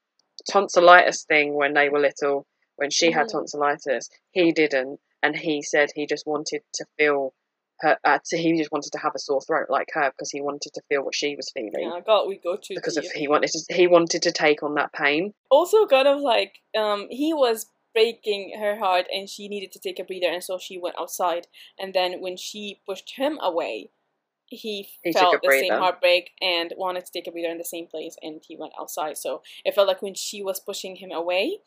tonsillitis 0.50 1.24
thing 1.24 1.54
when 1.54 1.74
they 1.74 1.88
were 1.88 2.00
little. 2.00 2.46
When 2.76 2.90
she 2.90 3.10
had 3.10 3.26
Mhm. 3.26 3.32
tonsillitis, 3.32 4.08
he 4.30 4.52
didn't, 4.52 5.00
and 5.22 5.36
he 5.36 5.60
said 5.62 5.90
he 5.94 6.06
just 6.06 6.26
wanted 6.26 6.62
to 6.74 6.86
feel. 6.96 7.34
Her, 7.80 7.96
uh, 8.04 8.18
to, 8.26 8.36
he 8.36 8.56
just 8.58 8.70
wanted 8.72 8.92
to 8.92 8.98
have 8.98 9.12
a 9.14 9.18
sore 9.18 9.40
throat 9.40 9.66
like 9.70 9.88
her 9.94 10.10
because 10.10 10.30
he 10.30 10.40
wanted 10.40 10.72
to 10.74 10.82
feel 10.88 11.02
what 11.02 11.14
she 11.14 11.34
was 11.34 11.50
feeling 11.54 11.72
Yeah, 11.78 12.00
God, 12.04 12.28
we 12.28 12.36
go 12.36 12.56
too 12.56 12.74
because 12.74 12.96
deep. 12.96 13.04
of 13.04 13.10
he 13.12 13.26
wanted 13.26 13.50
to 13.50 13.74
he 13.74 13.86
wanted 13.86 14.22
to 14.22 14.32
take 14.32 14.62
on 14.62 14.74
that 14.74 14.92
pain. 14.92 15.32
also 15.50 15.86
kind 15.86 16.06
of 16.08 16.20
like 16.20 16.58
um 16.76 17.06
he 17.10 17.32
was 17.32 17.66
breaking 17.94 18.52
her 18.60 18.76
heart 18.78 19.06
and 19.12 19.28
she 19.28 19.48
needed 19.48 19.72
to 19.72 19.78
take 19.80 19.98
a 19.98 20.04
breather 20.04 20.28
and 20.28 20.44
so 20.44 20.58
she 20.58 20.78
went 20.78 20.94
outside 21.00 21.46
and 21.78 21.92
then 21.94 22.20
when 22.20 22.36
she 22.36 22.80
pushed 22.86 23.14
him 23.16 23.38
away 23.42 23.90
he, 24.46 24.88
He 25.04 25.12
felt 25.12 25.40
the 25.42 25.50
same 25.60 25.72
heartbreak 25.72 26.30
and 26.40 26.72
wanted 26.76 27.06
to 27.06 27.12
take 27.12 27.26
a 27.28 27.30
breather 27.30 27.50
in 27.50 27.58
the 27.58 27.64
same 27.64 27.86
place 27.86 28.16
and 28.22 28.40
he 28.46 28.56
went 28.56 28.72
outside 28.78 29.16
so 29.16 29.42
it 29.64 29.74
felt 29.74 29.88
like 29.88 30.02
when 30.02 30.14
she 30.14 30.42
was 30.42 30.60
pushing 30.60 30.96
him 30.96 31.10
away 31.12 31.58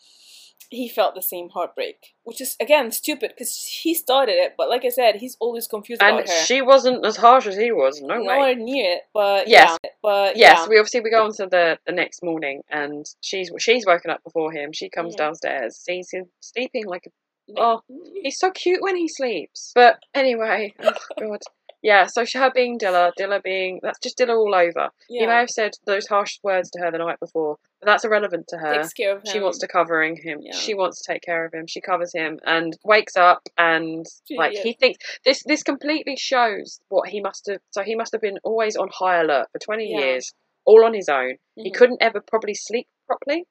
he 0.70 0.90
felt 0.90 1.14
the 1.14 1.22
same 1.22 1.50
heartbreak 1.50 1.98
which 2.24 2.42
is 2.42 2.56
again 2.60 2.92
stupid 2.92 3.32
because 3.32 3.56
he 3.84 3.94
started 3.94 4.34
it 4.34 4.54
but 4.58 4.70
like 4.70 4.84
i 4.86 4.90
said 4.90 5.16
he's 5.18 5.38
always 5.40 5.68
confused 5.68 6.02
And 6.02 6.16
about 6.16 6.28
her 6.28 6.34
And 6.36 6.48
she 6.48 6.62
wasn't 6.64 7.06
as 7.06 7.16
harsh 7.18 7.46
as 7.46 7.56
he 7.56 7.72
was. 7.72 8.02
No 8.02 8.20
way. 8.20 8.24
nowhere 8.26 8.56
near 8.56 8.94
it 8.94 9.02
but 9.14 9.48
Yes. 9.48 9.78
yeah 9.84 9.90
but 10.02 10.36
Yes, 10.38 10.58
yeah 10.62 10.68
we 10.68 10.80
obviously 10.80 11.02
we 11.02 11.12
go 11.12 11.24
on 11.26 11.34
to 11.34 11.46
the, 11.46 11.78
the 11.86 11.92
next 11.92 12.24
morning, 12.24 12.62
and 12.70 13.06
she's 13.22 13.52
she's 13.60 13.86
woken 13.86 14.10
up 14.10 14.24
before 14.24 14.52
him. 14.52 14.72
She 14.74 14.90
comes 14.90 15.14
Mhm. 15.14 15.18
downstairs, 15.18 15.78
sees 15.78 16.10
him 16.12 16.26
sleeping 16.42 16.86
like 16.88 17.04
a 17.08 17.12
oh, 17.58 17.82
he's 18.24 18.40
so 18.40 18.50
cute 18.52 18.82
when 18.82 18.96
he 18.96 19.08
sleeps. 19.08 19.72
But 19.76 20.00
anyway, 20.16 20.74
oh 20.82 20.94
god, 21.20 21.42
yeah. 21.84 22.08
So 22.08 22.26
her 22.34 22.52
being 22.56 22.80
Dilla, 22.80 23.12
Dilla 23.20 23.44
being 23.44 23.80
that's 23.84 24.00
just 24.00 24.18
Dilla 24.18 24.36
all 24.36 24.56
over. 24.56 24.90
He 25.08 25.26
may 25.26 25.34
have 25.34 25.50
said 25.50 25.74
those 25.86 26.08
harsh 26.08 26.40
words 26.42 26.72
to 26.72 26.80
her 26.80 26.90
the 26.90 26.98
night 26.98 27.20
before, 27.20 27.58
but 27.80 27.88
that's 27.88 28.06
irrelevant 28.06 28.48
to 28.50 28.58
her. 28.58 28.74
takes 28.76 28.94
care 28.94 29.12
of 29.18 29.20
him 29.20 29.32
She 29.32 29.40
wants 29.40 29.60
to 29.60 29.68
covering 29.68 30.16
him. 30.16 30.40
Yeah. 30.42 30.56
She 30.56 30.74
wants 30.74 31.02
to 31.02 31.14
take 31.14 31.22
care 31.22 31.46
of 31.46 31.54
him. 31.54 31.68
She 31.68 31.82
covers 31.82 32.12
him 32.14 32.40
and 32.46 32.76
wakes 32.84 33.16
up 33.16 33.42
and 33.58 34.06
like 34.36 34.54
yeah. 34.54 34.64
he 34.64 34.74
thinks 34.74 35.00
this 35.26 35.44
this 35.44 35.62
completely 35.62 36.16
shows 36.16 36.80
what 36.90 37.10
he 37.10 37.22
must 37.22 37.48
have. 37.48 37.60
So 37.72 37.84
he 37.84 37.96
must 37.96 38.14
have 38.14 38.22
been 38.22 38.40
always 38.44 38.76
on 38.76 38.90
high 38.92 39.20
alert 39.22 39.50
for 39.52 39.60
twenty 39.60 39.92
Yeah. 39.92 40.00
years, 40.00 40.34
all 40.66 40.86
on 40.86 40.94
his 40.94 41.10
own. 41.10 41.36
He 41.56 41.70
Mhm. 41.70 41.76
couldn't 41.76 42.02
ever 42.02 42.22
probably 42.22 42.54
sleep 42.54 42.88
properly, 43.08 43.46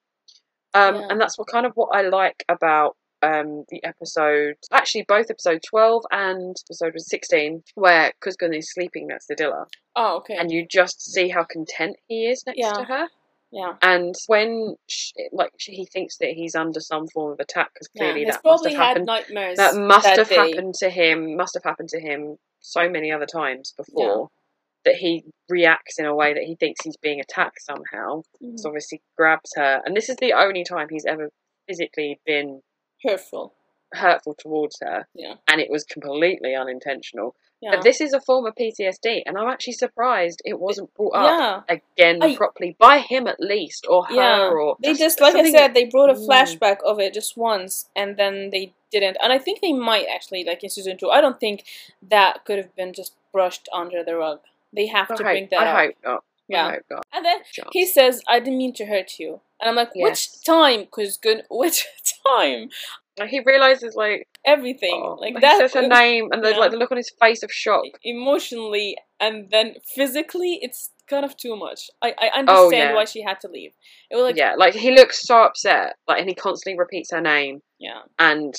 um, 0.74 0.94
Yeah. 0.96 1.06
and 1.10 1.20
that's 1.20 1.38
what 1.38 1.48
kind 1.48 1.66
of 1.66 1.72
what 1.74 1.90
I 1.94 2.02
like 2.02 2.44
about 2.48 2.96
um 3.22 3.64
the 3.70 3.82
episode. 3.84 4.54
Actually, 4.70 5.04
both 5.08 5.30
episode 5.30 5.62
twelve 5.68 6.04
and 6.10 6.56
episode 6.68 6.94
sixteen, 7.00 7.62
where 7.74 8.12
Kuzgun 8.24 8.56
is 8.56 8.72
sleeping 8.72 9.06
next 9.08 9.26
to 9.26 9.34
Dilla, 9.36 9.66
oh 9.96 10.18
okay 10.18 10.36
and 10.36 10.50
you 10.50 10.66
just 10.68 11.00
see 11.12 11.28
how 11.28 11.44
content 11.44 11.96
he 12.08 12.26
is 12.26 12.44
next 12.46 12.58
Yeah. 12.58 12.72
to 12.72 12.84
her. 12.84 13.08
yeah 13.52 13.72
And 13.82 14.14
when 14.26 14.76
sh 14.88 15.12
like 15.32 15.52
sh 15.58 15.68
he 15.70 15.86
thinks 15.86 16.16
that 16.18 16.30
he's 16.30 16.54
under 16.54 16.80
some 16.80 17.06
form 17.08 17.32
of 17.32 17.40
attack 17.40 17.70
because 17.74 17.88
clearly 17.96 18.20
he's 18.24 18.28
that 18.34 18.40
must 18.44 18.62
probably 18.62 18.72
have 18.74 18.80
had 18.80 18.88
happened. 18.88 19.06
nightmares. 19.06 19.56
That 19.58 19.74
must 19.76 20.04
that 20.04 20.18
have 20.18 20.28
day. 20.28 20.34
happened 20.36 20.74
to 20.76 20.88
him. 20.90 21.36
Must 21.36 21.54
have 21.54 21.64
happened 21.64 21.90
to 21.90 22.00
him 22.00 22.36
so 22.60 22.88
many 22.88 23.10
other 23.12 23.26
times 23.26 23.74
before 23.76 24.28
that 24.84 24.96
he 24.96 25.22
reacts 25.48 25.98
in 25.98 26.06
a 26.06 26.14
way 26.14 26.32
that 26.34 26.42
he 26.42 26.56
thinks 26.56 26.82
he's 26.84 26.96
being 26.96 27.20
attacked 27.20 27.60
somehow. 27.62 28.22
Mhm. 28.42 28.58
So 28.58 28.68
obviously 28.68 29.00
grabs 29.16 29.50
her, 29.56 29.80
and 29.84 29.96
this 29.96 30.08
is 30.08 30.16
the 30.16 30.32
only 30.32 30.64
time 30.64 30.88
he's 30.90 31.04
ever 31.06 31.30
physically 31.68 32.20
been 32.26 32.60
Hurtful. 33.04 33.52
hurtful 33.94 34.34
towards 34.34 34.78
her. 34.80 35.06
Yeah. 35.14 35.34
And 35.48 35.60
it 35.60 35.68
was 35.70 35.84
completely 35.84 36.54
unintentional. 36.54 37.34
Yeah. 37.60 37.72
But 37.76 37.82
this 37.84 38.00
is 38.00 38.12
a 38.12 38.20
form 38.20 38.46
of 38.46 38.54
PTSD, 38.56 39.22
and 39.26 39.36
I'm 39.38 39.48
actually 39.48 39.74
surprised 39.74 40.40
it 40.44 40.58
wasn't 40.58 40.92
brought 40.94 41.14
up 41.14 41.64
yeah. 41.68 41.76
again 41.96 42.20
I- 42.22 42.34
properly 42.34 42.74
by 42.78 42.98
him 42.98 43.26
at 43.28 43.38
least, 43.38 43.86
or 43.88 44.04
her, 44.06 44.14
Yeah. 44.14 44.48
or 44.48 44.76
They 44.82 44.94
just, 44.94 45.20
like 45.20 45.34
I 45.36 45.48
said, 45.50 45.74
they 45.74 45.84
brought 45.84 46.10
a 46.10 46.14
Mm. 46.14 46.26
flashback 46.26 46.78
of 46.84 46.98
it 46.98 47.14
just 47.14 47.36
once, 47.36 47.88
and 47.94 48.16
then 48.16 48.50
they 48.50 48.72
didn't. 48.90 49.16
And 49.22 49.32
I 49.32 49.38
think 49.38 49.60
they 49.60 49.72
might 49.72 50.06
actually, 50.12 50.42
like 50.42 50.64
in 50.64 50.70
season 50.70 50.96
two. 50.96 51.10
I 51.10 51.20
don't 51.20 51.38
think 51.38 51.64
that 52.02 52.44
could 52.44 52.58
have 52.58 52.74
been 52.74 52.92
just 52.92 53.14
brushed 53.30 53.68
under 53.72 54.02
the 54.02 54.16
rug. 54.16 54.40
They 54.72 54.86
have 54.86 55.10
I 55.10 55.16
to 55.16 55.22
hope, 55.22 55.32
bring 55.32 55.48
that 55.52 55.60
I 55.66 55.70
up. 55.70 55.76
hope 55.86 55.94
not. 56.04 56.24
Yeah. 56.48 56.76
And 57.14 57.24
then 57.24 57.38
he 57.72 57.86
says, 57.86 58.22
"I 58.28 58.38
didn't 58.40 58.58
mean 58.58 58.72
to 58.74 58.86
hurt 58.86 59.18
you," 59.20 59.40
and 59.60 59.70
I'm 59.70 59.76
like, 59.76 59.90
Yes. 59.94 60.02
"Which 60.04 60.44
time? 60.44 60.86
Cause 60.86 61.16
good, 61.16 61.44
which 61.50 61.86
time? 62.26 62.68
He 63.28 63.40
realizes 63.40 63.94
like 63.94 64.26
Everything 64.44 65.00
oh, 65.04 65.18
like 65.20 65.34
he 65.34 65.40
that." 65.40 65.58
says 65.58 65.74
her 65.74 65.86
name, 65.86 66.28
and 66.32 66.42
there's 66.42 66.54
yeah. 66.54 66.60
like 66.60 66.70
the 66.72 66.76
look 66.78 66.90
on 66.90 66.96
his 66.96 67.12
face 67.20 67.42
of 67.42 67.52
shock. 67.52 67.84
emotionally 68.04 68.96
and 69.20 69.50
then 69.50 69.74
physically 69.94 70.58
it's 70.62 70.90
kind 71.08 71.24
of 71.24 71.36
too 71.36 71.54
much 71.56 71.90
i, 72.02 72.14
I 72.18 72.26
understand 72.38 72.48
Oh, 72.48 72.70
yeah. 72.70 72.94
why 72.94 73.04
she 73.04 73.22
had 73.22 73.38
to 73.40 73.48
leave 73.48 73.72
it 74.10 74.16
was 74.16 74.24
like 74.24 74.36
yeah, 74.36 74.54
like 74.56 74.74
he 74.74 74.90
looks 74.92 75.22
so 75.26 75.42
upset, 75.42 75.96
like, 76.08 76.20
and 76.20 76.28
he 76.28 76.34
constantly 76.34 76.78
repeats 76.78 77.10
her 77.12 77.20
name, 77.20 77.60
yeah 77.78 78.00
and 78.18 78.54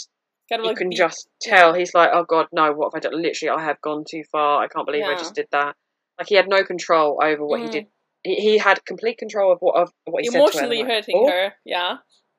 kind 0.50 0.60
of 0.62 0.66
you 0.66 0.70
like 0.70 0.78
can 0.78 0.92
just 0.92 1.28
tell 1.42 1.74
he's 1.74 1.94
like, 1.94 2.12
"Oh 2.14 2.26
God, 2.28 2.48
no! 2.54 2.72
What 2.74 2.94
have 2.94 2.98
I 2.98 3.00
done? 3.10 3.22
Literally, 3.22 3.50
I 3.50 3.64
have 3.64 3.82
gone 3.82 4.04
too 4.10 4.24
far. 4.32 4.62
I 4.64 4.68
can't 4.68 4.86
believe 4.86 5.04
I 5.06 5.16
just 5.16 5.34
did 5.36 5.48
that." 5.52 5.76
Like 6.20 6.28
he 6.28 6.36
had 6.36 6.48
no 6.48 6.64
control 6.64 7.20
over 7.24 7.44
what 7.46 7.60
he 7.62 7.68
Mhm. 7.68 7.72
did. 7.72 7.86
He, 8.24 8.36
he 8.36 8.58
had 8.58 8.86
complete 8.86 9.18
control 9.18 9.52
of 9.52 9.60
what 9.62 9.76
of 9.82 9.92
what 10.06 10.22
he 10.24 10.28
emotionally 10.34 10.78
said 10.78 10.84
to 10.84 10.84
her. 10.84 10.88
like, 10.90 11.06
hurting 11.06 11.16
"Oh." 11.18 11.30
her 11.32 11.54
yeah 11.66 11.98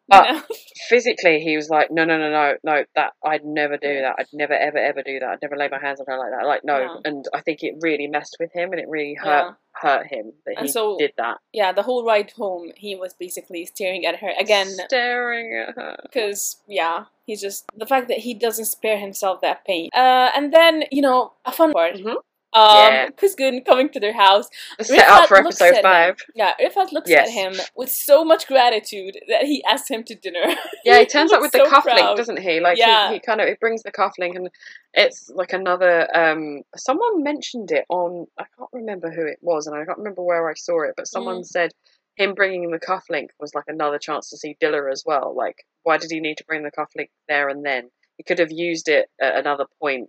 But-? 0.09 0.45
Physically, 0.89 1.41
he 1.41 1.57
was 1.57 1.71
like, 1.71 1.91
"No, 1.91 2.05
no, 2.05 2.19
no, 2.19 2.31
no, 2.31 2.55
no! 2.63 2.85
That 2.95 3.13
I'd 3.25 3.45
never 3.45 3.77
do 3.79 4.01
that. 4.03 4.17
I'd 4.19 4.27
never, 4.35 4.53
ever, 4.53 4.77
ever 4.79 5.03
do 5.03 5.19
that. 5.21 5.29
I'd 5.29 5.39
never 5.43 5.57
lay 5.57 5.69
my 5.69 5.79
hands 5.81 5.99
on 6.01 6.07
her 6.09 6.19
like 6.19 6.31
that. 6.31 6.47
Like, 6.47 6.63
no." 6.65 6.79
Yeah. 6.79 6.97
And 7.07 7.25
I 7.33 7.41
think 7.41 7.63
it 7.63 7.75
really 7.81 8.07
messed 8.07 8.37
with 8.39 8.53
him, 8.53 8.73
and 8.73 8.81
it 8.81 8.89
really 8.89 9.15
hurt 9.15 9.27
yeah 9.27 9.51
hurt 9.77 10.07
him 10.07 10.33
that 10.47 10.55
And 10.57 10.67
he 10.67 10.73
so- 10.73 10.97
did 10.99 11.11
that. 11.17 11.39
yeah 11.53 11.73
the 11.73 11.83
whole 11.83 12.07
ride 12.07 12.31
home 12.31 12.71
he 12.77 12.95
was 12.95 13.13
basically 13.13 13.67
staring 13.67 14.07
at 14.07 14.21
her 14.21 14.31
again 14.39 14.69
staring 14.69 15.65
at 15.67 15.75
her. 15.75 15.97
because 16.05 16.63
yeah 16.69 17.07
he's 17.27 17.41
just 17.41 17.65
the 17.77 17.85
fact 17.85 18.07
that 18.07 18.19
he 18.19 18.35
doesn't 18.35 18.67
spare 18.67 18.99
himself 18.99 19.41
that 19.41 19.65
pain 19.67 19.91
uh 19.93 20.31
and 20.37 20.53
then 20.55 20.85
you 20.93 21.03
know 21.03 21.33
a 21.45 21.51
fun 21.51 21.73
part 21.73 21.95
Mhm. 21.97 22.15
Um 22.55 22.77
Yeah. 22.77 23.09
Kuzgun 23.11 23.65
coming 23.65 23.89
to 23.91 24.01
their 24.01 24.13
house 24.13 24.49
set 24.81 25.09
up 25.09 25.29
for 25.29 25.39
episode 25.39 25.65
at 25.71 25.75
him. 25.77 25.83
five. 25.83 26.17
Yeah, 26.35 26.53
Rifat 26.61 26.93
looks 26.93 27.11
Yes. 27.11 27.29
at 27.29 27.33
him 27.33 27.55
with 27.77 27.91
so 27.91 28.25
much 28.25 28.47
gratitude 28.47 29.17
that 29.29 29.45
he 29.45 29.63
asked 29.65 29.91
him 29.91 30.05
to 30.05 30.15
dinner. 30.15 30.55
Yeah, 30.85 30.99
he 31.01 31.07
turns 31.15 31.33
up 31.33 31.41
with 31.41 31.53
looks 31.55 31.69
the 31.71 31.77
cufflink, 31.77 31.99
proud. 31.99 32.17
doesn't 32.17 32.39
he? 32.41 32.61
Like 32.61 32.79
Yeah. 32.79 33.09
he, 33.09 33.15
he 33.15 33.21
kind 33.21 33.41
of 33.41 33.49
he 33.49 33.55
brings 33.61 33.83
the 33.83 33.93
cufflink, 33.93 34.37
and 34.37 34.49
it's 34.93 35.31
like 35.35 35.53
another. 35.53 36.09
um 36.17 36.63
Someone 36.77 37.23
mentioned 37.23 37.71
it 37.73 37.85
on. 37.89 38.27
I 38.39 38.45
can't 38.57 38.71
remember 38.73 39.11
who 39.11 39.27
it 39.27 39.39
was, 39.43 39.67
and 39.67 39.77
I 39.77 39.85
can't 39.85 39.99
remember 39.99 40.23
where 40.23 40.49
I 40.49 40.55
saw 40.55 40.83
it, 40.85 40.95
but 40.97 41.09
someone 41.09 41.41
Mm. 41.41 41.47
said 41.47 41.73
him 42.17 42.35
bringing 42.35 42.71
the 42.71 42.79
cufflink 42.79 43.31
was 43.41 43.55
like 43.57 43.65
another 43.67 43.99
chance 43.99 44.31
to 44.31 44.37
see 44.37 44.57
Dilla 44.63 44.91
as 44.93 45.03
well. 45.05 45.35
Like, 45.37 45.65
why 45.83 45.99
did 45.99 46.13
he 46.13 46.21
need 46.21 46.37
to 46.39 46.45
bring 46.45 46.63
the 46.63 46.71
cufflink 46.71 47.09
there 47.29 47.49
and 47.49 47.65
then? 47.67 47.91
He 48.17 48.23
could 48.23 48.39
have 48.39 48.53
used 48.53 48.89
it 48.89 49.11
at 49.21 49.35
another 49.37 49.65
point 49.81 50.09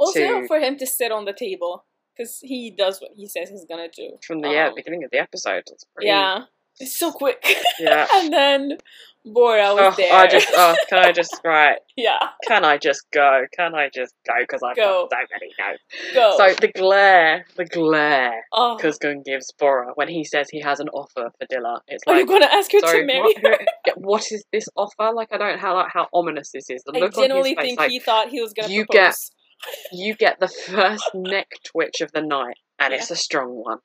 Also, 0.00 0.40
to- 0.40 0.46
for 0.46 0.58
him 0.58 0.76
to 0.78 0.86
sit 0.86 1.12
on 1.12 1.24
the 1.26 1.32
table 1.32 1.84
because 2.16 2.38
he 2.42 2.70
does 2.70 3.00
what 3.00 3.10
he 3.16 3.26
says 3.26 3.48
he's 3.50 3.64
gonna 3.66 3.88
do. 3.88 4.18
from 4.26 4.40
the 4.40 4.50
yeah, 4.50 4.68
Um, 4.68 4.74
beginning 4.74 5.04
of 5.04 5.10
the 5.10 5.18
episode. 5.18 5.62
It's 5.70 5.84
pretty, 5.94 6.08
Yeah, 6.08 6.44
it's 6.78 6.96
so 6.96 7.12
quick. 7.12 7.42
Yeah. 7.78 8.06
and 8.14 8.32
then 8.32 8.78
Bora 9.24 9.74
was 9.74 9.92
Oh, 9.92 9.94
there. 9.98 10.12
I 10.14 10.26
just, 10.26 10.48
oh, 10.54 10.74
can 10.88 10.98
I 10.98 11.12
just, 11.12 11.40
right, 11.44 11.78
yeah, 11.96 12.18
can 12.48 12.64
I 12.64 12.78
just 12.78 13.02
go? 13.12 13.44
Can 13.54 13.74
I 13.74 13.90
just 13.94 14.14
go? 14.26 14.32
Because 14.40 14.62
I've 14.62 14.76
Go. 14.76 15.06
got 15.10 15.18
so 15.20 15.26
many 15.34 15.52
notes. 15.58 15.82
go. 16.14 16.34
So 16.38 16.54
the 16.54 16.68
glare, 16.72 17.44
the 17.56 17.66
glare 17.66 18.44
oh, 18.52 18.78
Kuzgun 18.80 19.22
gives 19.24 19.52
Bora 19.58 19.92
when 19.94 20.08
he 20.08 20.24
says 20.24 20.48
he 20.50 20.60
has 20.60 20.80
an 20.80 20.88
offer 20.90 21.30
for 21.38 21.46
Dilla. 21.52 21.80
It's 21.88 22.02
are 22.06 22.14
you 22.14 22.20
like, 22.20 22.28
gonna 22.28 22.46
ask 22.52 22.72
her 22.72 22.80
to 22.80 23.04
marry 23.04 23.20
what, 23.20 23.36
her? 23.46 23.58
What 23.96 24.32
is 24.32 24.42
this 24.52 24.66
offer? 24.76 25.12
Like, 25.14 25.28
I 25.32 25.36
don't 25.38 25.58
how 25.58 25.74
like 25.74 25.92
how 25.92 26.08
ominous 26.14 26.50
this 26.52 26.70
is. 26.70 26.82
The 26.86 26.92
I 26.96 27.00
look 27.00 27.16
on 27.16 27.22
his 27.22 27.28
genuinely 27.28 27.54
face, 27.54 27.64
think 27.64 27.78
like 27.78 27.90
he 27.90 27.98
thought 27.98 28.28
he 28.30 28.40
was 28.40 28.52
gonna 28.54 28.72
you 28.72 28.86
propose. 28.86 28.94
get- 29.30 29.36
you 29.92 30.14
get 30.14 30.40
the 30.40 30.48
first 30.48 31.04
neck 31.14 31.48
twitch 31.64 32.00
of 32.00 32.12
the 32.12 32.22
night 32.22 32.56
and 32.78 32.92
Yeah. 32.92 32.98
it's 32.98 33.10
a 33.10 33.16
strong 33.16 33.50
one. 33.62 33.78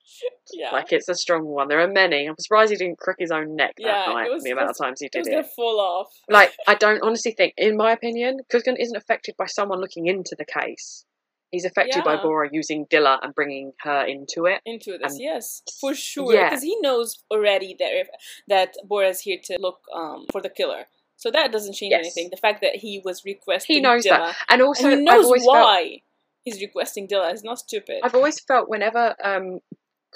yeah. 0.53 0.71
Like 0.71 0.93
it's 0.93 1.09
a 1.09 1.15
strong 1.15 1.45
one. 1.45 1.67
There 1.67 1.79
are 1.81 1.87
many. 1.87 2.25
I'm 2.27 2.35
surprised 2.39 2.71
he 2.71 2.77
didn't 2.77 2.97
crook 2.99 3.17
his 3.19 3.31
own 3.31 3.55
neck 3.55 3.73
that 3.77 3.85
Yeah, 3.85 4.09
it 4.11 4.13
night. 4.13 4.31
was- 4.31 4.43
the 4.43 4.51
amount 4.51 4.67
it 4.67 4.71
of 4.71 4.77
times 4.77 4.99
he 5.01 5.07
it 5.07 5.11
did 5.11 5.19
was 5.19 5.27
it. 5.27 5.31
gonna 5.31 5.43
fall 5.55 5.79
off 5.79 6.11
Like 6.29 6.53
I 6.67 6.75
don't 6.75 7.01
honestly 7.03 7.31
think, 7.33 7.53
in 7.57 7.75
my 7.77 7.91
opinion, 7.91 8.39
Kuzgun 8.51 8.75
isn't 8.79 8.95
affected 8.95 9.35
by 9.37 9.47
someone 9.47 9.81
looking 9.81 10.07
into 10.07 10.35
the 10.37 10.45
case. 10.45 11.05
He's 11.51 11.63
affected 11.65 12.03
by 12.03 12.17
Bora 12.21 12.49
using 12.51 12.85
Dilla 12.87 13.17
and 13.21 13.33
bringing 13.33 13.71
her 13.81 14.03
into 14.05 14.45
it. 14.45 14.61
into 14.65 14.97
this. 14.97 15.13
And- 15.13 15.21
yes, 15.21 15.61
for 15.79 15.93
sure, 15.93 16.33
yeah. 16.33 16.49
because 16.49 16.63
he 16.63 16.75
knows 16.81 17.23
already 17.31 17.75
that 17.79 17.93
if, 17.93 18.07
that 18.47 18.73
Bora's 18.83 19.21
here 19.21 19.37
to 19.45 19.57
look 19.59 19.79
um 19.93 20.25
for 20.31 20.41
the 20.41 20.49
killer. 20.49 20.87
So 21.17 21.31
that 21.31 21.51
doesn't 21.51 21.73
change 21.73 21.91
Yes. 21.91 21.99
anything. 22.05 22.29
The 22.29 22.37
fact 22.37 22.61
that 22.61 22.75
he 22.75 23.01
was 23.03 23.23
requesting 23.25 23.77
He 23.77 23.81
knows 23.81 24.05
Dilla, 24.05 24.17
that, 24.27 24.35
and 24.49 24.61
also 24.61 24.89
and 24.89 24.99
he 24.99 25.05
knows 25.05 25.25
always 25.25 25.43
felt 25.43 25.55
why 25.55 26.01
he's 26.43 26.61
requesting 26.61 27.07
Dilla. 27.07 27.31
He's 27.31 27.43
not 27.43 27.59
stupid. 27.59 28.01
I've 28.03 28.15
always 28.15 28.39
felt 28.39 28.69
whenever 28.69 29.15
um, 29.23 29.59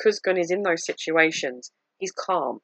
Kuzgun 0.04 0.40
is 0.40 0.52
in 0.52 0.64
those 0.64 0.86
situations, 0.86 1.72
he's 1.98 2.12
calm. 2.12 2.60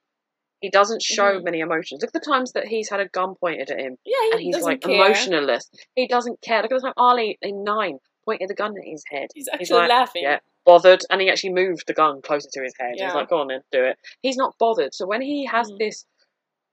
He 0.62 0.70
doesn't 0.70 1.02
show 1.02 1.40
Mhm. 1.40 1.44
many 1.44 1.60
emotions. 1.60 2.02
Look 2.02 2.16
at 2.16 2.22
the 2.22 2.32
times 2.32 2.54
that 2.54 2.68
he's 2.68 2.90
had 2.90 3.00
a 3.00 3.08
gun 3.08 3.36
pointed 3.36 3.70
at 3.72 3.80
him 3.80 3.98
yeah, 4.06 4.18
and 4.32 4.40
he 4.40 4.48
he's 4.48 4.56
doesn't 4.56 4.70
like 4.70 4.82
care. 4.82 4.96
emotionless. 4.96 5.70
He 5.96 6.08
doesn't 6.08 6.42
care. 6.42 6.62
Look 6.62 6.72
at 6.72 6.76
the 6.82 6.82
time 6.88 6.94
Ali 6.98 7.38
in 7.42 7.64
nine 7.64 8.00
pointed 8.26 8.50
the 8.50 8.56
gun 8.56 8.72
at 8.78 8.84
his 8.86 9.04
head. 9.10 9.28
He's 9.36 9.48
actually 9.52 9.78
like, 9.80 9.90
laughing. 9.90 10.24
Yeah, 10.24 10.40
bothered, 10.66 11.02
and 11.10 11.22
he 11.22 11.30
actually 11.30 11.54
moved 11.54 11.84
the 11.88 11.94
gun 11.94 12.22
closer 12.22 12.50
to 12.54 12.64
his 12.64 12.74
head. 12.80 12.94
Yeah. 12.96 13.06
He's 13.08 13.16
like, 13.16 13.30
"Go 13.30 13.38
on 13.40 13.52
and 13.52 13.64
do 13.72 13.84
it." 13.84 13.98
He's 14.22 14.38
not 14.38 14.56
bothered. 14.58 14.94
So 14.96 15.06
when 15.06 15.22
he 15.22 15.46
has 15.46 15.70
Mhm. 15.70 15.78
this, 15.78 16.06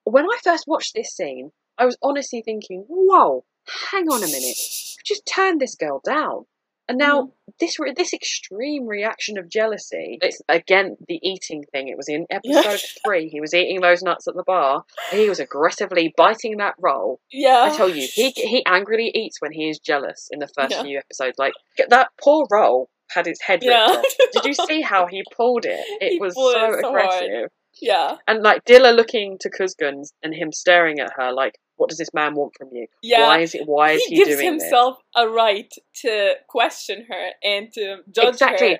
when 0.04 0.24
I 0.26 0.36
first 0.42 0.64
watched 0.66 0.94
this 0.94 1.14
scene, 1.14 1.50
I 1.78 1.84
was 1.84 1.96
honestly 2.02 2.42
thinking, 2.44 2.84
"Whoa, 2.88 3.44
hang 3.90 4.08
on 4.08 4.22
a 4.22 4.26
minute, 4.26 4.56
just 5.04 5.26
turn 5.26 5.58
this 5.58 5.74
girl 5.74 6.00
down." 6.04 6.46
And 6.88 6.98
now 6.98 7.22
Mm-hmm. 7.22 7.50
this 7.60 7.78
re- 7.78 7.94
this 7.96 8.12
extreme 8.12 8.86
reaction 8.86 9.38
of 9.38 9.48
jealousy. 9.48 10.18
It's 10.20 10.42
again 10.48 10.96
the 11.08 11.18
eating 11.22 11.62
thing. 11.72 11.88
It 11.88 11.96
was 11.96 12.08
in 12.08 12.26
episode 12.28 12.80
three. 13.06 13.28
He 13.28 13.40
was 13.40 13.54
eating 13.54 13.80
those 13.80 14.02
nuts 14.02 14.26
at 14.26 14.34
the 14.34 14.42
bar. 14.44 14.82
He 15.12 15.28
was 15.28 15.38
aggressively 15.38 16.12
biting 16.16 16.56
that 16.58 16.74
roll. 16.80 17.20
Yeah, 17.30 17.68
I 17.72 17.76
tell 17.76 17.88
you, 17.88 18.06
he 18.12 18.30
he 18.30 18.64
angrily 18.66 19.10
eats 19.14 19.40
when 19.40 19.52
he 19.52 19.68
is 19.70 19.78
jealous 19.78 20.28
in 20.32 20.40
the 20.40 20.48
first 20.48 20.72
Yeah. 20.72 20.82
few 20.82 20.98
episodes. 20.98 21.38
Like 21.38 21.54
that 21.88 22.08
poor 22.22 22.46
roll 22.50 22.90
had 23.10 23.26
his 23.26 23.40
head 23.40 23.60
ripped 23.62 23.64
Yeah. 23.64 23.86
off. 23.86 24.04
Did 24.32 24.44
you 24.46 24.54
see 24.54 24.80
how 24.80 25.06
he 25.06 25.22
pulled 25.36 25.64
it? 25.64 25.80
It 26.00 26.14
He 26.14 26.18
was 26.18 26.34
so 26.34 26.50
it 26.50 26.80
so 26.82 26.88
aggressive. 26.88 27.30
hard. 27.30 27.50
Yeah, 27.80 28.16
And 28.28 28.42
like 28.42 28.64
Dilla 28.64 28.94
looking 28.94 29.38
to 29.40 29.50
Kuzgun 29.50 30.04
and 30.22 30.34
him 30.34 30.52
staring 30.52 31.00
at 31.00 31.12
her 31.16 31.32
like, 31.32 31.58
what 31.76 31.88
does 31.88 31.98
this 31.98 32.12
man 32.14 32.34
want 32.34 32.52
from 32.56 32.68
you? 32.72 32.86
yeah. 33.02 33.26
Why 33.26 33.38
is 33.40 33.54
it? 33.54 33.62
Why 33.66 33.92
is 33.92 34.04
he 34.04 34.16
he, 34.16 34.24
gives 34.24 34.40
himself 34.40 34.98
a 35.16 35.28
right 35.28 35.72
to 36.02 36.34
question 36.48 37.06
her 37.08 37.30
and 37.42 37.72
to 37.72 37.98
judge 38.14 38.34
Exactly. 38.34 38.72
her. 38.74 38.78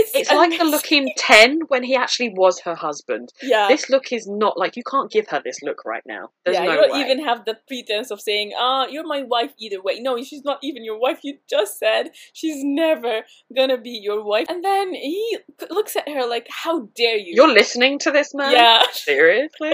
It's, 0.00 0.14
It's 0.14 0.32
like 0.32 0.58
the 0.58 0.64
look 0.64 0.90
in 0.92 1.08
Ten 1.16 1.60
when 1.68 1.82
he 1.82 1.94
actually 1.94 2.30
was 2.30 2.60
her 2.60 2.74
husband. 2.74 3.32
Yeah, 3.42 3.68
This 3.68 3.88
look 3.90 4.12
is 4.12 4.26
not 4.26 4.58
like 4.58 4.76
you 4.76 4.82
can't 4.82 5.10
give 5.10 5.28
her 5.28 5.40
this 5.44 5.62
look 5.62 5.84
right 5.84 6.02
now. 6.06 6.30
There's 6.44 6.56
yeah, 6.56 6.64
no 6.64 6.70
you 6.72 6.76
don't 6.80 6.92
way. 6.92 7.00
even 7.00 7.24
have 7.24 7.44
the 7.44 7.56
pretense 7.68 8.10
of 8.10 8.20
saying, 8.20 8.52
"Ah, 8.58 8.86
you're 8.86 9.06
my 9.06 9.22
wife." 9.22 9.52
Either 9.58 9.80
way, 9.82 10.00
no, 10.00 10.22
she's 10.22 10.44
not 10.44 10.58
even 10.62 10.84
your 10.84 10.98
wife. 10.98 11.20
You 11.22 11.38
just 11.48 11.78
said 11.78 12.10
she's 12.32 12.62
never 12.64 13.22
gonna 13.54 13.78
be 13.78 13.90
your 14.02 14.24
wife, 14.24 14.46
and 14.48 14.64
then 14.64 14.94
he 14.94 15.38
looks 15.70 15.96
at 15.96 16.08
her 16.08 16.26
like, 16.26 16.46
"How 16.50 16.88
dare 16.96 17.16
you?" 17.16 17.34
You're 17.34 17.52
listening 17.52 17.98
to 18.00 18.10
this 18.10 18.34
man? 18.34 18.52
yeah, 18.52 18.82
Seriously? 18.92 19.72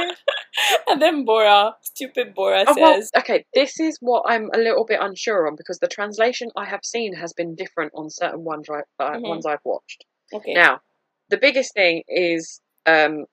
and 0.89 1.01
then 1.01 1.25
Bora, 1.25 1.77
stupid 1.83 2.35
Bora, 2.35 2.65
Oh, 2.67 2.75
well, 2.79 2.95
says, 2.95 3.11
okay, 3.19 3.45
this 3.55 3.79
is 3.81 3.99
what 4.01 4.25
I'm 4.27 4.51
a 4.55 4.59
little 4.59 4.85
bit 4.85 4.99
unsure 5.01 5.47
on 5.47 5.55
because 5.57 5.79
the 5.79 5.89
translation 5.89 6.51
I 6.57 6.65
have 6.65 6.81
seen 6.85 7.15
has 7.15 7.33
been 7.33 7.55
different 7.55 7.93
on 7.95 8.11
certain 8.11 8.45
ones, 8.45 8.69
I, 8.71 8.81
uh, 9.03 9.17
Mhm. 9.19 9.29
ones 9.29 9.47
I've 9.47 9.65
watched. 9.65 10.05
"Okay, 10.33 10.55
Now, 10.55 10.81
the 11.29 11.37
biggest 11.39 11.75
thing 11.75 12.03
is 12.09 12.61
um, 12.87 13.27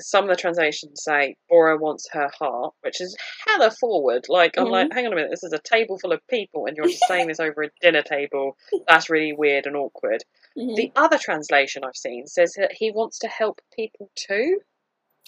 some 0.00 0.24
of 0.24 0.30
the 0.30 0.36
translations 0.36 1.02
say 1.04 1.36
Bora 1.48 1.76
wants 1.78 2.08
her 2.12 2.28
heart, 2.38 2.74
which 2.82 3.00
is 3.00 3.16
hella 3.46 3.70
forward. 3.70 4.26
Like, 4.28 4.58
I'm 4.58 4.64
Mm-hmm. 4.64 4.72
like, 4.72 4.92
hang 4.92 5.06
on 5.06 5.12
a 5.12 5.16
minute, 5.16 5.30
this 5.30 5.44
is 5.44 5.52
a 5.52 5.58
table 5.60 5.98
full 5.98 6.12
of 6.12 6.20
people 6.28 6.66
and 6.66 6.76
you're 6.76 6.88
just 6.88 7.06
saying 7.06 7.28
this 7.28 7.38
over 7.40 7.62
a 7.62 7.70
dinner 7.80 8.02
table. 8.02 8.56
That's 8.88 9.08
really 9.08 9.32
weird 9.32 9.66
and 9.66 9.76
awkward. 9.76 10.24
mhm. 10.56 10.74
The 10.76 10.90
other 10.96 11.16
translation 11.18 11.84
I've 11.84 11.96
seen 11.96 12.26
says 12.26 12.54
that 12.58 12.72
he 12.72 12.90
wants 12.90 13.18
to 13.20 13.28
help 13.28 13.60
people 13.74 14.10
too, 14.16 14.60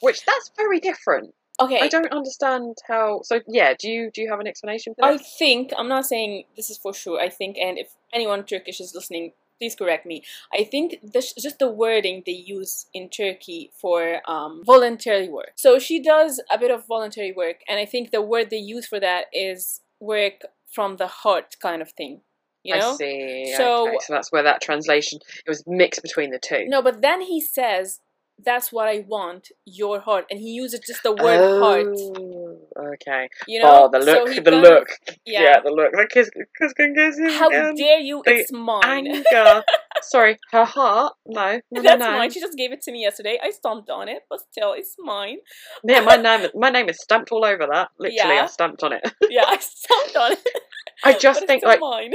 which 0.01 0.25
that's 0.27 0.51
very 0.57 0.81
different. 0.81 1.33
okay." 1.61 1.81
I 1.81 1.89
don't 1.89 2.11
understand 2.13 2.77
how. 2.89 3.23
So 3.23 3.41
yeah, 3.47 3.75
do 3.79 3.89
you 3.89 4.11
do 4.13 4.21
you 4.21 4.31
have 4.31 4.41
an 4.41 4.47
explanation 4.49 4.95
for 4.95 5.05
I 5.05 5.17
think 5.17 5.73
I'm 5.79 5.89
not 5.89 6.07
saying 6.07 6.45
this 6.57 6.71
is 6.71 6.77
for 6.79 6.93
sure. 6.93 7.19
I 7.21 7.29
think, 7.31 7.57
and 7.57 7.79
if 7.79 7.89
anyone 8.13 8.45
Turkish 8.45 8.81
is 8.81 8.95
listening, 8.95 9.33
please 9.59 9.75
correct 9.75 10.07
me. 10.07 10.23
I 10.53 10.65
think 10.65 10.97
this 11.03 11.33
just 11.35 11.59
the 11.59 11.69
wording 11.71 12.23
they 12.27 12.33
use 12.33 12.87
in 12.93 13.09
Turkey 13.09 13.71
for 13.81 14.21
um, 14.29 14.63
voluntary 14.65 15.29
work. 15.29 15.53
So 15.57 15.79
she 15.79 16.03
does 16.03 16.41
a 16.53 16.59
bit 16.59 16.71
of 16.71 16.87
voluntary 16.87 17.33
work, 17.33 17.57
and 17.69 17.79
I 17.79 17.85
think 17.87 18.11
the 18.11 18.23
word 18.23 18.51
they 18.51 18.59
use 18.59 18.87
for 18.87 19.01
that 19.01 19.27
is 19.33 19.81
work 20.01 20.43
from 20.71 20.97
the 20.97 21.07
heart, 21.07 21.57
kind 21.61 21.81
of 21.83 21.91
thing. 21.93 22.21
You 22.63 22.77
know? 22.77 22.93
I 22.93 22.97
see. 22.97 23.55
So- 23.57 23.89
okay, 23.89 23.97
so 24.07 24.13
that's 24.13 24.33
where 24.33 24.43
that 24.43 24.61
translation 24.61 25.21
it 25.47 25.49
was 25.49 25.63
mixed 25.67 26.03
between 26.03 26.31
the 26.31 26.39
two. 26.39 26.67
No, 26.67 26.83
but 26.83 27.01
then 27.01 27.21
he 27.23 27.41
says, 27.41 28.01
"That's 28.39 28.73
what 28.73 28.89
I 28.89 29.05
want, 29.09 29.51
your 29.65 30.01
heart," 30.01 30.27
and 30.31 30.41
he 30.41 30.51
uses 30.51 30.81
just 30.81 31.03
the 31.03 31.13
word 31.13 31.61
heart. 31.63 31.87
Okay. 32.79 33.29
You 33.47 33.63
know? 33.63 33.85
oh, 33.85 33.91
the 33.91 33.99
look, 33.99 34.29
he 34.29 34.41
the 34.41 34.51
kind 34.51 34.63
look. 34.63 34.89
yeah. 35.25 35.43
yeah. 35.43 35.61
the 35.65 35.71
look. 35.71 35.93
The 35.93 36.07
kiss, 36.11 36.31
kiss, 36.59 36.73
kiss, 36.73 37.17
kiss 37.17 37.35
How 37.39 37.49
dare 37.51 37.99
you? 37.99 38.23
It's 38.27 38.53
mine. 38.53 39.07
Anger. 39.07 39.63
Sorry, 40.03 40.39
her 40.53 40.65
heart. 40.65 41.15
No, 41.27 41.55
no, 41.55 41.61
no, 41.71 41.83
That's 41.83 42.01
no. 42.01 42.13
mine. 42.13 42.31
She 42.31 42.41
just 42.41 42.57
gave 42.57 42.73
it 42.73 42.83
to 42.83 42.93
me 42.93 43.03
yesterday. 43.03 43.39
I 43.43 43.51
stomped 43.51 43.91
on 43.91 44.09
it, 44.09 44.23
but 44.29 44.41
still, 44.53 44.73
it's 44.73 44.95
mine. 44.99 45.39
Yeah, 45.85 46.01
my 46.01 46.17
name. 46.17 46.49
My 46.55 46.71
name 46.71 46.89
is 46.89 46.99
stamped 47.01 47.33
all 47.33 47.45
over 47.45 47.67
that. 47.73 47.89
Literally, 47.99 48.35
Yeah. 48.37 48.43
I 48.43 48.47
stamped 48.47 48.83
on 48.83 48.93
it. 48.93 49.03
Yeah, 49.31 49.45
I 49.47 49.57
stamped 49.61 50.17
on 50.17 50.33
it. 50.33 50.49
I 51.05 51.13
just 51.13 51.41
but 51.41 51.47
think 51.47 51.63
it's 51.63 51.69
like 51.69 51.81
mine. 51.81 52.13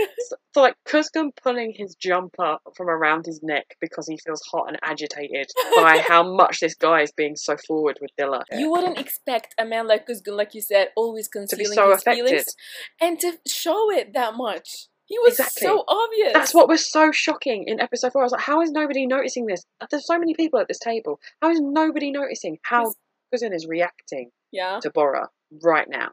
So 0.53 0.61
like 0.61 0.75
Kuzgun 0.87 1.29
pulling 1.41 1.73
his 1.75 1.95
jumper 1.95 2.57
from 2.75 2.89
around 2.89 3.25
his 3.25 3.41
neck 3.43 3.77
because 3.79 4.07
he 4.07 4.17
feels 4.17 4.41
hot 4.51 4.65
and 4.67 4.77
agitated 4.83 5.47
by 5.75 6.03
how 6.05 6.23
much 6.35 6.59
this 6.59 6.75
guy 6.75 7.01
is 7.01 7.11
being 7.11 7.35
so 7.35 7.55
forward 7.67 7.99
with 8.01 8.11
Dilla. 8.19 8.41
You 8.51 8.71
wouldn't 8.71 8.97
expect 8.97 9.55
a 9.57 9.65
man 9.65 9.87
like 9.87 10.07
Kuzgun, 10.07 10.30
like 10.35 10.53
you 10.55 10.61
said, 10.61 10.89
always 10.95 11.27
concealing 11.27 11.65
so 11.67 11.91
his 11.91 12.01
affected. 12.01 12.25
feelings, 12.27 12.55
and 12.99 13.19
to 13.19 13.37
show 13.47 13.91
it 13.91 14.13
that 14.13 14.35
much. 14.35 14.87
He 15.05 15.19
was 15.19 15.37
Exactly. 15.39 15.67
so 15.67 15.83
obvious. 15.89 16.31
That's 16.31 16.53
what 16.53 16.69
was 16.69 16.89
so 16.89 17.11
shocking 17.11 17.65
in 17.67 17.81
episode 17.81 18.13
four. 18.13 18.21
I 18.21 18.25
was 18.25 18.31
like, 18.31 18.41
how 18.43 18.61
is 18.61 18.71
nobody 18.71 19.05
noticing 19.05 19.45
this? 19.45 19.65
There's 19.89 20.05
so 20.07 20.17
many 20.17 20.33
people 20.33 20.57
at 20.61 20.69
this 20.69 20.79
table. 20.79 21.19
How 21.41 21.49
is 21.49 21.59
nobody 21.59 22.11
noticing 22.11 22.59
how 22.61 22.93
Kuzgun 23.33 23.53
is 23.53 23.67
reacting 23.67 24.29
Yeah. 24.53 24.79
to 24.81 24.89
Bora 24.89 25.27
right 25.61 25.89
now? 25.89 26.11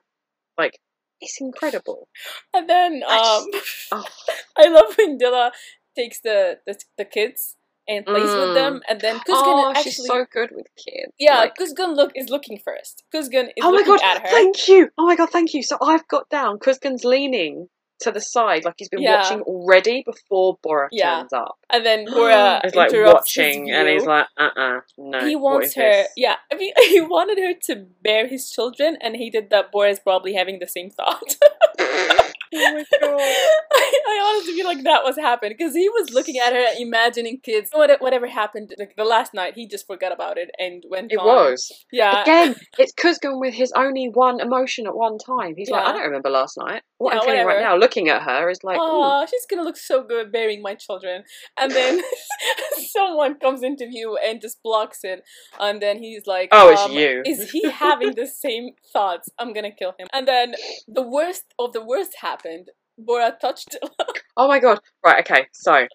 Like, 0.58 0.80
it's 1.20 1.40
incredible. 1.40 2.08
And 2.52 2.68
then 2.68 3.04
I 3.08 3.38
um, 3.44 3.52
just- 3.52 3.86
Oh, 3.92 4.04
I 4.56 4.66
love 4.66 4.92
when 4.98 5.16
Dilla 5.16 5.52
takes 5.96 6.18
the 6.20 6.58
the, 6.66 6.76
the 6.96 7.04
kids 7.04 7.54
and 7.88 8.04
plays 8.06 8.24
with 8.24 8.50
Mm. 8.50 8.54
them, 8.54 8.82
and 8.88 9.00
then 9.00 9.16
Kuzgun 9.20 9.24
oh 9.30 9.70
actually. 9.70 9.90
she's 9.92 10.06
so 10.06 10.24
good 10.30 10.50
with 10.52 10.66
kids. 10.76 11.12
yeah, 11.18 11.38
Like, 11.38 11.56
Kuzgun 11.56 11.96
look 11.96 12.12
is 12.14 12.28
looking 12.28 12.58
first. 12.58 13.04
Kuzgun 13.14 13.46
is 13.46 13.62
oh 13.62 13.70
my 13.72 13.78
looking 13.78 13.96
god, 13.96 14.02
at 14.04 14.22
her. 14.22 14.28
thank 14.28 14.68
you. 14.68 14.90
Oh 14.98 15.06
my 15.06 15.16
god, 15.16 15.30
thank 15.30 15.54
you. 15.54 15.62
So 15.62 15.78
I've 15.82 16.06
got 16.08 16.28
down. 16.28 16.58
Kuzgun's 16.58 17.04
leaning 17.04 17.68
to 18.00 18.12
the 18.12 18.20
side 18.20 18.64
like 18.64 18.74
he's 18.78 18.88
been 18.88 19.02
Yeah. 19.02 19.16
watching 19.16 19.40
already 19.42 20.04
before 20.06 20.56
Bora 20.62 20.88
Yeah. 20.92 21.18
turns 21.20 21.32
up. 21.32 21.58
And 21.68 21.84
then 21.84 22.04
Bora 22.04 22.60
He's 22.64 22.76
like 22.76 22.92
watching 22.92 23.72
and 23.72 23.88
he's 23.88 24.04
like, 24.06 24.26
uh 24.36 24.50
uh 24.56 24.80
no. 24.96 25.26
he 25.26 25.34
wants 25.34 25.74
her. 25.74 25.82
this? 25.82 26.08
Yeah, 26.16 26.36
I 26.52 26.54
mean, 26.56 26.72
he 26.88 27.00
wanted 27.00 27.38
her 27.38 27.54
to 27.74 27.86
bear 28.02 28.28
his 28.28 28.50
children, 28.50 28.98
and 29.00 29.16
he 29.16 29.30
did 29.30 29.50
that. 29.50 29.72
Bora 29.72 29.90
is 29.90 29.98
probably 29.98 30.34
having 30.34 30.60
the 30.60 30.68
same 30.68 30.90
thought. 30.90 31.36
oh 32.54 32.74
my 32.74 32.84
god. 33.00 33.20
I, 33.72 34.00
I 34.08 34.34
honestly 34.34 34.54
feel 34.54 34.66
like 34.66 34.84
that 34.84 35.04
was 35.04 35.16
happening 35.16 35.54
because 35.56 35.74
he 35.74 35.88
was 35.88 36.10
looking 36.10 36.36
at 36.38 36.52
her, 36.52 36.64
imagining 36.78 37.40
kids. 37.40 37.70
What, 37.72 38.00
whatever 38.00 38.26
happened 38.26 38.74
like, 38.78 38.94
the 38.96 39.04
last 39.04 39.34
night, 39.34 39.54
he 39.54 39.66
just 39.66 39.86
forgot 39.86 40.12
about 40.12 40.38
it 40.38 40.50
and 40.58 40.84
went. 40.88 41.12
It 41.12 41.18
on. 41.18 41.26
was. 41.26 41.72
Yeah. 41.92 42.22
Again, 42.22 42.56
it's 42.78 42.92
Kuzgun 42.92 43.40
with 43.40 43.54
his 43.54 43.72
only 43.72 44.08
one 44.12 44.40
emotion 44.40 44.86
at 44.86 44.96
one 44.96 45.18
time. 45.18 45.54
He's 45.56 45.70
like, 45.70 45.84
I 45.84 45.92
don't 45.92 46.02
remember 46.02 46.30
last 46.30 46.58
night. 46.58 46.82
What 46.98 47.14
Yeah, 47.14 47.20
I'm 47.20 47.26
feeling 47.26 47.46
right 47.46 47.60
now, 47.60 47.76
looking 47.76 48.08
at 48.08 48.22
her, 48.22 48.50
is 48.50 48.64
like. 48.64 48.78
Oh, 48.80 49.24
she's 49.30 49.46
gonna 49.46 49.62
look 49.62 49.76
so 49.76 50.02
good 50.02 50.32
bearing 50.32 50.62
my 50.62 50.74
children. 50.74 51.24
And 51.58 51.70
then 51.70 52.00
someone 52.90 53.38
comes 53.38 53.62
into 53.62 53.86
view 53.86 54.18
and 54.24 54.40
just 54.40 54.62
blocks 54.62 55.00
it. 55.04 55.22
And 55.60 55.80
then 55.80 55.98
he's 55.98 56.26
like, 56.26 56.48
Oh, 56.52 56.70
it's 56.70 56.82
um, 56.82 56.92
you. 56.92 57.22
Is 57.24 57.50
he 57.50 57.70
having 57.70 58.14
the 58.14 58.26
same 58.26 58.70
thoughts? 58.92 59.28
I'm 59.38 59.52
gonna 59.52 59.70
kill 59.70 59.94
him. 59.98 60.08
And 60.12 60.26
then 60.26 60.54
the 60.86 61.02
worst 61.02 61.44
of 61.58 61.72
the 61.72 61.84
worst 61.84 62.16
happened. 62.38 62.70
Bora 62.98 63.36
touched 63.40 63.74
it. 63.82 63.90
oh 64.36 64.48
my 64.48 64.58
god. 64.58 64.80
Right, 65.04 65.20
okay, 65.20 65.46
so. 65.52 65.86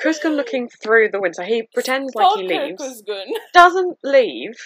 Kuzgun 0.00 0.36
looking 0.36 0.68
through 0.68 1.10
the 1.10 1.20
window. 1.20 1.42
He 1.42 1.68
pretends 1.74 2.14
like 2.14 2.38
he 2.38 2.48
leaves. 2.48 2.82
Kuzgun. 2.82 3.26
Doesn't 3.52 3.98
leave. 4.02 4.56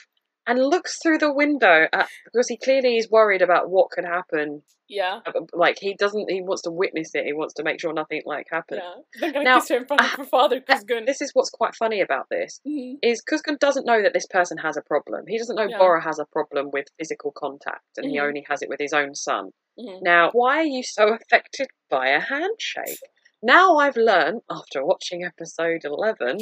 And 0.46 0.58
looks 0.58 0.98
through 1.02 1.18
the 1.18 1.32
window 1.32 1.86
at, 1.92 2.08
because 2.24 2.48
he 2.48 2.56
clearly 2.56 2.96
is 2.96 3.10
worried 3.10 3.42
about 3.42 3.68
what 3.70 3.90
could 3.90 4.04
happen. 4.04 4.62
Yeah. 4.88 5.18
Uh, 5.26 5.40
Like 5.52 5.78
he 5.80 5.94
doesn't, 5.94 6.30
he 6.30 6.42
wants 6.42 6.62
to 6.62 6.70
witness 6.70 7.10
it. 7.14 7.24
He 7.24 7.32
wants 7.32 7.54
to 7.54 7.64
make 7.64 7.80
sure 7.80 7.92
nothing 7.92 8.22
like 8.24 8.46
happens. 8.50 8.82
Yeah. 8.84 8.94
They're 9.20 9.32
gonna 9.32 9.44
Now, 9.44 9.58
kiss 9.58 9.70
her 9.70 9.76
in 9.78 9.86
front 9.86 10.02
of 10.02 10.10
her 10.12 10.24
father, 10.24 10.60
Kuzgun. 10.60 11.06
This 11.06 11.20
is 11.20 11.30
what's 11.34 11.50
quite 11.50 11.74
funny 11.74 12.00
about 12.00 12.28
this 12.30 12.60
Mhm. 12.66 12.98
is 13.02 13.20
Kuzgun 13.28 13.58
doesn't 13.58 13.84
know 13.84 14.00
that 14.02 14.12
this 14.14 14.26
person 14.28 14.58
has 14.58 14.76
a 14.76 14.82
problem. 14.82 15.24
He 15.26 15.38
doesn't 15.38 15.56
know 15.56 15.66
Yeah. 15.68 15.78
Bora 15.78 16.02
has 16.02 16.20
a 16.20 16.24
problem 16.26 16.70
with 16.72 16.86
physical 16.98 17.32
contact, 17.32 17.82
and 17.96 18.08
he 18.08 18.18
Mhm. 18.18 18.28
only 18.28 18.46
has 18.48 18.62
it 18.62 18.68
with 18.68 18.78
his 18.80 18.92
own 18.92 19.14
son. 19.16 19.50
Mhm. 19.78 20.02
Now, 20.02 20.30
why 20.32 20.58
are 20.60 20.64
you 20.76 20.84
so 20.84 21.08
affected 21.20 21.66
by 21.90 22.10
a 22.10 22.20
handshake? 22.20 23.00
Now 23.46 23.76
I've 23.76 23.96
learned, 23.96 24.40
after 24.50 24.84
watching 24.84 25.22
episode 25.22 25.82
11, 25.84 26.38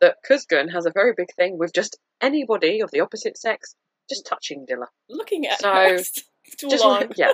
that 0.00 0.16
Kuzgun 0.26 0.72
has 0.72 0.86
a 0.86 0.90
very 0.90 1.12
big 1.14 1.28
thing 1.36 1.58
with 1.58 1.74
just 1.74 1.98
anybody 2.22 2.80
of 2.80 2.90
the 2.90 3.00
opposite 3.00 3.36
sex 3.36 3.74
just 4.08 4.24
touching 4.24 4.64
Dilla. 4.64 4.86
Looking 5.10 5.46
at 5.46 5.60
So, 5.60 5.68
her 5.70 5.98
too 6.58 6.68
Just 6.70 6.82
long. 6.82 7.12
yeah. 7.16 7.32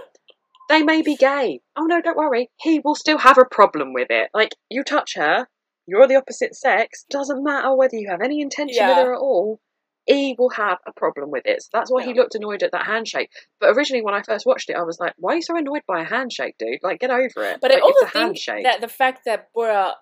They 0.68 0.82
may 0.82 1.02
be 1.02 1.14
gay. 1.14 1.60
Oh 1.76 1.84
no, 1.84 2.00
don't 2.02 2.16
worry. 2.16 2.50
He 2.60 2.80
will 2.80 2.96
still 2.96 3.18
have 3.18 3.38
a 3.38 3.44
problem 3.44 3.92
with 3.92 4.08
it. 4.10 4.30
Like, 4.34 4.56
you 4.68 4.82
touch 4.82 5.14
her, 5.14 5.46
you're 5.86 6.08
the 6.08 6.16
opposite 6.16 6.56
sex, 6.56 7.04
doesn't 7.08 7.44
matter 7.44 7.72
whether 7.76 7.94
you 7.94 8.08
have 8.10 8.20
any 8.20 8.40
intention 8.40 8.84
with 8.84 8.96
her 8.96 9.14
at 9.14 9.20
all, 9.20 9.60
he 10.06 10.34
will 10.38 10.50
have 10.50 10.78
a 10.86 10.92
problem 10.92 11.30
with 11.30 11.46
it. 11.46 11.62
So 11.62 11.68
that's 11.72 11.90
why 11.90 12.04
he 12.04 12.14
looked 12.14 12.34
annoyed 12.34 12.62
at 12.62 12.72
that 12.72 12.86
handshake. 12.86 13.30
But 13.60 13.76
originally, 13.76 14.02
when 14.02 14.14
I 14.14 14.22
first 14.22 14.44
watched 14.46 14.68
it, 14.70 14.76
I 14.76 14.82
was 14.82 14.98
like, 15.00 15.14
why 15.16 15.32
are 15.32 15.36
you 15.36 15.42
so 15.42 15.56
annoyed 15.56 15.82
by 15.86 16.02
a 16.02 16.04
handshake, 16.04 16.56
dude? 16.58 16.80
Like, 16.82 17.00
get 17.00 17.10
over 17.10 17.22
it. 17.44 17.58
But 17.60 17.70
I 17.70 17.74
Like, 17.74 17.82
also 17.84 17.94
it's 18.00 18.02
a 18.02 18.12
think 18.12 18.24
handshake. 18.24 18.64
that 18.64 18.80
the 18.80 18.88
fact 18.88 19.22
that 19.24 19.48
Bora 19.54 19.94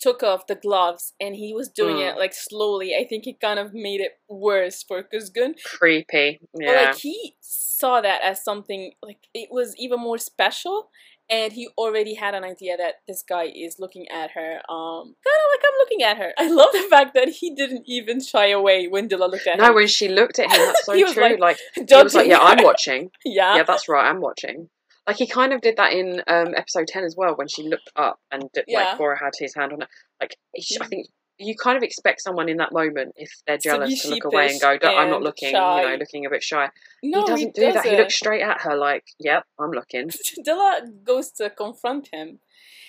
took 0.00 0.22
off 0.22 0.46
the 0.46 0.54
gloves 0.56 1.14
and 1.20 1.34
he 1.36 1.54
was 1.54 1.68
doing 1.70 1.96
Mm. 1.96 2.12
it 2.12 2.18
like 2.18 2.34
slowly, 2.34 2.94
I 2.94 3.06
think 3.06 3.26
it 3.26 3.40
kind 3.40 3.58
of 3.58 3.72
made 3.72 4.00
it 4.00 4.18
worse 4.28 4.82
for 4.82 5.02
Kuzgun. 5.02 5.54
Creepy. 5.64 6.40
Yeah. 6.58 6.72
like 6.90 6.96
he 6.96 7.36
saw 7.40 8.00
that 8.02 8.20
as 8.22 8.44
something 8.44 8.92
like 9.02 9.20
it 9.32 9.48
was 9.50 9.74
even 9.78 10.00
more 10.00 10.18
special 10.18 10.90
and 11.30 11.52
he 11.52 11.68
already 11.78 12.14
had 12.14 12.34
an 12.34 12.44
idea 12.44 12.76
that 12.76 12.96
this 13.08 13.22
guy 13.26 13.44
is 13.44 13.76
looking 13.78 14.06
at 14.08 14.30
her 14.32 14.60
um 14.68 15.14
kind 15.24 15.40
of 15.40 15.48
like 15.52 15.62
I'm 15.64 15.78
looking 15.78 16.02
at 16.02 16.16
her. 16.18 16.32
I 16.38 16.48
love 16.50 16.68
the 16.72 16.86
fact 16.90 17.14
that 17.14 17.28
he 17.28 17.54
didn't 17.54 17.84
even 17.86 18.22
shy 18.22 18.48
away 18.48 18.88
when 18.88 19.08
Dilla 19.08 19.30
looked 19.30 19.46
at 19.46 19.56
no, 19.58 19.64
him. 19.64 19.70
No 19.70 19.74
when 19.76 19.86
she 19.86 20.08
looked 20.08 20.38
at 20.38 20.50
him, 20.50 20.58
that's 20.66 20.84
so 20.86 20.92
true. 21.12 21.22
like, 21.22 21.38
Like, 21.40 21.58
he 21.74 21.82
was 21.90 22.14
like, 22.14 22.28
yeah, 22.28 22.38
I'm 22.40 22.62
watching. 22.62 23.10
yeah. 23.24 23.56
yeah, 23.56 23.62
that's 23.62 23.88
right. 23.88 24.08
I'm 24.08 24.20
watching. 24.20 24.68
Like 25.06 25.16
he 25.16 25.26
kind 25.26 25.52
of 25.52 25.60
did 25.60 25.76
that 25.76 25.92
in 25.92 26.22
um, 26.26 26.54
episode 26.56 26.86
ten 26.88 27.04
as 27.04 27.14
well 27.16 27.34
when 27.36 27.48
she 27.48 27.62
looked 27.62 27.90
up 27.96 28.18
and 28.32 28.44
did, 28.54 28.64
Yeah. 28.66 28.84
like 28.90 28.98
Bora 28.98 29.18
had 29.18 29.32
his 29.38 29.54
hand 29.54 29.72
on 29.72 29.80
her. 29.82 29.88
Like 30.20 30.36
he- 30.54 30.78
I 30.80 30.86
think 30.86 31.06
you 31.38 31.54
kind 31.56 31.76
of 31.76 31.82
expect 31.82 32.20
someone 32.22 32.48
in 32.48 32.58
that 32.58 32.72
moment 32.72 33.12
if 33.16 33.30
they're 33.46 33.58
To 33.58 33.62
jealous 33.62 34.02
to 34.02 34.08
look 34.10 34.24
away 34.24 34.50
and 34.50 34.60
go, 34.60 34.78
"I'm 34.82 35.10
not 35.10 35.22
looking," 35.22 35.50
shy. 35.50 35.82
you 35.82 35.88
know, 35.90 35.94
looking 35.96 36.26
a 36.26 36.30
bit 36.30 36.42
shy. 36.42 36.68
No, 37.02 37.22
he 37.22 37.26
doesn't 37.26 37.54
do 37.54 37.72
that. 37.72 37.84
He 37.84 37.96
looks 37.96 38.14
straight 38.14 38.42
at 38.42 38.60
her 38.62 38.76
like, 38.76 39.04
"Yep, 39.18 39.44
I'm 39.58 39.70
looking." 39.72 40.10
Dilla 40.46 41.04
goes 41.04 41.30
to 41.32 41.50
confront 41.50 42.08
him 42.12 42.38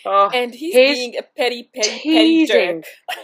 Oh, 0.07 0.29
and 0.31 0.53
he's, 0.53 0.73
He's 0.75 0.97
being 0.97 1.17
a 1.17 1.23
petty, 1.23 1.69
petty, 1.75 1.89
petty 2.03 2.45
jerk. 2.45 2.83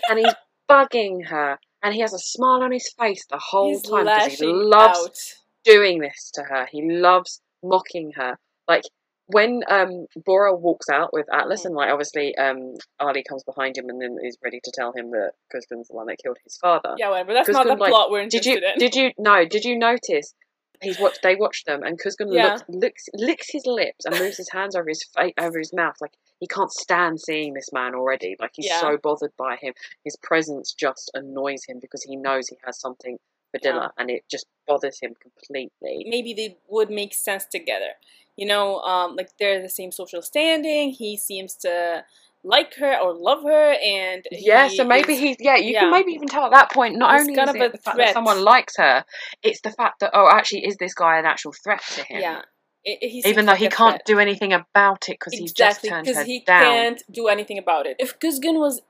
and 0.10 0.18
he's 0.20 0.34
bugging 0.70 1.28
her, 1.28 1.60
and 1.84 1.94
he 1.94 2.00
has 2.02 2.14
a 2.14 2.18
smile 2.20 2.64
on 2.64 2.72
his 2.72 2.92
face 2.98 3.24
the 3.30 3.38
whole 3.38 3.70
He's 3.74 3.84
time 3.84 4.06
because 4.06 4.40
he 4.40 4.48
loves 4.48 5.00
out. 5.00 5.16
doing 5.64 6.00
this 6.00 6.32
to 6.34 6.42
her. 6.44 6.68
He 6.72 6.82
loves 6.82 7.42
mocking 7.64 8.14
her. 8.16 8.40
Like 8.68 8.84
when 9.32 9.62
um 9.68 10.06
Bora 10.26 10.56
walks 10.56 10.90
out 10.90 11.12
with 11.14 11.28
Atlas, 11.34 11.66
and 11.66 11.76
like 11.76 11.90
obviously 11.90 12.36
um 12.38 12.76
Ali 13.00 13.24
comes 13.28 13.44
behind 13.44 13.78
him 13.78 13.90
and 13.90 14.02
then 14.02 14.18
is 14.24 14.38
ready 14.44 14.60
to 14.64 14.72
tell 14.74 14.94
him 14.94 15.12
that 15.12 15.32
Kuzgun's 15.54 15.88
the 15.90 15.96
one 15.96 16.08
that 16.08 16.18
killed 16.22 16.38
his 16.44 16.58
father. 16.58 16.96
Yeah, 16.98 17.10
whatever. 17.10 17.34
That's 17.34 17.50
not 17.50 17.66
the 17.68 17.76
like, 17.76 17.90
plot 17.92 18.12
we're 18.12 18.22
Did 18.28 18.46
interested 18.46 18.62
you 18.64 18.68
in. 18.74 18.80
did 18.80 18.96
you 18.96 19.12
no? 19.18 19.46
Did 19.46 19.66
you 19.66 19.78
notice? 19.78 20.34
He's 20.82 20.98
what 21.00 21.20
they 21.22 21.36
watched 21.36 21.68
them, 21.68 21.84
and 21.84 22.00
Kuzgun 22.02 22.34
Yeah. 22.34 22.54
looks, 22.54 22.64
licks 22.70 23.06
licks 23.14 23.52
his 23.52 23.66
lips 23.68 24.04
and 24.04 24.18
moves 24.18 24.38
his 24.38 24.50
hands 24.50 24.76
over 24.76 24.90
his 24.90 25.04
face 25.16 25.34
over 25.40 25.60
his 25.60 25.72
mouth, 25.74 25.96
like 26.02 26.14
he 26.40 26.48
can't 26.48 26.72
stand 26.72 27.22
seeing 27.22 27.54
this 27.54 27.72
man 27.72 27.94
already. 27.94 28.36
Like 28.40 28.52
he's 28.56 28.66
Yeah. 28.66 28.80
so 28.82 28.98
bothered 28.98 29.36
by 29.38 29.58
him. 29.58 29.74
His 30.04 30.18
presence 30.24 30.74
just 30.74 31.12
annoys 31.14 31.66
him 31.68 31.78
because 31.80 32.02
he 32.02 32.16
knows 32.16 32.48
he 32.48 32.58
has 32.66 32.80
something 32.80 33.20
for 33.52 33.60
Yeah. 33.62 33.90
And 33.98 34.10
it 34.10 34.24
just 34.30 34.48
bothers 34.68 35.00
him 35.00 35.14
completely. 35.22 36.06
maybe 36.08 36.34
they 36.34 36.58
would 36.68 36.90
make 36.90 37.14
sense 37.14 37.46
together. 37.46 37.92
You 38.38 38.48
know, 38.48 38.80
um, 38.80 39.16
like 39.16 39.30
they're 39.40 39.62
the 39.62 39.70
same 39.70 39.92
social 39.92 40.22
standing. 40.22 40.92
He 40.92 41.18
seems 41.18 41.56
to 41.58 42.04
like 42.44 42.74
her 42.76 42.98
or 42.98 43.14
love 43.14 43.44
her, 43.44 43.76
and 43.84 44.26
Yeah, 44.32 44.68
he 44.68 44.78
so 44.78 44.84
maybe 44.84 45.14
is- 45.14 45.20
he's 45.20 45.36
yeah. 45.40 45.58
You 45.58 45.74
yeah. 45.74 45.82
can 45.82 45.92
maybe 45.92 46.14
even 46.14 46.28
tell 46.28 46.44
at 46.46 46.52
that 46.52 46.72
point. 46.72 46.98
Not 46.98 47.20
only 47.20 47.36
kind 47.36 47.50
is 47.50 47.56
of 47.56 47.62
it 47.62 47.66
a 47.68 47.72
the 47.74 47.78
fact 47.78 47.96
threat. 47.96 48.08
that 48.08 48.14
someone 48.14 48.42
likes 48.44 48.78
her, 48.78 49.06
it's 49.44 49.62
the 49.62 49.70
fact 49.72 50.00
that 50.00 50.12
oh, 50.14 50.28
actually, 50.32 50.66
is 50.66 50.78
this 50.78 50.94
guy 50.94 51.20
an 51.20 51.26
actual 51.26 51.54
threat 51.64 51.82
to 51.96 52.04
him? 52.04 52.22
yeah. 52.22 52.42
I- 52.88 52.98
I- 53.04 53.22
Even 53.26 53.46
though 53.46 53.52
like 53.52 53.60
he 53.60 53.68
can't 53.68 53.98
threat. 53.98 54.06
do 54.08 54.18
anything 54.18 54.54
about 54.54 55.08
it 55.08 55.20
because 55.20 55.34
he's 55.34 55.54
just 55.54 55.84
turned 55.86 56.08
her 56.08 56.24
he 56.24 56.40
down. 56.40 56.64
can't 56.64 57.04
do 57.12 57.28
anything 57.28 57.60
about 57.60 57.86
it. 57.86 57.98
If 58.00 58.18
Kuzgun 58.18 58.58
was 58.60 58.82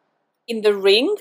in 0.47 0.61
the 0.61 0.73
ring, 0.73 1.13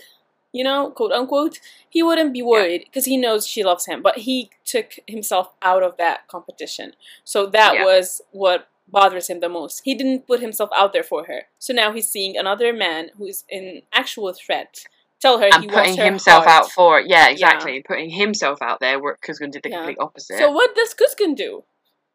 you 0.52 0.64
know, 0.64 0.90
quote 0.90 1.12
unquote, 1.12 1.60
he 1.89 2.02
wouldn't 2.02 2.32
be 2.32 2.43
worried 2.43 2.82
because 2.86 3.05
he 3.05 3.16
knows 3.16 3.47
she 3.47 3.62
loves 3.64 3.86
him. 3.86 4.02
But 4.02 4.18
he 4.18 4.51
took 4.64 4.93
himself 5.06 5.52
out 5.62 5.82
of 5.82 5.97
that 5.98 6.27
competition, 6.28 6.94
so 7.24 7.47
that 7.47 7.74
Yeah. 7.74 7.85
was 7.85 8.20
what 8.32 8.68
bothers 8.89 9.28
him 9.31 9.40
the 9.40 9.48
most. 9.48 9.82
He 9.85 9.94
didn't 9.94 10.27
put 10.27 10.40
himself 10.40 10.70
out 10.77 10.93
there 10.93 11.05
for 11.05 11.24
her, 11.27 11.43
so 11.59 11.72
now 11.72 11.93
he's 11.93 12.09
seeing 12.09 12.36
another 12.36 12.72
man 12.72 13.10
who 13.16 13.27
is 13.27 13.44
an 13.51 13.82
actual 13.93 14.32
threat. 14.32 14.85
Tell 15.20 15.39
her 15.39 15.51
and 15.52 15.62
he 15.62 15.68
putting 15.68 15.85
wants 15.90 15.97
her 15.98 16.05
himself 16.05 16.44
heart. 16.47 16.64
out 16.64 16.70
for 16.72 16.98
it. 16.98 17.06
Yeah, 17.09 17.28
exactly. 17.28 17.82
Putting 17.86 18.09
himself 18.10 18.62
out 18.62 18.81
there 18.81 18.98
where 18.98 19.16
Kuzgun 19.22 19.51
did 19.52 19.62
the 19.62 19.68
Yeah. 19.68 19.77
complete 19.77 19.98
opposite. 20.01 20.39
So 20.39 20.51
what 20.51 20.74
does 20.74 20.94
Kuzgun 20.94 21.36
do? 21.36 21.64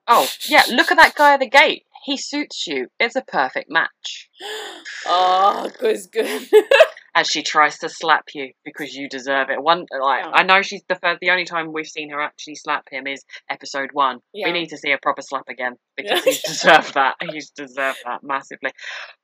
oh, 0.07 0.27
yeah, 0.47 0.63
look 0.69 0.91
at 0.91 0.97
that 0.97 1.15
guy 1.15 1.33
at 1.33 1.39
the 1.39 1.49
gate. 1.49 1.85
He 2.03 2.17
suits 2.17 2.67
you. 2.67 2.87
It's 2.99 3.15
a 3.15 3.21
perfect 3.21 3.69
match. 3.71 4.29
Oh, 5.07 5.69
Kuzgun. 5.79 6.47
As 7.17 7.27
she 7.27 7.43
tries 7.43 7.77
to 7.79 7.87
slap 7.87 8.25
you 8.33 8.51
because 8.65 8.93
you 8.93 9.07
deserve 9.07 9.49
it. 9.49 9.63
One, 9.63 9.85
like 10.01 10.25
Yeah. 10.25 10.31
I 10.33 10.43
know 10.43 10.61
she's 10.61 10.83
the 10.89 10.95
first, 10.95 11.19
the 11.21 11.29
only 11.29 11.45
time 11.45 11.71
we've 11.71 11.87
seen 11.87 12.09
her 12.09 12.19
actually 12.19 12.55
slap 12.55 12.83
him 12.91 13.07
is 13.07 13.23
episode 13.49 13.91
one. 13.93 14.19
Yeah. 14.33 14.47
We 14.47 14.51
need 14.53 14.67
to 14.67 14.77
see 14.77 14.91
a 14.91 14.97
proper 15.01 15.21
slap 15.21 15.45
again 15.47 15.75
because 15.97 16.23
he's 16.25 16.41
deserved 16.43 16.93
that. 16.95 17.15
He's 17.31 17.51
deserved 17.51 17.99
that 18.05 18.19
massively. 18.21 18.71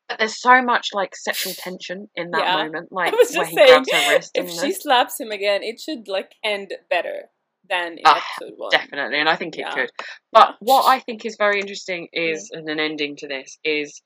But 0.07 0.19
there's 0.19 0.39
so 0.41 0.61
much 0.61 0.87
like 0.93 1.15
sexual 1.17 1.53
tension 1.53 2.07
in 2.15 2.31
that 2.31 2.41
Yeah. 2.45 2.63
moment, 2.63 2.93
like 2.93 3.13
I 3.13 3.15
was 3.17 3.31
where 3.35 3.43
just 3.45 3.51
he 3.51 3.55
saying, 3.57 3.67
grabs 3.83 3.91
her 3.91 4.13
wrist. 4.15 4.31
if 4.35 4.49
she 4.49 4.67
the- 4.67 4.73
slaps 4.73 5.19
him 5.19 5.31
again, 5.31 5.61
it 5.61 5.79
should 5.79 6.07
like 6.07 6.31
end 6.45 6.73
better 6.89 7.23
than 7.69 7.93
in 7.93 8.03
Ah, 8.05 8.23
episode 8.39 8.53
one. 8.57 8.69
Definitely, 8.71 9.19
and 9.19 9.27
I 9.29 9.35
think 9.35 9.55
it 9.57 9.61
Yeah. 9.61 9.73
could. 9.73 9.89
But 10.31 10.55
what 10.59 10.85
I 10.87 10.99
think 10.99 11.25
is 11.25 11.35
very 11.37 11.59
interesting 11.59 12.07
is, 12.13 12.49
and 12.53 12.67
an 12.69 12.79
ending 12.79 13.15
to 13.17 13.27
this, 13.27 13.57
is 13.65 14.01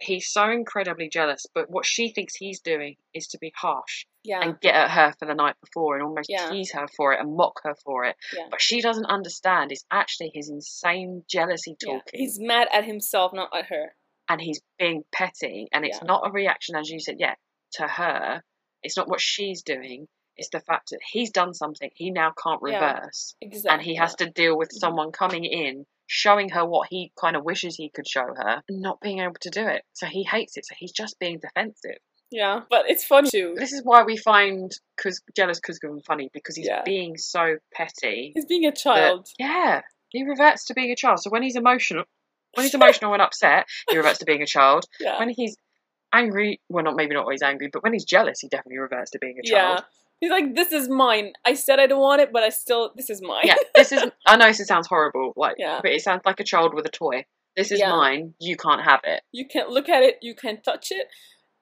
he's 0.00 0.28
so 0.30 0.50
incredibly 0.50 1.08
jealous, 1.08 1.44
but 1.54 1.68
what 1.70 1.84
she 1.86 2.10
thinks 2.12 2.34
he's 2.36 2.60
doing 2.60 2.96
is 3.14 3.26
to 3.28 3.38
be 3.38 3.52
harsh 3.56 4.04
Yeah, 4.24 4.40
and 4.42 4.60
get 4.60 4.74
at 4.74 4.90
her 4.90 5.12
for 5.18 5.26
the 5.26 5.34
night 5.34 5.56
before 5.60 5.94
and 5.96 6.04
almost 6.04 6.28
Yeah. 6.30 6.50
tease 6.50 6.72
her 6.72 6.86
for 6.96 7.12
it 7.12 7.20
and 7.20 7.36
mock 7.36 7.60
her 7.64 7.74
for 7.84 8.04
it. 8.04 8.16
Yeah. 8.36 8.46
But 8.50 8.60
she 8.62 8.80
doesn't 8.80 9.06
understand 9.06 9.72
it's 9.72 9.84
actually 9.90 10.30
his 10.34 10.48
insane 10.48 11.24
jealousy 11.28 11.74
talking 11.82 12.02
He's 12.20 12.38
mad 12.40 12.68
at 12.72 12.84
himself, 12.84 13.32
not 13.32 13.50
at 13.56 13.66
her. 13.66 13.94
and 14.28 14.40
he's 14.40 14.60
being 14.78 15.02
petty 15.12 15.68
and 15.72 15.84
it's 15.84 16.02
not 16.02 16.26
a 16.26 16.30
reaction 16.30 16.76
as 16.76 16.88
you 16.90 17.00
said, 17.00 17.16
yeah, 17.18 17.34
to 17.72 17.86
her. 17.88 18.42
It's 18.82 18.96
not 18.96 19.08
what 19.08 19.20
she's 19.20 19.62
doing. 19.62 20.06
It's 20.36 20.50
the 20.50 20.60
fact 20.60 20.90
that 20.90 21.00
he's 21.10 21.32
done 21.32 21.52
something 21.54 21.90
he 21.94 22.10
now 22.12 22.32
can't 22.40 22.62
reverse 22.62 23.34
Exactly. 23.40 23.70
and 23.74 23.82
he 23.82 23.96
has 23.96 24.14
to 24.16 24.30
deal 24.30 24.56
with 24.56 24.68
Mhm. 24.68 24.78
someone 24.78 25.10
coming 25.12 25.44
in 25.44 25.84
showing 26.10 26.48
her 26.48 26.64
what 26.66 26.88
he 26.90 27.12
kind 27.20 27.36
of 27.36 27.44
wishes 27.44 27.76
he 27.76 27.90
could 27.90 28.08
show 28.08 28.24
her 28.34 28.62
and 28.68 28.80
not 28.80 28.98
being 29.00 29.20
able 29.20 29.34
to 29.40 29.50
do 29.50 29.66
it 29.66 29.82
so 29.92 30.06
he 30.06 30.24
hates 30.24 30.56
it 30.56 30.64
so 30.66 30.74
he's 30.78 30.90
just 30.90 31.18
being 31.20 31.38
defensive 31.38 31.98
Yeah, 32.30 32.62
but 32.70 32.88
it's 32.90 33.04
funny 33.04 33.30
too. 33.30 33.54
this 33.56 33.72
is 33.72 33.82
why 33.84 34.02
we 34.04 34.16
find 34.16 34.72
Kuz- 34.98 35.20
jealous 35.36 35.60
Kuzgun 35.60 36.02
funny 36.04 36.30
because 36.32 36.56
he's 36.56 36.66
Yeah. 36.66 36.82
being 36.84 37.16
so 37.18 37.58
petty 37.74 38.32
He's 38.34 38.46
being 38.46 38.64
a 38.66 38.70
that- 38.70 38.76
child. 38.78 39.28
yeah 39.38 39.82
he 40.08 40.24
reverts 40.24 40.64
to 40.66 40.74
being 40.74 40.90
a 40.90 40.96
child 40.96 41.20
so 41.20 41.28
when 41.30 41.42
he's 41.42 41.56
emotional 41.56 42.04
when 42.54 42.64
he's 42.64 42.74
emotional 42.74 43.12
and 43.12 43.20
upset 43.22 43.66
he 43.90 43.96
reverts 43.98 44.18
to 44.20 44.24
being 44.24 44.42
a 44.42 44.46
child 44.46 44.84
Yeah. 45.00 45.18
when 45.18 45.28
he's 45.28 45.56
angry 46.12 46.58
well 46.70 46.84
not 46.84 46.96
maybe 46.96 47.14
not 47.14 47.24
always 47.24 47.42
angry 47.42 47.68
but 47.70 47.82
when 47.82 47.92
he's 47.92 48.04
jealous 48.06 48.40
he 48.40 48.48
definitely 48.48 48.78
reverts 48.78 49.10
to 49.10 49.18
being 49.18 49.36
a 49.38 49.46
child. 49.46 49.80
Yeah. 49.80 49.84
He's 50.20 50.30
like, 50.30 50.54
this 50.54 50.72
is 50.72 50.88
mine. 50.88 51.32
I 51.44 51.54
said 51.54 51.78
I 51.78 51.86
don't 51.86 52.00
want 52.00 52.20
it, 52.20 52.30
but 52.32 52.42
I 52.42 52.48
still, 52.48 52.92
this 52.96 53.08
is 53.10 53.20
mine. 53.22 53.42
yeah 53.44 53.54
this 53.74 53.92
is 53.92 54.04
i 54.26 54.36
know 54.36 54.46
this 54.46 54.66
sounds 54.66 54.86
horrible 54.88 55.32
like 55.36 55.56
Yeah. 55.58 55.78
but 55.82 55.92
it 55.92 56.02
sounds 56.02 56.22
like 56.26 56.40
a 56.40 56.44
child 56.44 56.74
with 56.74 56.84
a 56.86 56.90
toy 56.90 57.24
this 57.56 57.70
is 57.70 57.78
Yeah. 57.80 57.90
mine 57.90 58.34
you 58.40 58.56
can't 58.56 58.82
have 58.82 59.00
it 59.04 59.22
You 59.32 59.46
can't 59.46 59.70
look 59.70 59.88
at 59.88 60.02
it. 60.02 60.16
You 60.22 60.34
can't 60.34 60.62
touch 60.64 60.88
it. 60.90 61.06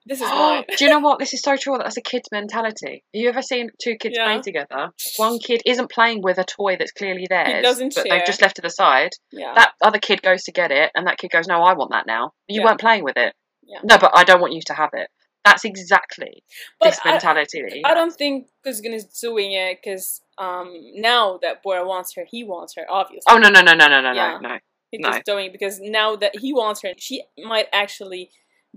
This 0.05 0.21
is 0.21 0.29
mine. 0.29 0.63
Do 0.77 0.85
you 0.85 0.89
know 0.89 0.99
what? 0.99 1.19
This 1.19 1.33
is 1.33 1.41
so 1.41 1.57
true. 1.57 1.77
That's 1.77 1.97
a 1.97 2.01
kid's 2.01 2.29
mentality. 2.31 3.03
Have 3.13 3.21
you 3.21 3.27
ever 3.29 3.41
seen 3.41 3.69
two 3.83 3.95
kids 3.95 4.15
Yeah. 4.17 4.25
play 4.25 4.41
together? 4.41 4.89
One 5.17 5.37
kid 5.39 5.61
isn't 5.65 5.91
playing 5.91 6.21
with 6.23 6.37
a 6.37 6.43
toy 6.45 6.77
that's 6.79 6.91
clearly 6.93 7.27
theirs, 7.29 7.61
doesn't 7.63 7.93
but 7.95 8.07
share. 8.07 8.17
they've 8.17 8.25
just 8.25 8.41
left 8.41 8.55
to 8.55 8.61
the 8.61 8.69
side. 8.69 9.11
Yeah. 9.31 9.53
That 9.55 9.73
other 9.81 9.99
kid 9.99 10.21
goes 10.21 10.43
to 10.43 10.51
get 10.51 10.71
it, 10.71 10.91
and 10.95 11.05
that 11.07 11.17
kid 11.17 11.31
goes, 11.31 11.47
"No, 11.47 11.61
I 11.63 11.73
want 11.73 11.91
that 11.91 12.07
now. 12.07 12.31
You 12.47 12.61
Yeah. 12.61 12.67
weren't 12.67 12.79
playing 12.79 13.03
with 13.03 13.17
it. 13.17 13.33
Yeah. 13.63 13.79
No, 13.83 13.97
but 13.97 14.11
I 14.15 14.23
don't 14.23 14.39
want 14.39 14.53
you 14.53 14.61
to 14.67 14.73
have 14.73 14.91
it." 14.93 15.09
That's 15.49 15.65
exactly 15.65 16.43
But 16.79 16.89
this 16.91 16.99
mentality. 17.05 17.63
he 17.71 17.83
I 17.83 17.93
don't 17.93 18.13
think 18.13 18.47
Kuzgun 18.65 18.93
is 18.93 19.05
doing 19.05 19.53
it 19.53 19.79
because 19.83 20.21
um, 20.37 20.73
now 20.95 21.39
that 21.41 21.63
Bora 21.63 21.85
wants 21.87 22.13
her, 22.15 22.25
he 22.29 22.43
wants 22.43 22.75
her, 22.75 22.85
obviously. 22.89 23.23
Oh 23.29 23.37
no 23.37 23.49
no 23.49 23.61
no 23.61 23.73
no 23.73 23.87
no 23.87 24.01
no 24.01 24.11
Yeah. 24.13 24.37
no 24.41 24.49
no. 24.49 24.57
He's 24.91 25.01
no. 25.01 25.11
just 25.11 25.25
doing 25.25 25.47
it 25.47 25.51
because 25.51 25.79
now 25.81 26.15
that 26.15 26.37
he 26.39 26.53
wants 26.53 26.81
her, 26.83 26.93
she 26.97 27.23
might 27.43 27.67
actually 27.73 28.29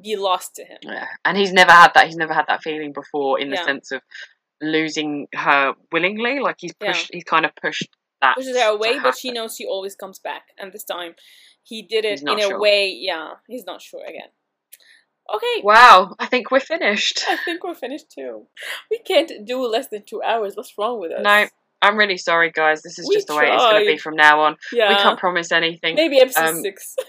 be 0.03 0.17
lost 0.17 0.55
to 0.57 0.65
him. 0.65 0.79
Yeah. 0.83 1.07
And 1.25 1.37
he's 1.37 1.53
never 1.53 1.71
had 1.73 1.93
that. 1.95 2.07
He's 2.07 2.17
never 2.17 2.35
had 2.35 2.47
that 2.49 2.63
feeling 2.63 2.93
before, 2.93 3.39
in 3.39 3.51
the 3.51 3.57
Yeah. 3.57 3.65
sense 3.65 3.93
of 3.93 4.01
losing 4.61 5.29
her 5.35 5.75
willingly. 5.93 6.41
Like 6.41 6.57
he's 6.59 6.73
Yeah. 6.83 6.97
He's 7.13 7.25
kind 7.25 7.45
of 7.45 7.53
pushed 7.57 7.89
that. 8.23 8.37
Pushes 8.37 8.57
her 8.57 8.71
away, 8.71 8.99
but 8.99 9.17
she 9.17 9.31
knows 9.31 9.57
she 9.57 9.67
always 9.67 9.95
comes 9.97 10.19
back. 10.19 10.43
And 10.59 10.73
this 10.73 10.85
time, 10.85 11.15
he 11.63 11.83
did 11.83 12.05
it 12.05 12.23
in 12.23 12.29
a 12.29 12.59
way. 12.59 12.89
Yeah, 12.89 13.35
he's 13.49 13.65
not 13.65 13.81
sure 13.83 14.05
again. 14.05 14.31
Okay, 15.35 15.63
Wow, 15.63 16.15
I 16.19 16.27
think 16.27 16.51
we're 16.51 16.61
finished. 16.61 17.25
I 17.29 17.37
think 17.37 17.63
we're 17.63 17.75
finished 17.75 18.11
too. 18.11 18.47
We 18.91 18.99
can't 18.99 19.31
do 19.45 19.65
less 19.67 19.89
than 19.89 20.05
two 20.05 20.23
hours. 20.23 20.57
What's 20.57 20.77
wrong 20.77 21.01
with 21.01 21.13
us? 21.13 21.23
No, 21.23 21.47
I'm 21.83 21.97
really 21.97 22.17
sorry, 22.17 22.51
guys. 22.51 22.83
This 22.83 22.99
is 22.99 23.09
We 23.09 23.17
just 23.17 23.29
the 23.29 23.37
way 23.37 23.51
it's 23.51 23.63
going 23.63 23.85
to 23.85 23.91
be 23.91 23.99
from 23.99 24.17
now 24.17 24.41
on. 24.41 24.57
Yeah. 24.73 24.91
We 24.91 24.97
can't 24.97 25.19
promise 25.19 25.53
anything. 25.53 25.95
Maybe 25.95 26.21
episode 26.21 26.49
um, 26.49 26.63
six. 26.63 26.97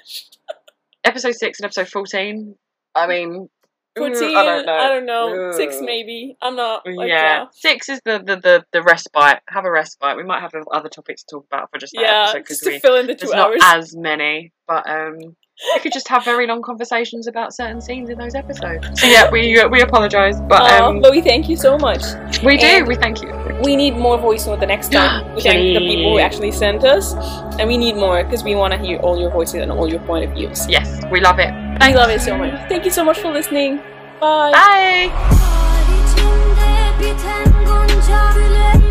Episode 1.04 1.34
six 1.34 1.60
and 1.60 1.66
episode 1.66 1.88
fourteen. 1.88 2.54
I 2.94 3.08
mean, 3.08 3.50
mm, 3.98 4.16
14, 4.16 4.38
I 4.38 4.46
don't 4.46 4.66
know. 4.68 4.74
I 4.74 4.88
don't 4.88 5.06
know. 5.08 5.52
Six 5.52 5.80
maybe. 5.82 6.38
I'm 6.44 6.56
not. 6.56 6.86
Like, 6.86 7.10
yeah, 7.10 7.46
six 7.54 7.90
is 7.90 8.00
the, 8.06 8.20
the 8.20 8.36
the 8.36 8.66
the 8.72 8.84
respite. 8.84 9.40
Have 9.50 9.66
a 9.66 9.72
respite. 9.72 10.16
We 10.16 10.24
might 10.24 10.42
have 10.42 10.52
other 10.72 10.90
topics 10.90 11.24
to 11.24 11.38
talk 11.38 11.46
about 11.52 11.72
for 11.72 11.80
just 11.80 11.94
that 11.96 12.04
Yeah, 12.04 12.22
episode 12.22 12.38
just 12.38 12.44
because 12.46 12.60
to 12.60 12.70
we 12.70 12.80
fill 12.80 12.96
in 12.98 13.08
the 13.08 13.16
two 13.16 13.28
there's 13.28 13.36
not 13.36 13.76
as 13.76 13.96
many, 13.96 14.54
but 14.68 14.88
um, 14.88 15.36
we 15.76 15.80
could 15.82 15.94
just 15.94 16.08
have 16.08 16.24
very 16.26 16.48
long 16.48 16.62
conversations 16.62 17.28
about 17.28 17.54
certain 17.54 17.82
scenes 17.82 18.10
in 18.10 18.18
those 18.18 18.36
episodes. 18.36 19.00
So 19.00 19.08
yeah, 19.08 19.30
we 19.32 19.60
uh, 19.60 19.68
we 19.70 19.82
apologise, 19.82 20.40
but 20.50 20.62
Aw, 20.62 20.88
um, 20.88 21.02
but 21.02 21.12
we 21.12 21.22
thank 21.22 21.48
you 21.50 21.56
so 21.58 21.78
much. 21.78 22.02
we 22.44 22.58
do. 22.58 22.66
and- 22.66 22.88
We 22.88 22.96
thank 22.96 23.22
you. 23.22 23.30
We 23.64 23.76
need 23.76 23.96
more 23.96 24.18
voice 24.18 24.48
note 24.48 24.60
the 24.60 24.66
next 24.66 24.92
time. 24.92 25.24
we 25.36 25.42
thank 25.42 25.74
the 25.78 25.86
people 25.86 26.14
who 26.14 26.20
actually 26.20 26.52
sent 26.52 26.84
us, 26.84 27.14
and 27.60 27.68
we 27.68 27.78
need 27.78 27.96
more 27.96 28.24
because 28.24 28.44
we 28.44 28.56
want 28.56 28.74
to 28.74 28.80
hear 28.80 28.98
all 29.00 29.20
your 29.20 29.30
voices 29.32 29.62
and 29.62 29.72
all 29.72 29.88
your 29.88 30.00
point 30.02 30.26
of 30.26 30.32
views. 30.34 30.68
Yes, 30.68 30.88
we 31.12 31.20
love 31.20 31.40
it. 31.40 31.52
I 31.82 31.94
love 31.94 32.10
it 32.10 32.22
so 32.22 32.38
much. 32.38 32.52
Thank 32.70 32.86
you 32.86 32.92
so 32.92 33.04
much 33.04 33.20
for 33.20 33.32
listening. 33.32 33.78
Bye. 34.20 34.52
Bye. 34.52 35.10
Var 35.12 35.86
içinde 35.98 36.72
biten 37.00 38.91